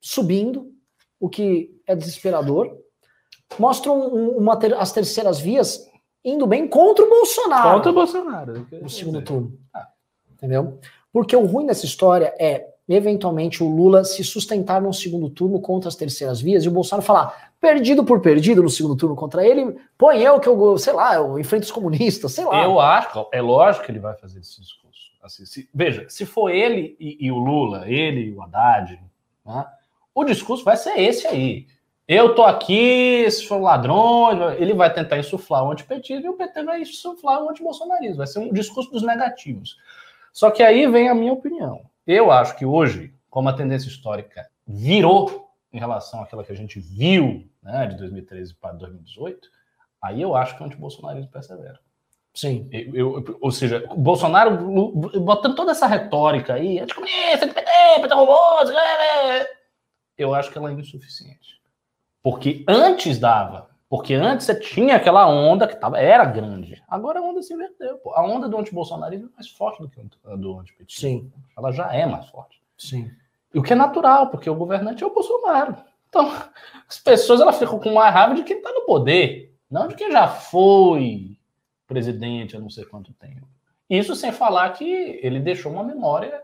subindo, 0.00 0.72
o 1.20 1.28
que 1.28 1.80
é 1.86 1.94
desesperador. 1.94 2.76
Mostra 3.56 3.92
um, 3.92 4.36
uma 4.36 4.56
ter, 4.56 4.74
as 4.74 4.90
terceiras 4.90 5.38
vias 5.38 5.88
indo 6.24 6.44
bem 6.44 6.66
contra 6.66 7.04
o 7.04 7.08
Bolsonaro. 7.08 7.76
Contra 7.76 7.90
o 7.92 7.94
Bolsonaro. 7.94 8.66
No 8.82 8.90
segundo 8.90 9.22
turno. 9.22 9.56
Ah. 9.72 9.90
Entendeu? 10.32 10.80
Porque 11.12 11.36
o 11.36 11.46
ruim 11.46 11.66
dessa 11.66 11.86
história 11.86 12.34
é, 12.40 12.66
eventualmente, 12.94 13.62
o 13.62 13.68
Lula 13.68 14.04
se 14.04 14.22
sustentar 14.22 14.80
no 14.80 14.92
segundo 14.92 15.28
turno 15.28 15.60
contra 15.60 15.88
as 15.88 15.96
terceiras 15.96 16.40
vias 16.40 16.64
e 16.64 16.68
o 16.68 16.72
Bolsonaro 16.72 17.04
falar, 17.04 17.52
perdido 17.60 18.04
por 18.04 18.20
perdido 18.20 18.62
no 18.62 18.70
segundo 18.70 18.96
turno 18.96 19.16
contra 19.16 19.46
ele, 19.46 19.76
põe 19.98 20.22
eu 20.22 20.38
que 20.38 20.48
eu, 20.48 20.78
sei 20.78 20.92
lá, 20.92 21.14
eu 21.14 21.38
enfrento 21.38 21.64
os 21.64 21.72
comunistas, 21.72 22.32
sei 22.32 22.44
lá. 22.44 22.62
Eu 22.62 22.78
acho, 22.78 23.28
é 23.32 23.40
lógico 23.40 23.84
que 23.84 23.90
ele 23.90 23.98
vai 23.98 24.14
fazer 24.14 24.40
esse 24.40 24.60
discurso. 24.60 24.86
Assim, 25.22 25.44
se, 25.44 25.68
veja, 25.74 26.06
se 26.08 26.24
for 26.24 26.50
ele 26.50 26.96
e, 27.00 27.26
e, 27.26 27.32
o 27.32 27.38
Lula, 27.38 27.88
ele 27.88 28.26
e 28.26 28.32
o 28.32 28.40
Haddad, 28.42 29.00
né, 29.44 29.66
o 30.14 30.24
discurso 30.24 30.64
vai 30.64 30.76
ser 30.76 30.98
esse 31.00 31.26
aí. 31.26 31.66
Eu 32.06 32.36
tô 32.36 32.44
aqui, 32.44 33.24
esses 33.26 33.42
foram 33.42 33.62
ladrões, 33.62 34.60
ele 34.60 34.72
vai 34.72 34.92
tentar 34.92 35.18
insuflar 35.18 35.64
o 35.64 35.72
antipetismo 35.72 36.26
e 36.26 36.28
o 36.28 36.36
PT 36.36 36.62
vai 36.62 36.80
insuflar 36.80 37.42
o 37.42 37.50
antibolsonarismo. 37.50 38.18
Vai 38.18 38.28
ser 38.28 38.38
um 38.38 38.52
discurso 38.52 38.92
dos 38.92 39.02
negativos. 39.02 39.76
Só 40.32 40.52
que 40.52 40.62
aí 40.62 40.86
vem 40.86 41.08
a 41.08 41.14
minha 41.14 41.32
opinião. 41.32 41.80
Eu 42.06 42.30
acho 42.30 42.56
que 42.56 42.64
hoje, 42.64 43.14
como 43.28 43.48
a 43.48 43.52
tendência 43.52 43.88
histórica 43.88 44.48
virou 44.66 45.50
em 45.72 45.78
relação 45.78 46.22
àquela 46.22 46.44
que 46.44 46.52
a 46.52 46.56
gente 46.56 46.78
viu 46.78 47.50
né, 47.62 47.86
de 47.86 47.96
2013 47.96 48.54
para 48.54 48.72
2018, 48.72 49.48
aí 50.00 50.22
eu 50.22 50.36
acho 50.36 50.56
que 50.56 50.62
o 50.62 50.66
antibolsonarismo 50.66 51.30
persevera. 51.30 51.80
Sim. 52.32 52.68
Eu, 52.70 52.94
eu, 52.94 53.38
ou 53.40 53.50
seja, 53.50 53.84
o 53.90 53.96
Bolsonaro 53.96 54.56
botando 55.20 55.56
toda 55.56 55.72
essa 55.72 55.86
retórica 55.86 56.54
aí, 56.54 56.78
anticomunista, 56.78 57.48
PT 57.48 58.14
robôs, 58.14 58.70
eu 60.18 60.34
acho 60.34 60.50
que 60.50 60.58
ela 60.58 60.70
é 60.70 60.74
insuficiente. 60.74 61.60
Porque 62.22 62.64
antes 62.68 63.18
dava. 63.18 63.70
Porque 63.88 64.14
antes 64.14 64.46
você 64.46 64.58
tinha 64.58 64.96
aquela 64.96 65.28
onda 65.28 65.66
que 65.66 65.76
tava, 65.76 65.98
era 65.98 66.24
grande. 66.24 66.82
Agora 66.88 67.20
a 67.20 67.22
onda 67.22 67.40
se 67.42 67.54
inverteu. 67.54 67.98
Pô. 67.98 68.12
A 68.14 68.26
onda 68.26 68.48
do 68.48 68.58
antibolsonarismo 68.58 69.28
é 69.28 69.36
mais 69.36 69.48
forte 69.48 69.80
do 69.80 69.88
que 69.88 70.00
a 70.24 70.34
do 70.34 70.58
antipetismo. 70.58 71.08
Sim. 71.08 71.32
Ela 71.56 71.70
já 71.70 71.92
é 71.94 72.04
mais 72.04 72.28
forte. 72.28 72.60
Sim. 72.76 73.10
E 73.54 73.58
o 73.58 73.62
que 73.62 73.72
é 73.72 73.76
natural, 73.76 74.28
porque 74.28 74.50
o 74.50 74.54
governante 74.54 75.04
é 75.04 75.06
o 75.06 75.14
Bolsonaro. 75.14 75.76
Então, 76.08 76.30
as 76.88 76.98
pessoas 76.98 77.40
elas 77.40 77.58
ficam 77.58 77.78
com 77.78 77.94
mais 77.94 78.12
raiva 78.12 78.34
de 78.34 78.42
quem 78.42 78.56
está 78.56 78.72
no 78.72 78.82
poder, 78.82 79.54
não 79.70 79.86
de 79.86 79.94
quem 79.94 80.10
já 80.10 80.26
foi 80.26 81.38
presidente 81.86 82.56
há 82.56 82.60
não 82.60 82.68
sei 82.68 82.84
quanto 82.84 83.12
tempo. 83.14 83.46
Isso 83.88 84.16
sem 84.16 84.32
falar 84.32 84.70
que 84.70 85.20
ele 85.22 85.38
deixou 85.38 85.70
uma 85.70 85.84
memória 85.84 86.42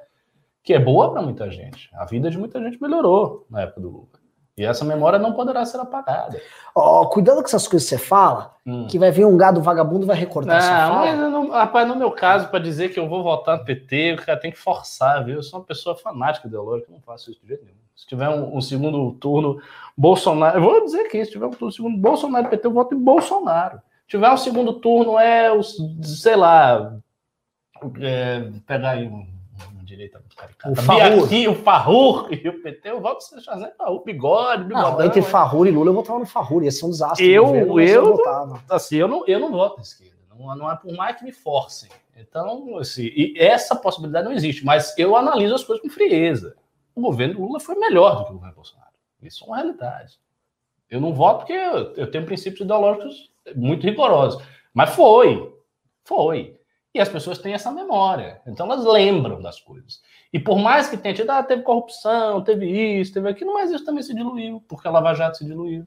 que 0.63 0.73
é 0.73 0.79
boa 0.79 1.11
para 1.11 1.23
muita 1.23 1.51
gente. 1.51 1.91
A 1.95 2.05
vida 2.05 2.31
de 2.31 2.39
muita 2.39 2.63
gente 2.63 2.81
melhorou 2.81 3.45
na 3.51 3.63
época 3.63 3.81
do 3.81 3.91
Lula. 3.91 4.22
E 4.57 4.65
essa 4.65 4.85
memória 4.85 5.19
não 5.19 5.33
poderá 5.33 5.65
ser 5.65 5.79
apagada. 5.79 6.39
Ó, 6.75 7.03
oh, 7.03 7.09
cuidado 7.09 7.41
com 7.41 7.47
essas 7.47 7.67
coisas 7.67 7.89
que 7.89 7.97
você 7.97 8.03
fala, 8.03 8.55
hum. 8.67 8.87
que 8.87 8.99
vai 8.99 9.11
vir 9.11 9.25
um 9.25 9.37
gado 9.37 9.63
vagabundo 9.63 10.05
e 10.05 10.07
vai 10.07 10.17
recortar 10.17 10.57
não, 10.57 10.59
essa 10.59 10.89
fala. 10.89 11.07
Mas 11.07 11.33
não, 11.33 11.51
rapaz, 11.51 11.89
no 11.89 11.97
meu 11.97 12.11
caso, 12.11 12.49
para 12.49 12.59
dizer 12.59 12.91
que 12.91 13.01
eu 13.01 13.09
vou 13.09 13.23
votar 13.23 13.59
no 13.59 13.65
PT, 13.65 14.13
o 14.13 14.25
cara 14.25 14.39
tem 14.39 14.51
que 14.51 14.59
forçar, 14.59 15.25
viu? 15.25 15.37
Eu 15.37 15.43
sou 15.43 15.61
uma 15.61 15.65
pessoa 15.65 15.97
fanática 15.97 16.49
ideológica, 16.49 16.91
eu 16.91 16.95
não 16.95 17.01
faço 17.01 17.31
isso 17.31 17.41
de 17.41 17.49
jeito 17.49 17.65
nenhum. 17.65 17.77
Se 17.97 18.07
tiver 18.07 18.29
um, 18.29 18.57
um 18.57 18.61
segundo 18.61 19.13
turno 19.13 19.61
Bolsonaro, 19.97 20.59
eu 20.59 20.63
vou 20.63 20.85
dizer 20.85 21.05
que 21.09 21.25
se 21.25 21.31
tiver 21.31 21.47
um 21.47 21.51
turno 21.51 21.73
segundo 21.73 21.97
Bolsonaro 21.97 22.47
e 22.47 22.51
PT, 22.51 22.67
eu 22.67 22.73
voto 22.73 22.95
em 22.95 22.99
Bolsonaro. 22.99 23.79
Se 24.03 24.09
tiver 24.09 24.31
um 24.31 24.37
segundo 24.37 24.75
turno, 24.75 25.19
é 25.19 25.51
sei 26.03 26.37
lá, 26.37 26.95
é, 28.01 28.51
pegar 28.67 28.91
aí 28.91 29.07
um 29.07 29.32
direita 29.93 30.19
muito 30.19 30.37
caricata. 30.37 30.73
O 30.73 30.83
Farrur. 30.83 31.25
Aqui, 31.25 31.49
o 31.49 31.55
Farrur 31.55 32.29
e 32.33 32.49
o 32.49 32.63
PT, 32.63 32.91
eu 32.91 33.01
voto 33.01 33.23
se 33.23 33.45
fazer 33.45 33.73
o 33.79 34.01
bigode, 34.01 34.65
bigodão. 34.65 34.99
Não, 34.99 35.05
entre 35.05 35.21
é. 35.21 35.23
Farrur 35.23 35.67
e 35.67 35.71
Lula, 35.71 35.91
eu 35.91 35.95
votava 35.95 36.19
no 36.19 36.27
Farrur, 36.27 36.65
ia 36.65 36.71
ser 36.71 36.87
um 36.87 36.91
desastre. 36.91 37.31
Eu, 37.31 37.47
governo, 37.47 37.81
eu, 37.81 38.19
eu 38.19 38.61
assim, 38.71 38.97
eu 38.97 39.09
não, 39.09 39.25
eu 39.27 39.39
não 39.39 39.51
voto 39.51 39.77
na 39.77 39.83
esquerda, 39.83 40.17
não, 40.31 40.57
não 40.57 40.71
é 40.71 40.77
por 40.77 40.93
mais 40.95 41.17
que 41.17 41.25
me 41.25 41.33
forcem. 41.33 41.91
Então, 42.17 42.77
assim, 42.79 43.11
e 43.15 43.35
essa 43.39 43.75
possibilidade 43.75 44.27
não 44.27 44.33
existe, 44.33 44.65
mas 44.65 44.97
eu 44.99 45.17
analiso 45.17 45.55
as 45.55 45.65
coisas 45.65 45.83
com 45.83 45.91
frieza. 45.91 46.57
O 46.95 47.01
governo 47.01 47.41
Lula 47.41 47.61
foi 47.61 47.75
melhor 47.75 48.17
do 48.17 48.25
que 48.25 48.31
o 48.31 48.35
governo 48.35 48.55
Bolsonaro. 48.55 48.93
Isso 49.23 49.45
é 49.45 49.47
uma 49.47 49.57
realidade. 49.57 50.19
Eu 50.91 51.01
não 51.01 51.15
voto 51.15 51.39
porque 51.39 51.53
eu, 51.53 51.95
eu 51.95 52.11
tenho 52.11 52.27
princípios 52.27 52.61
ideológicos 52.61 53.31
muito 53.57 53.85
rigorosos. 53.85 54.43
Mas 54.75 54.91
foi. 54.91 55.55
Foi. 56.05 56.59
E 56.95 57.01
as 57.01 57.09
pessoas 57.09 57.39
têm 57.39 57.55
essa 57.55 57.71
memória. 57.71 58.41
Então 58.47 58.67
elas 58.67 58.85
lembram 58.85 59.41
das 59.41 59.61
coisas. 59.61 60.01
E 60.33 60.39
por 60.39 60.59
mais 60.59 60.89
que 60.89 60.97
tenha 60.97 61.15
tido, 61.15 61.31
ah, 61.31 61.43
teve 61.43 61.63
corrupção, 61.63 62.43
teve 62.43 62.67
isso, 63.01 63.13
teve 63.15 63.29
aquilo, 63.29 63.55
mas 63.55 63.71
isso 63.71 63.85
também 63.85 64.03
se 64.03 64.15
diluiu, 64.15 64.63
porque 64.69 64.89
a 64.89 64.91
Lava 64.91 65.15
Jato 65.15 65.39
se 65.39 65.45
diluiu. 65.45 65.87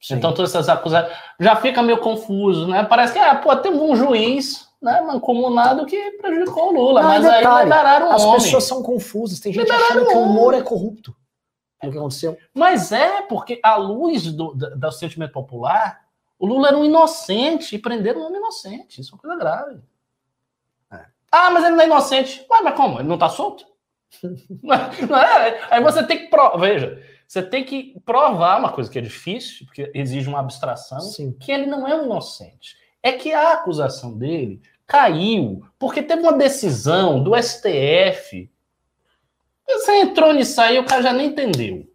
Sim. 0.00 0.14
Então 0.14 0.32
todas 0.34 0.50
essas 0.50 0.68
acusações 0.68 1.16
já 1.38 1.56
fica 1.56 1.82
meio 1.82 1.98
confuso, 1.98 2.66
né? 2.66 2.82
Parece 2.84 3.12
que, 3.12 3.18
ah, 3.18 3.36
pô, 3.36 3.54
teve 3.56 3.76
um 3.76 3.94
juiz 3.94 4.68
né, 4.80 5.00
mancomunado 5.00 5.86
que 5.86 6.10
prejudicou 6.12 6.70
o 6.70 6.72
Lula, 6.72 7.02
mas 7.02 7.22
detalhe, 7.22 7.46
aí 7.46 7.62
liberaram 7.62 8.08
um 8.08 8.12
As 8.12 8.24
homem. 8.24 8.42
pessoas 8.42 8.64
são 8.64 8.82
confusas, 8.82 9.38
tem 9.38 9.52
gente 9.52 9.62
liberaram 9.62 9.86
achando 9.86 10.06
que 10.08 10.16
o 10.16 10.26
Moro 10.26 10.56
é 10.56 10.62
corrupto. 10.62 11.14
É 11.80 11.88
o 11.88 11.90
que 11.90 11.98
aconteceu. 11.98 12.36
Mas 12.52 12.92
é, 12.92 13.22
porque 13.22 13.60
à 13.62 13.76
luz 13.76 14.32
do, 14.32 14.54
do, 14.54 14.76
do 14.76 14.92
sentimento 14.92 15.32
popular, 15.32 16.00
o 16.38 16.46
Lula 16.46 16.68
era 16.68 16.78
um 16.78 16.84
inocente 16.84 17.76
e 17.76 17.78
prenderam 17.78 18.20
um 18.20 18.26
homem 18.26 18.38
inocente. 18.38 19.00
Isso 19.00 19.12
é 19.12 19.14
uma 19.14 19.20
coisa 19.20 19.36
grave. 19.36 19.80
Ah, 21.32 21.50
mas 21.50 21.64
ele 21.64 21.76
não 21.76 21.82
é 21.82 21.86
inocente. 21.86 22.44
Ué, 22.50 22.60
mas 22.62 22.76
como? 22.76 23.00
Ele 23.00 23.08
não 23.08 23.16
tá 23.16 23.30
solto? 23.30 23.64
não 25.02 25.18
é? 25.18 25.66
Aí 25.70 25.82
você 25.82 26.06
tem 26.06 26.18
que 26.18 26.26
provar. 26.26 26.58
Veja, 26.58 27.02
você 27.26 27.42
tem 27.42 27.64
que 27.64 27.98
provar 28.04 28.58
uma 28.58 28.70
coisa 28.70 28.90
que 28.90 28.98
é 28.98 29.02
difícil, 29.02 29.64
porque 29.64 29.90
exige 29.94 30.28
uma 30.28 30.40
abstração, 30.40 31.00
Sim. 31.00 31.32
que 31.32 31.50
ele 31.50 31.64
não 31.64 31.88
é 31.88 31.94
um 31.94 32.04
inocente. 32.04 32.76
É 33.02 33.12
que 33.12 33.32
a 33.32 33.54
acusação 33.54 34.16
dele 34.16 34.60
caiu 34.86 35.66
porque 35.78 36.02
teve 36.02 36.20
uma 36.20 36.34
decisão 36.34 37.22
do 37.22 37.32
STF. 37.34 38.52
Você 39.66 39.92
entrou 40.00 40.34
nisso 40.34 40.60
aí, 40.60 40.78
o 40.78 40.84
cara 40.84 41.02
já 41.02 41.12
nem 41.14 41.28
entendeu. 41.28 41.90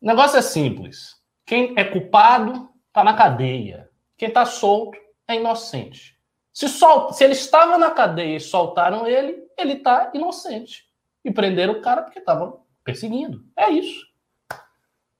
O 0.00 0.06
negócio 0.06 0.38
é 0.38 0.42
simples. 0.42 1.16
Quem 1.44 1.74
é 1.76 1.82
culpado 1.82 2.70
tá 2.92 3.02
na 3.02 3.14
cadeia. 3.14 3.90
Quem 4.16 4.30
tá 4.30 4.46
solto 4.46 4.96
é 5.26 5.34
inocente. 5.34 6.19
Se, 6.52 6.68
sol... 6.68 7.12
Se 7.12 7.24
ele 7.24 7.32
estava 7.32 7.78
na 7.78 7.90
cadeia 7.90 8.36
e 8.36 8.40
soltaram 8.40 9.06
ele, 9.06 9.44
ele 9.58 9.74
está 9.74 10.10
inocente. 10.14 10.84
E 11.24 11.30
prenderam 11.30 11.74
o 11.74 11.80
cara 11.80 12.02
porque 12.02 12.18
estavam 12.18 12.60
perseguindo. 12.82 13.44
É 13.56 13.70
isso. 13.70 14.06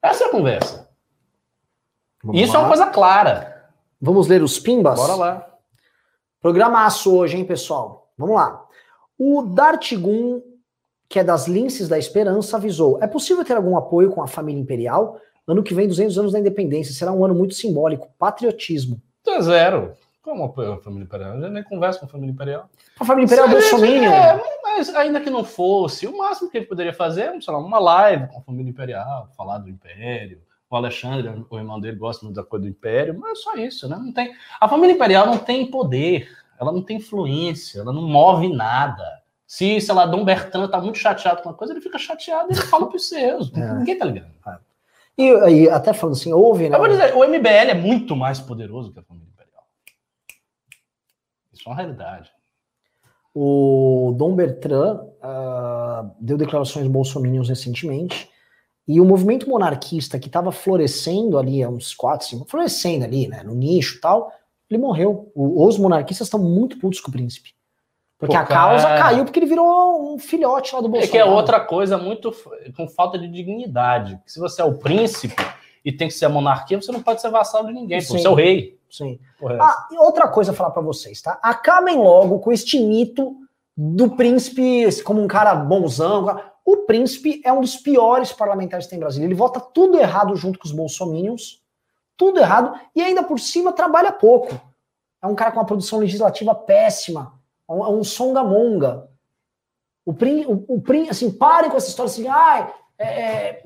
Essa 0.01 0.25
é 0.25 0.27
a 0.27 0.31
conversa. 0.31 0.89
Vamos 2.23 2.41
isso 2.41 2.53
lá. 2.53 2.59
é 2.59 2.61
uma 2.61 2.67
coisa 2.67 2.85
clara. 2.87 3.71
Vamos 3.99 4.27
ler 4.27 4.41
os 4.41 4.59
pimbas? 4.59 4.99
Bora 4.99 5.15
lá. 5.15 5.47
Programaço 6.41 7.15
hoje, 7.15 7.37
hein, 7.37 7.45
pessoal? 7.45 8.11
Vamos 8.17 8.35
lá. 8.35 8.65
O 9.17 9.43
Dartigun, 9.43 10.41
que 11.07 11.19
é 11.19 11.23
das 11.23 11.47
Linces 11.47 11.87
da 11.87 11.99
Esperança, 11.99 12.57
avisou: 12.57 12.97
é 13.01 13.07
possível 13.07 13.45
ter 13.45 13.55
algum 13.55 13.77
apoio 13.77 14.09
com 14.09 14.23
a 14.23 14.27
família 14.27 14.59
imperial? 14.59 15.19
Ano 15.47 15.63
que 15.63 15.73
vem, 15.73 15.87
200 15.87 16.17
anos 16.17 16.31
da 16.31 16.39
independência. 16.39 16.93
Será 16.93 17.11
um 17.11 17.23
ano 17.23 17.35
muito 17.35 17.53
simbólico. 17.53 18.09
Patriotismo. 18.17 19.01
É 19.27 19.41
zero. 19.41 19.93
Como 20.21 20.45
a 20.45 20.77
família 20.79 21.03
imperial? 21.03 21.39
Eu 21.39 21.49
nem 21.49 21.63
converso 21.63 21.99
com 21.99 22.05
a 22.05 22.09
família 22.09 22.31
imperial. 22.31 22.69
A 22.99 23.05
família 23.05 23.25
imperial 23.25 23.47
é 23.47 23.51
Bolsonaro. 23.51 23.93
É, 23.93 24.41
mas 24.63 24.95
ainda 24.95 25.19
que 25.19 25.31
não 25.31 25.43
fosse, 25.43 26.05
o 26.05 26.15
máximo 26.15 26.49
que 26.49 26.57
ele 26.57 26.67
poderia 26.67 26.93
fazer 26.93 27.21
é, 27.21 27.41
sei 27.41 27.53
lá, 27.53 27.59
uma 27.59 27.79
live 27.79 28.27
com 28.27 28.37
a 28.37 28.41
família 28.41 28.69
imperial, 28.69 29.29
falar 29.35 29.57
do 29.57 29.69
império. 29.69 30.39
O 30.69 30.75
Alexandre, 30.75 31.45
o 31.49 31.57
irmão 31.57 31.79
dele, 31.79 31.97
gosta 31.97 32.23
muito 32.23 32.35
da 32.35 32.43
coisa 32.43 32.63
do 32.63 32.69
império, 32.69 33.17
mas 33.19 33.31
é 33.31 33.41
só 33.41 33.55
isso, 33.55 33.89
né? 33.89 33.97
Não 33.97 34.13
tem, 34.13 34.31
a 34.59 34.69
família 34.69 34.93
imperial 34.93 35.25
não 35.25 35.37
tem 35.37 35.69
poder. 35.69 36.29
ela 36.59 36.71
não 36.71 36.81
tem 36.81 36.97
influência, 36.97 37.81
ela 37.81 37.91
não 37.91 38.03
move 38.03 38.47
nada. 38.47 39.21
Se, 39.45 39.81
sei 39.81 39.93
lá, 39.93 40.05
Dom 40.05 40.23
Bertrand 40.23 40.69
tá 40.69 40.79
muito 40.79 40.97
chateado 40.97 41.41
com 41.41 41.49
uma 41.49 41.55
coisa, 41.55 41.73
ele 41.73 41.81
fica 41.81 41.97
chateado 41.97 42.47
e 42.51 42.53
ele 42.53 42.61
fala 42.61 42.87
pros 42.87 43.09
seus. 43.09 43.51
É. 43.53 43.73
Ninguém 43.73 43.97
tá 43.97 44.05
ligando. 44.05 44.31
E, 45.17 45.27
e, 45.49 45.69
até 45.69 45.93
falando 45.93 46.15
assim, 46.15 46.31
houve, 46.31 46.69
né? 46.69 46.75
Eu 46.75 46.79
vou 46.79 46.87
dizer, 46.87 47.13
o 47.15 47.27
MBL 47.27 47.71
é 47.71 47.73
muito 47.73 48.15
mais 48.15 48.39
poderoso 48.39 48.93
que 48.93 48.99
a 48.99 49.03
família. 49.03 49.30
Isso 51.61 51.69
é 51.69 51.71
uma 51.71 51.77
realidade. 51.77 52.31
O 53.35 54.15
Dom 54.17 54.35
Bertrand 54.35 55.03
uh, 55.23 56.11
deu 56.19 56.35
declarações 56.35 56.87
bolsominions 56.87 57.49
recentemente, 57.49 58.27
e 58.87 58.99
o 58.99 59.05
movimento 59.05 59.47
monarquista 59.47 60.17
que 60.17 60.25
estava 60.25 60.51
florescendo 60.51 61.37
ali 61.37 61.61
há 61.61 61.69
uns 61.69 61.93
4, 61.93 62.27
5, 62.27 62.45
florescendo 62.49 63.05
ali, 63.05 63.27
né, 63.27 63.43
no 63.43 63.53
nicho 63.53 63.97
e 63.97 64.01
tal, 64.01 64.33
ele 64.67 64.79
morreu. 64.81 65.31
O, 65.35 65.67
os 65.67 65.77
monarquistas 65.77 66.25
estão 66.25 66.39
muito 66.39 66.79
putos 66.79 66.99
com 66.99 67.09
o 67.09 67.11
príncipe. 67.11 67.51
Porque 68.17 68.35
Pô, 68.35 68.41
a 68.41 68.45
causa 68.45 68.87
cara... 68.87 69.01
caiu 69.03 69.23
porque 69.23 69.37
ele 69.37 69.45
virou 69.45 70.13
um 70.13 70.17
filhote 70.17 70.73
lá 70.73 70.81
do 70.81 70.89
Bolsonaro. 70.89 71.07
É 71.07 71.11
que 71.11 71.17
é 71.17 71.25
outra 71.25 71.59
coisa 71.59 71.95
muito 71.95 72.33
com 72.75 72.87
falta 72.87 73.19
de 73.19 73.27
dignidade. 73.27 74.19
Se 74.25 74.39
você 74.39 74.63
é 74.63 74.65
o 74.65 74.79
príncipe 74.79 75.35
e 75.83 75.91
tem 75.91 76.07
que 76.07 76.13
ser 76.13 76.25
a 76.25 76.29
monarquia, 76.29 76.81
você 76.81 76.91
não 76.91 77.01
pode 77.01 77.21
ser 77.21 77.29
vassalo 77.29 77.67
de 77.67 77.73
ninguém, 77.73 78.01
Sim. 78.01 78.17
você 78.17 78.27
é 78.27 78.29
o 78.29 78.35
rei. 78.35 78.79
Sim. 78.89 79.19
Ah, 79.59 79.87
e 79.91 79.97
outra 79.97 80.27
coisa 80.27 80.51
a 80.51 80.53
falar 80.53 80.71
para 80.71 80.81
vocês, 80.81 81.21
tá? 81.21 81.39
Acabem 81.41 81.97
logo 81.97 82.39
com 82.39 82.51
este 82.51 82.79
mito 82.79 83.35
do 83.75 84.11
príncipe 84.11 84.85
como 85.03 85.21
um 85.21 85.27
cara 85.27 85.55
bonzão. 85.55 86.41
O 86.65 86.77
príncipe 86.77 87.41
é 87.45 87.51
um 87.53 87.61
dos 87.61 87.77
piores 87.77 88.33
parlamentares 88.33 88.85
que 88.85 88.89
tem 88.89 88.97
em 88.97 88.99
Brasília. 88.99 89.25
Ele 89.25 89.33
vota 89.33 89.59
tudo 89.59 89.97
errado 89.97 90.35
junto 90.35 90.59
com 90.59 90.65
os 90.65 90.73
bolsominions, 90.73 91.61
tudo 92.17 92.39
errado, 92.39 92.77
e 92.93 93.01
ainda 93.01 93.23
por 93.23 93.39
cima 93.39 93.71
trabalha 93.71 94.11
pouco. 94.11 94.59
É 95.23 95.27
um 95.27 95.35
cara 95.35 95.51
com 95.51 95.59
uma 95.59 95.65
produção 95.65 95.99
legislativa 95.99 96.53
péssima 96.53 97.39
é 97.71 97.73
um, 97.73 97.99
um 97.99 98.03
songamonga. 98.03 99.09
O, 100.05 100.13
prin, 100.13 100.45
o, 100.45 100.65
o 100.67 100.83
assim, 101.09 101.31
parem 101.31 101.69
com 101.69 101.77
essa 101.77 101.87
história 101.87 102.11
assim, 102.11 102.27
ah, 102.27 102.73
é, 102.97 103.05
é, 103.05 103.63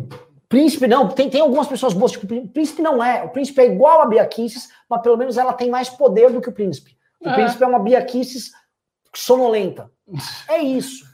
príncipe 0.48 0.88
não, 0.88 1.08
tem, 1.08 1.30
tem 1.30 1.42
algumas 1.42 1.68
pessoas 1.68 1.94
boas, 1.94 2.12
tipo, 2.12 2.28
príncipe 2.50 2.82
não 2.82 3.04
é, 3.04 3.24
o 3.24 3.30
príncipe 3.30 3.62
é 3.62 3.66
igual 3.66 4.02
a 4.02 4.06
Bia 4.06 4.26
Kicis, 4.26 4.70
mas 4.90 5.02
pelo 5.02 5.18
menos 5.18 5.38
ela 5.38 5.54
tem 5.54 5.70
mais 5.70 5.90
poder 5.90 6.32
do 6.32 6.42
que 6.42 6.50
o 6.50 6.54
príncipe. 6.54 6.96
O 7.20 7.30
é. 7.30 7.34
príncipe 7.34 7.64
é 7.64 7.68
uma 7.68 7.80
Bia 7.80 8.04
Kicis 8.04 8.52
sonolenta. 9.16 9.92
É 10.48 10.60
isso. 10.60 11.06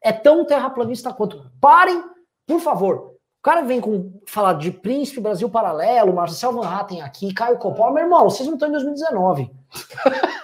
É 0.00 0.12
tão 0.12 0.44
terraplanista 0.44 1.12
quanto. 1.12 1.50
Parem, 1.60 2.02
por 2.46 2.60
favor. 2.60 3.12
O 3.38 3.42
cara 3.42 3.62
vem 3.62 3.80
com 3.80 4.20
falar 4.26 4.52
de 4.54 4.70
Príncipe 4.70 5.20
Brasil 5.20 5.50
Paralelo, 5.50 6.14
Marcel 6.14 6.52
Van 6.52 6.66
Hatten 6.66 7.02
aqui, 7.02 7.34
Caio 7.34 7.58
Coppola. 7.58 7.92
Meu 7.92 8.04
irmão, 8.04 8.30
vocês 8.30 8.46
não 8.46 8.54
estão 8.54 8.68
em 8.68 8.72
2019. 8.72 9.50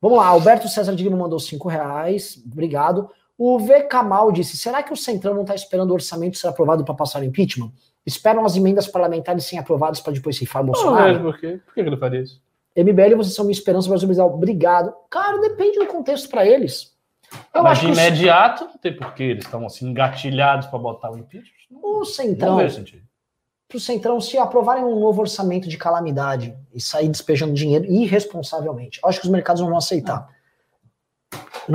Vamos 0.00 0.18
lá, 0.18 0.28
Alberto 0.28 0.68
César 0.68 0.94
Digno 0.94 1.16
mandou 1.16 1.38
cinco 1.40 1.68
reais, 1.68 2.40
obrigado. 2.50 3.10
O 3.38 3.58
V. 3.58 3.84
Kamal 3.84 4.32
disse: 4.32 4.56
será 4.56 4.82
que 4.82 4.92
o 4.92 4.96
Centrão 4.96 5.32
não 5.32 5.42
está 5.42 5.54
esperando 5.54 5.90
o 5.90 5.94
orçamento 5.94 6.36
ser 6.36 6.48
aprovado 6.48 6.84
para 6.84 6.94
passar 6.94 7.22
o 7.22 7.24
impeachment? 7.24 7.72
Esperam 8.04 8.44
as 8.44 8.56
emendas 8.56 8.88
parlamentares 8.88 9.44
serem 9.44 9.60
aprovadas 9.60 10.00
para 10.00 10.12
depois 10.12 10.38
rifar 10.38 10.64
Bolsonaro? 10.64 11.14
Não 11.14 11.30
por 11.30 11.38
quê. 11.38 11.60
Por 11.64 11.74
que 11.74 11.80
ele 11.80 11.96
faria 11.96 12.22
isso? 12.22 12.42
MBL, 12.76 13.16
vocês 13.16 13.34
são 13.34 13.44
minha 13.44 13.52
esperança, 13.52 13.88
Brasil 13.88 14.08
Bizarro. 14.08 14.34
Obrigado. 14.34 14.92
Cara, 15.08 15.38
depende 15.38 15.78
do 15.78 15.86
contexto 15.86 16.28
para 16.28 16.44
eles. 16.44 16.96
Eu 17.54 17.62
Mas 17.62 17.78
de 17.78 17.86
imediato, 17.86 18.64
não 18.64 18.78
tem 18.78 18.96
porquê. 18.96 19.24
Eles 19.24 19.44
estão 19.44 19.64
assim 19.66 19.88
engatilhados 19.88 20.66
para 20.66 20.78
botar 20.78 21.10
o 21.10 21.18
impeachment. 21.18 21.52
O 21.70 22.04
Centrão. 22.04 22.50
Não 22.50 22.56
vejo 22.58 22.76
sentido 22.76 23.08
para 23.68 23.76
o 23.76 23.80
Centrão 23.80 24.18
se 24.18 24.38
aprovarem 24.38 24.82
um 24.82 24.98
novo 24.98 25.20
orçamento 25.20 25.68
de 25.68 25.76
calamidade 25.76 26.56
e 26.74 26.80
sair 26.80 27.08
despejando 27.08 27.52
dinheiro 27.52 27.84
irresponsavelmente. 27.84 28.98
Acho 29.04 29.20
que 29.20 29.26
os 29.26 29.30
mercados 29.30 29.60
não 29.60 29.68
vão 29.68 29.76
aceitar. 29.76 30.20
Não 30.20 30.37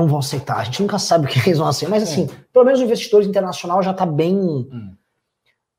vão 0.08 0.20
aceitar. 0.20 0.58
A 0.58 0.64
gente 0.64 0.82
nunca 0.82 1.00
sabe 1.00 1.26
o 1.26 1.30
que 1.30 1.40
eles 1.40 1.58
vão 1.58 1.68
aceitar. 1.68 1.92
Mas 1.92 2.04
assim, 2.04 2.26
é. 2.26 2.46
pelo 2.52 2.66
menos 2.66 2.82
o 2.82 2.84
investidor 2.84 3.24
internacional 3.24 3.82
já 3.82 3.92
está 3.92 4.06
bem. 4.06 4.36
Hum. 4.36 4.96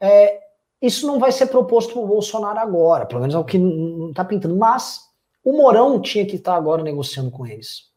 É, 0.01 0.41
isso 0.81 1.07
não 1.07 1.19
vai 1.19 1.33
ser 1.33 1.47
proposto 1.47 1.93
para 1.93 2.03
o 2.03 2.07
Bolsonaro 2.07 2.59
agora. 2.59 3.07
Pelo 3.07 3.21
menos 3.21 3.35
é 3.35 3.39
o 3.39 3.45
que 3.45 3.59
não 3.59 4.11
está 4.11 4.25
pintando. 4.25 4.57
Mas 4.57 5.01
o 5.45 5.53
Morão 5.53 6.01
tinha 6.01 6.25
que 6.25 6.37
estar 6.37 6.53
tá 6.53 6.59
agora 6.59 6.83
negociando 6.83 7.31
com 7.31 7.47
eles. 7.47 7.91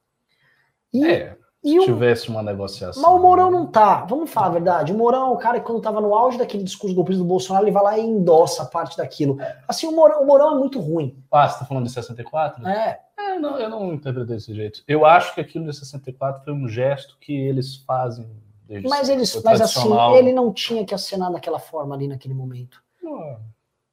E 0.94 1.06
é. 1.06 1.38
Se 1.64 1.86
tivesse 1.86 2.30
uma 2.30 2.42
negociação. 2.42 3.02
Mas 3.02 3.12
o 3.12 3.20
Mourão 3.20 3.52
não 3.52 3.66
tá. 3.66 4.06
Vamos 4.06 4.30
falar 4.30 4.48
a 4.48 4.52
verdade. 4.52 4.94
O 4.94 4.98
Mourão 4.98 5.28
é 5.28 5.32
o 5.32 5.38
cara 5.38 5.60
que, 5.60 5.66
quando 5.66 5.82
tava 5.82 6.00
no 6.00 6.16
auge 6.16 6.38
daquele 6.38 6.64
discurso 6.64 6.96
golpista 6.96 7.22
do 7.22 7.28
Bolsonaro, 7.28 7.66
ele 7.66 7.72
vai 7.72 7.84
lá 7.84 7.98
e 7.98 8.06
endossa 8.06 8.66
parte 8.66 8.96
daquilo. 8.96 9.42
É. 9.42 9.60
Assim, 9.68 9.88
o 9.88 9.92
Mourão, 9.92 10.22
o 10.22 10.26
Mourão 10.26 10.56
é 10.56 10.60
muito 10.60 10.80
ruim. 10.80 11.22
Ah, 11.32 11.50
você 11.50 11.60
tá 11.60 11.66
falando 11.66 11.86
de 11.86 11.92
64? 11.92 12.66
É. 12.68 13.00
é 13.18 13.40
não, 13.40 13.60
eu 13.60 13.70
não 13.70 13.94
interpretei 13.94 14.36
desse 14.36 14.54
jeito. 14.54 14.84
Eu 14.88 15.06
acho 15.06 15.34
que 15.34 15.42
aquilo 15.42 15.66
de 15.66 15.76
64 15.76 16.44
foi 16.44 16.54
um 16.54 16.68
gesto 16.68 17.18
que 17.20 17.34
eles 17.34 17.78
fazem 17.78 18.30
desde 18.68 18.88
Mas, 18.88 19.10
eles, 19.10 19.42
mas 19.44 19.62
assim, 19.62 19.90
ele 20.18 20.34
não 20.34 20.52
tinha 20.54 20.86
que 20.86 20.94
acenar 20.94 21.32
daquela 21.32 21.60
forma 21.60 21.96
ali 21.96 22.08
naquele 22.08 22.34
momento. 22.34 22.84
Não. 23.02 23.40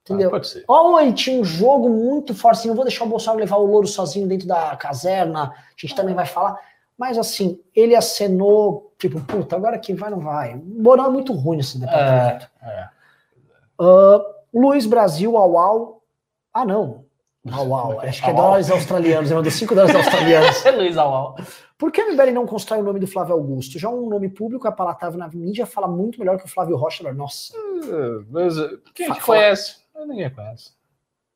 Entendeu? 0.03 0.29
Ah, 0.29 0.33
pode 0.33 0.49
ser. 0.49 0.65
Ou 0.69 1.01
ele 1.01 1.13
tinha 1.15 1.41
um 1.41 1.45
jogo 1.45 1.89
muito 1.89 2.35
forte, 2.35 2.59
assim, 2.59 2.69
não 2.69 2.75
vou 2.75 2.85
deixar 2.85 3.05
o 3.05 3.09
Bolsonaro 3.09 3.41
levar 3.41 3.57
o 3.57 3.65
louro 3.65 3.87
sozinho 3.87 4.29
dentro 4.29 4.47
da 4.47 4.77
caserna, 4.77 5.45
a 5.45 5.55
gente 5.77 5.95
também 5.95 6.15
vai 6.15 6.27
falar. 6.27 6.61
Mas 6.97 7.17
assim, 7.17 7.61
ele 7.75 7.97
acenou, 7.97 8.93
tipo, 8.99 9.21
puta, 9.23 9.57
agora 9.57 9.79
que 9.79 9.95
vai, 9.95 10.11
não 10.11 10.21
vai. 10.21 10.55
O 10.55 10.59
Borão 10.59 11.07
é 11.07 11.11
muito 11.11 11.33
ruim 11.33 11.57
nesse 11.57 11.79
departamento. 11.79 12.49
É, 12.63 12.67
é. 12.69 12.89
Uh, 13.81 14.23
Luiz 14.53 14.87
Brasil, 14.87 15.37
au 15.37 15.59
au. 15.59 16.03
Ah, 16.53 16.65
não. 16.65 17.05
Au 17.53 17.75
au. 17.75 18.01
Acho 18.01 18.23
que 18.23 18.31
é 18.31 18.33
dólares 18.33 18.71
australianos. 18.71 19.31
Ele 19.31 19.37
mandou 19.37 19.51
5 19.51 19.75
dólares 19.75 19.95
australianos. 19.97 20.65
é 20.65 20.71
Luiz 20.71 20.97
au 20.97 21.15
au. 21.15 21.37
Por 21.77 21.93
que 21.93 22.01
a 22.01 22.13
MBL 22.13 22.31
não 22.33 22.47
constrói 22.47 22.81
o 22.81 22.85
nome 22.85 23.01
do 23.01 23.07
Flávio 23.07 23.35
Augusto? 23.35 23.79
Já 23.79 23.89
um 23.89 24.09
nome 24.09 24.29
público, 24.29 24.67
é 24.67 24.71
palatável 24.71 25.19
na 25.19 25.29
mídia, 25.29 25.67
fala 25.67 25.89
muito 25.89 26.19
melhor 26.19 26.39
que 26.39 26.47
o 26.47 26.49
Flávio 26.49 26.77
Rocha. 26.77 27.13
Nossa. 27.13 27.57
Uh, 27.57 28.25
mas 28.31 28.55
quem 28.95 29.13
que 29.13 29.21
conhece? 29.21 29.77
Ninguém 30.07 30.31
conhece. 30.31 30.73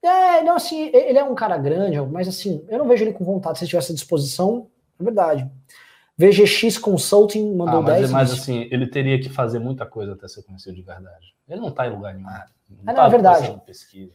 É, 0.02 0.42
não, 0.42 0.54
assim, 0.54 0.90
ele 0.94 1.18
é 1.18 1.24
um 1.24 1.34
cara 1.34 1.58
grande, 1.58 2.00
mas 2.02 2.28
assim, 2.28 2.64
eu 2.68 2.78
não 2.78 2.86
vejo 2.86 3.04
ele 3.04 3.12
com 3.12 3.24
vontade. 3.24 3.58
Se 3.58 3.64
ele 3.64 3.70
tivesse 3.70 3.92
disposição, 3.92 4.68
é 4.98 5.02
verdade. 5.02 5.50
VGX 6.16 6.78
Consulting 6.78 7.54
mandou 7.54 7.80
ah, 7.80 7.82
mas, 7.82 8.00
10. 8.00 8.10
Mas 8.10 8.32
assim, 8.32 8.68
ele 8.70 8.86
teria 8.86 9.20
que 9.20 9.28
fazer 9.28 9.58
muita 9.58 9.86
coisa 9.86 10.12
até 10.12 10.26
ser 10.26 10.42
conhecido 10.42 10.74
de 10.74 10.82
verdade. 10.82 11.34
Ele 11.48 11.60
não 11.60 11.68
está 11.68 11.86
em 11.86 11.90
lugar 11.90 12.14
nenhum. 12.14 12.28
Ah, 12.28 12.46
não, 12.84 12.92
é, 12.92 12.96
não, 12.96 13.04
é 13.04 13.08
verdade. 13.08 13.60
Pesquisa. 13.64 14.12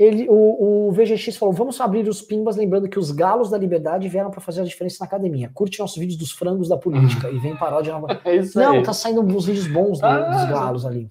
Ele, 0.00 0.26
o, 0.30 0.88
o, 0.88 0.92
VGX 0.92 1.36
falou: 1.36 1.52
vamos 1.52 1.78
abrir 1.78 2.08
os 2.08 2.22
pimbas, 2.22 2.56
lembrando 2.56 2.88
que 2.88 2.98
os 2.98 3.10
galos 3.10 3.50
da 3.50 3.58
liberdade 3.58 4.08
vieram 4.08 4.30
para 4.30 4.40
fazer 4.40 4.62
a 4.62 4.64
diferença 4.64 4.96
na 5.00 5.06
academia. 5.06 5.50
Curte 5.52 5.78
nossos 5.78 5.98
vídeos 5.98 6.16
dos 6.16 6.32
frangos 6.32 6.70
da 6.70 6.78
política 6.78 7.28
e 7.28 7.38
vem 7.38 7.54
paródia 7.54 7.92
nova. 7.92 8.18
É 8.24 8.40
não, 8.54 8.82
tá 8.82 8.94
saindo 8.94 9.20
uns 9.20 9.44
vídeos 9.44 9.66
bons 9.66 10.00
do, 10.00 10.06
ah, 10.06 10.20
dos 10.20 10.48
galos 10.48 10.86
ali. 10.86 11.10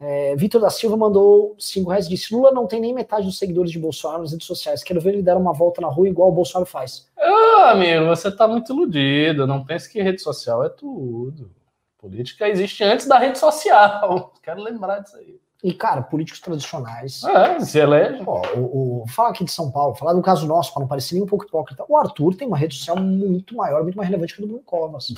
É, 0.00 0.34
Vitor 0.34 0.62
da 0.62 0.70
Silva 0.70 0.96
mandou 0.96 1.54
5 1.58 1.90
reais 1.90 2.06
e 2.06 2.08
disse: 2.08 2.34
Lula 2.34 2.52
não 2.52 2.66
tem 2.66 2.80
nem 2.80 2.94
metade 2.94 3.26
dos 3.26 3.38
seguidores 3.38 3.70
de 3.70 3.78
Bolsonaro 3.78 4.22
nas 4.22 4.32
redes 4.32 4.46
sociais. 4.46 4.82
Quero 4.82 5.00
ver 5.00 5.12
ele 5.12 5.22
dar 5.22 5.36
uma 5.36 5.52
volta 5.52 5.82
na 5.82 5.88
rua 5.88 6.08
igual 6.08 6.30
o 6.30 6.34
Bolsonaro 6.34 6.64
faz. 6.64 7.10
Ah, 7.18 7.72
amigo, 7.72 8.06
você 8.06 8.34
tá 8.34 8.48
muito 8.48 8.72
iludido. 8.72 9.46
Não 9.46 9.62
pense 9.62 9.90
que 9.90 10.00
rede 10.00 10.22
social 10.22 10.64
é 10.64 10.70
tudo. 10.70 11.50
Política 11.98 12.48
existe 12.48 12.82
antes 12.82 13.06
da 13.06 13.18
rede 13.18 13.38
social. 13.38 14.32
Quero 14.42 14.62
lembrar 14.62 15.00
disso 15.00 15.18
aí. 15.18 15.38
E, 15.64 15.72
cara, 15.72 16.02
políticos 16.02 16.42
tradicionais. 16.42 17.24
É, 17.24 17.58
se 17.60 17.78
elege. 17.78 18.22
Ó, 18.26 18.42
o, 18.54 19.02
o, 19.02 19.08
fala 19.08 19.30
aqui 19.30 19.42
de 19.42 19.50
São 19.50 19.70
Paulo, 19.70 19.94
falar 19.94 20.12
do 20.12 20.20
caso 20.20 20.46
nosso, 20.46 20.70
para 20.74 20.80
não 20.82 20.86
parecer 20.86 21.14
nem 21.14 21.24
um 21.24 21.26
pouco 21.26 21.46
hipócrita. 21.46 21.82
O 21.88 21.96
Arthur 21.96 22.36
tem 22.36 22.46
uma 22.46 22.58
rede 22.58 22.76
social 22.76 22.98
muito 22.98 23.56
maior, 23.56 23.82
muito 23.82 23.96
mais 23.96 24.06
relevante 24.06 24.34
que 24.34 24.42
a 24.42 24.44
do 24.44 24.48
Bruno 24.48 24.62
Covas. 24.62 25.14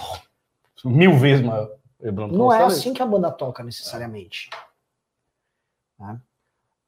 Mil 0.85 1.19
vezes 1.19 1.45
maior. 1.45 1.69
Não 2.31 2.53
é 2.53 2.63
assim 2.63 2.95
que 2.95 3.03
a 3.03 3.07
banda 3.07 3.29
toca, 3.33 3.65
necessariamente. 3.65 4.49
Né? 5.99 6.21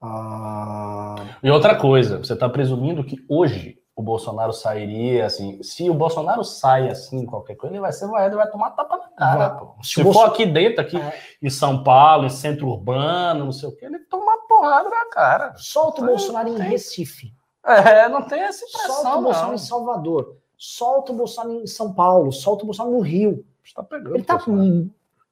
Ah... 0.01 1.17
E 1.43 1.51
outra 1.51 1.75
coisa, 1.75 2.19
você 2.19 2.35
está 2.35 2.49
presumindo 2.49 3.03
que 3.03 3.25
hoje 3.29 3.78
o 3.99 4.03
Bolsonaro 4.03 4.53
sairia 4.53 5.27
assim. 5.27 5.61
Se 5.61 5.91
o 5.91 5.95
Bolsonaro 5.95 6.45
sai 6.45 6.89
assim, 6.89 7.27
qualquer 7.27 7.57
coisa, 7.57 7.75
ele 7.75 7.81
vai 7.81 7.93
ser 7.93 8.07
vai, 8.07 8.27
ele 8.27 8.37
vai 8.37 8.49
tomar 8.49 8.71
tapa 8.71 8.97
na 8.97 9.09
cara. 9.09 9.51
Pô. 9.51 9.75
Se, 9.83 9.95
se 9.95 10.03
for 10.05 10.13
Bolson... 10.13 10.25
aqui 10.27 10.47
dentro, 10.47 10.81
aqui 10.81 10.97
é. 10.97 11.19
em 11.43 11.51
São 11.51 11.83
Paulo, 11.83 12.25
em 12.25 12.31
centro 12.31 12.69
urbano, 12.69 13.47
não 13.47 13.51
sei 13.51 13.69
o 13.69 13.73
que, 13.75 13.85
ele 13.85 13.99
toma 13.99 14.23
uma 14.23 14.47
porrada 14.47 14.89
na 14.89 15.07
cara. 15.07 15.53
Solta 15.57 16.01
o 16.01 16.07
Bolsonaro 16.07 16.49
em 16.49 16.61
Recife. 16.61 17.35
É, 17.67 18.09
não 18.09 18.23
tem 18.23 18.41
essa 18.41 18.65
impressão. 18.65 19.03
Solta 19.03 19.19
o 19.19 19.23
Bolsonaro 19.23 19.49
não. 19.49 19.55
em 19.57 19.59
Salvador. 19.59 20.37
Solta 20.57 21.13
o 21.13 21.17
Bolsonaro 21.17 21.61
em 21.61 21.67
São 21.67 21.93
Paulo. 21.93 22.31
Solta 22.31 22.63
o 22.63 22.67
Bolsonaro 22.67 22.95
no 22.95 23.03
Rio. 23.03 23.45
Tá 23.75 23.83
pegando, 23.83 24.15
ele 24.15 24.23
tá 24.23 24.39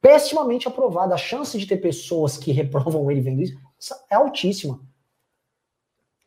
pessimamente 0.01 0.67
aprovado. 0.67 1.15
A 1.15 1.17
chance 1.17 1.57
de 1.57 1.67
ter 1.67 1.77
pessoas 1.77 2.37
que 2.37 2.51
reprovam 2.53 3.09
ele 3.13 3.21
vendo 3.21 3.43
isso 3.43 3.57
é 4.11 4.17
altíssima. 4.17 4.81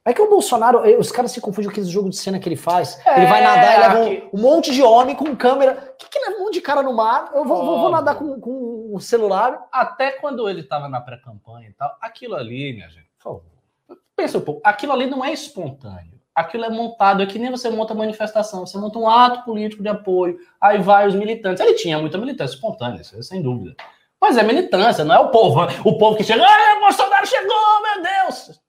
É 0.09 0.13
que 0.13 0.23
o 0.23 0.27
Bolsonaro, 0.27 0.83
eh, 0.89 0.97
os 0.97 1.11
caras 1.11 1.31
se 1.31 1.39
confundem 1.39 1.65
com 1.65 1.71
aquele 1.71 1.85
jogo 1.85 2.09
de 2.09 2.17
cena 2.17 2.39
que 2.39 2.49
ele 2.49 2.55
faz. 2.55 2.99
É, 3.05 3.17
ele 3.17 3.27
vai 3.27 3.43
nadar 3.43 3.75
e 3.75 3.79
leva 3.79 3.99
um, 3.99 4.39
um, 4.39 4.41
monte 4.41 4.71
de 4.71 4.81
homem 4.81 5.15
com 5.15 5.35
câmera. 5.35 5.93
O 5.93 5.97
que, 5.97 6.09
que 6.09 6.19
leva 6.25 6.41
um 6.41 6.45
monte 6.45 6.55
de 6.55 6.61
cara 6.61 6.81
no 6.81 6.95
mar? 6.95 7.29
Eu 7.31 7.45
vou, 7.45 7.63
vou, 7.63 7.79
vou 7.81 7.91
nadar 7.91 8.15
com, 8.15 8.41
com 8.41 8.89
o 8.91 8.99
celular. 8.99 9.67
Até 9.71 10.13
quando 10.13 10.49
ele 10.49 10.61
estava 10.61 10.89
na 10.89 10.99
pré-campanha 10.99 11.69
e 11.69 11.73
tal, 11.73 11.95
aquilo 12.01 12.35
ali, 12.35 12.73
minha 12.73 12.89
gente, 12.89 13.07
por 13.19 13.23
favor, 13.23 13.43
pensa 14.15 14.39
um 14.39 14.41
pouco, 14.41 14.61
aquilo 14.63 14.93
ali 14.93 15.05
não 15.05 15.23
é 15.23 15.31
espontâneo. 15.31 16.19
Aquilo 16.33 16.65
é 16.65 16.69
montado, 16.71 17.21
é 17.21 17.27
que 17.27 17.37
nem 17.37 17.51
você 17.51 17.69
monta 17.69 17.93
manifestação, 17.93 18.65
você 18.65 18.79
monta 18.79 18.97
um 18.97 19.07
ato 19.07 19.45
político 19.45 19.83
de 19.83 19.89
apoio, 19.89 20.39
aí 20.59 20.79
vai 20.79 21.07
os 21.07 21.13
militantes. 21.13 21.63
Ele 21.63 21.75
tinha 21.75 21.99
muita 21.99 22.17
militância 22.17 22.55
espontânea, 22.55 23.01
isso 23.01 23.15
é 23.15 23.21
sem 23.21 23.43
dúvida. 23.43 23.75
Mas 24.19 24.37
é 24.37 24.43
militância, 24.43 25.05
não 25.05 25.15
é 25.15 25.19
o 25.19 25.29
povo. 25.29 25.61
O 25.85 25.97
povo 25.99 26.17
que 26.17 26.23
chega, 26.23 26.43
ah, 26.43 26.79
Bolsonaro 26.79 27.27
chegou, 27.27 27.81
meu 27.83 28.01
Deus! 28.01 28.59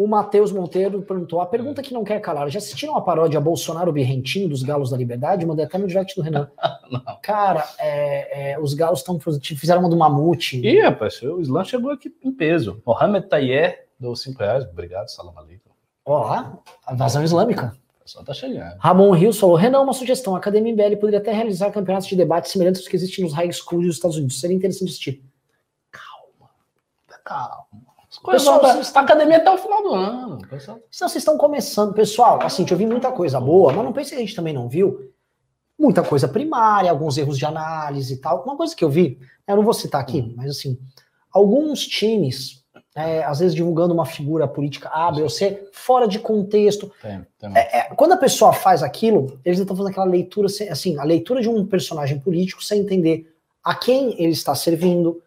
É. 0.00 0.02
O 0.02 0.06
Matheus 0.06 0.50
Monteiro 0.50 1.02
perguntou: 1.02 1.40
a 1.40 1.46
pergunta 1.46 1.82
que 1.82 1.92
não 1.92 2.02
quer 2.02 2.20
calar. 2.20 2.48
Já 2.48 2.58
assistiram 2.58 2.96
a 2.96 3.02
paródia 3.02 3.38
Bolsonaro 3.38 3.92
Birrentinho 3.92 4.48
dos 4.48 4.62
Galos 4.62 4.90
da 4.90 4.96
Liberdade? 4.96 5.44
Mandei 5.44 5.66
até 5.66 5.76
no 5.76 5.86
direct 5.86 6.16
do 6.16 6.22
Renan. 6.22 6.50
Cara, 7.22 7.68
é, 7.78 8.52
é, 8.52 8.58
os 8.58 8.72
galos 8.72 9.00
estão 9.00 9.18
fizeram 9.42 9.80
uma 9.80 9.90
do 9.90 9.96
mamute. 9.96 10.58
Ih, 10.66 10.80
rapaz, 10.80 11.20
o 11.22 11.40
Islã 11.40 11.64
chegou 11.64 11.90
aqui 11.90 12.14
em 12.24 12.32
peso. 12.32 12.82
Mohamed 12.86 13.28
Tayer 13.28 13.86
deu 13.98 14.16
5 14.16 14.38
reais. 14.38 14.64
Obrigado, 14.64 15.08
salam 15.08 15.36
aleikum. 15.36 15.70
Ó, 16.06 16.32
a 16.32 16.94
invasão 16.94 17.22
islâmica. 17.22 17.76
O 17.98 18.02
pessoal 18.02 18.24
tá 18.24 18.32
chegando. 18.32 18.78
Ramon 18.78 19.10
Rios 19.10 19.38
falou: 19.38 19.54
Renan, 19.54 19.80
uma 19.80 19.92
sugestão. 19.92 20.34
A 20.34 20.38
Academia 20.38 20.72
MBL 20.72 20.96
poderia 20.96 21.18
até 21.18 21.30
realizar 21.30 21.70
campeonatos 21.70 22.08
de 22.08 22.16
debate 22.16 22.48
semelhantes 22.48 22.80
aos 22.80 22.88
que 22.88 22.96
existem 22.96 23.22
nos 23.22 23.34
high 23.34 23.52
schools 23.52 23.86
dos 23.86 23.96
Estados 23.96 24.16
Unidos. 24.16 24.40
Seria 24.40 24.56
interessante 24.56 24.88
assistir. 24.88 25.22
Calma, 25.90 26.48
calma. 27.22 27.89
Pessoal, 28.24 28.60
tá, 28.60 28.80
a 28.94 29.00
academia 29.00 29.38
até 29.38 29.50
o 29.50 29.58
final 29.58 29.82
do 29.82 29.94
ano. 29.94 30.38
Pessoal. 30.48 30.78
Vocês 30.90 31.16
estão 31.16 31.38
começando, 31.38 31.94
pessoal. 31.94 32.38
Assim, 32.42 32.66
eu 32.70 32.76
vi 32.76 32.86
muita 32.86 33.10
coisa 33.10 33.40
boa, 33.40 33.72
mas 33.72 33.84
não 33.84 33.92
pense 33.92 34.10
que 34.10 34.16
a 34.16 34.20
gente 34.20 34.34
também 34.34 34.52
não 34.52 34.68
viu. 34.68 35.10
Muita 35.78 36.02
coisa 36.02 36.28
primária, 36.28 36.90
alguns 36.90 37.16
erros 37.16 37.38
de 37.38 37.46
análise 37.46 38.14
e 38.14 38.16
tal. 38.18 38.42
Uma 38.44 38.56
coisa 38.56 38.76
que 38.76 38.84
eu 38.84 38.90
vi, 38.90 39.18
eu 39.46 39.56
não 39.56 39.62
vou 39.62 39.72
citar 39.72 40.00
aqui, 40.00 40.20
hum. 40.20 40.34
mas 40.36 40.50
assim, 40.50 40.78
alguns 41.32 41.86
times, 41.86 42.62
é, 42.94 43.24
às 43.24 43.38
vezes 43.38 43.54
divulgando 43.54 43.94
uma 43.94 44.04
figura 44.04 44.46
política 44.46 44.90
A, 44.92 45.10
B 45.10 45.22
ou 45.22 45.30
C, 45.30 45.68
fora 45.72 46.06
de 46.06 46.18
contexto. 46.18 46.92
Tem, 47.00 47.26
tem. 47.38 47.56
É, 47.56 47.78
é, 47.78 47.82
quando 47.94 48.12
a 48.12 48.18
pessoa 48.18 48.52
faz 48.52 48.82
aquilo, 48.82 49.40
eles 49.42 49.58
estão 49.58 49.74
fazendo 49.74 49.90
aquela 49.90 50.06
leitura, 50.06 50.48
assim, 50.70 50.98
a 50.98 51.04
leitura 51.04 51.40
de 51.40 51.48
um 51.48 51.64
personagem 51.64 52.18
político 52.20 52.62
sem 52.62 52.82
entender 52.82 53.34
a 53.64 53.74
quem 53.74 54.20
ele 54.22 54.32
está 54.32 54.54
servindo, 54.54 55.22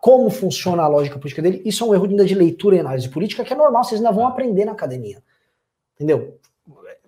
como 0.00 0.28
funciona 0.28 0.82
a 0.82 0.88
lógica 0.88 1.18
política 1.18 1.40
dele, 1.40 1.62
isso 1.64 1.84
é 1.84 1.86
um 1.86 1.94
erro 1.94 2.06
ainda 2.06 2.24
de 2.24 2.34
leitura 2.34 2.76
e 2.76 2.80
análise 2.80 3.08
política 3.08 3.44
que 3.44 3.52
é 3.52 3.56
normal, 3.56 3.84
vocês 3.84 4.00
ainda 4.00 4.12
vão 4.12 4.26
aprender 4.26 4.64
na 4.64 4.72
academia. 4.72 5.22
Entendeu? 5.94 6.38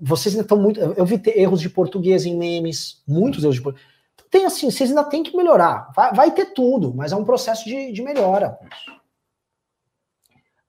Vocês 0.00 0.34
ainda 0.34 0.44
estão 0.44 0.56
muito. 0.56 0.78
Eu 0.78 1.04
vi 1.04 1.20
erros 1.34 1.60
de 1.60 1.68
português 1.68 2.24
em 2.24 2.36
memes, 2.36 3.02
muitos 3.06 3.42
erros 3.42 3.56
de 3.56 3.62
português. 3.62 3.88
Então, 4.14 4.26
tem 4.30 4.44
assim, 4.46 4.70
vocês 4.70 4.88
ainda 4.88 5.04
têm 5.04 5.22
que 5.22 5.36
melhorar. 5.36 5.90
Vai, 5.94 6.14
vai 6.14 6.30
ter 6.30 6.46
tudo, 6.46 6.94
mas 6.94 7.12
é 7.12 7.16
um 7.16 7.24
processo 7.24 7.64
de, 7.64 7.92
de 7.92 8.02
melhora. 8.02 8.56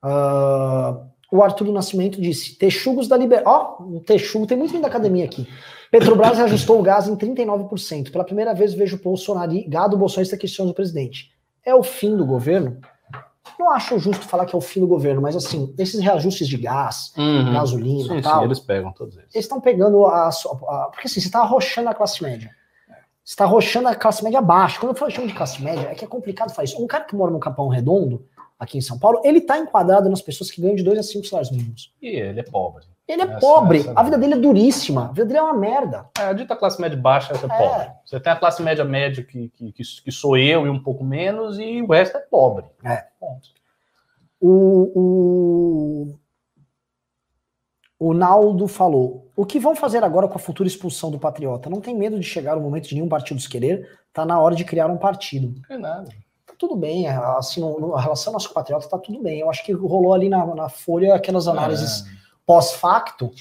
Uh, 0.03 1.07
o 1.31 1.43
Arthur 1.43 1.65
do 1.65 1.71
Nascimento 1.71 2.19
disse: 2.19 2.57
Texugos 2.57 3.07
da 3.07 3.15
Liberdade. 3.15 3.47
Ó, 3.47 3.77
oh, 3.79 3.83
um 3.97 3.99
texugo, 3.99 4.47
tem 4.47 4.57
muito 4.57 4.77
da 4.81 4.87
academia 4.87 5.25
aqui. 5.25 5.47
Petrobras 5.91 6.37
ajustou 6.41 6.79
o 6.79 6.83
gás 6.83 7.07
em 7.07 7.15
39%. 7.15 8.11
Pela 8.11 8.23
primeira 8.23 8.53
vez 8.55 8.73
vejo 8.73 8.97
o 8.97 9.01
Bolsonaro, 9.01 9.53
gado 9.67 9.97
bolsonarista 9.97 10.35
questionando 10.35 10.71
o 10.71 10.75
presidente 10.75 11.31
é 11.65 11.73
o 11.75 11.83
fim 11.83 12.15
do 12.15 12.25
governo? 12.25 12.79
Não 13.59 13.69
acho 13.69 13.99
justo 13.99 14.27
falar 14.27 14.45
que 14.45 14.55
é 14.55 14.57
o 14.57 14.61
fim 14.61 14.79
do 14.79 14.87
governo, 14.87 15.21
mas 15.21 15.35
assim, 15.35 15.73
esses 15.77 15.99
reajustes 15.99 16.47
de 16.47 16.57
gás, 16.57 17.13
uhum. 17.17 17.53
gasolina 17.53 18.17
e 18.17 18.21
tal. 18.21 18.39
Sim, 18.39 18.45
eles 18.45 18.59
pegam 18.59 18.91
todos 18.91 19.15
eles. 19.17 19.29
Eles 19.33 19.45
estão 19.45 19.61
pegando 19.61 20.05
a, 20.05 20.29
a, 20.29 20.89
Porque 20.91 21.07
assim, 21.07 21.19
você 21.19 21.27
está 21.27 21.41
arrochando 21.41 21.89
a 21.89 21.93
classe 21.93 22.23
média. 22.23 22.49
Você 23.23 23.33
está 23.33 23.43
arrochando 23.43 23.87
a 23.87 23.95
classe 23.95 24.23
média 24.23 24.39
abaixo. 24.39 24.79
Quando 24.79 24.93
eu 24.93 24.97
falo 24.97 25.11
chamo 25.11 25.27
de 25.27 25.33
classe 25.33 25.61
média, 25.61 25.89
é 25.89 25.95
que 25.95 26.03
é 26.03 26.07
complicado 26.07 26.49
falar 26.51 26.65
isso. 26.65 26.81
Um 26.81 26.87
cara 26.87 27.03
que 27.03 27.15
mora 27.15 27.31
no 27.31 27.39
Capão 27.39 27.67
Redondo, 27.67 28.25
aqui 28.59 28.77
em 28.77 28.81
São 28.81 28.97
Paulo, 28.97 29.21
ele 29.23 29.39
está 29.39 29.59
enquadrado 29.59 30.09
nas 30.09 30.21
pessoas 30.21 30.49
que 30.49 30.61
ganham 30.61 30.75
de 30.75 30.83
2 30.83 30.99
a 30.99 31.03
5 31.03 31.25
salários 31.25 31.51
mínimos. 31.51 31.93
E 32.01 32.07
ele 32.07 32.39
é 32.39 32.43
pobre. 32.43 32.85
Ele 33.11 33.23
é 33.23 33.25
essa, 33.25 33.39
pobre, 33.39 33.79
essa... 33.79 33.91
a 33.93 34.03
vida 34.03 34.17
dele 34.17 34.35
é 34.35 34.37
duríssima, 34.37 35.05
a 35.05 35.07
vida 35.09 35.25
dele 35.25 35.39
é 35.39 35.43
uma 35.43 35.53
merda. 35.53 36.09
É, 36.17 36.23
a 36.23 36.33
dita 36.33 36.55
classe 36.55 36.79
média 36.79 36.97
baixa 36.97 37.33
é, 37.33 37.35
é 37.35 37.39
pobre. 37.39 37.91
Você 38.05 38.19
tem 38.21 38.31
a 38.31 38.37
classe 38.37 38.63
média 38.63 38.85
média 38.85 39.21
que, 39.21 39.49
que, 39.49 39.73
que, 39.73 40.11
sou 40.11 40.37
eu 40.37 40.65
e 40.65 40.69
um 40.69 40.81
pouco 40.81 41.03
menos, 41.03 41.59
e 41.59 41.81
o 41.81 41.91
resto 41.91 42.15
é 42.15 42.21
pobre. 42.21 42.65
É. 42.85 43.05
O, 44.39 44.91
o, 44.95 46.19
o 47.99 48.13
Naldo 48.13 48.65
falou: 48.65 49.29
o 49.35 49.45
que 49.45 49.59
vão 49.59 49.75
fazer 49.75 50.05
agora 50.05 50.29
com 50.29 50.35
a 50.35 50.39
futura 50.39 50.69
expulsão 50.69 51.11
do 51.11 51.19
Patriota? 51.19 51.69
Não 51.69 51.81
tem 51.81 51.93
medo 51.93 52.17
de 52.17 52.25
chegar 52.25 52.57
o 52.57 52.61
momento 52.61 52.87
de 52.87 52.95
nenhum 52.95 53.09
partido 53.09 53.41
se 53.41 53.49
querer? 53.49 53.89
Tá 54.13 54.25
na 54.25 54.39
hora 54.39 54.55
de 54.55 54.63
criar 54.63 54.87
um 54.87 54.97
partido. 54.97 55.53
Não 55.69 55.75
é 55.75 55.79
nada. 55.79 56.09
Tá 56.47 56.53
tudo 56.57 56.77
bem, 56.77 57.09
assim, 57.09 57.61
a 57.93 57.99
relação 57.99 58.31
nosso 58.31 58.53
Patriota 58.53 58.87
tá 58.87 58.97
tudo 58.97 59.21
bem. 59.21 59.41
Eu 59.41 59.49
acho 59.49 59.65
que 59.65 59.73
rolou 59.73 60.13
ali 60.13 60.29
na, 60.29 60.45
na 60.55 60.69
Folha 60.69 61.13
aquelas 61.13 61.45
análises. 61.45 62.05
É 62.17 62.20
pós-facto, 62.45 63.31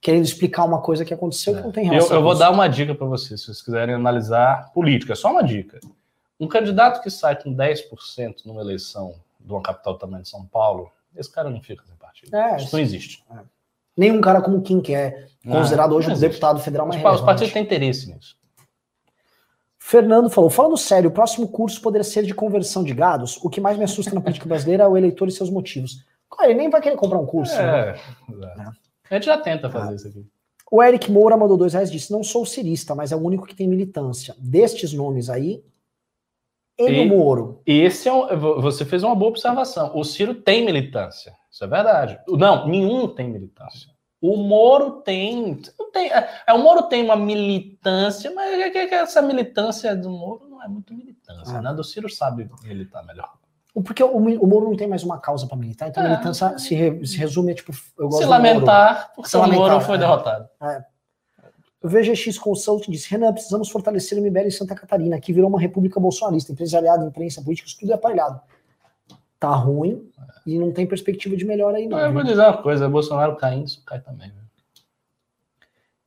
querendo 0.00 0.24
explicar 0.24 0.64
uma 0.64 0.80
coisa 0.80 1.04
que 1.04 1.14
aconteceu 1.14 1.54
é. 1.54 1.56
que 1.58 1.62
não 1.64 1.72
tem 1.72 1.84
relação. 1.84 2.10
Eu, 2.10 2.16
eu 2.16 2.22
vou 2.22 2.36
dar 2.36 2.50
uma 2.50 2.68
dica 2.68 2.94
para 2.94 3.06
vocês, 3.06 3.40
se 3.40 3.46
vocês 3.46 3.62
quiserem 3.62 3.94
analisar 3.94 4.70
política, 4.72 5.14
só 5.14 5.30
uma 5.30 5.42
dica. 5.42 5.80
Um 6.38 6.48
candidato 6.48 7.02
que 7.02 7.10
sai 7.10 7.40
com 7.40 7.54
10% 7.54 8.44
numa 8.44 8.60
eleição 8.60 9.14
de 9.40 9.52
uma 9.52 9.62
capital 9.62 9.96
também 9.96 10.22
de 10.22 10.28
São 10.28 10.44
Paulo, 10.46 10.90
esse 11.16 11.30
cara 11.30 11.50
não 11.50 11.60
fica 11.60 11.84
sem 11.84 11.94
partido. 11.96 12.34
É, 12.34 12.56
Isso 12.56 12.74
não 12.74 12.82
existe. 12.82 13.24
É. 13.30 13.40
Nenhum 13.96 14.20
cara 14.20 14.40
como 14.40 14.62
Kim, 14.62 14.80
que 14.80 14.94
é 14.94 15.26
considerado 15.44 15.94
hoje 15.94 16.10
um 16.10 16.18
deputado 16.18 16.60
federal 16.60 16.86
mais 16.86 17.04
Os, 17.04 17.20
os 17.20 17.20
partidos 17.20 17.52
têm 17.52 17.62
interesse 17.62 18.12
nisso. 18.12 18.36
Fernando 19.78 20.30
falou: 20.30 20.48
falando 20.48 20.76
sério, 20.76 21.10
o 21.10 21.12
próximo 21.12 21.46
curso 21.48 21.80
poderia 21.80 22.04
ser 22.04 22.24
de 22.24 22.32
conversão 22.32 22.82
de 22.82 22.94
gados. 22.94 23.38
O 23.42 23.50
que 23.50 23.60
mais 23.60 23.76
me 23.76 23.84
assusta 23.84 24.14
na 24.14 24.20
política 24.20 24.48
brasileira 24.48 24.84
é 24.84 24.88
o 24.88 24.96
eleitor 24.96 25.28
e 25.28 25.32
seus 25.32 25.50
motivos. 25.50 26.04
Ele 26.40 26.54
nem 26.54 26.70
vai 26.70 26.80
querer 26.80 26.96
comprar 26.96 27.18
um 27.18 27.26
curso. 27.26 27.54
É, 27.54 27.98
né? 28.28 28.72
A 29.10 29.14
gente 29.14 29.26
já 29.26 29.38
tenta 29.38 29.70
fazer 29.70 29.92
ah. 29.92 29.96
isso 29.96 30.08
aqui. 30.08 30.26
O 30.70 30.82
Eric 30.82 31.10
Moura 31.12 31.36
mandou 31.36 31.56
dois 31.56 31.74
reais 31.74 31.90
e 31.90 31.92
disse: 31.92 32.10
Não 32.10 32.24
sou 32.24 32.46
cirista, 32.46 32.94
mas 32.94 33.12
é 33.12 33.16
o 33.16 33.20
único 33.20 33.46
que 33.46 33.54
tem 33.54 33.68
militância. 33.68 34.34
Destes 34.38 34.92
nomes 34.92 35.28
aí, 35.28 35.62
ele 36.78 37.02
e, 37.02 37.06
Moro. 37.06 37.60
Esse 37.66 38.08
é 38.08 38.12
um, 38.12 38.26
você 38.60 38.84
fez 38.84 39.02
uma 39.02 39.14
boa 39.14 39.30
observação. 39.30 39.92
O 39.94 40.04
Ciro 40.04 40.34
tem 40.34 40.64
militância. 40.64 41.36
Isso 41.50 41.62
é 41.64 41.66
verdade. 41.66 42.18
Não, 42.26 42.66
nenhum 42.66 43.06
tem 43.08 43.28
militância. 43.28 43.90
O 44.20 44.36
Moro 44.36 45.02
tem. 45.02 45.60
tem 45.92 46.10
é, 46.10 46.30
é, 46.46 46.52
o 46.54 46.58
Moro 46.58 46.84
tem 46.84 47.04
uma 47.04 47.16
militância, 47.16 48.32
mas 48.34 48.58
é 48.58 48.78
é 48.78 48.94
essa 48.94 49.20
militância 49.20 49.94
do 49.94 50.08
Moro 50.08 50.48
não 50.48 50.62
é 50.62 50.68
muito 50.68 50.94
militância, 50.94 51.58
ah. 51.58 51.62
né? 51.62 51.74
Do 51.74 51.84
Ciro 51.84 52.08
sabe 52.08 52.48
militar 52.64 53.04
melhor. 53.04 53.30
Porque 53.74 54.02
o, 54.02 54.16
o 54.16 54.46
Moro 54.46 54.66
não 54.66 54.76
tem 54.76 54.86
mais 54.86 55.02
uma 55.02 55.18
causa 55.18 55.46
para 55.46 55.56
militar, 55.56 55.88
então 55.88 56.02
é. 56.02 56.06
a 56.06 56.10
militância 56.10 56.58
se, 56.58 56.74
re, 56.74 57.06
se 57.06 57.16
resume 57.16 57.52
a 57.52 57.54
tipo. 57.54 57.72
Eu 57.98 58.08
gosto 58.08 58.22
se 58.22 58.28
lamentar, 58.28 59.12
porque 59.14 59.30
se 59.30 59.36
o 59.36 59.46
Moro 59.50 59.80
foi 59.80 59.94
é. 59.94 59.98
derrotado. 59.98 60.48
É. 60.60 60.84
O 61.82 61.88
VGX 61.88 62.38
Consult 62.38 62.90
disse: 62.90 63.10
Renan, 63.10 63.32
precisamos 63.32 63.70
fortalecer 63.70 64.18
o 64.18 64.22
MBL 64.22 64.46
em 64.46 64.50
Santa 64.50 64.74
Catarina, 64.74 65.18
que 65.18 65.32
virou 65.32 65.48
uma 65.48 65.60
república 65.60 65.98
bolsonarista, 65.98 66.52
empresariado, 66.52 67.06
imprensa, 67.06 67.42
política, 67.42 67.68
tudo 67.80 67.92
é 67.92 67.94
aparelhado. 67.94 68.40
Tá 69.40 69.54
ruim 69.54 70.08
e 70.46 70.58
não 70.58 70.70
tem 70.70 70.86
perspectiva 70.86 71.34
de 71.34 71.44
melhora 71.44 71.78
aí, 71.78 71.88
não. 71.88 71.98
Eu 71.98 72.12
vou 72.12 72.22
dizer 72.22 72.42
uma 72.42 72.62
coisa: 72.62 72.88
Bolsonaro 72.88 73.36
caindo, 73.36 73.66
isso 73.66 73.82
cai 73.84 74.00
também. 74.00 74.30
Viu? 74.30 74.42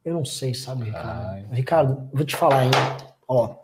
Eu 0.06 0.14
não 0.14 0.24
sei, 0.24 0.54
sabe, 0.54 0.84
Ricardo? 0.84 1.10
Ai. 1.10 1.46
Ricardo, 1.52 2.10
vou 2.14 2.24
te 2.24 2.36
falar, 2.36 2.66
hein? 2.66 2.72
Ó, 3.28 3.56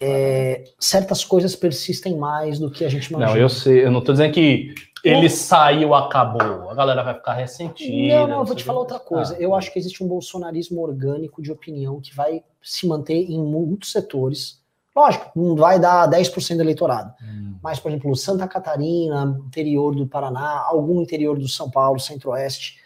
é, 0.00 0.64
certas 0.78 1.24
coisas 1.24 1.56
persistem 1.56 2.16
mais 2.16 2.58
do 2.58 2.70
que 2.70 2.84
a 2.84 2.88
gente 2.88 3.06
imagina. 3.06 3.32
Não, 3.32 3.40
eu 3.40 3.48
sei, 3.48 3.84
eu 3.84 3.90
não 3.90 4.00
estou 4.00 4.14
dizendo 4.14 4.32
que 4.32 4.74
ele 5.04 5.28
saiu, 5.30 5.94
acabou. 5.94 6.68
A 6.70 6.74
galera 6.74 7.02
vai 7.02 7.14
ficar 7.14 7.34
ressentida. 7.34 8.20
Não, 8.20 8.26
não, 8.26 8.38
eu 8.40 8.44
vou 8.44 8.56
te 8.56 8.64
falar 8.64 8.80
outra 8.80 8.98
coisa. 8.98 9.34
Ah, 9.34 9.40
eu 9.40 9.54
acho 9.54 9.72
que 9.72 9.78
existe 9.78 10.02
um 10.02 10.08
bolsonarismo 10.08 10.80
orgânico 10.82 11.40
de 11.40 11.52
opinião 11.52 12.00
que 12.00 12.14
vai 12.14 12.42
se 12.62 12.86
manter 12.86 13.30
em 13.30 13.40
muitos 13.40 13.92
setores. 13.92 14.60
Lógico, 14.94 15.30
não 15.36 15.54
vai 15.54 15.78
dar 15.78 16.08
10% 16.08 16.56
do 16.56 16.62
eleitorado. 16.62 17.12
Hum. 17.22 17.56
Mas, 17.62 17.78
por 17.78 17.90
exemplo, 17.90 18.16
Santa 18.16 18.48
Catarina, 18.48 19.38
interior 19.46 19.94
do 19.94 20.06
Paraná, 20.06 20.64
algum 20.66 21.02
interior 21.02 21.38
do 21.38 21.46
São 21.46 21.70
Paulo, 21.70 22.00
centro-oeste, 22.00 22.78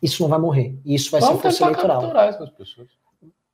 isso 0.00 0.22
não 0.22 0.28
vai 0.28 0.38
morrer. 0.38 0.78
Isso 0.84 1.10
vai 1.10 1.20
Vamos 1.20 1.36
ser 1.36 1.42
força 1.42 1.64
eleitoral. 1.64 2.20
Essas 2.20 2.50
pessoas. 2.50 2.88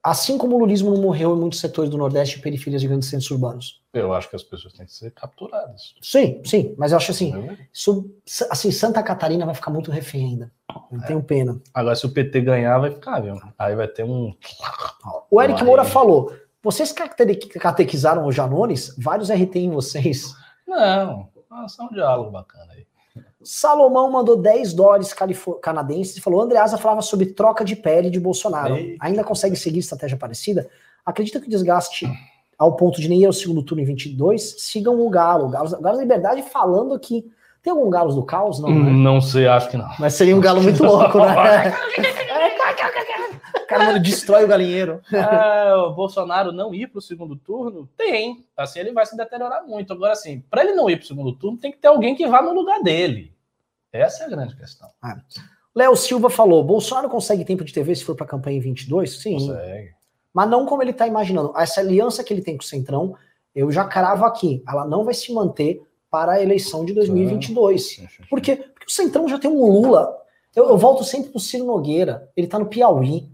Assim 0.02 0.38
como 0.38 0.56
o 0.56 0.58
lulismo 0.58 0.90
não 0.90 1.02
morreu 1.02 1.36
em 1.36 1.40
muitos 1.40 1.60
setores 1.60 1.90
do 1.90 1.98
Nordeste 1.98 2.38
e 2.38 2.42
periferias 2.42 2.80
de 2.80 2.88
grandes 2.88 3.08
centros 3.08 3.30
urbanos. 3.30 3.82
Eu 3.92 4.14
acho 4.14 4.30
que 4.30 4.36
as 4.36 4.42
pessoas 4.42 4.72
têm 4.72 4.86
que 4.86 4.92
ser 4.92 5.10
capturadas. 5.10 5.94
Sim, 6.00 6.40
sim, 6.44 6.74
mas 6.78 6.92
eu 6.92 6.96
acho 6.96 7.10
assim, 7.10 7.34
isso, 7.72 8.16
assim 8.48 8.70
Santa 8.70 9.02
Catarina 9.02 9.44
vai 9.44 9.54
ficar 9.54 9.70
muito 9.70 9.90
refém 9.90 10.26
ainda. 10.26 10.52
Eu 10.90 11.00
é. 11.00 11.06
tenho 11.06 11.22
pena. 11.22 11.60
Agora, 11.74 11.94
se 11.94 12.06
o 12.06 12.12
PT 12.12 12.40
ganhar, 12.40 12.78
vai 12.78 12.90
ficar, 12.90 13.20
viu? 13.20 13.38
Aí 13.58 13.74
vai 13.74 13.88
ter 13.88 14.04
um. 14.04 14.34
O 15.30 15.42
Eric 15.42 15.62
Moura 15.64 15.84
falou: 15.84 16.32
vocês 16.62 16.92
catequizaram 16.92 18.24
o 18.24 18.32
Janones? 18.32 18.94
Vários 18.98 19.30
RT 19.30 19.56
em 19.56 19.70
vocês. 19.70 20.34
Não, 20.66 21.28
é 21.50 21.82
um 21.82 21.88
diálogo 21.92 22.30
bacana 22.30 22.72
aí. 22.72 22.86
Salomão 23.42 24.10
mandou 24.10 24.36
10 24.36 24.74
dólares 24.74 25.14
canadenses 25.62 26.16
e 26.16 26.20
falou: 26.20 26.42
Andreasa 26.42 26.76
falava 26.76 27.02
sobre 27.02 27.26
troca 27.26 27.64
de 27.64 27.74
pele 27.74 28.10
de 28.10 28.20
Bolsonaro. 28.20 28.76
Eita. 28.76 29.04
Ainda 29.04 29.24
consegue 29.24 29.56
seguir 29.56 29.78
estratégia 29.78 30.16
parecida? 30.16 30.68
Acredita 31.04 31.40
que 31.40 31.46
o 31.46 31.50
desgaste 31.50 32.06
ao 32.58 32.76
ponto 32.76 33.00
de 33.00 33.08
nem 33.08 33.22
ir 33.22 33.26
ao 33.26 33.32
segundo 33.32 33.62
turno 33.62 33.82
em 33.82 33.86
22 33.86 34.56
sigam 34.58 35.00
o 35.00 35.08
Galo. 35.08 35.46
O 35.46 35.50
Galo, 35.50 35.68
o 35.68 35.80
Galo 35.80 35.96
da 35.96 36.02
Liberdade 36.02 36.42
falando 36.42 36.98
que 36.98 37.24
Tem 37.62 37.70
algum 37.70 37.90
galo 37.90 38.14
do 38.14 38.24
caos? 38.24 38.58
Não, 38.58 38.70
né? 38.70 38.90
Não 38.90 39.20
sei, 39.20 39.46
acho 39.46 39.70
que 39.70 39.76
não. 39.76 39.88
Mas 39.98 40.14
seria 40.14 40.34
um 40.34 40.40
galo 40.40 40.62
muito 40.62 40.82
louco, 40.82 41.18
né? 41.18 41.74
O 43.54 43.66
cara 43.68 43.84
mano, 43.84 44.00
destrói 44.00 44.44
o 44.44 44.48
galinheiro. 44.48 45.00
É, 45.12 45.74
o 45.74 45.92
Bolsonaro 45.92 46.52
não 46.52 46.74
ir 46.74 46.88
para 46.88 46.98
o 46.98 47.02
segundo 47.02 47.36
turno? 47.36 47.88
Tem. 47.96 48.44
Assim, 48.56 48.80
ele 48.80 48.92
vai 48.92 49.04
se 49.04 49.16
deteriorar 49.16 49.66
muito. 49.66 49.92
Agora, 49.92 50.12
assim, 50.12 50.42
para 50.50 50.64
ele 50.64 50.72
não 50.72 50.88
ir 50.88 50.96
para 50.96 51.04
o 51.04 51.08
segundo 51.08 51.32
turno, 51.34 51.58
tem 51.58 51.70
que 51.70 51.78
ter 51.78 51.88
alguém 51.88 52.14
que 52.14 52.26
vá 52.26 52.40
no 52.40 52.54
lugar 52.54 52.82
dele. 52.82 53.34
Essa 53.92 54.24
é 54.24 54.26
a 54.26 54.30
grande 54.30 54.56
questão. 54.56 54.88
Léo 55.74 55.96
Silva 55.96 56.30
falou: 56.30 56.64
Bolsonaro 56.64 57.10
consegue 57.10 57.44
tempo 57.44 57.64
de 57.64 57.72
TV 57.72 57.94
se 57.94 58.04
for 58.04 58.16
para 58.16 58.24
a 58.24 58.28
campanha 58.28 58.56
em 58.56 58.60
22? 58.60 59.20
Sim. 59.20 59.34
Consegue. 59.34 59.90
Mas 60.32 60.48
não 60.48 60.64
como 60.64 60.82
ele 60.82 60.92
está 60.92 61.06
imaginando. 61.06 61.52
Essa 61.56 61.80
aliança 61.80 62.24
que 62.24 62.32
ele 62.32 62.42
tem 62.42 62.56
com 62.56 62.62
o 62.62 62.66
Centrão, 62.66 63.16
eu 63.54 63.70
já 63.70 63.84
cravo 63.84 64.24
aqui. 64.24 64.62
Ela 64.66 64.86
não 64.86 65.04
vai 65.04 65.12
se 65.12 65.32
manter 65.32 65.82
para 66.10 66.32
a 66.32 66.42
eleição 66.42 66.84
de 66.84 66.92
2022. 66.92 68.02
Por 68.28 68.40
quê? 68.40 68.56
Porque 68.56 68.86
o 68.86 68.90
Centrão 68.90 69.28
já 69.28 69.38
tem 69.38 69.50
um 69.50 69.64
Lula. 69.64 70.16
Eu, 70.54 70.68
eu 70.68 70.76
volto 70.76 71.04
sempre 71.04 71.30
pro 71.30 71.38
Ciro 71.38 71.64
Nogueira. 71.64 72.28
Ele 72.36 72.46
tá 72.46 72.58
no 72.58 72.66
Piauí. 72.66 73.30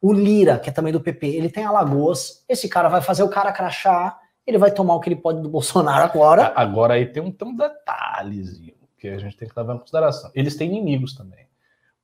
O 0.00 0.12
Lira, 0.12 0.58
que 0.58 0.68
é 0.68 0.72
também 0.72 0.92
do 0.92 1.00
PP, 1.00 1.26
ele 1.26 1.48
tem 1.48 1.64
Alagoas. 1.64 2.44
Esse 2.48 2.68
cara 2.68 2.88
vai 2.88 3.00
fazer 3.00 3.22
o 3.22 3.28
cara 3.28 3.52
crachar. 3.52 4.20
Ele 4.46 4.58
vai 4.58 4.70
tomar 4.70 4.94
o 4.94 5.00
que 5.00 5.08
ele 5.08 5.16
pode 5.16 5.40
do 5.40 5.48
Bolsonaro 5.48 6.04
agora. 6.04 6.52
Agora 6.54 6.94
aí 6.94 7.06
tem 7.06 7.22
um, 7.22 7.32
tem 7.32 7.48
um 7.48 7.56
detalhezinho 7.56 8.74
que 8.98 9.08
a 9.08 9.18
gente 9.18 9.36
tem 9.36 9.48
que 9.48 9.58
levar 9.58 9.74
em 9.74 9.78
consideração. 9.78 10.30
Eles 10.34 10.56
têm 10.56 10.68
inimigos 10.68 11.14
também. 11.14 11.46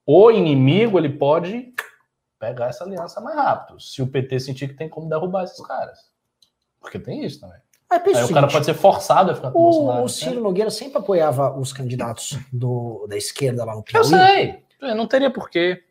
O 0.07 0.31
inimigo, 0.31 0.99
ele 0.99 1.11
pode 1.11 1.73
pegar 2.39 2.69
essa 2.69 2.85
aliança 2.85 3.21
mais 3.21 3.37
rápido, 3.37 3.79
se 3.79 4.01
o 4.01 4.07
PT 4.07 4.41
sentir 4.41 4.69
que 4.69 4.75
tem 4.75 4.89
como 4.89 5.09
derrubar 5.09 5.45
esses 5.45 5.61
caras. 5.65 6.11
Porque 6.81 6.99
tem 6.99 7.25
isso 7.25 7.39
também. 7.39 7.61
Aí, 7.91 7.99
pensa 8.01 8.19
Aí 8.21 8.25
o 8.25 8.29
o 8.29 8.33
cara 8.33 8.47
seguinte, 8.49 8.53
pode 8.53 8.65
ser 8.67 8.75
forçado 8.75 9.33
a 9.33 9.35
ficar 9.35 9.51
com 9.51 9.59
o 9.59 9.63
Bolsonaro. 9.63 10.01
o, 10.03 10.05
o 10.05 10.09
Ciro 10.09 10.41
Nogueira 10.41 10.71
sempre 10.71 10.99
apoiava 10.99 11.59
os 11.59 11.73
candidatos 11.73 12.39
do, 12.53 13.07
da 13.09 13.17
esquerda 13.17 13.65
lá 13.65 13.73
no 13.73 13.81
Eu 13.81 13.83
Piauí. 13.83 14.05
sei, 14.07 14.63
eu 14.81 14.95
não 14.95 15.07
teria 15.09 15.31
porquê. 15.31 15.83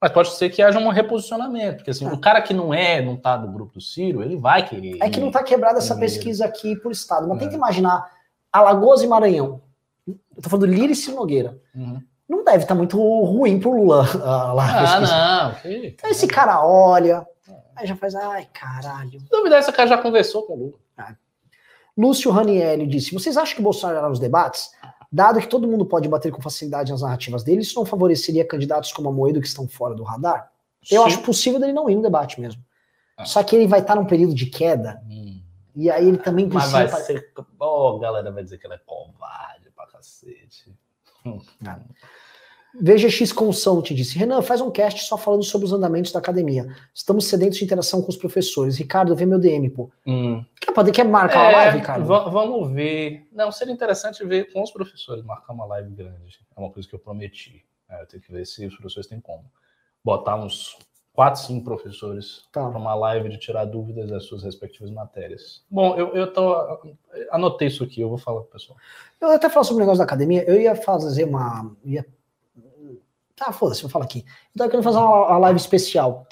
Mas 0.00 0.12
pode 0.12 0.30
ser 0.30 0.48
que 0.48 0.62
haja 0.62 0.78
um 0.78 0.88
reposicionamento. 0.88 1.76
Porque 1.78 1.90
assim, 1.90 2.06
Ah. 2.06 2.12
o 2.14 2.18
cara 2.18 2.40
que 2.40 2.54
não 2.54 2.72
é, 2.72 3.02
não 3.02 3.16
tá 3.16 3.36
do 3.36 3.48
grupo 3.48 3.74
do 3.74 3.80
Ciro, 3.82 4.22
ele 4.22 4.36
vai 4.36 4.66
querer. 4.66 4.96
É 5.02 5.10
que 5.10 5.20
não 5.20 5.30
tá 5.30 5.42
quebrada 5.42 5.78
essa 5.78 5.94
pesquisa 5.96 6.46
aqui 6.46 6.74
por 6.76 6.90
estado. 6.92 7.28
Mas 7.28 7.36
É. 7.38 7.40
tenta 7.40 7.56
imaginar 7.56 8.08
Alagoas 8.52 9.02
e 9.02 9.06
Maranhão. 9.06 9.60
Eu 10.06 10.42
tô 10.42 10.48
falando 10.48 10.66
do 10.66 10.72
Lira 10.72 10.92
e 10.92 10.96
Ciro 10.96 11.16
Nogueira. 11.16 11.58
Uhum. 11.74 12.00
Não 12.28 12.44
deve 12.44 12.58
estar 12.62 12.74
muito 12.76 12.96
ruim 12.96 13.58
pro 13.60 13.72
Lula 13.76 14.06
ah, 14.24 14.52
lá. 14.52 14.66
Ah, 14.96 15.52
não. 15.64 15.70
Então 15.72 16.08
esse 16.10 16.26
cara 16.28 16.64
olha, 16.64 17.26
aí 17.76 17.86
já 17.86 17.96
faz, 17.96 18.14
ai 18.14 18.48
caralho. 18.52 19.20
Se 19.20 19.28
duvidar, 19.30 19.58
esse 19.58 19.72
cara 19.72 19.88
já 19.88 19.98
conversou 19.98 20.44
com 20.44 20.54
o 20.54 20.56
Lula. 20.56 20.78
Lúcio 22.00 22.30
Ranielli 22.30 22.86
disse: 22.86 23.12
vocês 23.12 23.36
acham 23.36 23.54
que 23.54 23.60
o 23.60 23.64
Bolsonaro 23.64 23.98
irá 23.98 24.08
nos 24.08 24.18
debates? 24.18 24.70
Dado 25.12 25.40
que 25.40 25.46
todo 25.48 25.66
mundo 25.66 25.84
pode 25.84 26.08
bater 26.08 26.30
com 26.32 26.40
facilidade 26.40 26.92
nas 26.92 27.02
narrativas 27.02 27.42
dele, 27.42 27.62
isso 27.62 27.74
não 27.76 27.84
favoreceria 27.84 28.46
candidatos 28.46 28.92
como 28.92 29.08
a 29.08 29.12
Moedo 29.12 29.40
que 29.40 29.46
estão 29.48 29.66
fora 29.68 29.94
do 29.94 30.04
radar? 30.04 30.50
Eu 30.90 31.02
Sim. 31.02 31.08
acho 31.08 31.22
possível 31.22 31.58
dele 31.60 31.72
não 31.72 31.90
ir 31.90 31.96
no 31.96 32.02
debate 32.02 32.40
mesmo. 32.40 32.62
Ah. 33.16 33.24
Só 33.24 33.42
que 33.42 33.54
ele 33.56 33.66
vai 33.66 33.80
estar 33.80 33.96
num 33.96 34.06
período 34.06 34.32
de 34.34 34.46
queda, 34.46 35.02
Hum. 35.10 35.42
e 35.76 35.90
aí 35.90 36.06
ele 36.08 36.16
também 36.18 36.46
Mas 36.46 36.70
precisa. 36.70 36.86
vai 36.86 37.02
ser. 37.02 37.32
Ó, 37.58 37.96
a 37.96 38.00
galera 38.00 38.30
vai 38.30 38.42
dizer 38.42 38.56
que 38.58 38.66
ela 38.66 38.76
é 38.76 38.80
covarde 38.86 39.68
pra 39.76 39.86
cacete. 39.88 40.72
VGX 42.80 43.32
Consulting 43.32 43.94
disse: 43.94 44.18
Renan, 44.18 44.42
faz 44.42 44.60
um 44.60 44.70
cast 44.70 45.04
só 45.04 45.16
falando 45.16 45.42
sobre 45.42 45.66
os 45.66 45.72
andamentos 45.72 46.12
da 46.12 46.18
academia. 46.18 46.66
Estamos 46.94 47.26
sedentos 47.26 47.58
de 47.58 47.64
interação 47.64 48.00
com 48.02 48.08
os 48.08 48.16
professores. 48.16 48.76
Ricardo, 48.76 49.14
vê 49.16 49.26
meu 49.26 49.38
DM, 49.38 49.68
pô. 49.70 49.90
Hum. 50.06 50.44
Quer, 50.60 50.72
poder, 50.72 50.92
quer 50.92 51.04
marcar 51.04 51.40
uma 51.40 51.50
É, 51.50 51.56
live, 51.56 51.78
Ricardo? 51.78 52.06
va- 52.06 52.28
vamos 52.28 52.70
ver. 52.72 53.26
Não, 53.32 53.50
seria 53.50 53.72
interessante 53.74 54.24
ver 54.24 54.52
com 54.52 54.62
os 54.62 54.70
professores, 54.70 55.24
marcar 55.24 55.52
uma 55.52 55.66
live 55.66 55.90
grande. 55.94 56.38
É 56.56 56.60
uma 56.60 56.70
coisa 56.70 56.88
que 56.88 56.94
eu 56.94 56.98
prometi. 56.98 57.64
É, 57.88 58.02
eu 58.02 58.06
tenho 58.06 58.22
que 58.22 58.30
ver 58.32 58.46
se 58.46 58.64
os 58.66 58.74
professores 58.76 59.08
têm 59.08 59.20
como. 59.20 59.44
Botar 60.04 60.36
uns 60.36 60.78
quatro, 61.12 61.40
cinco 61.42 61.64
professores 61.64 62.44
Tá. 62.52 62.68
para 62.70 62.78
uma 62.78 62.94
live 62.94 63.28
de 63.30 63.36
tirar 63.36 63.64
dúvidas 63.64 64.08
das 64.08 64.24
suas 64.24 64.44
respectivas 64.44 64.90
matérias. 64.92 65.62
Bom, 65.68 65.96
eu, 65.98 66.14
eu 66.14 66.32
tô, 66.32 66.54
anotei 67.32 67.66
isso 67.68 67.82
aqui, 67.82 68.00
eu 68.00 68.08
vou 68.08 68.16
falar 68.16 68.42
pro 68.42 68.52
pessoal. 68.52 68.78
Eu 69.20 69.30
até 69.32 69.50
falar 69.50 69.64
sobre 69.64 69.82
o 69.82 69.84
negócio 69.86 69.98
da 69.98 70.04
academia. 70.04 70.44
Eu 70.44 70.60
ia 70.60 70.74
fazer 70.76 71.24
uma. 71.24 71.74
Ia... 71.84 72.06
Tá, 73.40 73.52
foda-se, 73.52 73.80
vou 73.80 73.90
falar 73.90 74.04
aqui. 74.04 74.18
Eu 74.54 74.58
tava 74.58 74.70
querendo 74.70 74.84
fazer 74.84 74.98
uma, 74.98 75.28
uma 75.28 75.38
live 75.38 75.58
especial. 75.58 76.26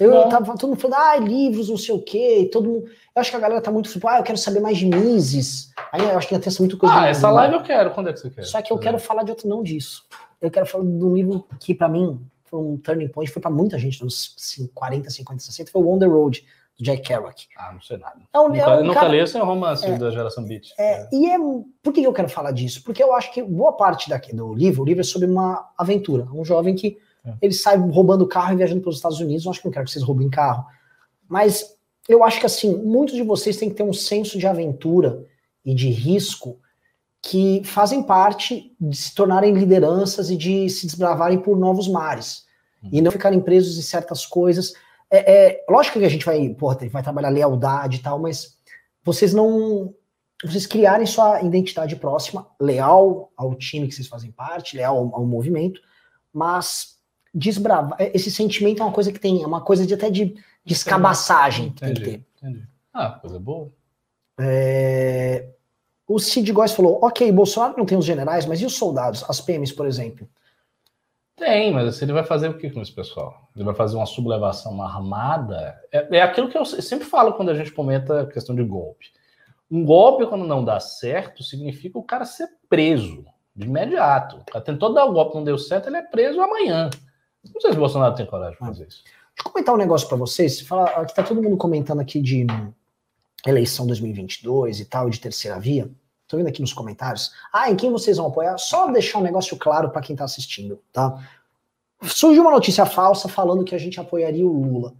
Eu, 0.00 0.28
tava 0.30 0.54
todo 0.56 0.70
mundo 0.70 0.80
falando, 0.80 0.98
ah, 0.98 1.16
livros, 1.16 1.68
não 1.68 1.76
sei 1.76 1.94
o 1.94 2.00
quê. 2.02 2.48
Todo 2.50 2.68
mundo. 2.68 2.86
Eu 2.86 3.20
acho 3.20 3.30
que 3.30 3.36
a 3.36 3.40
galera 3.40 3.60
tá 3.60 3.70
muito 3.70 3.90
tipo, 3.90 4.08
ah, 4.08 4.16
eu 4.16 4.22
quero 4.24 4.38
saber 4.38 4.60
mais 4.60 4.78
de 4.78 4.86
Mises. 4.86 5.70
Aí 5.92 6.00
eu 6.02 6.16
acho 6.16 6.26
que 6.26 6.34
ia 6.34 6.40
ter 6.40 6.50
muito 6.58 6.78
coisa. 6.78 6.94
Ah, 6.96 7.06
essa 7.06 7.28
do- 7.28 7.34
live 7.34 7.54
eu 7.56 7.62
quero. 7.62 7.90
Quando 7.90 8.08
é 8.08 8.12
que 8.14 8.18
você 8.20 8.30
quer? 8.30 8.44
Só 8.44 8.62
que 8.62 8.72
eu 8.72 8.76
fazer? 8.76 8.88
quero 8.88 8.98
falar 8.98 9.22
de 9.24 9.30
outro, 9.30 9.46
não 9.46 9.62
disso. 9.62 10.04
Eu 10.40 10.50
quero 10.50 10.64
falar 10.64 10.84
de 10.84 11.04
um 11.04 11.14
livro 11.14 11.44
que, 11.60 11.74
pra 11.74 11.86
mim, 11.86 12.18
foi 12.46 12.58
um 12.58 12.78
turning 12.78 13.08
point, 13.08 13.30
foi 13.30 13.42
pra 13.42 13.50
muita 13.50 13.78
gente, 13.78 14.02
nos 14.02 14.34
40, 14.74 15.10
50, 15.10 15.40
60, 15.42 15.70
foi 15.70 15.82
o 15.82 15.88
On 15.88 15.98
the 15.98 16.06
Road, 16.06 16.44
Jack 16.80 17.02
Kerouac. 17.02 17.46
Ah, 17.56 17.72
não 17.72 17.80
sei 17.80 17.96
nada. 17.98 18.16
É 18.32 18.38
um, 18.40 18.48
Nunca, 18.48 18.58
é 18.60 18.76
um 18.78 18.82
nunca 18.84 18.94
cara- 19.00 19.08
li 19.08 19.18
esse 19.18 19.38
romance 19.38 19.86
É. 19.86 19.96
da 19.96 20.10
geração 20.10 20.44
Beat. 20.44 20.68
É, 20.78 21.08
e 21.12 21.30
é. 21.30 21.36
Por 21.82 21.92
que 21.92 22.02
eu 22.02 22.12
quero 22.12 22.28
falar 22.28 22.50
disso? 22.50 22.82
Porque 22.82 23.02
eu 23.02 23.14
acho 23.14 23.32
que 23.32 23.42
boa 23.42 23.72
parte 23.76 24.08
daqui, 24.10 24.34
do 24.34 24.52
livro, 24.54 24.82
o 24.82 24.84
livro 24.84 25.00
é 25.00 25.04
sobre 25.04 25.28
uma 25.28 25.70
aventura. 25.78 26.26
Um 26.34 26.44
jovem 26.44 26.74
que 26.74 26.98
É. 27.24 27.32
ele 27.40 27.54
sai 27.54 27.76
roubando 27.78 28.26
carro 28.26 28.52
e 28.54 28.56
viajando 28.56 28.80
pelos 28.80 28.96
Estados 28.96 29.20
Unidos. 29.20 29.44
Eu 29.44 29.50
acho 29.52 29.60
que 29.60 29.66
não 29.66 29.72
quero 29.72 29.84
que 29.84 29.90
vocês 29.92 30.04
roubem 30.04 30.28
carro. 30.28 30.64
Mas 31.28 31.76
eu 32.08 32.24
acho 32.24 32.40
que 32.40 32.46
assim, 32.46 32.74
muitos 32.76 33.14
de 33.14 33.22
vocês 33.22 33.56
têm 33.56 33.68
que 33.68 33.76
ter 33.76 33.82
um 33.84 33.92
senso 33.92 34.36
de 34.38 34.46
aventura 34.46 35.24
e 35.64 35.74
de 35.74 35.88
risco 35.90 36.58
que 37.22 37.62
fazem 37.64 38.02
parte 38.02 38.74
de 38.78 38.96
se 38.96 39.14
tornarem 39.14 39.54
lideranças 39.54 40.28
e 40.28 40.36
de 40.36 40.68
se 40.68 40.86
desbravarem 40.86 41.38
por 41.38 41.56
novos 41.56 41.88
mares. 41.88 42.44
E 42.92 43.00
não 43.00 43.10
ficarem 43.10 43.40
presos 43.40 43.78
em 43.78 43.82
certas 43.82 44.26
coisas. 44.26 44.74
É, 45.14 45.46
é, 45.46 45.64
lógico 45.70 46.00
que 46.00 46.04
a 46.04 46.08
gente 46.08 46.26
vai, 46.26 46.48
porra, 46.48 46.76
vai 46.90 47.02
trabalhar 47.02 47.28
lealdade 47.28 47.98
e 47.98 48.00
tal, 48.00 48.18
mas 48.18 48.58
vocês 49.04 49.32
não. 49.32 49.94
Vocês 50.42 50.66
criarem 50.66 51.06
sua 51.06 51.40
identidade 51.42 51.94
próxima, 51.94 52.46
leal 52.60 53.32
ao 53.36 53.54
time 53.54 53.86
que 53.86 53.94
vocês 53.94 54.08
fazem 54.08 54.32
parte, 54.32 54.76
leal 54.76 54.98
ao, 54.98 55.16
ao 55.16 55.24
movimento, 55.24 55.80
mas 56.32 56.98
desbravar. 57.32 57.96
Esse 58.12 58.30
sentimento 58.30 58.82
é 58.82 58.84
uma 58.84 58.92
coisa 58.92 59.12
que 59.12 59.20
tem, 59.20 59.42
é 59.42 59.46
uma 59.46 59.60
coisa 59.60 59.86
de 59.86 59.94
até 59.94 60.10
de, 60.10 60.34
de 60.64 60.72
escabaçagem 60.72 61.70
que 61.70 61.80
tem 61.80 61.94
que 61.94 62.00
ter. 62.00 62.10
Entendi, 62.10 62.26
entendi. 62.42 62.68
Ah, 62.92 63.10
coisa 63.10 63.38
boa. 63.38 63.70
É, 64.38 65.46
O 66.08 66.18
Cid 66.18 66.52
Góes 66.52 66.72
falou: 66.72 66.98
ok, 67.02 67.30
Bolsonaro 67.30 67.78
não 67.78 67.86
tem 67.86 67.96
os 67.96 68.04
generais, 68.04 68.46
mas 68.46 68.60
e 68.60 68.66
os 68.66 68.74
soldados, 68.74 69.24
as 69.28 69.40
PMs, 69.40 69.72
por 69.72 69.86
exemplo? 69.86 70.28
Tem, 71.36 71.72
mas 71.72 71.88
assim, 71.88 72.04
ele 72.04 72.12
vai 72.12 72.24
fazer 72.24 72.48
o 72.48 72.56
que 72.56 72.70
com 72.70 72.80
esse 72.80 72.92
pessoal? 72.92 73.48
Ele 73.56 73.64
vai 73.64 73.74
fazer 73.74 73.96
uma 73.96 74.06
sublevação 74.06 74.80
armada? 74.80 75.76
É, 75.90 76.18
é 76.18 76.22
aquilo 76.22 76.48
que 76.48 76.56
eu 76.56 76.64
sempre 76.64 77.06
falo 77.06 77.32
quando 77.34 77.50
a 77.50 77.54
gente 77.54 77.72
comenta 77.72 78.22
a 78.22 78.26
questão 78.26 78.54
de 78.54 78.62
golpe. 78.62 79.06
Um 79.70 79.84
golpe, 79.84 80.26
quando 80.26 80.46
não 80.46 80.64
dá 80.64 80.78
certo, 80.78 81.42
significa 81.42 81.98
o 81.98 82.04
cara 82.04 82.24
ser 82.24 82.48
preso 82.68 83.24
de 83.54 83.66
imediato. 83.66 84.36
O 84.36 84.44
cara 84.44 84.64
tentou 84.64 84.94
dar 84.94 85.04
o 85.04 85.12
golpe, 85.12 85.34
não 85.34 85.42
deu 85.42 85.58
certo, 85.58 85.88
ele 85.88 85.96
é 85.96 86.02
preso 86.02 86.40
amanhã. 86.40 86.88
Não 87.52 87.60
sei 87.60 87.72
se 87.72 87.76
o 87.76 87.80
Bolsonaro 87.80 88.14
tem 88.14 88.26
coragem 88.26 88.52
de 88.52 88.58
fazer 88.58 88.86
isso. 88.86 89.02
Deixa 89.02 89.46
eu 89.46 89.52
comentar 89.52 89.74
um 89.74 89.78
negócio 89.78 90.06
pra 90.06 90.16
vocês. 90.16 90.60
Fala, 90.60 90.84
aqui 90.90 91.14
tá 91.14 91.22
todo 91.24 91.42
mundo 91.42 91.56
comentando 91.56 92.00
aqui 92.00 92.20
de 92.20 92.46
hum, 92.48 92.72
eleição 93.44 93.86
2022 93.86 94.80
e 94.80 94.84
tal, 94.84 95.10
de 95.10 95.18
terceira 95.18 95.58
via. 95.58 95.90
Tô 96.34 96.38
vendo 96.38 96.48
aqui 96.48 96.60
nos 96.60 96.72
comentários. 96.72 97.30
Ah, 97.52 97.70
em 97.70 97.76
quem 97.76 97.92
vocês 97.92 98.16
vão 98.16 98.26
apoiar? 98.26 98.58
Só 98.58 98.90
deixar 98.90 99.20
um 99.20 99.22
negócio 99.22 99.56
claro 99.56 99.90
pra 99.90 100.02
quem 100.02 100.16
tá 100.16 100.24
assistindo, 100.24 100.80
tá? 100.92 101.16
Surgiu 102.02 102.42
uma 102.42 102.50
notícia 102.50 102.84
falsa 102.84 103.28
falando 103.28 103.64
que 103.64 103.72
a 103.72 103.78
gente 103.78 104.00
apoiaria 104.00 104.44
o 104.44 104.52
Lula. 104.52 104.94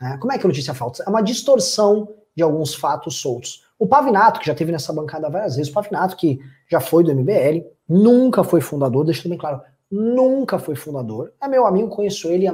né? 0.00 0.16
Como 0.20 0.32
é 0.32 0.38
que 0.38 0.46
é 0.46 0.48
notícia 0.48 0.72
falsa? 0.72 1.02
É 1.04 1.10
uma 1.10 1.22
distorção 1.22 2.08
de 2.36 2.42
alguns 2.44 2.72
fatos 2.72 3.16
soltos. 3.16 3.64
O 3.76 3.88
Pavinato, 3.88 4.38
que 4.38 4.46
já 4.46 4.54
teve 4.54 4.70
nessa 4.70 4.92
bancada 4.92 5.28
várias 5.28 5.56
vezes, 5.56 5.72
o 5.72 5.74
Pavinato, 5.74 6.14
que 6.14 6.38
já 6.70 6.78
foi 6.78 7.02
do 7.02 7.12
MBL, 7.12 7.66
nunca 7.88 8.44
foi 8.44 8.60
fundador, 8.60 9.04
deixa 9.04 9.28
bem 9.28 9.36
claro, 9.36 9.60
nunca 9.90 10.56
foi 10.56 10.76
fundador. 10.76 11.32
É 11.42 11.48
meu 11.48 11.66
amigo, 11.66 11.88
conheço 11.88 12.28
ele 12.28 12.46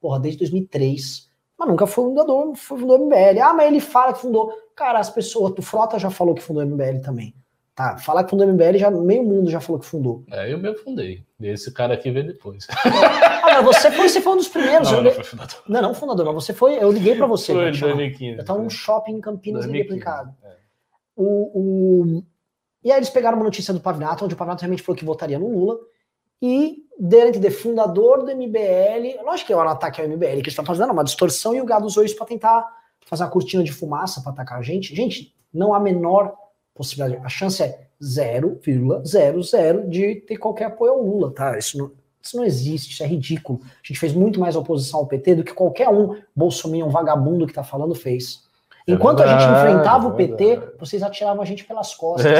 porra, 0.00 0.20
desde 0.20 0.38
2003, 0.38 1.28
mas 1.58 1.68
nunca 1.68 1.84
foi 1.84 2.04
fundador, 2.04 2.54
foi 2.54 2.78
fundou 2.78 2.96
o 2.96 3.06
MBL. 3.06 3.40
Ah, 3.42 3.52
mas 3.52 3.66
ele 3.66 3.80
fala 3.80 4.12
que 4.12 4.20
fundou. 4.20 4.52
Cara, 4.76 5.00
as 5.00 5.10
pessoas, 5.10 5.52
o 5.58 5.62
Frota 5.62 5.98
já 5.98 6.10
falou 6.10 6.32
que 6.32 6.42
fundou 6.42 6.62
o 6.62 6.66
MBL 6.66 7.00
também. 7.02 7.34
Tá, 7.74 7.96
falar 7.96 8.24
que 8.24 8.30
fundou 8.30 8.46
o 8.46 8.50
MBL, 8.52 8.76
já, 8.76 8.90
meio 8.90 9.24
mundo 9.24 9.50
já 9.50 9.58
falou 9.58 9.80
que 9.80 9.86
fundou. 9.86 10.24
É, 10.30 10.52
eu 10.52 10.58
mesmo 10.58 10.76
fundei. 10.78 11.24
Esse 11.40 11.72
cara 11.72 11.94
aqui 11.94 12.10
veio 12.10 12.26
depois. 12.26 12.66
Ah, 12.70 13.62
mas 13.62 13.64
você 13.64 13.90
foi, 13.90 14.08
você 14.10 14.20
foi 14.20 14.32
um 14.34 14.36
dos 14.36 14.48
primeiros. 14.48 14.90
Não, 14.90 14.98
eu 14.98 15.04
não 15.04 15.10
foi 15.12 15.24
fundador. 15.24 15.62
não, 15.66 15.82
não, 15.82 15.94
fundador, 15.94 16.26
mas 16.26 16.34
você 16.34 16.52
foi, 16.52 16.74
eu 16.76 16.92
liguei 16.92 17.14
pra 17.16 17.26
você. 17.26 17.52
pra 17.52 17.62
Foi 17.62 17.70
te 17.70 17.76
em 17.76 17.78
chamar. 17.80 17.94
2015. 17.94 18.38
Eu 18.38 18.44
tava 18.44 18.58
num 18.62 18.68
shopping 18.70 19.12
em 19.12 19.20
Campinas, 19.22 19.64
liguei 19.64 19.84
pro 19.84 19.94
2015, 19.96 19.98
Ricardo. 19.98 20.36
é. 20.44 20.56
O, 21.16 21.24
o- 22.18 22.22
E 22.84 22.90
aí 22.92 22.98
eles 22.98 23.08
pegaram 23.10 23.36
uma 23.38 23.44
notícia 23.44 23.72
do 23.72 23.80
Pavinato, 23.80 24.24
onde 24.24 24.34
o 24.34 24.36
Pavinato 24.36 24.60
realmente 24.62 24.82
falou 24.82 24.98
que 24.98 25.04
votaria 25.04 25.38
no 25.38 25.48
Lula, 25.50 25.78
e 26.42 26.78
deram 26.98 27.30
entender, 27.30 27.50
fundador 27.50 28.22
do 28.24 28.30
MBL, 28.30 29.22
lógico 29.24 29.46
que 29.46 29.52
é 29.52 29.56
um 29.56 29.60
ataque 29.60 30.00
ao 30.00 30.06
MBL, 30.08 30.26
que 30.26 30.32
eles 30.40 30.48
estão 30.48 30.64
fazendo 30.64 30.90
é 30.90 30.92
uma 30.92 31.04
distorção, 31.04 31.54
e 31.54 31.60
o 31.60 31.64
Gado 31.64 31.86
usou 31.86 32.04
isso 32.04 32.16
para 32.16 32.26
tentar 32.26 32.66
fazer 33.06 33.22
uma 33.24 33.30
cortina 33.30 33.62
de 33.64 33.72
fumaça 33.72 34.20
para 34.20 34.32
atacar 34.32 34.58
a 34.58 34.62
gente. 34.62 34.94
Gente, 34.94 35.34
não 35.54 35.72
há 35.74 35.80
menor 35.80 36.34
possibilidade, 36.74 37.24
a 37.24 37.28
chance 37.28 37.62
é 37.62 37.86
0,00 38.00 39.88
de 39.88 40.16
ter 40.16 40.36
qualquer 40.36 40.66
apoio 40.66 40.92
ao 40.92 41.02
Lula, 41.02 41.32
tá? 41.32 41.56
Isso 41.56 41.78
não, 41.78 41.92
isso 42.22 42.36
não 42.36 42.44
existe, 42.44 42.92
isso 42.92 43.02
é 43.02 43.06
ridículo. 43.06 43.60
A 43.62 43.86
gente 43.86 43.98
fez 43.98 44.12
muito 44.12 44.40
mais 44.40 44.56
oposição 44.56 45.00
ao 45.00 45.06
PT 45.06 45.36
do 45.36 45.44
que 45.44 45.52
qualquer 45.52 45.88
um 45.88 46.16
bolsominion 46.34 46.88
vagabundo 46.88 47.46
que 47.46 47.52
tá 47.52 47.64
falando 47.64 47.94
fez. 47.94 48.50
É 48.86 48.92
Enquanto 48.92 49.18
verdade, 49.18 49.44
a 49.44 49.48
gente 49.48 49.58
enfrentava 49.58 50.08
o 50.08 50.12
é 50.12 50.16
PT, 50.16 50.74
vocês 50.78 51.02
atiravam 51.02 51.40
a 51.40 51.44
gente 51.44 51.64
pelas 51.64 51.94
costas. 51.94 52.32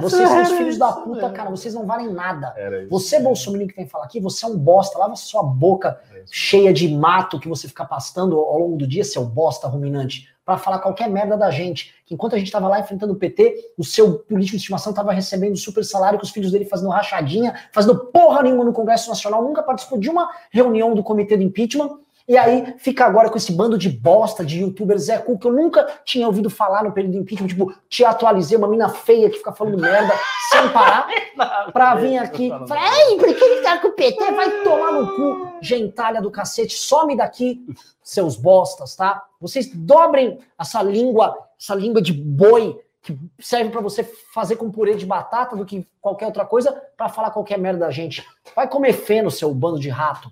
Vocês 0.00 0.28
são 0.28 0.42
os 0.42 0.50
filhos 0.50 0.78
da 0.78 0.92
puta, 0.92 1.30
cara. 1.30 1.48
Vocês 1.50 1.72
não 1.72 1.86
valem 1.86 2.12
nada. 2.12 2.54
Isso. 2.82 2.90
Você, 2.90 3.20
bolsominion, 3.20 3.66
que 3.66 3.74
tem 3.74 3.84
que 3.86 3.90
falar 3.90 4.04
aqui, 4.04 4.20
você 4.20 4.44
é 4.44 4.48
um 4.48 4.58
bosta. 4.58 4.98
Lava 4.98 5.16
sua 5.16 5.42
boca 5.42 5.98
isso. 6.22 6.34
cheia 6.34 6.72
de 6.72 6.88
mato 6.88 7.40
que 7.40 7.48
você 7.48 7.66
fica 7.66 7.84
pastando 7.84 8.38
ao 8.38 8.58
longo 8.58 8.76
do 8.76 8.86
dia, 8.86 9.04
seu 9.04 9.24
bosta 9.24 9.66
ruminante, 9.68 10.28
pra 10.50 10.58
falar 10.58 10.78
qualquer 10.80 11.08
merda 11.08 11.36
da 11.36 11.50
gente. 11.50 11.94
Que 12.04 12.14
enquanto 12.14 12.34
a 12.34 12.38
gente 12.38 12.50
tava 12.50 12.66
lá 12.66 12.80
enfrentando 12.80 13.12
o 13.12 13.16
PT, 13.16 13.72
o 13.78 13.84
seu 13.84 14.18
político 14.18 14.56
de 14.56 14.62
estimação 14.62 14.92
tava 14.92 15.12
recebendo 15.12 15.56
super 15.56 15.84
salário 15.84 16.18
com 16.18 16.24
os 16.24 16.30
filhos 16.30 16.50
dele 16.50 16.64
fazendo 16.64 16.90
rachadinha, 16.90 17.54
fazendo 17.72 18.06
porra 18.06 18.42
nenhuma 18.42 18.64
no 18.64 18.72
Congresso 18.72 19.08
Nacional, 19.08 19.44
nunca 19.44 19.62
participou 19.62 19.98
de 19.98 20.10
uma 20.10 20.28
reunião 20.50 20.92
do 20.94 21.04
comitê 21.04 21.36
do 21.36 21.44
impeachment. 21.44 21.98
E 22.28 22.36
aí 22.36 22.74
fica 22.78 23.04
agora 23.04 23.28
com 23.28 23.36
esse 23.36 23.52
bando 23.52 23.76
de 23.76 23.88
bosta 23.88 24.44
de 24.44 24.60
youtuber 24.60 24.96
Zé 24.98 25.18
Cu, 25.18 25.38
que 25.38 25.46
eu 25.46 25.52
nunca 25.52 25.84
tinha 26.04 26.26
ouvido 26.26 26.48
falar 26.48 26.84
no 26.84 26.92
período 26.92 27.12
do 27.12 27.18
impeachment, 27.18 27.48
tipo, 27.48 27.74
te 27.88 28.04
atualizei, 28.04 28.56
uma 28.56 28.68
mina 28.68 28.88
feia 28.88 29.28
que 29.30 29.38
fica 29.38 29.52
falando 29.52 29.80
merda 29.80 30.12
sem 30.50 30.68
parar 30.68 31.08
pra 31.72 31.96
vir 31.96 32.18
aqui. 32.18 32.48
Falar, 32.68 32.88
ei, 33.00 33.16
por 33.16 33.34
que 33.34 33.44
ele 33.44 33.62
tá 33.62 33.78
com 33.78 33.88
o 33.88 33.92
PT? 33.92 34.32
Vai 34.32 34.62
tomar 34.62 34.92
no 34.92 35.14
cu, 35.14 35.48
gentalha 35.60 36.22
do 36.22 36.30
cacete, 36.30 36.74
some 36.74 37.16
daqui, 37.16 37.64
seus 38.10 38.34
bostas, 38.34 38.96
tá? 38.96 39.24
Vocês 39.40 39.70
dobrem 39.72 40.40
essa 40.58 40.82
língua, 40.82 41.38
essa 41.58 41.76
língua 41.76 42.02
de 42.02 42.12
boi 42.12 42.76
que 43.00 43.16
serve 43.38 43.70
pra 43.70 43.80
você 43.80 44.02
fazer 44.02 44.56
com 44.56 44.70
purê 44.70 44.96
de 44.96 45.06
batata 45.06 45.54
do 45.54 45.64
que 45.64 45.86
qualquer 46.00 46.26
outra 46.26 46.44
coisa 46.44 46.72
pra 46.96 47.08
falar 47.08 47.30
qualquer 47.30 47.56
merda 47.56 47.86
da 47.86 47.90
gente. 47.90 48.26
Vai 48.54 48.68
comer 48.68 48.94
feno, 48.94 49.30
seu 49.30 49.54
bando 49.54 49.78
de 49.78 49.88
rato. 49.88 50.30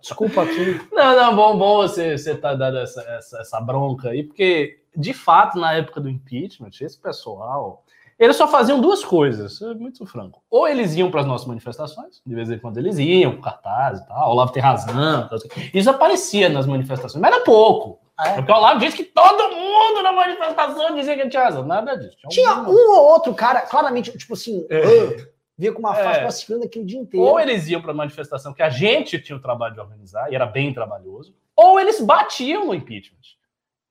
Desculpa 0.00 0.42
aqui. 0.42 0.80
Não, 0.90 1.16
não, 1.16 1.36
bom, 1.36 1.56
bom 1.56 1.76
você, 1.76 2.18
você 2.18 2.34
tá 2.36 2.54
dando 2.54 2.78
essa, 2.78 3.00
essa, 3.02 3.38
essa 3.38 3.60
bronca 3.60 4.10
aí, 4.10 4.24
porque, 4.24 4.80
de 4.94 5.14
fato, 5.14 5.58
na 5.58 5.74
época 5.74 6.00
do 6.00 6.10
impeachment, 6.10 6.72
esse 6.80 6.98
pessoal, 6.98 7.84
eles 8.24 8.36
só 8.36 8.46
faziam 8.48 8.80
duas 8.80 9.04
coisas, 9.04 9.56
sou 9.58 9.74
muito 9.74 10.04
franco. 10.06 10.42
Ou 10.50 10.68
eles 10.68 10.94
iam 10.94 11.10
para 11.10 11.20
as 11.20 11.26
nossas 11.26 11.46
manifestações, 11.46 12.20
de 12.24 12.34
vez 12.34 12.50
em 12.50 12.58
quando 12.58 12.78
eles 12.78 12.98
iam, 12.98 13.36
com 13.36 13.42
cartaz 13.42 14.00
e 14.00 14.06
tal, 14.06 14.28
o 14.28 14.32
Olavo 14.32 14.52
tem 14.52 14.62
razão, 14.62 15.28
tal, 15.28 15.38
isso 15.74 15.90
aparecia 15.90 16.48
nas 16.48 16.66
manifestações, 16.66 17.20
mas 17.20 17.32
era 17.32 17.42
pouco. 17.44 18.00
Ah, 18.16 18.28
é? 18.28 18.34
Porque 18.34 18.52
o 18.52 18.54
Olavo 18.54 18.78
disse 18.80 18.96
que 18.96 19.04
todo 19.04 19.54
mundo 19.56 20.02
na 20.02 20.12
manifestação 20.12 20.94
dizia 20.94 21.16
que 21.16 21.28
tinha 21.28 21.44
razão, 21.44 21.64
nada 21.64 21.96
disso. 21.96 22.16
Tinha 22.28 22.54
um- 22.60 22.70
um 22.70 22.90
ou 22.96 23.04
outro 23.12 23.34
cara, 23.34 23.62
claramente, 23.62 24.16
tipo 24.16 24.34
assim, 24.34 24.66
É. 24.70 24.82
"Ah", 24.82 25.26
via 25.58 25.72
com 25.72 25.78
uma 25.80 25.98
É. 25.98 26.04
faixa 26.04 26.20
classificando 26.20 26.64
aqui 26.64 26.78
o 26.78 26.84
dia 26.84 26.98
inteiro. 27.00 27.26
Ou 27.26 27.40
eles 27.40 27.68
iam 27.68 27.80
para 27.80 27.90
a 27.90 27.94
manifestação 27.94 28.52
que 28.52 28.62
a 28.62 28.68
gente 28.70 29.18
tinha 29.20 29.36
o 29.36 29.40
trabalho 29.40 29.74
de 29.74 29.80
organizar, 29.80 30.30
e 30.30 30.34
era 30.34 30.46
bem 30.46 30.72
trabalhoso, 30.74 31.34
ou 31.56 31.80
eles 31.80 32.00
batiam 32.00 32.66
no 32.66 32.74
impeachment. 32.74 33.18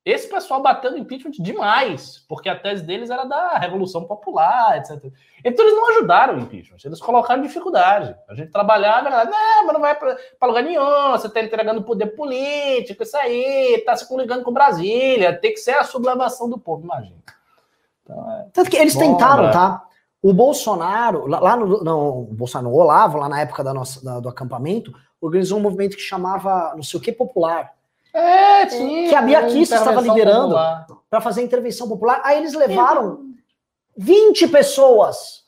Esse 0.04 0.28
pessoal 0.28 0.60
bateu 0.60 0.90
no 0.90 0.98
impeachment 0.98 1.30
demais, 1.38 2.24
porque 2.28 2.48
a 2.48 2.58
tese 2.58 2.82
deles 2.82 3.08
era 3.08 3.22
da 3.24 3.56
Revolução 3.56 4.04
Popular, 4.04 4.76
etc. 4.78 5.12
Então 5.44 5.64
eles 5.64 5.76
não 5.76 5.90
ajudaram 5.90 6.34
o 6.34 6.40
impeachment, 6.40 6.78
eles 6.84 7.00
colocaram 7.00 7.40
dificuldade. 7.40 8.16
A 8.28 8.34
gente 8.34 8.50
trabalhava, 8.50 9.06
era, 9.06 9.24
não, 9.24 9.64
mas 9.64 9.72
não 9.72 9.80
vai 9.80 9.94
para 9.94 10.16
lugar 10.48 10.64
nenhum, 10.64 11.10
você 11.12 11.28
está 11.28 11.40
entregando 11.40 11.84
poder 11.84 12.06
político, 12.16 13.04
isso 13.04 13.16
aí, 13.16 13.76
está 13.76 13.94
se 13.94 14.08
coligando 14.08 14.42
com 14.42 14.52
Brasília, 14.52 15.38
tem 15.38 15.52
que 15.52 15.60
ser 15.60 15.74
a 15.74 15.84
sublevação 15.84 16.50
do 16.50 16.58
povo, 16.58 16.82
imagina. 16.82 17.16
Então, 18.02 18.32
é, 18.32 18.46
Tanto 18.52 18.70
que 18.70 18.76
eles 18.76 18.94
Bom, 18.94 19.00
tentaram, 19.00 19.44
né? 19.44 19.52
tá? 19.52 19.84
O 20.20 20.32
Bolsonaro, 20.32 21.26
lá, 21.28 21.56
no, 21.56 21.82
não, 21.84 22.20
o 22.22 22.24
Bolsonaro, 22.24 22.74
o 22.74 22.78
Olavo, 22.78 23.18
lá 23.18 23.28
na 23.28 23.40
época 23.40 23.62
da 23.62 23.72
nossa, 23.72 24.04
da- 24.04 24.18
do 24.20 24.28
acampamento, 24.28 24.92
organizou 25.20 25.58
um 25.58 25.62
movimento 25.62 25.96
que 25.96 26.02
chamava 26.02 26.72
não 26.74 26.82
sei 26.82 26.98
o 26.98 27.02
que 27.02 27.12
popular, 27.12 27.72
é 28.14 28.68
sim, 28.68 29.08
Que 29.08 29.14
a 29.14 29.22
Bia 29.22 29.46
Kicis 29.46 29.70
estava 29.70 30.00
liderando. 30.00 30.54
para 31.08 31.20
fazer 31.20 31.42
intervenção 31.42 31.88
popular. 31.88 32.20
Aí 32.24 32.38
eles 32.38 32.54
levaram 32.54 33.32
20 33.96 34.48
pessoas. 34.48 35.42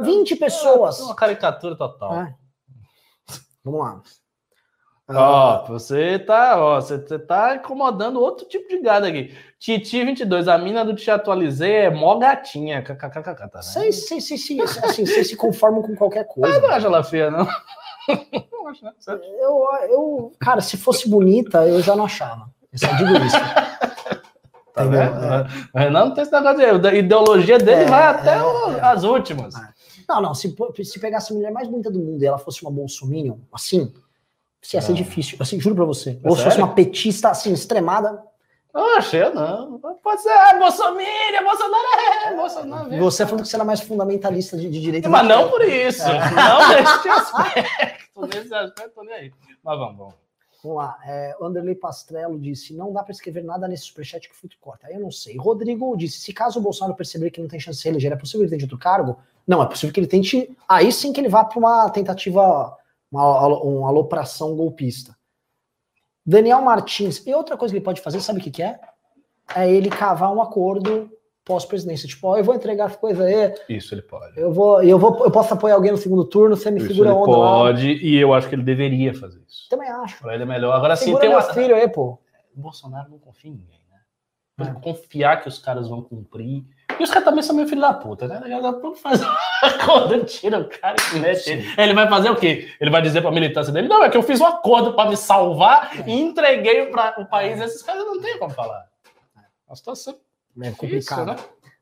20 0.00 0.36
pessoas. 0.36 1.00
É 1.00 1.04
uma 1.04 1.14
caricatura 1.14 1.76
total. 1.76 2.22
É. 2.22 2.34
Vamos 3.64 3.80
lá. 3.80 4.02
Ó, 5.14 5.64
você 5.66 6.18
tá, 6.18 6.56
ó, 6.58 6.80
você, 6.80 6.96
você 6.96 7.18
tá 7.18 7.56
incomodando 7.56 8.20
outro 8.20 8.46
tipo 8.46 8.68
de 8.68 8.80
gado 8.80 9.06
aqui. 9.06 9.36
Titi 9.58 10.04
22, 10.04 10.48
a 10.48 10.56
mina 10.56 10.84
do 10.84 10.94
Te 10.94 11.10
Atualizei 11.10 11.72
é 11.72 11.90
mó 11.90 12.16
gatinha. 12.16 12.82
kkkk, 12.82 13.22
tá, 13.22 13.58
né? 13.58 13.62
Vocês 13.62 14.06
assim, 14.82 15.06
se 15.06 15.36
conformam 15.36 15.82
com 15.82 15.94
qualquer 15.94 16.26
coisa. 16.26 16.56
Eu 16.56 16.62
não 16.62 16.70
acho 16.70 16.86
ela 16.86 17.04
feia, 17.04 17.30
não. 17.30 17.46
Não 18.52 18.68
acho. 18.68 18.80
Você- 18.98 19.12
Eu, 19.12 19.64
eu, 19.88 20.32
cara, 20.40 20.60
se 20.60 20.76
fosse 20.76 21.08
bonita, 21.08 21.66
eu 21.66 21.80
já 21.82 21.94
não 21.96 22.04
achava. 22.04 22.50
Eu 22.72 22.78
só 22.78 22.86
digo 22.96 23.10
isso. 23.24 23.36
Tá 24.74 24.86
Entendeu? 24.86 25.02
vendo? 25.12 25.70
O 25.74 25.78
Renan 25.78 26.04
não 26.06 26.14
tem 26.14 26.22
esse 26.22 26.32
negócio 26.32 26.78
de 26.78 26.88
a 26.88 26.94
ideologia 26.94 27.58
dele 27.58 27.82
É, 27.82 27.84
vai 27.84 28.04
até 28.04 28.36
é, 28.36 28.42
o- 28.42 28.72
é. 28.72 28.80
as 28.80 29.04
últimas. 29.04 29.54
É. 29.54 29.68
Não, 30.08 30.22
não, 30.22 30.34
se, 30.34 30.54
se 30.82 30.98
pegasse 30.98 31.30
a 31.30 31.36
mulher 31.36 31.52
mais 31.52 31.68
bonita 31.68 31.90
do 31.90 31.98
mundo 31.98 32.22
e 32.22 32.26
ela 32.26 32.38
fosse 32.38 32.62
uma 32.62 32.70
bolsominion, 32.70 33.36
assim, 33.52 33.92
isso 34.62 34.74
ia 34.76 34.80
ser 34.80 34.92
Ah. 34.92 34.94
difícil. 34.94 35.36
Assim, 35.40 35.60
juro 35.60 35.76
pra 35.76 35.84
você. 35.84 36.18
É 36.24 36.26
Ou 36.28 36.34
se 36.34 36.42
fosse 36.44 36.56
uma 36.56 36.72
petista, 36.74 37.28
assim, 37.28 37.52
extremada, 37.52 38.18
Oxe, 38.74 39.16
eu 39.18 39.34
não. 39.34 39.78
Pode 40.02 40.22
ser, 40.22 40.30
ah, 40.30 40.58
Bolsonaro, 40.58 41.44
Bolsonaro 41.44 41.84
é, 42.26 42.34
Bolsonaro. 42.34 42.94
é. 42.94 42.98
você 42.98 43.26
falando 43.26 43.42
que 43.42 43.48
você 43.48 43.56
era 43.56 43.64
mais 43.64 43.80
fundamentalista 43.80 44.56
de, 44.56 44.70
de 44.70 44.80
direita. 44.80 45.08
Mas 45.10 45.28
não 45.28 45.50
por 45.50 45.60
isso. 45.62 46.02
É. 46.02 46.30
Não 46.30 46.68
nesse 46.68 47.08
aspecto. 47.08 48.26
Nesse 48.26 48.54
aspecto, 48.54 49.02
nem 49.02 49.14
aí. 49.14 49.32
Mas 49.62 49.78
vamos, 49.78 49.98
vamos. 49.98 50.14
Vamos 50.62 50.78
lá. 50.78 50.96
É, 51.04 51.36
Anderley 51.40 51.74
Pastrello 51.74 52.38
disse: 52.38 52.72
não 52.72 52.92
dá 52.92 53.02
para 53.02 53.12
escrever 53.12 53.42
nada 53.42 53.68
nesse 53.68 53.84
superchat 53.84 54.28
que 54.28 54.34
o 54.34 54.38
Fruto 54.38 54.56
corta. 54.60 54.86
Aí 54.86 54.94
eu 54.94 55.00
não 55.00 55.10
sei. 55.10 55.36
Rodrigo 55.36 55.94
disse: 55.96 56.20
se 56.20 56.32
caso 56.32 56.58
o 56.58 56.62
Bolsonaro 56.62 56.96
perceber 56.96 57.30
que 57.30 57.40
não 57.40 57.48
tem 57.48 57.60
chance 57.60 57.76
de 57.76 57.82
se 57.82 57.88
eleger, 57.88 58.12
é 58.12 58.16
possível 58.16 58.40
que 58.40 58.44
ele 58.44 58.50
tente 58.52 58.64
outro 58.64 58.78
cargo? 58.78 59.18
Não, 59.46 59.62
é 59.62 59.66
possível 59.66 59.92
que 59.92 60.00
ele 60.00 60.06
tente. 60.06 60.56
Aí 60.68 60.90
sim 60.92 61.12
que 61.12 61.20
ele 61.20 61.28
vá 61.28 61.44
para 61.44 61.58
uma 61.58 61.90
tentativa, 61.90 62.76
uma, 63.10 63.46
uma 63.46 63.88
alopração 63.88 64.54
golpista. 64.54 65.16
Daniel 66.24 66.62
Martins. 66.62 67.26
E 67.26 67.34
outra 67.34 67.56
coisa 67.56 67.72
que 67.72 67.78
ele 67.78 67.84
pode 67.84 68.00
fazer, 68.00 68.20
sabe 68.20 68.38
o 68.40 68.42
que, 68.42 68.50
que 68.50 68.62
é? 68.62 68.78
É 69.54 69.70
ele 69.70 69.90
cavar 69.90 70.32
um 70.32 70.40
acordo 70.40 71.10
pós-presidência. 71.44 72.08
Tipo, 72.08 72.28
ó, 72.28 72.36
eu 72.36 72.44
vou 72.44 72.54
entregar 72.54 72.86
as 72.86 72.96
coisas 72.96 73.24
aí, 73.24 73.54
Isso 73.68 73.94
ele 73.94 74.02
pode. 74.02 74.38
eu 74.38 74.52
vou, 74.52 74.82
eu 74.82 74.98
vou, 74.98 75.24
eu 75.24 75.30
posso 75.30 75.52
apoiar 75.52 75.74
alguém 75.74 75.90
no 75.90 75.96
segundo 75.96 76.24
turno, 76.24 76.56
você 76.56 76.70
me 76.70 76.78
Isso 76.78 76.88
segura 76.88 77.10
ele 77.10 77.18
onda 77.18 77.36
lá. 77.36 77.58
pode, 77.58 77.92
e 77.92 78.16
eu 78.16 78.32
acho 78.32 78.48
que 78.48 78.54
ele 78.54 78.62
deveria 78.62 79.12
fazer 79.12 79.40
isso. 79.48 79.68
Também 79.68 79.88
acho. 79.88 80.20
Para 80.20 80.34
ele 80.34 80.44
é 80.44 80.46
melhor. 80.46 80.72
Agora 80.72 80.94
sim, 80.96 81.16
tem 81.18 81.28
uma. 81.28 81.42
filho 81.42 81.74
aí, 81.74 81.88
pô. 81.88 82.18
O 82.54 82.60
Bolsonaro 82.60 83.10
não 83.10 83.18
confia 83.18 83.50
em 83.50 83.54
ninguém, 83.54 83.80
né? 83.90 84.68
É. 84.76 84.80
Confiar 84.80 85.40
que 85.42 85.48
os 85.48 85.58
caras 85.58 85.88
vão 85.88 86.02
cumprir. 86.02 86.64
E 86.98 87.02
os 87.02 87.10
caras 87.10 87.24
também 87.24 87.42
são 87.42 87.54
meio 87.54 87.68
filho 87.68 87.80
da 87.80 87.92
puta, 87.94 88.26
né? 88.28 88.40
Fazer 89.02 89.24
uma 89.24 89.38
acordo, 89.62 90.24
tira 90.24 90.58
o 90.60 90.68
cara 90.68 90.96
e 91.14 91.18
mete 91.18 91.50
ele. 91.50 91.66
Ele 91.76 91.94
vai 91.94 92.08
fazer 92.08 92.30
o 92.30 92.36
quê? 92.36 92.68
Ele 92.80 92.90
vai 92.90 93.02
dizer 93.02 93.20
pra 93.20 93.30
militância 93.30 93.72
dele: 93.72 93.88
não, 93.88 94.02
é 94.04 94.10
que 94.10 94.16
eu 94.16 94.22
fiz 94.22 94.40
um 94.40 94.46
acordo 94.46 94.94
pra 94.94 95.08
me 95.08 95.16
salvar 95.16 96.06
e 96.08 96.12
entreguei 96.12 96.86
para 96.86 97.20
o 97.20 97.26
país. 97.26 97.60
Esses 97.60 97.82
caras 97.82 98.04
não 98.04 98.20
tem 98.20 98.38
como 98.38 98.52
falar. 98.52 98.86
A 99.68 99.74
situação 99.74 100.16
É 100.60 100.68
é 100.68 100.70
complicado. 100.72 101.26
né? 101.26 101.36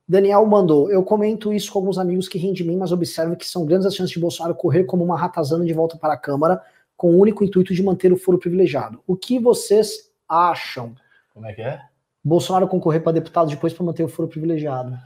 Daniel 0.09 0.45
mandou. 0.47 0.91
Eu 0.91 1.05
comento 1.05 1.53
isso 1.53 1.73
com 1.73 1.79
alguns 1.79 1.99
amigos 1.99 2.29
que 2.29 2.37
riem 2.39 2.53
de 2.53 2.65
mim, 2.65 2.77
mas 2.77 2.91
observo 2.91 3.37
que 3.37 3.47
são 3.47 3.65
grandes 3.65 3.87
as 3.87 3.95
chances 3.95 4.13
de 4.13 4.19
Bolsonaro 4.19 4.55
correr 4.57 4.85
como 4.85 5.05
uma 5.05 5.17
ratazana 5.19 5.65
de 5.65 5.73
volta 5.73 5.97
para 5.97 6.15
a 6.15 6.17
Câmara, 6.17 6.61
com 6.97 7.13
o 7.15 7.19
único 7.19 7.45
intuito 7.45 7.73
de 7.73 7.83
manter 7.83 8.13
o 8.13 8.17
foro 8.17 8.37
privilegiado. 8.39 9.01
O 9.07 9.17
que 9.17 9.39
vocês 9.39 10.11
acham? 10.29 10.95
Como 11.33 11.47
é 11.47 11.53
que 11.53 11.63
é? 11.63 11.81
Bolsonaro 12.23 12.69
concorrer 12.69 13.03
para 13.03 13.13
deputado 13.13 13.49
depois 13.49 13.73
para 13.73 13.85
manter 13.85 14.03
o 14.05 14.09
foro 14.09 14.29
privilegiado? 14.29 14.97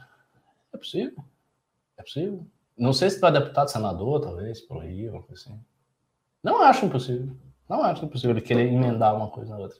É 0.73 0.77
possível. 0.77 1.23
É 1.97 2.03
possível. 2.03 2.45
Não 2.77 2.91
sei 2.91 3.09
se 3.09 3.19
vai 3.19 3.31
deputado, 3.31 3.69
senador, 3.71 4.19
talvez, 4.19 4.59
por 4.61 4.81
aí, 4.81 5.05
alguma 5.05 5.23
coisa 5.23 5.41
assim. 5.43 5.59
Não 6.43 6.61
acho 6.61 6.85
impossível. 6.85 7.29
Não 7.69 7.81
acho 7.83 8.03
impossível 8.05 8.31
ele 8.31 8.41
querer 8.41 8.71
emendar 8.71 9.15
uma 9.15 9.29
coisa 9.29 9.51
na 9.53 9.59
outra. 9.61 9.77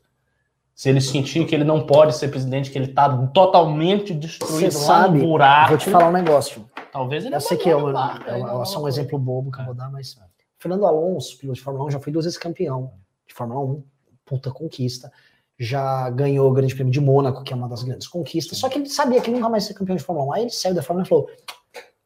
Se 0.73 0.89
ele 0.89 0.99
sentir 1.01 1.45
que 1.45 1.53
ele 1.53 1.63
não 1.63 1.85
pode 1.85 2.15
ser 2.15 2.29
presidente, 2.29 2.71
que 2.71 2.77
ele 2.77 2.85
está 2.89 3.27
totalmente 3.27 4.13
destruído 4.13 4.71
Você 4.71 4.77
lá 4.77 4.83
sabe, 4.85 5.19
no 5.19 5.25
buraco, 5.27 5.69
Vou 5.69 5.77
te 5.77 5.89
falar 5.89 6.09
um 6.09 6.11
negócio. 6.11 6.69
talvez 6.91 7.25
ele 7.25 7.35
Eu 7.35 7.41
sei 7.41 7.57
que 7.57 7.69
é, 7.69 7.75
uma, 7.75 8.19
é, 8.27 8.35
uma- 8.35 8.61
é 8.61 8.65
só 8.65 8.81
um 8.83 8.87
exemplo 8.87 9.17
bobo 9.19 9.51
que 9.51 9.59
eu 9.61 9.65
vou 9.65 9.73
dar, 9.73 9.89
mas 9.91 10.17
Fernando 10.57 10.85
Alonso, 10.85 11.37
piloto 11.37 11.57
de 11.57 11.63
Fórmula 11.63 11.85
1, 11.87 11.91
já 11.91 11.99
foi 11.99 12.11
duas 12.11 12.25
vezes 12.25 12.37
campeão 12.37 12.93
de 13.27 13.33
Fórmula 13.33 13.59
1, 13.61 13.83
puta 14.25 14.51
conquista. 14.51 15.11
Já 15.57 16.09
ganhou 16.09 16.49
o 16.49 16.53
Grande 16.53 16.75
Prêmio 16.75 16.91
de 16.91 16.99
Mônaco, 16.99 17.43
que 17.43 17.53
é 17.53 17.55
uma 17.55 17.69
das 17.69 17.81
grandes 17.83 18.07
conquistas. 18.07 18.57
Só 18.57 18.67
que 18.67 18.77
ele 18.79 18.89
sabia 18.89 19.21
que 19.21 19.31
nunca 19.31 19.47
mais 19.47 19.63
ia 19.63 19.67
ser 19.69 19.73
campeão 19.79 19.95
de 19.95 20.03
Fórmula 20.03 20.27
1. 20.27 20.33
Aí 20.33 20.41
ele 20.43 20.49
saiu 20.49 20.75
da 20.75 20.81
Fórmula 20.81 21.03
1 21.03 21.05
e 21.05 21.09
falou: 21.09 21.29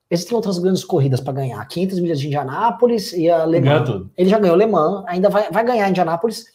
existem 0.10 0.36
outras 0.36 0.60
grandes 0.60 0.84
corridas 0.84 1.20
para 1.20 1.34
ganhar. 1.34 1.66
500 1.68 2.00
milhas 2.00 2.20
de 2.20 2.28
Indianápolis 2.28 3.12
e 3.14 3.30
a 3.30 3.46
Le 3.46 3.60
Mans. 3.62 4.08
Ele 4.16 4.30
já 4.30 4.38
ganhou 4.38 4.56
Le 4.56 4.68
Mans, 4.68 5.04
ainda 5.08 5.30
vai, 5.30 5.50
vai 5.52 5.64
ganhar 5.64 5.90
Indianápolis. 5.90 6.46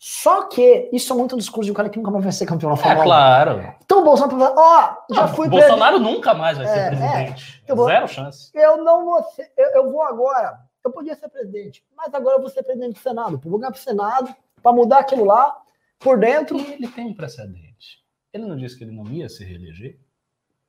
Só 0.00 0.42
que 0.44 0.88
isso 0.92 1.12
é 1.12 1.16
muito 1.16 1.34
um 1.34 1.38
discurso 1.38 1.64
de 1.66 1.72
um 1.72 1.74
cara 1.74 1.88
que 1.88 1.96
nunca 1.98 2.10
mais 2.12 2.22
vai 2.22 2.32
ser 2.32 2.46
campeão 2.46 2.70
na 2.70 2.76
É 2.76 2.78
Fórmula 2.78 3.02
1. 3.02 3.04
claro. 3.04 3.74
Então 3.84 4.00
o 4.00 4.04
Bolsonaro 4.04 4.38
fala, 4.38 4.54
ó, 4.56 5.14
já 5.14 5.26
fui 5.28 5.48
presidente. 5.48 5.68
Bolsonaro 5.70 5.98
nunca 5.98 6.34
mais 6.34 6.56
vai 6.56 6.66
É, 6.66 6.70
ser 6.70 6.78
é. 6.78 6.88
presidente. 6.90 7.64
Eu 7.66 7.74
vou- 7.74 7.86
Zero 7.86 8.06
chance. 8.06 8.50
Eu 8.54 8.76
não 8.84 9.04
vou 9.04 9.22
ser, 9.34 9.50
eu, 9.56 9.70
eu 9.70 9.90
vou 9.90 10.02
agora. 10.02 10.56
Eu 10.84 10.92
podia 10.92 11.16
ser 11.16 11.28
presidente, 11.28 11.82
mas 11.96 12.14
agora 12.14 12.36
eu 12.36 12.40
vou 12.40 12.48
ser 12.48 12.62
presidente 12.62 12.92
do 12.94 13.00
Senado. 13.00 13.40
Eu 13.44 13.50
vou 13.50 13.58
ganhar 13.58 13.72
pro 13.72 13.80
Senado 13.80 14.32
para 14.62 14.72
mudar 14.72 14.98
aquilo 15.00 15.24
lá 15.24 15.56
por 15.98 16.18
dentro. 16.18 16.58
E 16.58 16.72
ele 16.74 16.88
tem 16.88 17.06
um 17.06 17.14
precedente. 17.14 18.02
Ele 18.32 18.44
não 18.46 18.56
disse 18.56 18.76
que 18.76 18.84
ele 18.84 18.92
não 18.92 19.06
ia 19.10 19.28
se 19.28 19.44
reeleger? 19.44 19.98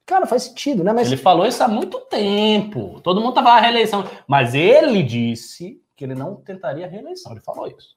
Cara, 0.06 0.26
faz 0.26 0.44
sentido, 0.44 0.84
né? 0.84 0.92
Mas 0.92 1.08
Ele 1.08 1.18
falou 1.18 1.46
isso 1.46 1.64
há 1.64 1.68
muito 1.68 2.00
tempo. 2.02 3.00
Todo 3.02 3.22
mundo 3.22 3.34
tava 3.34 3.50
à 3.52 3.60
reeleição. 3.60 4.04
Mas 4.28 4.56
ele 4.56 5.04
disse 5.04 5.80
que 5.96 6.04
ele 6.04 6.16
não 6.16 6.38
tentaria 6.38 6.86
a 6.88 6.90
reeleição. 6.90 7.32
Ele 7.32 7.42
falou 7.42 7.68
isso. 7.68 7.96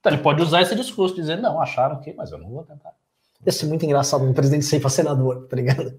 Então 0.00 0.12
ele 0.12 0.22
pode 0.22 0.42
usar 0.42 0.60
esse 0.60 0.74
discurso, 0.74 1.14
dizer, 1.14 1.36
não, 1.38 1.60
acharam 1.60 2.00
que, 2.00 2.12
mas 2.12 2.32
eu 2.32 2.38
não 2.38 2.50
vou 2.50 2.64
tentar. 2.64 2.92
ia 3.46 3.52
ser 3.52 3.66
muito 3.66 3.84
engraçado 3.86 4.24
um 4.24 4.34
presidente 4.34 4.64
sair 4.66 4.80
para 4.80 4.90
senador, 4.90 5.46
tá 5.48 5.56
ligado? 5.56 5.98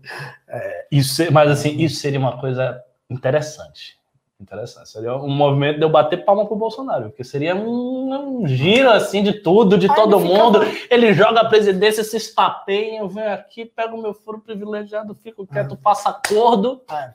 Isso, 0.91 1.15
se- 1.15 1.31
mas 1.31 1.49
assim, 1.49 1.77
isso 1.81 1.95
seria 2.01 2.19
uma 2.19 2.39
coisa 2.39 2.83
interessante. 3.09 3.97
Interessante. 4.43 4.89
Seria 4.89 5.15
um 5.15 5.29
movimento 5.29 5.77
de 5.77 5.85
eu 5.85 5.89
bater 5.89 6.25
palma 6.25 6.45
pro 6.45 6.55
Bolsonaro, 6.55 7.05
porque 7.09 7.23
seria 7.23 7.55
um, 7.55 8.41
um 8.41 8.45
giro 8.47 8.89
assim 8.91 9.23
de 9.23 9.33
tudo, 9.41 9.77
de 9.77 9.89
Aí 9.89 9.95
todo 9.95 10.17
ele 10.19 10.27
fica- 10.27 10.43
mundo. 10.43 10.59
Ele 10.89 11.13
joga 11.13 11.39
a 11.41 11.47
presidência, 11.49 12.03
se 12.03 12.17
espapeia, 12.17 12.99
eu 12.99 13.07
venho 13.07 13.31
aqui, 13.33 13.65
pego 13.65 13.95
o 13.95 14.01
meu 14.01 14.13
foro 14.13 14.41
privilegiado, 14.41 15.15
fico 15.15 15.47
quieto, 15.47 15.77
faço 15.81 16.09
acordo. 16.09 16.81
É. 16.91 17.13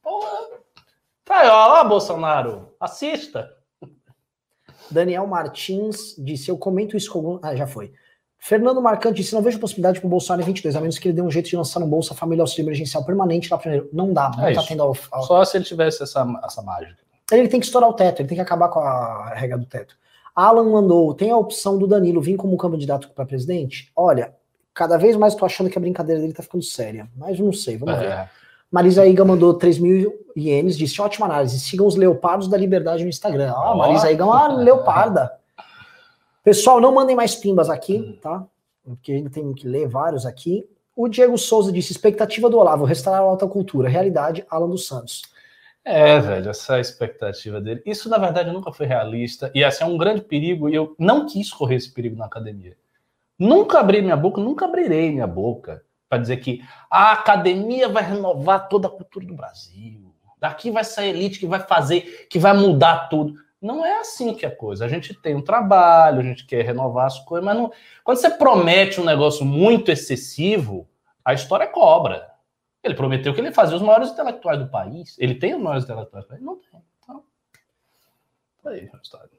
Porra. 0.00 0.38
Tá 1.24 1.38
aí, 1.40 1.48
ó, 1.48 1.80
ó, 1.80 1.84
Bolsonaro, 1.84 2.68
assista. 2.78 3.50
Daniel 4.90 5.26
Martins 5.26 6.14
disse: 6.18 6.50
Eu 6.50 6.56
comento 6.58 6.96
isso 6.96 7.10
com 7.10 7.18
algum. 7.18 7.38
Ah, 7.42 7.56
já 7.56 7.66
foi. 7.66 7.92
Fernando 8.46 8.82
Marcante 8.82 9.22
disse: 9.22 9.32
Não 9.34 9.40
vejo 9.40 9.58
possibilidade 9.58 9.98
para 10.00 10.06
o 10.06 10.10
Bolsonaro 10.10 10.42
em 10.42 10.44
22, 10.44 10.76
a 10.76 10.80
menos 10.80 10.98
que 10.98 11.08
ele 11.08 11.14
dê 11.14 11.22
um 11.22 11.30
jeito 11.30 11.48
de 11.48 11.56
lançar 11.56 11.80
no 11.80 11.86
Bolsa 11.86 12.14
Família 12.14 12.42
Auxílio 12.42 12.66
Emergencial 12.66 13.02
permanente 13.02 13.48
lá 13.50 13.56
primeiro. 13.56 13.88
Não 13.90 14.12
dá, 14.12 14.30
não 14.36 14.46
É 14.46 14.52
tá 14.52 14.60
isso. 14.60 14.68
tendo. 14.68 14.94
Só 15.26 15.42
se 15.46 15.56
ele 15.56 15.64
tivesse 15.64 16.02
essa, 16.02 16.26
essa 16.44 16.60
mágica. 16.60 16.98
Ele 17.32 17.48
tem 17.48 17.58
que 17.58 17.64
estourar 17.64 17.88
o 17.88 17.94
teto, 17.94 18.20
ele 18.20 18.28
tem 18.28 18.36
que 18.36 18.42
acabar 18.42 18.68
com 18.68 18.80
a 18.80 19.32
regra 19.34 19.56
do 19.56 19.64
teto. 19.64 19.96
Alan 20.36 20.70
mandou: 20.70 21.14
Tem 21.14 21.30
a 21.30 21.38
opção 21.38 21.78
do 21.78 21.86
Danilo 21.86 22.20
vir 22.20 22.36
como 22.36 22.54
candidato 22.58 23.08
para 23.14 23.24
presidente? 23.24 23.90
Olha, 23.96 24.34
cada 24.74 24.98
vez 24.98 25.16
mais 25.16 25.34
tô 25.34 25.46
achando 25.46 25.70
que 25.70 25.78
a 25.78 25.80
brincadeira 25.80 26.20
dele 26.20 26.34
tá 26.34 26.42
ficando 26.42 26.62
séria, 26.62 27.08
mas 27.16 27.38
não 27.40 27.50
sei, 27.52 27.78
vamos 27.78 27.98
ver. 27.98 28.08
É. 28.08 28.28
Marisa 28.70 29.06
Iga 29.06 29.24
mandou 29.24 29.54
3 29.54 29.78
mil 29.78 30.12
ienes, 30.36 30.76
disse 30.76 31.00
ótima 31.00 31.24
análise. 31.24 31.58
Sigam 31.60 31.86
os 31.86 31.96
leopardos 31.96 32.46
da 32.46 32.58
liberdade 32.58 33.04
no 33.04 33.08
Instagram. 33.08 33.54
Ah. 33.56 33.74
Marisa 33.74 34.12
Iga 34.12 34.22
é 34.22 34.26
uma 34.26 34.48
leoparda. 34.58 35.32
Pessoal, 36.44 36.78
não 36.78 36.92
mandem 36.94 37.16
mais 37.16 37.34
pimbas 37.34 37.70
aqui, 37.70 38.18
tá? 38.20 38.46
Porque 38.84 39.12
ainda 39.12 39.30
tem 39.30 39.50
que 39.54 39.66
ler 39.66 39.88
vários 39.88 40.26
aqui. 40.26 40.68
O 40.94 41.08
Diego 41.08 41.38
Souza 41.38 41.72
disse: 41.72 41.90
expectativa 41.90 42.50
do 42.50 42.58
Olavo, 42.58 42.84
restaurar 42.84 43.22
a 43.22 43.24
alta 43.24 43.48
cultura. 43.48 43.88
Realidade, 43.88 44.44
Alan 44.50 44.68
dos 44.68 44.86
Santos. 44.86 45.22
É, 45.82 46.20
velho, 46.20 46.50
essa 46.50 46.78
expectativa 46.78 47.62
dele. 47.62 47.82
Isso, 47.86 48.10
na 48.10 48.18
verdade, 48.18 48.52
nunca 48.52 48.70
foi 48.72 48.84
realista. 48.84 49.50
E 49.54 49.64
assim, 49.64 49.84
é 49.84 49.86
um 49.86 49.96
grande 49.96 50.20
perigo. 50.20 50.68
E 50.68 50.74
eu 50.74 50.94
não 50.98 51.24
quis 51.24 51.50
correr 51.50 51.76
esse 51.76 51.90
perigo 51.90 52.14
na 52.14 52.26
academia. 52.26 52.76
Nunca 53.38 53.80
abri 53.80 54.02
minha 54.02 54.16
boca, 54.16 54.40
nunca 54.40 54.66
abrirei 54.66 55.10
minha 55.10 55.26
boca 55.26 55.82
para 56.10 56.18
dizer 56.18 56.36
que 56.36 56.62
a 56.90 57.12
academia 57.12 57.88
vai 57.88 58.02
renovar 58.02 58.68
toda 58.68 58.86
a 58.86 58.90
cultura 58.90 59.26
do 59.26 59.34
Brasil. 59.34 60.14
Daqui 60.38 60.70
vai 60.70 60.84
sair 60.84 61.08
elite 61.08 61.40
que 61.40 61.46
vai 61.46 61.60
fazer, 61.60 62.26
que 62.28 62.38
vai 62.38 62.54
mudar 62.54 63.08
tudo. 63.08 63.34
Não 63.64 63.82
é 63.82 63.98
assim 63.98 64.34
que 64.34 64.44
é 64.44 64.48
a 64.50 64.54
coisa. 64.54 64.84
A 64.84 64.88
gente 64.88 65.14
tem 65.14 65.34
um 65.34 65.40
trabalho, 65.40 66.20
a 66.20 66.22
gente 66.22 66.44
quer 66.44 66.62
renovar 66.62 67.06
as 67.06 67.18
coisas, 67.20 67.42
mas 67.42 67.56
não... 67.56 67.72
quando 68.04 68.18
você 68.18 68.28
promete 68.28 69.00
um 69.00 69.04
negócio 69.04 69.42
muito 69.42 69.90
excessivo, 69.90 70.86
a 71.24 71.32
história 71.32 71.66
cobra. 71.66 72.30
Ele 72.82 72.94
prometeu 72.94 73.32
que 73.32 73.40
ele 73.40 73.52
fazia 73.52 73.74
os 73.74 73.80
maiores 73.80 74.10
intelectuais 74.10 74.58
do 74.58 74.68
país. 74.68 75.16
Ele 75.18 75.34
tem 75.34 75.54
os 75.54 75.62
maiores 75.62 75.84
intelectuais 75.84 76.26
do 76.26 76.28
país? 76.28 76.42
Não 76.42 76.56
tem. 76.56 76.82
Então, 77.02 77.24
tá 78.62 78.68
aí 78.68 78.90
a 78.92 78.98
história. 79.02 79.30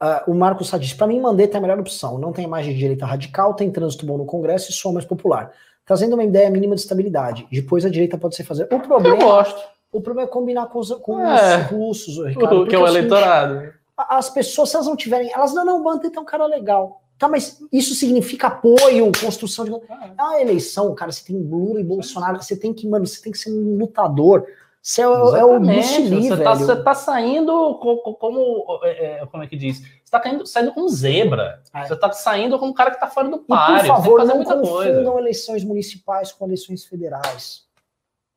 Ah, 0.00 0.24
o 0.26 0.34
Marcos 0.34 0.66
Sá 0.66 0.78
para 0.96 1.06
mim, 1.06 1.20
Mandetta 1.20 1.56
é 1.56 1.58
a 1.58 1.60
melhor 1.60 1.78
opção. 1.78 2.18
Não 2.18 2.32
tem 2.32 2.46
imagem 2.46 2.72
de 2.72 2.78
direita 2.80 3.06
radical, 3.06 3.54
tem 3.54 3.70
trânsito 3.70 4.04
bom 4.04 4.18
no 4.18 4.26
Congresso 4.26 4.72
e 4.72 4.74
sou 4.74 4.92
mais 4.92 5.04
popular. 5.04 5.52
Trazendo 5.86 6.14
uma 6.14 6.24
ideia 6.24 6.50
mínima 6.50 6.74
de 6.74 6.80
estabilidade. 6.80 7.46
Depois 7.52 7.86
a 7.86 7.88
direita 7.88 8.18
pode 8.18 8.34
ser 8.34 8.42
fazer. 8.42 8.64
O 8.64 8.74
Eu 8.74 8.80
problema, 8.80 9.16
gosto. 9.16 9.60
O 9.92 10.00
problema 10.00 10.28
é 10.28 10.30
combinar 10.32 10.66
com 10.66 10.78
os, 10.78 10.90
com 10.96 11.20
É. 11.20 11.58
os 11.58 11.70
russos, 11.70 12.16
O 12.18 12.24
Ricardo. 12.24 12.48
que 12.48 12.54
é 12.54 12.58
porque 12.58 12.76
o 12.76 12.86
seguinte, 12.86 12.98
eleitorado. 12.98 13.72
a- 13.96 14.16
as 14.18 14.30
pessoas, 14.30 14.70
se 14.70 14.76
elas 14.76 14.86
não 14.86 14.96
tiverem, 14.96 15.30
elas 15.34 15.52
não, 15.54 15.64
não, 15.64 15.82
Mandetta 15.82 16.18
é 16.18 16.22
um 16.22 16.24
cara 16.24 16.46
legal. 16.46 17.00
Tá, 17.18 17.28
mas 17.28 17.60
isso 17.70 17.94
significa 17.94 18.46
apoio, 18.46 19.12
construção 19.20 19.66
de. 19.66 19.70
É 19.72 20.22
uma 20.22 20.40
eleição, 20.40 20.94
cara. 20.94 21.12
Você 21.12 21.22
tem 21.22 21.36
Lula 21.36 21.78
e 21.78 21.84
Bolsonaro. 21.84 22.42
Você 22.42 22.56
tem 22.56 22.72
que, 22.72 22.88
mano, 22.88 23.06
você 23.06 23.20
tem 23.22 23.30
que 23.30 23.36
ser 23.36 23.50
um 23.52 23.76
lutador. 23.76 24.46
Você 24.82 25.02
é, 25.02 25.06
o- 25.06 25.36
é 25.36 25.44
o 25.44 25.58
Lee, 25.58 25.82
você, 25.82 26.42
tá, 26.42 26.54
você 26.54 26.76
tá 26.82 26.94
saindo 26.94 27.74
co- 27.74 27.98
co- 27.98 28.14
como. 28.14 28.64
é, 28.84 29.20
é, 29.20 29.26
como 29.26 29.42
é 29.42 29.46
que 29.46 29.54
diz? 29.54 29.80
Você 29.80 30.10
tá 30.10 30.18
caindo- 30.18 30.46
saindo 30.46 30.72
como 30.72 30.88
zebra. 30.88 31.60
É. 31.74 31.84
Você 31.86 31.94
tá 31.94 32.10
saindo 32.12 32.58
como 32.58 32.70
um 32.70 32.74
cara 32.74 32.90
que 32.90 32.98
tá 32.98 33.06
fora 33.06 33.28
do 33.28 33.36
E 33.36 33.40
páreo. 33.40 33.74
por 33.74 33.74
tem 33.74 33.82
que 33.82 33.88
favor, 33.88 34.24
não 34.24 34.38
confundam 34.42 34.62
coisa. 34.62 35.18
eleições 35.18 35.62
municipais 35.62 36.32
com 36.32 36.46
eleições 36.46 36.86
federais. 36.86 37.64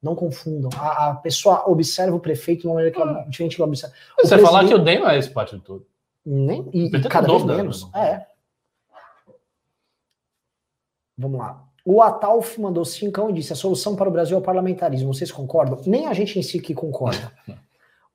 Não 0.04 0.16
confundam. 0.16 0.70
A, 0.78 1.12
a 1.12 1.16
pessoa 1.16 1.64
observa 1.68 2.16
o 2.16 2.20
prefeito 2.20 2.62
de 2.62 2.68
uma 2.68 2.76
maneira 2.76 2.94
que 2.94 3.02
ela, 3.02 3.24
diferente 3.24 3.56
que 3.56 3.62
ela 3.62 3.70
observa. 3.70 3.96
O 4.22 4.28
Você 4.28 4.38
falar 4.38 4.68
que 4.68 4.74
o 4.74 4.80
DEM 4.80 5.00
não 5.00 5.10
é 5.10 5.18
esse 5.18 5.30
partido 5.30 5.62
todo. 5.62 5.88
Nem, 6.26 6.70
e, 6.74 6.88
e 6.88 6.92
tem 6.92 7.02
cada 7.04 7.28
vez 7.28 7.44
menos. 7.44 7.90
né? 7.92 8.10
É. 8.10 8.28
Vamos 11.18 11.40
lá. 11.40 11.64
O 11.86 12.02
Atalf 12.02 12.58
mandou 12.58 12.84
cincão 12.86 13.30
e 13.30 13.34
disse: 13.34 13.54
a 13.54 13.56
solução 13.56 13.96
para 13.96 14.10
o 14.10 14.12
Brasil 14.12 14.36
é 14.36 14.40
o 14.40 14.44
parlamentarismo. 14.44 15.14
Vocês 15.14 15.32
concordam? 15.32 15.80
Nem 15.86 16.08
a 16.08 16.14
gente 16.14 16.38
em 16.38 16.44
si 16.44 16.60
que 16.60 16.74
concorda. 16.74 17.32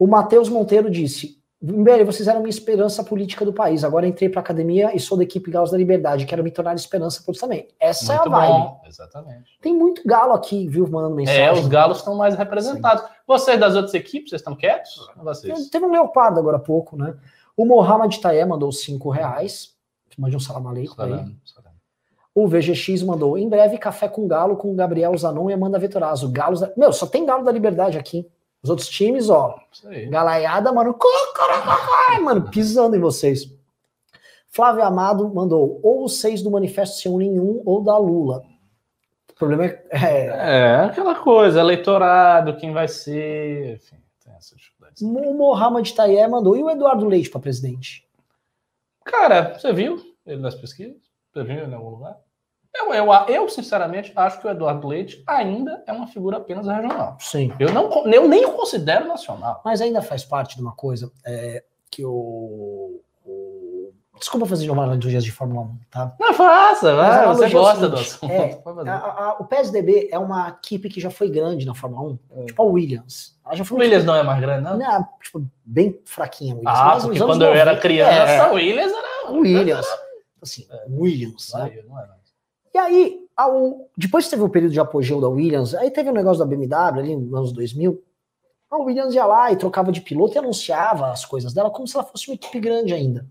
O 0.00 0.06
Matheus 0.06 0.48
Monteiro 0.48 0.88
disse: 0.88 1.37
Mbele, 1.60 2.04
vocês 2.04 2.28
eram 2.28 2.38
minha 2.38 2.50
esperança 2.50 3.02
política 3.02 3.44
do 3.44 3.52
país. 3.52 3.82
Agora 3.82 4.06
entrei 4.06 4.28
para 4.28 4.38
a 4.40 4.44
academia 4.44 4.94
e 4.94 5.00
sou 5.00 5.18
da 5.18 5.24
equipe 5.24 5.50
Galos 5.50 5.72
da 5.72 5.76
Liberdade. 5.76 6.24
Quero 6.24 6.44
me 6.44 6.52
tornar 6.52 6.74
esperança 6.74 7.20
por 7.24 7.34
também. 7.36 7.66
Essa 7.80 8.14
Muito 8.14 8.26
é 8.26 8.28
a 8.28 8.38
vibe. 8.38 8.52
bom. 8.52 8.80
Exatamente. 8.86 9.58
Tem 9.60 9.74
muito 9.74 10.02
galo 10.06 10.34
aqui, 10.34 10.68
viu, 10.68 10.86
mandando 10.88 11.16
mensagem. 11.16 11.42
É, 11.42 11.52
os 11.52 11.66
galos 11.66 11.98
estão 11.98 12.14
mais 12.14 12.36
representados. 12.36 13.02
Vocês 13.26 13.58
das 13.58 13.74
outras 13.74 13.92
equipes, 13.94 14.30
vocês 14.30 14.40
estão 14.40 14.54
quietos? 14.54 15.10
Vocês. 15.16 15.68
Teve 15.68 15.84
um 15.84 15.90
leopardo 15.90 16.38
agora 16.38 16.58
há 16.58 16.60
pouco, 16.60 16.96
né? 16.96 17.16
O 17.56 17.66
Mohamed 17.66 18.20
Taé 18.20 18.44
mandou 18.46 18.70
5 18.70 19.10
reais. 19.10 19.74
Mande 20.16 20.36
um 20.36 20.40
salam 20.40 20.68
aleikum 20.68 21.02
aí. 21.02 21.24
O 22.32 22.46
VGX 22.46 23.02
mandou, 23.02 23.36
em 23.36 23.48
breve, 23.48 23.78
café 23.78 24.08
com 24.08 24.28
galo 24.28 24.56
com 24.56 24.70
o 24.70 24.74
Gabriel 24.76 25.16
Zanon 25.18 25.50
e 25.50 25.52
Amanda 25.52 25.76
Vetorazzo. 25.76 26.30
Galos 26.30 26.60
da... 26.60 26.72
Meu, 26.76 26.92
só 26.92 27.04
tem 27.04 27.26
galo 27.26 27.44
da 27.44 27.50
liberdade 27.50 27.98
aqui. 27.98 28.28
Os 28.62 28.70
outros 28.70 28.88
times, 28.88 29.30
ó, 29.30 29.56
galaiada, 30.10 30.72
mano, 30.72 30.94
mano, 32.20 32.50
pisando 32.50 32.96
em 32.96 33.00
vocês. 33.00 33.48
Flávio 34.48 34.82
Amado 34.82 35.32
mandou, 35.32 35.78
ou 35.82 36.04
os 36.04 36.20
seis 36.20 36.42
do 36.42 36.50
manifesto 36.50 36.96
se 36.96 37.08
unem 37.08 37.36
em 37.36 37.40
um, 37.40 37.62
ou 37.64 37.82
da 37.82 37.96
Lula. 37.96 38.42
O 39.30 39.34
problema 39.34 39.66
é, 39.66 39.84
é 39.90 40.26
É, 40.26 40.74
aquela 40.86 41.14
coisa, 41.14 41.60
eleitorado, 41.60 42.56
quem 42.56 42.72
vai 42.72 42.88
ser, 42.88 43.76
enfim, 43.76 43.96
tem 44.24 44.34
essa 44.34 44.56
dificuldade. 44.56 45.04
o 45.04 45.34
Mohamed 45.34 45.94
Taé 45.94 46.26
mandou, 46.26 46.56
e 46.56 46.62
o 46.62 46.70
Eduardo 46.70 47.06
Leite 47.06 47.30
para 47.30 47.40
presidente? 47.40 48.04
Cara, 49.04 49.56
você 49.56 49.72
viu 49.72 50.02
ele 50.26 50.40
nas 50.40 50.56
pesquisas? 50.56 50.96
Você 51.32 51.44
viu 51.44 51.58
ele 51.58 51.70
em 51.70 51.74
algum 51.74 51.90
lugar? 51.90 52.18
Eu, 52.74 52.92
eu, 52.94 53.12
eu, 53.28 53.48
sinceramente, 53.48 54.12
acho 54.14 54.40
que 54.40 54.46
o 54.46 54.50
Eduardo 54.50 54.86
Leite 54.86 55.22
ainda 55.26 55.82
é 55.86 55.92
uma 55.92 56.06
figura 56.06 56.36
apenas 56.36 56.66
regional. 56.66 57.16
Sim. 57.18 57.52
Eu, 57.58 57.72
não, 57.72 58.06
eu 58.06 58.28
nem 58.28 58.44
o 58.44 58.52
considero 58.52 59.06
nacional. 59.08 59.60
Mas 59.64 59.80
ainda 59.80 60.00
faz 60.02 60.24
parte 60.24 60.54
de 60.56 60.62
uma 60.62 60.72
coisa 60.72 61.10
é, 61.26 61.64
que 61.90 62.04
o, 62.04 63.00
o- 63.24 63.92
Desculpa 64.18 64.46
fazer 64.46 64.62
de 64.62 64.68
novo 64.68 64.80
analogias 64.80 65.22
de 65.24 65.30
Fórmula 65.32 65.62
1, 65.66 65.76
tá? 65.90 66.14
Não, 66.20 66.34
faça, 66.34 66.92
a 66.92 66.96
vai, 66.96 67.10
você 67.10 67.18
analogia 67.18 67.46
é 67.46 67.50
gosta 67.50 67.88
do 67.88 67.96
seguinte, 67.98 68.32
assunto. 68.34 68.86
é. 68.86 68.90
A- 68.90 68.94
a- 68.96 69.36
o 69.40 69.44
PSDB 69.44 70.08
é 70.12 70.18
uma 70.18 70.48
equipe 70.48 70.88
que 70.88 71.00
já 71.00 71.10
foi 71.10 71.30
grande 71.30 71.64
na 71.64 71.74
Fórmula 71.74 72.18
1, 72.36 72.44
tipo 72.46 72.62
a 72.62 72.66
Williams. 72.66 73.38
Ela 73.46 73.54
já 73.56 73.64
foi 73.64 73.76
uma 73.78 73.84
Williams 73.84 74.04
não 74.04 74.14
é 74.16 74.22
mais 74.24 74.40
grande, 74.40 74.62
não? 74.64 74.76
não, 74.76 75.08
tipo, 75.22 75.44
bem 75.64 76.00
fraquinha 76.04 76.52
a 76.54 76.56
Williams. 76.56 76.78
Ah, 76.80 76.98
porque 77.00 77.18
quando 77.18 77.42
eu 77.44 77.52
era 77.54 77.72
90, 77.72 77.80
criança, 77.80 78.12
é, 78.32 78.50
o 78.50 78.54
Williams 78.54 78.92
era. 78.92 79.30
Williams. 79.32 79.86
Assim, 80.42 80.66
Williams, 80.88 81.52
né? 81.54 81.82
Não 81.88 81.98
é 82.00 82.06
mais. 82.06 82.17
E 82.78 82.80
aí, 82.80 83.26
ao- 83.36 83.88
depois 83.96 84.24
que 84.26 84.30
teve 84.30 84.42
o 84.44 84.48
período 84.48 84.72
de 84.72 84.78
apogeu 84.78 85.20
da 85.20 85.28
Williams, 85.28 85.74
aí 85.74 85.90
teve 85.90 86.10
o 86.10 86.12
negócio 86.12 86.38
da 86.38 86.46
BMW 86.46 87.00
ali 87.00 87.16
nos 87.16 87.34
anos 87.34 87.52
2000. 87.52 88.00
A 88.70 88.76
Williams 88.76 89.14
ia 89.16 89.26
lá 89.26 89.50
e 89.50 89.56
trocava 89.56 89.90
de 89.90 90.00
piloto 90.00 90.36
e 90.36 90.38
anunciava 90.38 91.10
as 91.10 91.24
coisas 91.24 91.52
dela 91.52 91.70
como 91.70 91.88
se 91.88 91.96
ela 91.96 92.06
fosse 92.06 92.28
uma 92.30 92.34
equipe 92.36 92.60
grande 92.60 92.94
ainda. 92.94 93.26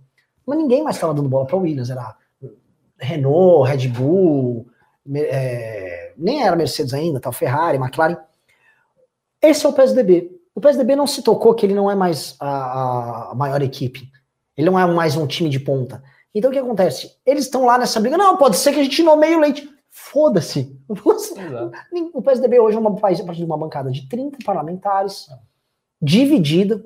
Mas 0.46 0.58
ninguém 0.58 0.84
mais 0.84 0.98
estava 0.98 1.14
dando 1.14 1.30
bola 1.30 1.46
para 1.46 1.56
Williams. 1.56 1.90
Era 1.90 2.14
Renault, 2.98 3.70
Red 3.72 3.88
Bull, 3.88 4.68
é, 5.16 6.12
nem 6.18 6.44
era 6.44 6.56
Mercedes 6.56 6.94
ainda, 6.94 7.20
tal, 7.20 7.32
Ferrari, 7.32 7.78
McLaren. 7.78 8.18
Esse 9.42 9.66
é 9.66 9.70
o 9.70 9.74
PSDB. 9.74 10.30
O 10.54 10.60
PSDB 10.60 10.96
não 10.96 11.08
se 11.08 11.22
tocou 11.22 11.54
que 11.54 11.66
ele 11.66 11.74
não 11.76 11.90
é 11.90 11.96
mais 11.96 12.36
a, 12.40 13.32
a 13.32 13.36
maior 13.36 13.62
equipe. 13.62 14.10
Ele 14.58 14.70
não 14.70 14.78
é 14.78 14.86
mais 14.88 15.16
um 15.16 15.26
time 15.26 15.50
de 15.50 15.60
ponta. 15.60 16.04
Então 16.38 16.50
o 16.50 16.54
que 16.54 16.60
acontece? 16.60 17.16
Eles 17.26 17.46
estão 17.46 17.66
lá 17.66 17.78
nessa 17.78 18.00
briga. 18.00 18.18
Não, 18.18 18.38
pode 18.38 18.58
ser 18.58 18.74
que 18.74 18.80
a 18.80 18.84
gente 18.84 19.02
nomeie 19.04 19.36
o 19.36 19.40
Leite. 19.40 19.70
Foda-se. 19.90 20.78
O 22.14 22.22
PSDB 22.22 22.60
hoje 22.60 22.78
é 22.78 22.80
uma, 22.80 22.96
faz 22.98 23.20
parte 23.22 23.38
de 23.38 23.46
uma 23.46 23.58
bancada 23.58 23.90
de 23.92 24.08
30 24.08 24.38
parlamentares, 24.46 25.28
dividida, 26.02 26.84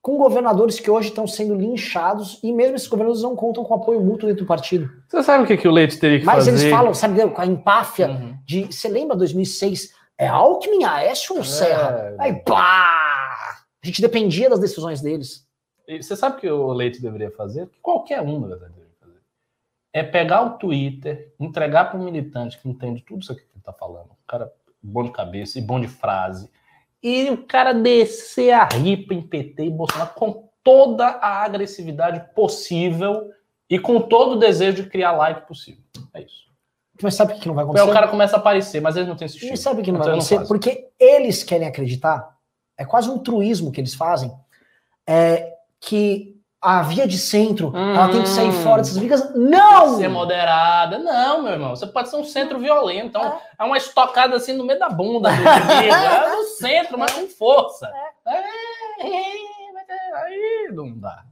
com 0.00 0.16
governadores 0.16 0.78
que 0.78 0.90
hoje 0.90 1.08
estão 1.08 1.26
sendo 1.26 1.54
linchados, 1.54 2.38
e 2.42 2.52
mesmo 2.52 2.76
esses 2.76 2.86
governadores 2.88 3.22
não 3.22 3.34
contam 3.34 3.64
com 3.64 3.74
apoio 3.74 4.00
mútuo 4.00 4.28
dentro 4.28 4.44
do 4.44 4.48
partido. 4.48 4.88
Você 5.08 5.22
sabe 5.22 5.44
o 5.44 5.46
que, 5.46 5.56
que 5.56 5.66
o 5.68 5.72
Leite 5.72 5.98
teria 5.98 6.20
que 6.20 6.24
Mas 6.24 6.44
fazer? 6.46 6.50
eles 6.52 6.70
falam, 6.70 6.94
sabe, 6.94 7.28
com 7.28 7.40
a 7.40 7.46
empáfia 7.46 8.08
Uhum. 8.08 8.36
de. 8.46 8.66
Você 8.72 8.88
lembra 8.88 9.16
2006? 9.16 9.92
É 10.16 10.28
Alckmin, 10.28 10.84
Aécio 10.84 11.36
ou 11.36 11.44
Serra? 11.44 12.14
É. 12.18 12.22
Aí, 12.22 12.32
pá! 12.44 12.60
A 13.82 13.86
gente 13.86 14.00
dependia 14.00 14.48
das 14.48 14.60
decisões 14.60 15.00
deles. 15.00 15.46
Você 15.88 16.14
sabe 16.14 16.36
o 16.36 16.40
que 16.40 16.50
o 16.50 16.72
Leite 16.72 17.00
deveria 17.00 17.30
fazer? 17.30 17.66
Que 17.68 17.78
Qualquer 17.80 18.20
um, 18.20 18.40
na 18.40 18.48
verdade, 18.48 18.72
deveria 18.74 18.94
fazer. 19.00 19.20
É 19.92 20.02
pegar 20.02 20.42
o 20.42 20.58
Twitter, 20.58 21.32
entregar 21.40 21.86
para 21.86 21.98
um 21.98 22.04
militante 22.04 22.58
que 22.58 22.68
entende 22.68 23.02
tudo 23.02 23.22
isso 23.22 23.32
aqui 23.32 23.42
que 23.42 23.52
ele 23.52 23.60
está 23.60 23.72
falando. 23.72 24.10
Um 24.10 24.26
cara 24.26 24.52
bom 24.82 25.02
de 25.04 25.12
cabeça 25.12 25.58
e 25.58 25.62
bom 25.62 25.80
de 25.80 25.88
frase. 25.88 26.50
E 27.02 27.30
o 27.30 27.46
cara 27.46 27.72
descer 27.72 28.52
a 28.52 28.64
ripa 28.64 29.14
em 29.14 29.22
PT 29.22 29.64
e 29.64 29.70
Bolsonaro 29.70 30.12
com 30.14 30.48
toda 30.62 31.06
a 31.06 31.42
agressividade 31.44 32.34
possível 32.34 33.30
e 33.70 33.78
com 33.78 34.00
todo 34.00 34.32
o 34.32 34.38
desejo 34.38 34.82
de 34.82 34.90
criar 34.90 35.12
like 35.12 35.46
possível. 35.46 35.82
É 36.12 36.22
isso. 36.22 36.48
Mas 37.00 37.14
sabe 37.14 37.32
o 37.32 37.38
que 37.38 37.46
não 37.46 37.54
vai 37.54 37.64
acontecer? 37.64 37.88
o 37.88 37.92
cara 37.92 38.08
começa 38.08 38.36
a 38.36 38.40
aparecer, 38.40 38.80
mas 38.80 38.96
eles 38.96 39.08
não 39.08 39.16
têm 39.16 39.26
esse 39.26 39.38
E 39.52 39.56
sabe 39.56 39.80
o 39.80 39.84
que 39.84 39.92
não 39.92 39.98
vai 39.98 40.08
Então 40.08 40.14
eles 40.16 40.26
acontecer? 40.26 40.34
fazem. 40.36 40.48
Porque 40.48 40.90
eles 40.98 41.42
querem 41.44 41.68
acreditar, 41.68 42.36
é 42.76 42.84
quase 42.84 43.08
um 43.08 43.18
truísmo 43.18 43.70
que 43.70 43.80
eles 43.80 43.94
fazem, 43.94 44.32
é 45.06 45.57
que 45.80 46.38
a 46.60 46.82
via 46.82 47.06
de 47.06 47.16
centro, 47.16 47.72
ela 47.74 48.08
tem 48.08 48.22
que 48.22 48.28
sair 48.28 48.48
Hum. 48.48 48.62
fora 48.64 48.82
dessas 48.82 48.98
brigas. 48.98 49.32
Não! 49.34 49.96
Ser 49.96 50.08
moderada. 50.08 50.98
Não, 50.98 51.42
meu 51.42 51.52
irmão. 51.52 51.76
Você 51.76 51.86
pode 51.86 52.08
ser 52.10 52.16
um 52.16 52.24
centro 52.24 52.58
violento. 52.58 53.06
Então, 53.06 53.38
é 53.58 53.64
uma 53.64 53.76
estocada 53.76 54.36
assim 54.36 54.52
no 54.54 54.64
meio 54.64 54.78
da 54.78 54.88
bunda. 54.88 55.30
É 55.38 56.36
no 56.36 56.44
centro, 56.44 56.98
mas 56.98 57.12
com 57.12 57.28
força. 57.28 57.86
É, 58.26 58.34
é, 58.34 58.40
é, 58.40 60.16
Aí 60.16 60.68
não 60.72 60.98
dá. 60.98 61.24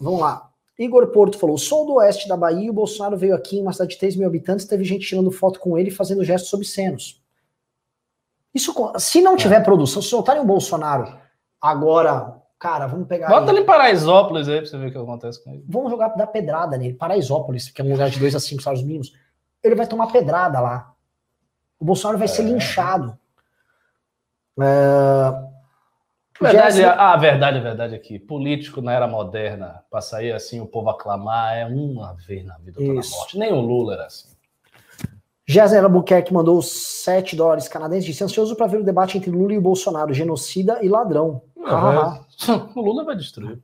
Vamos 0.00 0.20
lá. 0.20 0.50
Igor 0.78 1.06
Porto 1.08 1.38
falou: 1.38 1.56
sou 1.56 1.86
do 1.86 1.94
oeste 1.94 2.26
da 2.26 2.36
Bahia 2.36 2.66
e 2.66 2.70
o 2.70 2.74
Bolsonaro 2.74 3.16
veio 3.16 3.34
aqui 3.34 3.58
em 3.58 3.62
uma 3.62 3.72
cidade 3.72 3.92
de 3.92 3.98
3 3.98 4.16
mil 4.16 4.26
habitantes, 4.26 4.66
teve 4.66 4.82
gente 4.82 5.06
tirando 5.06 5.30
foto 5.30 5.60
com 5.60 5.78
ele 5.78 5.88
e 5.88 5.94
fazendo 5.94 6.24
gestos 6.24 6.52
obscenos. 6.52 7.22
Isso, 8.52 8.74
se 8.98 9.20
não 9.20 9.36
tiver 9.36 9.62
produção, 9.62 10.02
se 10.02 10.08
soltarem 10.08 10.42
o 10.42 10.46
Bolsonaro 10.46 11.16
agora, 11.60 12.40
cara, 12.58 12.86
vamos 12.86 13.06
pegar. 13.06 13.28
Bota 13.28 13.50
ele- 13.52 13.60
em 13.60 13.64
Paraisópolis 13.64 14.48
aí 14.48 14.58
pra 14.58 14.66
você 14.66 14.78
ver 14.78 14.86
o 14.88 14.92
que 14.92 14.98
acontece 14.98 15.42
com 15.42 15.50
ele. 15.52 15.64
Vamos 15.68 15.90
jogar 15.90 16.08
dar 16.08 16.26
pedrada 16.26 16.76
nele. 16.76 16.94
Paraisópolis, 16.94 17.70
que 17.70 17.80
é 17.82 17.84
um 17.84 17.90
lugar 17.92 18.08
de 18.10 18.18
2 18.18 18.34
a 18.34 18.40
5 18.40 18.62
salários 18.62 18.84
mínimos. 18.86 19.12
Ele 19.62 19.74
vai 19.74 19.86
tomar 19.86 20.08
pedrada 20.08 20.60
lá. 20.60 20.92
O 21.78 21.84
Bolsonaro 21.84 22.18
vai 22.18 22.28
ser 22.28 22.42
É. 22.42 22.44
linchado. 22.46 23.18
É, 24.60 24.64
A 26.40 26.44
verdade, 26.50 26.76
Jesse- 26.76 26.84
a, 26.84 27.12
a 27.12 27.16
verdade, 27.16 27.58
a 27.58 27.62
verdade 27.62 27.94
é 27.94 27.98
que 27.98 28.18
político 28.18 28.80
na 28.80 28.92
era 28.92 29.06
moderna, 29.06 29.82
pra 29.90 30.00
sair 30.00 30.32
assim, 30.32 30.60
o 30.60 30.66
povo 30.66 30.90
aclamar, 30.90 31.56
é 31.56 31.64
uma 31.66 32.14
vez 32.14 32.44
na 32.44 32.56
vida 32.58 32.82
Isso. 32.82 33.12
na 33.12 33.16
morte. 33.18 33.38
Nem 33.38 33.52
o 33.52 33.60
Lula 33.60 33.94
era 33.94 34.06
assim. 34.06 34.33
Jéssica 35.46 35.82
Albuquerque 35.82 36.32
mandou 36.32 36.60
7 36.62 37.36
dólares 37.36 37.68
canadenses. 37.68 38.06
Disse 38.06 38.24
ansioso 38.24 38.56
para 38.56 38.66
ver 38.66 38.80
o 38.80 38.84
debate 38.84 39.18
entre 39.18 39.30
Lula 39.30 39.52
e 39.52 39.58
o 39.58 39.62
Bolsonaro, 39.62 40.14
genocida 40.14 40.78
e 40.82 40.88
ladrão. 40.88 41.42
Ah, 41.64 42.20
o 42.74 42.80
Lula 42.80 43.04
vai 43.04 43.16
destruir. 43.16 43.58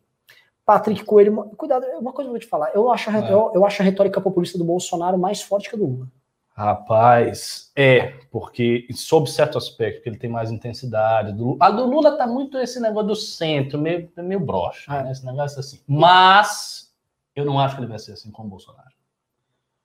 Patrick 0.65 1.05
Coelho, 1.05 1.35
cuidado, 1.57 1.85
uma 1.98 2.12
coisa 2.12 2.27
que 2.27 2.28
eu 2.28 2.32
vou 2.32 2.39
te 2.40 2.47
falar. 2.47 2.70
Eu 2.74 2.90
acho, 2.93 3.11
a, 3.11 3.19
É. 3.19 3.32
eu, 3.32 3.51
eu 3.55 3.65
acho 3.66 3.82
a 3.82 3.85
retórica 3.85 4.20
populista 4.20 4.57
do 4.59 4.65
Bolsonaro 4.65 5.19
mais 5.19 5.43
forte 5.43 5.69
que 5.69 5.74
a 5.74 5.78
do 5.78 5.86
Lula. 5.86 6.07
Rapaz, 6.52 7.73
é, 7.74 8.12
porque 8.31 8.86
sob 8.93 9.28
certo 9.31 9.57
aspecto, 9.57 10.02
que 10.02 10.09
ele 10.11 10.19
tem 10.19 10.28
mais 10.28 10.51
intensidade. 10.52 11.32
Do, 11.32 11.57
a 11.59 11.70
do 11.70 11.86
Lula 11.86 12.16
tá 12.19 12.27
muito 12.27 12.59
esse 12.59 12.78
negócio 12.78 13.09
do 13.09 13.16
centro, 13.16 13.78
meio, 13.81 14.11
meio 14.19 14.39
broxa, 14.40 14.93
É. 14.94 15.02
né? 15.05 15.11
Esse 15.12 15.24
negócio 15.24 15.59
assim. 15.59 15.81
Mas 15.89 16.93
eu 17.35 17.44
não 17.47 17.59
acho 17.59 17.74
que 17.77 17.81
ele 17.81 17.89
vai 17.89 17.98
ser 17.98 18.12
assim 18.12 18.31
com 18.31 18.43
o 18.43 18.48
Bolsonaro. 18.48 18.90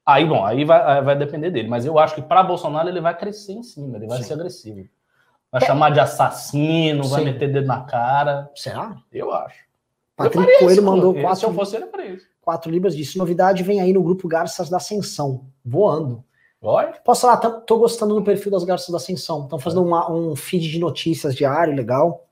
Aí, 0.06 0.24
bom, 0.26 0.46
aí 0.46 0.64
vai, 0.64 0.82
aí 0.98 1.02
vai 1.04 1.18
depender 1.18 1.50
dele. 1.50 1.68
Mas 1.68 1.86
eu 1.86 1.98
acho 1.98 2.16
que 2.16 2.22
para 2.22 2.44
Bolsonaro 2.44 2.88
ele 2.88 3.02
vai 3.02 3.18
crescer 3.18 3.54
em 3.54 3.64
cima, 3.64 3.98
ele 3.98 4.08
vai 4.08 4.20
Sim. 4.20 4.24
ser 4.26 4.34
agressivo. 4.36 4.88
Vai 5.52 5.62
chamar 5.66 5.90
de 5.92 6.00
assassino, 6.00 7.04
vai 7.08 7.22
Sim. 7.22 7.26
meter 7.26 7.52
dedo 7.52 7.66
na 7.66 7.82
cara. 7.82 8.52
Será? 8.56 8.96
Eu 9.12 9.34
acho. 9.34 9.66
Patrick 10.16 10.50
eu 10.50 10.60
Coelho 10.60 10.84
mandou 10.84 11.12
eu, 11.12 11.16
Se 11.16 11.22
quatro, 11.22 11.48
eu 11.48 11.54
fosse 11.54 11.76
ele, 11.76 11.88
faria 11.88 12.12
isso. 12.12 12.26
quatro 12.42 12.70
libras. 12.72 12.96
Disse: 12.96 13.18
novidade 13.18 13.64
vem 13.64 13.82
aí 13.82 13.92
no 13.94 14.04
grupo 14.04 14.28
Garças 14.28 14.70
da 14.70 14.78
Ascensão, 14.78 15.46
voando. 15.64 16.24
Olha, 16.62 16.94
Posso 17.04 17.22
falar, 17.22 17.38
tô, 17.38 17.52
tô 17.62 17.78
gostando 17.78 18.16
do 18.16 18.24
perfil 18.24 18.52
das 18.52 18.64
Garças 18.64 18.90
da 18.90 18.98
Ascensão. 18.98 19.44
Estão 19.44 19.60
fazendo 19.60 19.84
uma- 19.84 20.12
um 20.12 20.36
feed 20.36 20.70
de 20.70 20.80
notícias 20.80 21.36
diário, 21.36 21.76
legal. 21.76 22.26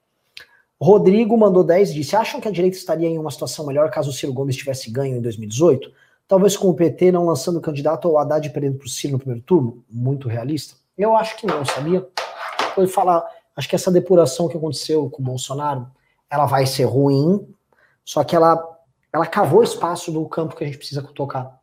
Rodrigo 0.82 1.38
mandou 1.38 1.64
10 1.64 1.92
e 1.92 1.94
disse: 1.96 2.16
acham 2.16 2.42
que 2.42 2.48
a 2.48 2.52
direita 2.52 2.76
estaria 2.78 3.08
em 3.08 3.18
uma 3.18 3.32
situação 3.32 3.66
melhor 3.66 3.90
caso 3.90 4.10
o 4.10 4.14
Ciro 4.14 4.34
Gomes 4.34 4.56
tivesse 4.56 4.90
ganho 4.92 5.18
em 5.18 5.22
2018? 5.22 5.92
Talvez 6.28 6.56
com 6.56 6.70
o 6.70 6.74
PT 6.74 7.12
não 7.12 7.26
lançando 7.26 7.62
candidato 7.62 8.08
ou 8.08 8.18
Haddad 8.18 8.50
perdendo 8.50 8.78
para 8.78 8.86
o 8.86 8.90
Ciro 8.90 9.14
no 9.14 9.20
primeiro 9.20 9.44
turno? 9.44 9.84
Muito 9.90 10.28
realista? 10.28 10.76
Eu 10.98 11.16
acho 11.16 11.38
que 11.38 11.46
não, 11.46 11.66
sabia? 11.66 12.08
Vou 12.76 12.88
falar, 12.88 13.24
acho 13.56 13.68
que 13.68 13.76
essa 13.76 13.92
depuração 13.92 14.48
que 14.48 14.58
aconteceu 14.58 15.10
com 15.10 15.22
o 15.22 15.26
Bolsonaro, 15.26 15.88
ela 16.30 16.46
vai 16.46 16.66
ser 16.66 16.86
ruim, 16.86 17.48
só 18.06 18.24
que 18.24 18.36
ela, 18.36 18.62
ela 19.12 19.26
cavou 19.26 19.64
espaço 19.64 20.12
do 20.12 20.26
campo 20.28 20.56
que 20.56 20.64
a 20.64 20.68
gente 20.68 20.78
precisa 20.78 21.02
tocar. 21.02 21.60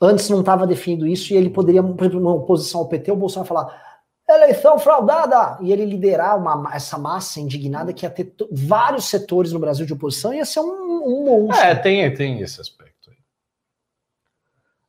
Antes 0.00 0.28
não 0.28 0.40
estava 0.40 0.66
definido 0.66 1.06
isso 1.06 1.32
e 1.32 1.36
ele 1.36 1.50
poderia, 1.50 1.82
por 1.82 2.00
exemplo, 2.00 2.20
numa 2.20 2.34
oposição 2.34 2.80
ao 2.80 2.88
PT, 2.88 3.10
o 3.10 3.16
Bolsonaro 3.16 3.48
falar 3.48 3.88
eleição 4.28 4.78
fraudada! 4.78 5.58
E 5.60 5.72
ele 5.72 5.84
liderar 5.84 6.36
uma, 6.36 6.70
essa 6.74 6.98
massa 6.98 7.40
indignada 7.40 7.92
que 7.92 8.04
ia 8.04 8.10
ter 8.10 8.32
vários 8.50 9.06
setores 9.06 9.52
no 9.52 9.58
Brasil 9.58 9.86
de 9.86 9.92
oposição 9.92 10.34
ia 10.34 10.44
ser 10.44 10.60
um, 10.60 11.02
um 11.04 11.24
monstro. 11.24 11.64
é, 11.64 11.74
tem, 11.74 12.12
tem 12.14 12.40
esse 12.40 12.60
aspecto. 12.60 12.97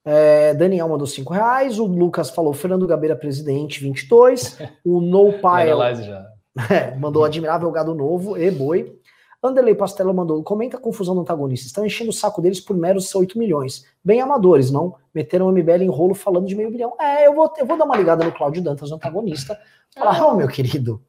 É, 0.05 0.53
Daniel 0.53 0.87
mandou 0.87 1.05
5 1.05 1.33
reais, 1.33 1.79
o 1.79 1.85
Lucas 1.85 2.29
falou 2.29 2.53
Fernando 2.53 2.87
Gabeira 2.87 3.15
presidente, 3.15 3.81
22. 3.81 4.57
O 4.83 5.01
No 5.01 5.33
Pile 5.39 6.03
já. 6.03 6.25
é, 6.69 6.95
mandou 6.95 7.23
admirável 7.23 7.69
gado 7.71 7.93
novo 7.93 8.37
e 8.37 8.49
boi. 8.49 8.99
Anderley 9.41 9.73
Pastelo 9.73 10.13
mandou, 10.13 10.43
comenta 10.43 10.75
a 10.75 10.79
confusão 10.79 11.15
do 11.15 11.21
antagonista. 11.21 11.65
Estão 11.65 11.85
enchendo 11.85 12.09
o 12.09 12.13
saco 12.13 12.41
deles 12.41 12.59
por 12.59 12.75
meros 12.75 13.13
8 13.15 13.37
milhões. 13.39 13.85
Bem 14.03 14.19
amadores, 14.19 14.69
não? 14.69 14.95
Meteram 15.13 15.47
o 15.47 15.51
MBL 15.51 15.83
em 15.83 15.89
rolo 15.89 16.13
falando 16.13 16.45
de 16.45 16.55
meio 16.55 16.69
bilhão. 16.69 16.93
É, 16.99 17.25
eu 17.25 17.33
vou, 17.33 17.53
eu 17.57 17.65
vou 17.65 17.77
dar 17.77 17.85
uma 17.85 17.95
ligada 17.95 18.25
no 18.25 18.33
Cláudio 18.33 18.61
Dantas, 18.61 18.91
o 18.91 18.95
antagonista. 18.95 19.57
Falar, 19.95 20.25
ô 20.27 20.35
meu 20.35 20.47
querido. 20.49 21.01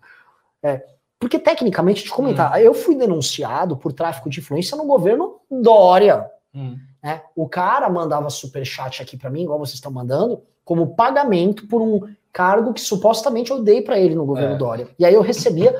É, 0.63 0.85
porque 1.19 1.39
tecnicamente, 1.39 2.05
te 2.05 2.11
comentar, 2.11 2.63
eu 2.63 2.73
fui 2.73 2.95
denunciado 2.95 3.77
por 3.77 3.93
tráfico 3.93 4.31
de 4.31 4.39
influência 4.39 4.77
no 4.77 4.87
governo 4.87 5.41
Dória. 5.51 6.31
Hum. 6.55 6.79
Né? 7.03 7.23
O 7.35 7.49
cara 7.49 7.89
mandava 7.89 8.29
superchat 8.31 9.03
aqui 9.03 9.17
pra 9.17 9.31
mim, 9.31 9.43
igual 9.43 9.59
vocês 9.59 9.75
estão 9.75 9.91
mandando, 9.93 10.43
como 10.65 10.95
pagamento 10.95 11.67
por 11.67 11.81
um 11.83 12.01
cargo 12.33 12.73
que 12.73 12.81
supostamente 12.81 13.51
eu 13.51 13.63
dei 13.63 13.83
pra 13.83 13.99
ele 13.99 14.15
no 14.15 14.25
governo 14.27 14.55
É. 14.55 14.59
Dória. 14.59 14.89
E 14.99 15.05
aí 15.05 15.15
eu 15.15 15.23
recebia, 15.23 15.75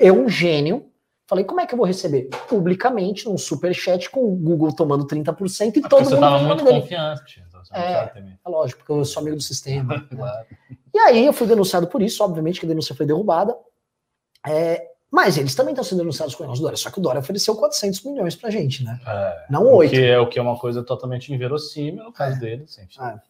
eu 0.00 0.14
um 0.14 0.28
gênio, 0.28 0.86
falei, 1.26 1.44
como 1.44 1.60
é 1.60 1.66
que 1.66 1.74
eu 1.74 1.78
vou 1.78 1.86
receber? 1.86 2.28
Publicamente, 2.48 3.26
num 3.26 3.36
superchat 3.38 4.10
com 4.10 4.20
o 4.20 4.36
Google 4.36 4.72
tomando 4.74 5.06
30% 5.06 5.76
e 5.76 5.80
todo 5.82 6.04
Você 6.04 6.10
mundo 6.14 6.20
tava 6.20 6.38
no 6.38 6.42
nome 6.42 6.54
muito 6.54 6.64
dele. 6.64 6.80
confiante. 6.82 7.44
Então 7.48 7.64
você 7.64 7.74
É. 7.74 8.12
É 8.44 8.48
lógico, 8.48 8.80
porque 8.80 8.92
eu 8.92 9.04
sou 9.04 9.20
amigo 9.22 9.36
do 9.36 9.42
sistema. 9.42 10.06
né? 10.12 10.44
E 10.92 10.98
aí 10.98 11.26
eu 11.26 11.32
fui 11.32 11.46
denunciado 11.46 11.86
por 11.88 12.00
isso, 12.02 12.22
obviamente 12.22 12.60
que 12.60 12.66
a 12.66 12.68
denúncia 12.68 12.94
foi 12.94 13.06
derrubada. 13.06 13.56
É, 14.46 14.90
mas 15.14 15.38
eles 15.38 15.54
também 15.54 15.70
estão 15.72 15.84
sendo 15.84 15.98
denunciados 15.98 16.34
com 16.34 16.42
o 16.44 16.52
Dória, 16.58 16.76
só 16.76 16.90
que 16.90 16.98
o 16.98 17.00
Dória 17.00 17.20
ofereceu 17.20 17.54
400 17.54 18.02
milhões 18.02 18.34
pra 18.34 18.50
gente, 18.50 18.82
né? 18.82 18.98
É, 19.06 19.44
Não 19.48 19.64
oito. 19.74 19.90
que 19.90 20.04
é 20.04 20.18
o 20.18 20.28
que 20.28 20.40
é 20.40 20.42
uma 20.42 20.58
coisa 20.58 20.82
totalmente 20.82 21.32
inverossímil 21.32 22.02
no 22.02 22.12
caso 22.12 22.40
dele. 22.40 22.64
Sim. 22.66 22.82
Ah, 22.98 23.20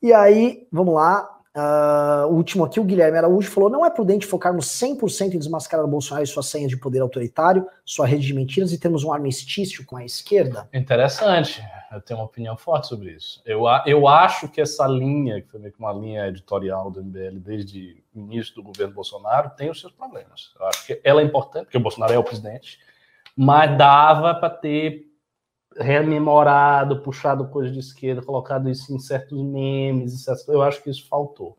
E 0.00 0.12
aí, 0.12 0.68
vamos 0.70 0.94
lá. 0.94 1.28
Ah, 1.60 2.24
o 2.28 2.34
último 2.34 2.64
aqui, 2.64 2.78
o 2.78 2.84
Guilherme 2.84 3.18
Araújo 3.18 3.50
falou: 3.50 3.68
não 3.68 3.84
é 3.84 3.90
prudente 3.90 4.24
focarmos 4.24 4.66
100% 4.66 5.34
em 5.34 5.38
desmascarar 5.38 5.84
o 5.84 5.88
Bolsonaro 5.88 6.22
e 6.22 6.26
sua 6.26 6.42
senha 6.42 6.68
de 6.68 6.76
poder 6.76 7.00
autoritário, 7.00 7.66
sua 7.84 8.06
rede 8.06 8.28
de 8.28 8.32
mentiras 8.32 8.72
e 8.72 8.78
termos 8.78 9.02
um 9.02 9.12
armistício 9.12 9.84
com 9.84 9.96
a 9.96 10.04
esquerda? 10.04 10.68
Interessante. 10.72 11.60
Eu 11.90 12.00
tenho 12.00 12.20
uma 12.20 12.26
opinião 12.26 12.56
forte 12.56 12.86
sobre 12.86 13.10
isso. 13.10 13.42
Eu, 13.44 13.62
eu 13.86 14.06
acho 14.06 14.48
que 14.48 14.60
essa 14.60 14.86
linha, 14.86 15.40
que 15.40 15.48
foi 15.48 15.58
meio 15.58 15.72
que 15.72 15.80
uma 15.80 15.92
linha 15.92 16.28
editorial 16.28 16.92
do 16.92 17.02
MBL 17.02 17.40
desde 17.40 18.04
o 18.14 18.20
início 18.20 18.54
do 18.54 18.62
governo 18.62 18.94
Bolsonaro, 18.94 19.50
tem 19.56 19.68
os 19.68 19.80
seus 19.80 19.92
problemas. 19.92 20.52
Eu 20.60 20.66
acho 20.66 20.86
que 20.86 21.00
ela 21.02 21.20
é 21.20 21.24
importante, 21.24 21.64
porque 21.64 21.78
o 21.78 21.80
Bolsonaro 21.80 22.12
é 22.12 22.18
o 22.18 22.22
presidente, 22.22 22.78
mas 23.36 23.76
dava 23.76 24.32
para 24.34 24.50
ter 24.50 25.07
rememorado, 25.78 27.00
puxado 27.02 27.48
coisa 27.48 27.70
de 27.70 27.78
esquerda, 27.78 28.22
colocado 28.22 28.68
isso 28.68 28.92
em 28.92 28.98
certos 28.98 29.40
memes, 29.42 30.26
eu 30.48 30.62
acho 30.62 30.82
que 30.82 30.90
isso 30.90 31.06
faltou. 31.08 31.56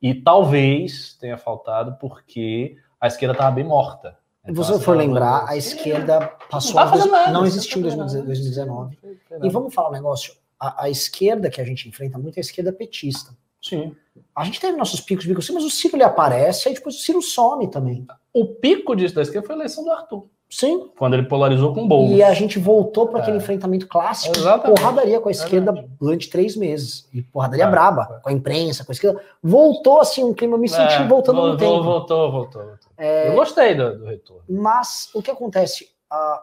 E 0.00 0.14
talvez 0.14 1.14
tenha 1.20 1.36
faltado 1.36 1.96
porque 2.00 2.76
a 3.00 3.06
esquerda 3.06 3.34
estava 3.34 3.50
bem 3.50 3.64
morta. 3.64 4.18
Se 4.46 4.52
você 4.52 4.80
for 4.80 4.96
lembrar, 4.96 5.46
a 5.46 5.56
esquerda 5.56 6.26
passou. 6.50 6.74
Não 6.74 6.84
tá 6.84 6.90
fazendo 6.90 7.12
nada, 7.12 7.32
não 7.32 7.40
não 7.40 7.46
existiu 7.46 7.80
em 7.80 7.90
tá 7.90 7.96
fazendo 7.96 8.26
2019. 8.26 8.98
E 9.42 9.48
vamos 9.50 9.74
falar 9.74 9.90
um 9.90 9.92
negócio. 9.92 10.34
A, 10.58 10.84
a 10.84 10.90
esquerda 10.90 11.50
que 11.50 11.60
a 11.60 11.64
gente 11.64 11.88
enfrenta 11.88 12.18
muito 12.18 12.38
é 12.38 12.40
a 12.40 12.42
esquerda 12.42 12.72
petista. 12.72 13.36
Sim. 13.62 13.94
A 14.34 14.44
gente 14.44 14.58
teve 14.58 14.76
nossos 14.76 15.00
picos 15.00 15.24
de 15.24 15.34
bico, 15.34 15.52
mas 15.52 15.64
o 15.64 15.70
Ciro 15.70 15.96
ele 15.96 16.02
aparece, 16.02 16.68
aí 16.68 16.74
depois 16.74 16.96
o 16.96 16.98
Ciro 16.98 17.20
some 17.20 17.70
também. 17.70 18.06
O 18.32 18.46
pico 18.46 18.96
disso 18.96 19.14
da 19.14 19.22
esquerda 19.22 19.46
foi 19.46 19.54
a 19.56 19.58
eleição 19.58 19.84
do 19.84 19.90
Arthur, 19.90 20.26
Sim. 20.52 20.90
quando 20.98 21.14
ele 21.14 21.22
polarizou 21.28 21.72
com 21.72 21.84
o 21.84 21.86
Boulos. 21.88 22.10
E 22.10 22.22
a 22.24 22.34
gente 22.34 22.58
voltou 22.58 23.06
para 23.06 23.20
aquele 23.20 23.36
É. 23.36 23.40
enfrentamento 23.40 23.86
clássico, 23.86 24.36
Exatamente. 24.36 24.80
porradaria 24.80 25.20
com 25.20 25.28
a 25.28 25.32
esquerda 25.32 25.70
Verdade. 25.72 25.94
durante 26.00 26.28
três 26.28 26.56
meses. 26.56 27.08
E 27.14 27.22
porradaria 27.22 27.66
É. 27.66 27.70
braba, 27.70 28.20
com 28.22 28.28
a 28.28 28.32
imprensa, 28.32 28.84
com 28.84 28.90
a 28.90 28.94
esquerda. 28.94 29.22
Voltou 29.42 30.00
assim 30.00 30.24
um 30.24 30.34
clima, 30.34 30.56
eu 30.56 30.58
me 30.60 30.68
senti 30.68 30.94
É, 30.94 31.06
voltando 31.06 31.36
no 31.36 31.42
voltou, 31.50 31.58
tempo. 31.58 31.82
voltou, 31.84 32.30
voltou, 32.32 32.62
voltou. 32.66 32.88
É. 32.98 33.28
Eu 33.28 33.34
gostei 33.34 33.74
do, 33.76 33.98
do 33.98 34.04
retorno. 34.06 34.42
Mas 34.48 35.08
o 35.14 35.22
que 35.22 35.30
acontece? 35.30 35.88
A, 36.10 36.42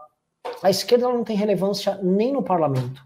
a 0.63 0.69
esquerda 0.69 1.09
não 1.09 1.25
tem 1.25 1.35
relevância 1.35 1.99
nem 2.01 2.31
no 2.31 2.41
parlamento. 2.41 3.05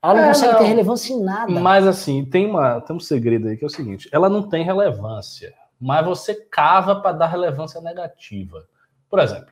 Ela 0.00 0.14
não 0.14 0.22
É, 0.22 0.28
consegue 0.28 0.52
não. 0.52 0.58
ter 0.60 0.64
relevância 0.66 1.12
em 1.12 1.20
nada. 1.20 1.50
Mas 1.50 1.84
assim, 1.84 2.24
tem, 2.24 2.46
uma, 2.48 2.80
tem 2.80 2.94
um 2.94 3.00
segredo 3.00 3.48
aí 3.48 3.56
que 3.56 3.64
é 3.64 3.66
o 3.66 3.70
seguinte: 3.70 4.08
ela 4.12 4.28
não 4.28 4.42
tem 4.44 4.62
relevância, 4.62 5.52
mas 5.80 6.06
você 6.06 6.32
cava 6.36 6.94
para 7.00 7.10
dar 7.10 7.26
relevância 7.26 7.80
negativa. 7.80 8.64
Por 9.10 9.18
exemplo, 9.18 9.48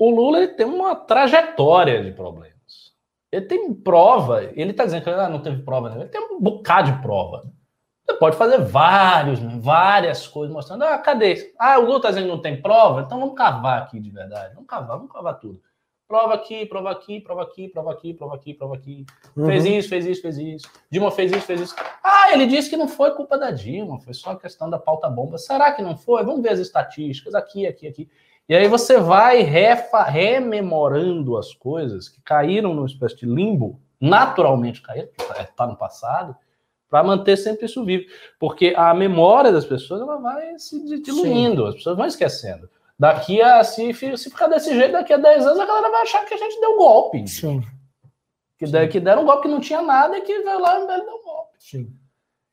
o 0.00 0.10
Lula 0.10 0.38
ele 0.38 0.48
tem 0.48 0.64
uma 0.64 0.96
trajetória 0.96 2.02
de 2.02 2.10
problemas. 2.10 2.50
Ele 3.30 3.44
tem 3.44 3.74
prova, 3.74 4.42
ele 4.42 4.70
está 4.70 4.86
dizendo 4.86 5.04
que 5.04 5.10
ah, 5.10 5.28
não 5.28 5.42
teve 5.42 5.62
prova, 5.62 5.90
né? 5.90 6.00
ele 6.00 6.08
tem 6.08 6.20
um 6.20 6.40
bocado 6.40 6.90
de 6.90 7.02
prova. 7.02 7.44
Você 8.06 8.14
pode 8.14 8.36
fazer 8.36 8.58
vários, 8.62 9.38
várias 9.62 10.26
coisas 10.26 10.52
mostrando, 10.52 10.84
ah, 10.84 10.96
cadê? 10.96 11.54
Ah, 11.58 11.78
o 11.78 11.82
Lula 11.82 11.98
está 11.98 12.08
dizendo 12.08 12.24
que 12.24 12.30
não 12.30 12.40
tem 12.40 12.62
prova, 12.62 13.02
então 13.02 13.20
vamos 13.20 13.34
cavar 13.34 13.82
aqui 13.82 14.00
de 14.00 14.10
verdade. 14.10 14.54
Vamos 14.54 14.66
cavar, 14.66 14.96
vamos 14.96 15.12
cavar 15.12 15.38
tudo. 15.38 15.60
Prova 16.08 16.34
aqui, 16.34 16.64
prova 16.64 16.90
aqui, 16.90 17.20
prova 17.20 17.42
aqui, 17.42 17.68
prova 17.68 17.92
aqui, 17.92 18.14
prova 18.14 18.34
aqui, 18.34 18.54
prova 18.54 18.74
aqui. 18.76 19.06
Uhum. 19.36 19.46
Fez 19.46 19.64
isso, 19.66 19.88
fez 19.90 20.06
isso, 20.06 20.22
fez 20.22 20.38
isso. 20.38 20.70
Dilma 20.90 21.10
fez 21.10 21.30
isso, 21.30 21.42
fez 21.42 21.60
isso. 21.60 21.76
Ah, 22.02 22.32
ele 22.32 22.46
disse 22.46 22.70
que 22.70 22.76
não 22.76 22.88
foi 22.88 23.14
culpa 23.14 23.36
da 23.36 23.50
Dilma, 23.50 24.00
foi 24.00 24.14
só 24.14 24.34
questão 24.34 24.70
da 24.70 24.78
pauta 24.78 25.10
bomba. 25.10 25.36
Será 25.36 25.70
que 25.72 25.82
não 25.82 25.96
foi? 25.96 26.24
Vamos 26.24 26.42
ver 26.42 26.48
as 26.48 26.58
estatísticas 26.58 27.34
aqui, 27.34 27.66
aqui, 27.66 27.86
aqui. 27.86 28.10
E 28.50 28.54
aí 28.56 28.66
você 28.66 28.98
vai 28.98 29.42
refa- 29.42 30.02
rememorando 30.02 31.36
as 31.36 31.54
coisas 31.54 32.08
que 32.08 32.20
caíram 32.20 32.74
numa 32.74 32.86
espécie 32.88 33.16
de 33.18 33.24
limbo, 33.26 33.80
naturalmente 34.00 34.82
caíram, 34.82 35.08
porque 35.16 35.40
está 35.40 35.66
no 35.68 35.76
passado, 35.76 36.34
para 36.88 37.04
manter 37.04 37.36
sempre 37.36 37.66
isso 37.66 37.84
vivo. 37.84 38.06
Porque 38.40 38.74
a 38.76 38.92
memória 38.92 39.52
das 39.52 39.64
pessoas 39.64 40.00
ela 40.00 40.16
vai 40.18 40.58
se 40.58 40.84
di- 40.84 41.00
diluindo, 41.00 41.64
as 41.64 41.76
pessoas 41.76 41.96
vão 41.96 42.06
esquecendo. 42.06 42.68
Daqui 42.98 43.40
a, 43.40 43.62
se, 43.62 43.94
se 43.94 44.28
ficar 44.30 44.48
desse 44.48 44.74
jeito, 44.74 44.92
daqui 44.92 45.12
a 45.12 45.16
10 45.16 45.46
anos, 45.46 45.60
a 45.60 45.64
galera 45.66 45.88
vai 45.90 46.02
achar 46.02 46.24
que 46.26 46.34
a 46.34 46.36
gente 46.36 46.60
deu 46.60 46.76
golpe. 46.76 47.26
Sim, 47.28 47.62
Que, 48.58 48.66
que 48.88 49.00
deram 49.00 49.22
um 49.22 49.26
golpe 49.26 49.42
que 49.42 49.48
não 49.48 49.60
tinha 49.60 49.80
nada 49.80 50.18
e 50.18 50.22
que 50.22 50.40
veio 50.40 50.58
lá 50.58 50.80
e 50.80 50.86
deu 50.86 50.96
um 51.14 51.22
golpe. 51.22 51.52
sim. 51.58 51.94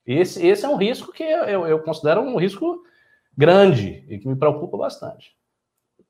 Esse, 0.06 0.46
esse 0.48 0.64
é 0.64 0.70
um 0.70 0.78
risco 0.78 1.12
que 1.12 1.22
eu, 1.24 1.68
eu 1.68 1.80
considero 1.80 2.22
um 2.22 2.38
risco 2.38 2.82
grande 3.36 4.06
e 4.08 4.18
que 4.18 4.26
me 4.28 4.38
preocupa 4.38 4.78
bastante. 4.78 5.36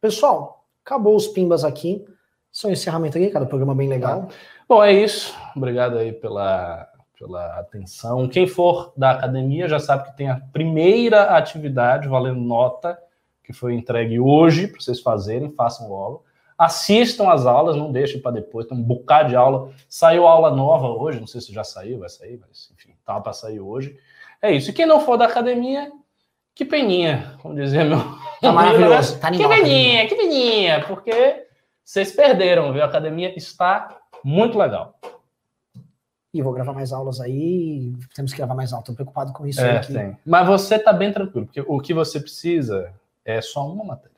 Pessoal, 0.08 0.64
acabou 0.86 1.18
os 1.18 1.28
pimbas 1.28 1.66
aqui. 1.66 2.06
Só 2.50 2.70
um 2.70 2.72
encerramento 2.72 3.18
aqui, 3.18 3.30
cara. 3.30 3.46
Programa 3.46 3.76
bem 3.76 3.90
legal. 3.90 4.30
Bom, 4.66 4.82
é 4.82 4.94
isso. 4.94 5.36
Obrigado 5.54 5.98
aí 5.98 6.14
pela, 6.14 6.88
pela 7.20 7.60
atenção. 7.60 8.26
Quem 8.30 8.48
for 8.48 8.94
da 8.96 9.12
academia 9.12 9.68
já 9.68 9.80
sabe 9.80 10.06
que 10.06 10.16
tem 10.16 10.30
a 10.30 10.40
primeira 10.54 11.36
atividade 11.36 12.08
valendo 12.08 12.40
nota, 12.40 12.98
que 13.44 13.52
foi 13.52 13.74
entregue 13.74 14.18
hoje 14.18 14.70
para 14.70 14.80
vocês 14.80 15.02
fazerem, 15.02 15.52
façam 15.52 15.94
aula. 15.94 16.22
Assistam 16.58 17.30
as 17.30 17.46
aulas, 17.46 17.76
não 17.76 17.92
deixem 17.92 18.22
para 18.22 18.32
depois, 18.32 18.66
tem 18.66 18.78
um 18.78 18.82
bocado 18.82 19.28
de 19.28 19.36
aula. 19.36 19.72
Saiu 19.90 20.26
aula 20.26 20.50
nova 20.50 20.88
hoje, 20.88 21.20
não 21.20 21.28
sei 21.28 21.42
se 21.42 21.52
já 21.52 21.66
saiu, 21.66 22.00
vai 22.00 22.08
sair, 22.08 22.40
mas 22.40 22.72
enfim, 22.74 22.96
tava 23.04 23.20
para 23.20 23.34
sair 23.34 23.60
hoje. 23.60 23.98
É 24.42 24.54
isso. 24.54 24.70
E 24.70 24.74
quem 24.74 24.86
não 24.86 25.02
for 25.02 25.18
da 25.18 25.26
academia, 25.26 25.92
que 26.58 26.66
peninha, 26.66 27.36
como 27.42 27.56
dizia 27.56 27.86
meu. 27.86 28.00
Tá 28.42 28.52
maravilhoso. 28.52 29.20
Tá 29.20 29.32
Que 29.32 29.36
animal. 29.44 29.50
peninha, 29.58 30.08
que 30.08 30.16
peninha, 30.16 30.86
porque 30.88 31.48
vocês 31.84 32.12
perderam, 32.12 32.72
viu? 32.72 32.84
A 32.84 32.86
academia 32.86 33.36
está 33.36 33.98
muito 34.24 34.56
legal. 34.60 34.94
E 36.32 36.42
vou 36.44 36.54
gravar 36.54 36.74
mais 36.74 36.94
aulas 36.94 37.20
aí. 37.20 37.94
Temos 38.14 38.32
que 38.32 38.38
gravar 38.38 38.54
mais 38.54 38.72
aulas. 38.72 38.86
Tô 38.86 38.94
preocupado 38.94 39.34
com 39.34 39.48
isso 39.48 39.60
É, 39.60 39.78
aqui. 39.78 39.92
tem. 39.92 40.16
Mas 40.24 40.46
você 40.46 40.78
tá 40.78 40.94
bem 40.94 41.12
tranquilo, 41.12 41.48
porque 41.48 41.64
o 41.66 41.80
que 41.80 41.96
você 41.96 42.20
precisa 42.20 42.94
é 43.26 43.42
só 43.42 43.66
uma 43.68 43.84
matéria. 43.84 44.12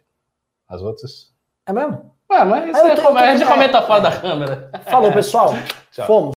As 0.68 0.82
outras. 0.82 1.32
É 1.66 1.72
mesmo? 1.72 2.12
Ué, 2.30 2.44
mas 2.44 2.76
Ah, 2.76 2.82
tô- 2.82 2.82
come- 2.82 2.92
eu 2.92 3.04
tô- 3.14 3.18
a 3.18 3.32
gente 3.38 3.44
é, 3.44 3.48
comenta 3.52 3.82
fora 3.84 4.00
é. 4.00 4.02
da 4.12 4.20
câmera. 4.20 4.72
Falou, 4.86 5.14
pessoal. 5.14 5.54
Tchau. 5.94 6.06
Fomos. 6.08 6.28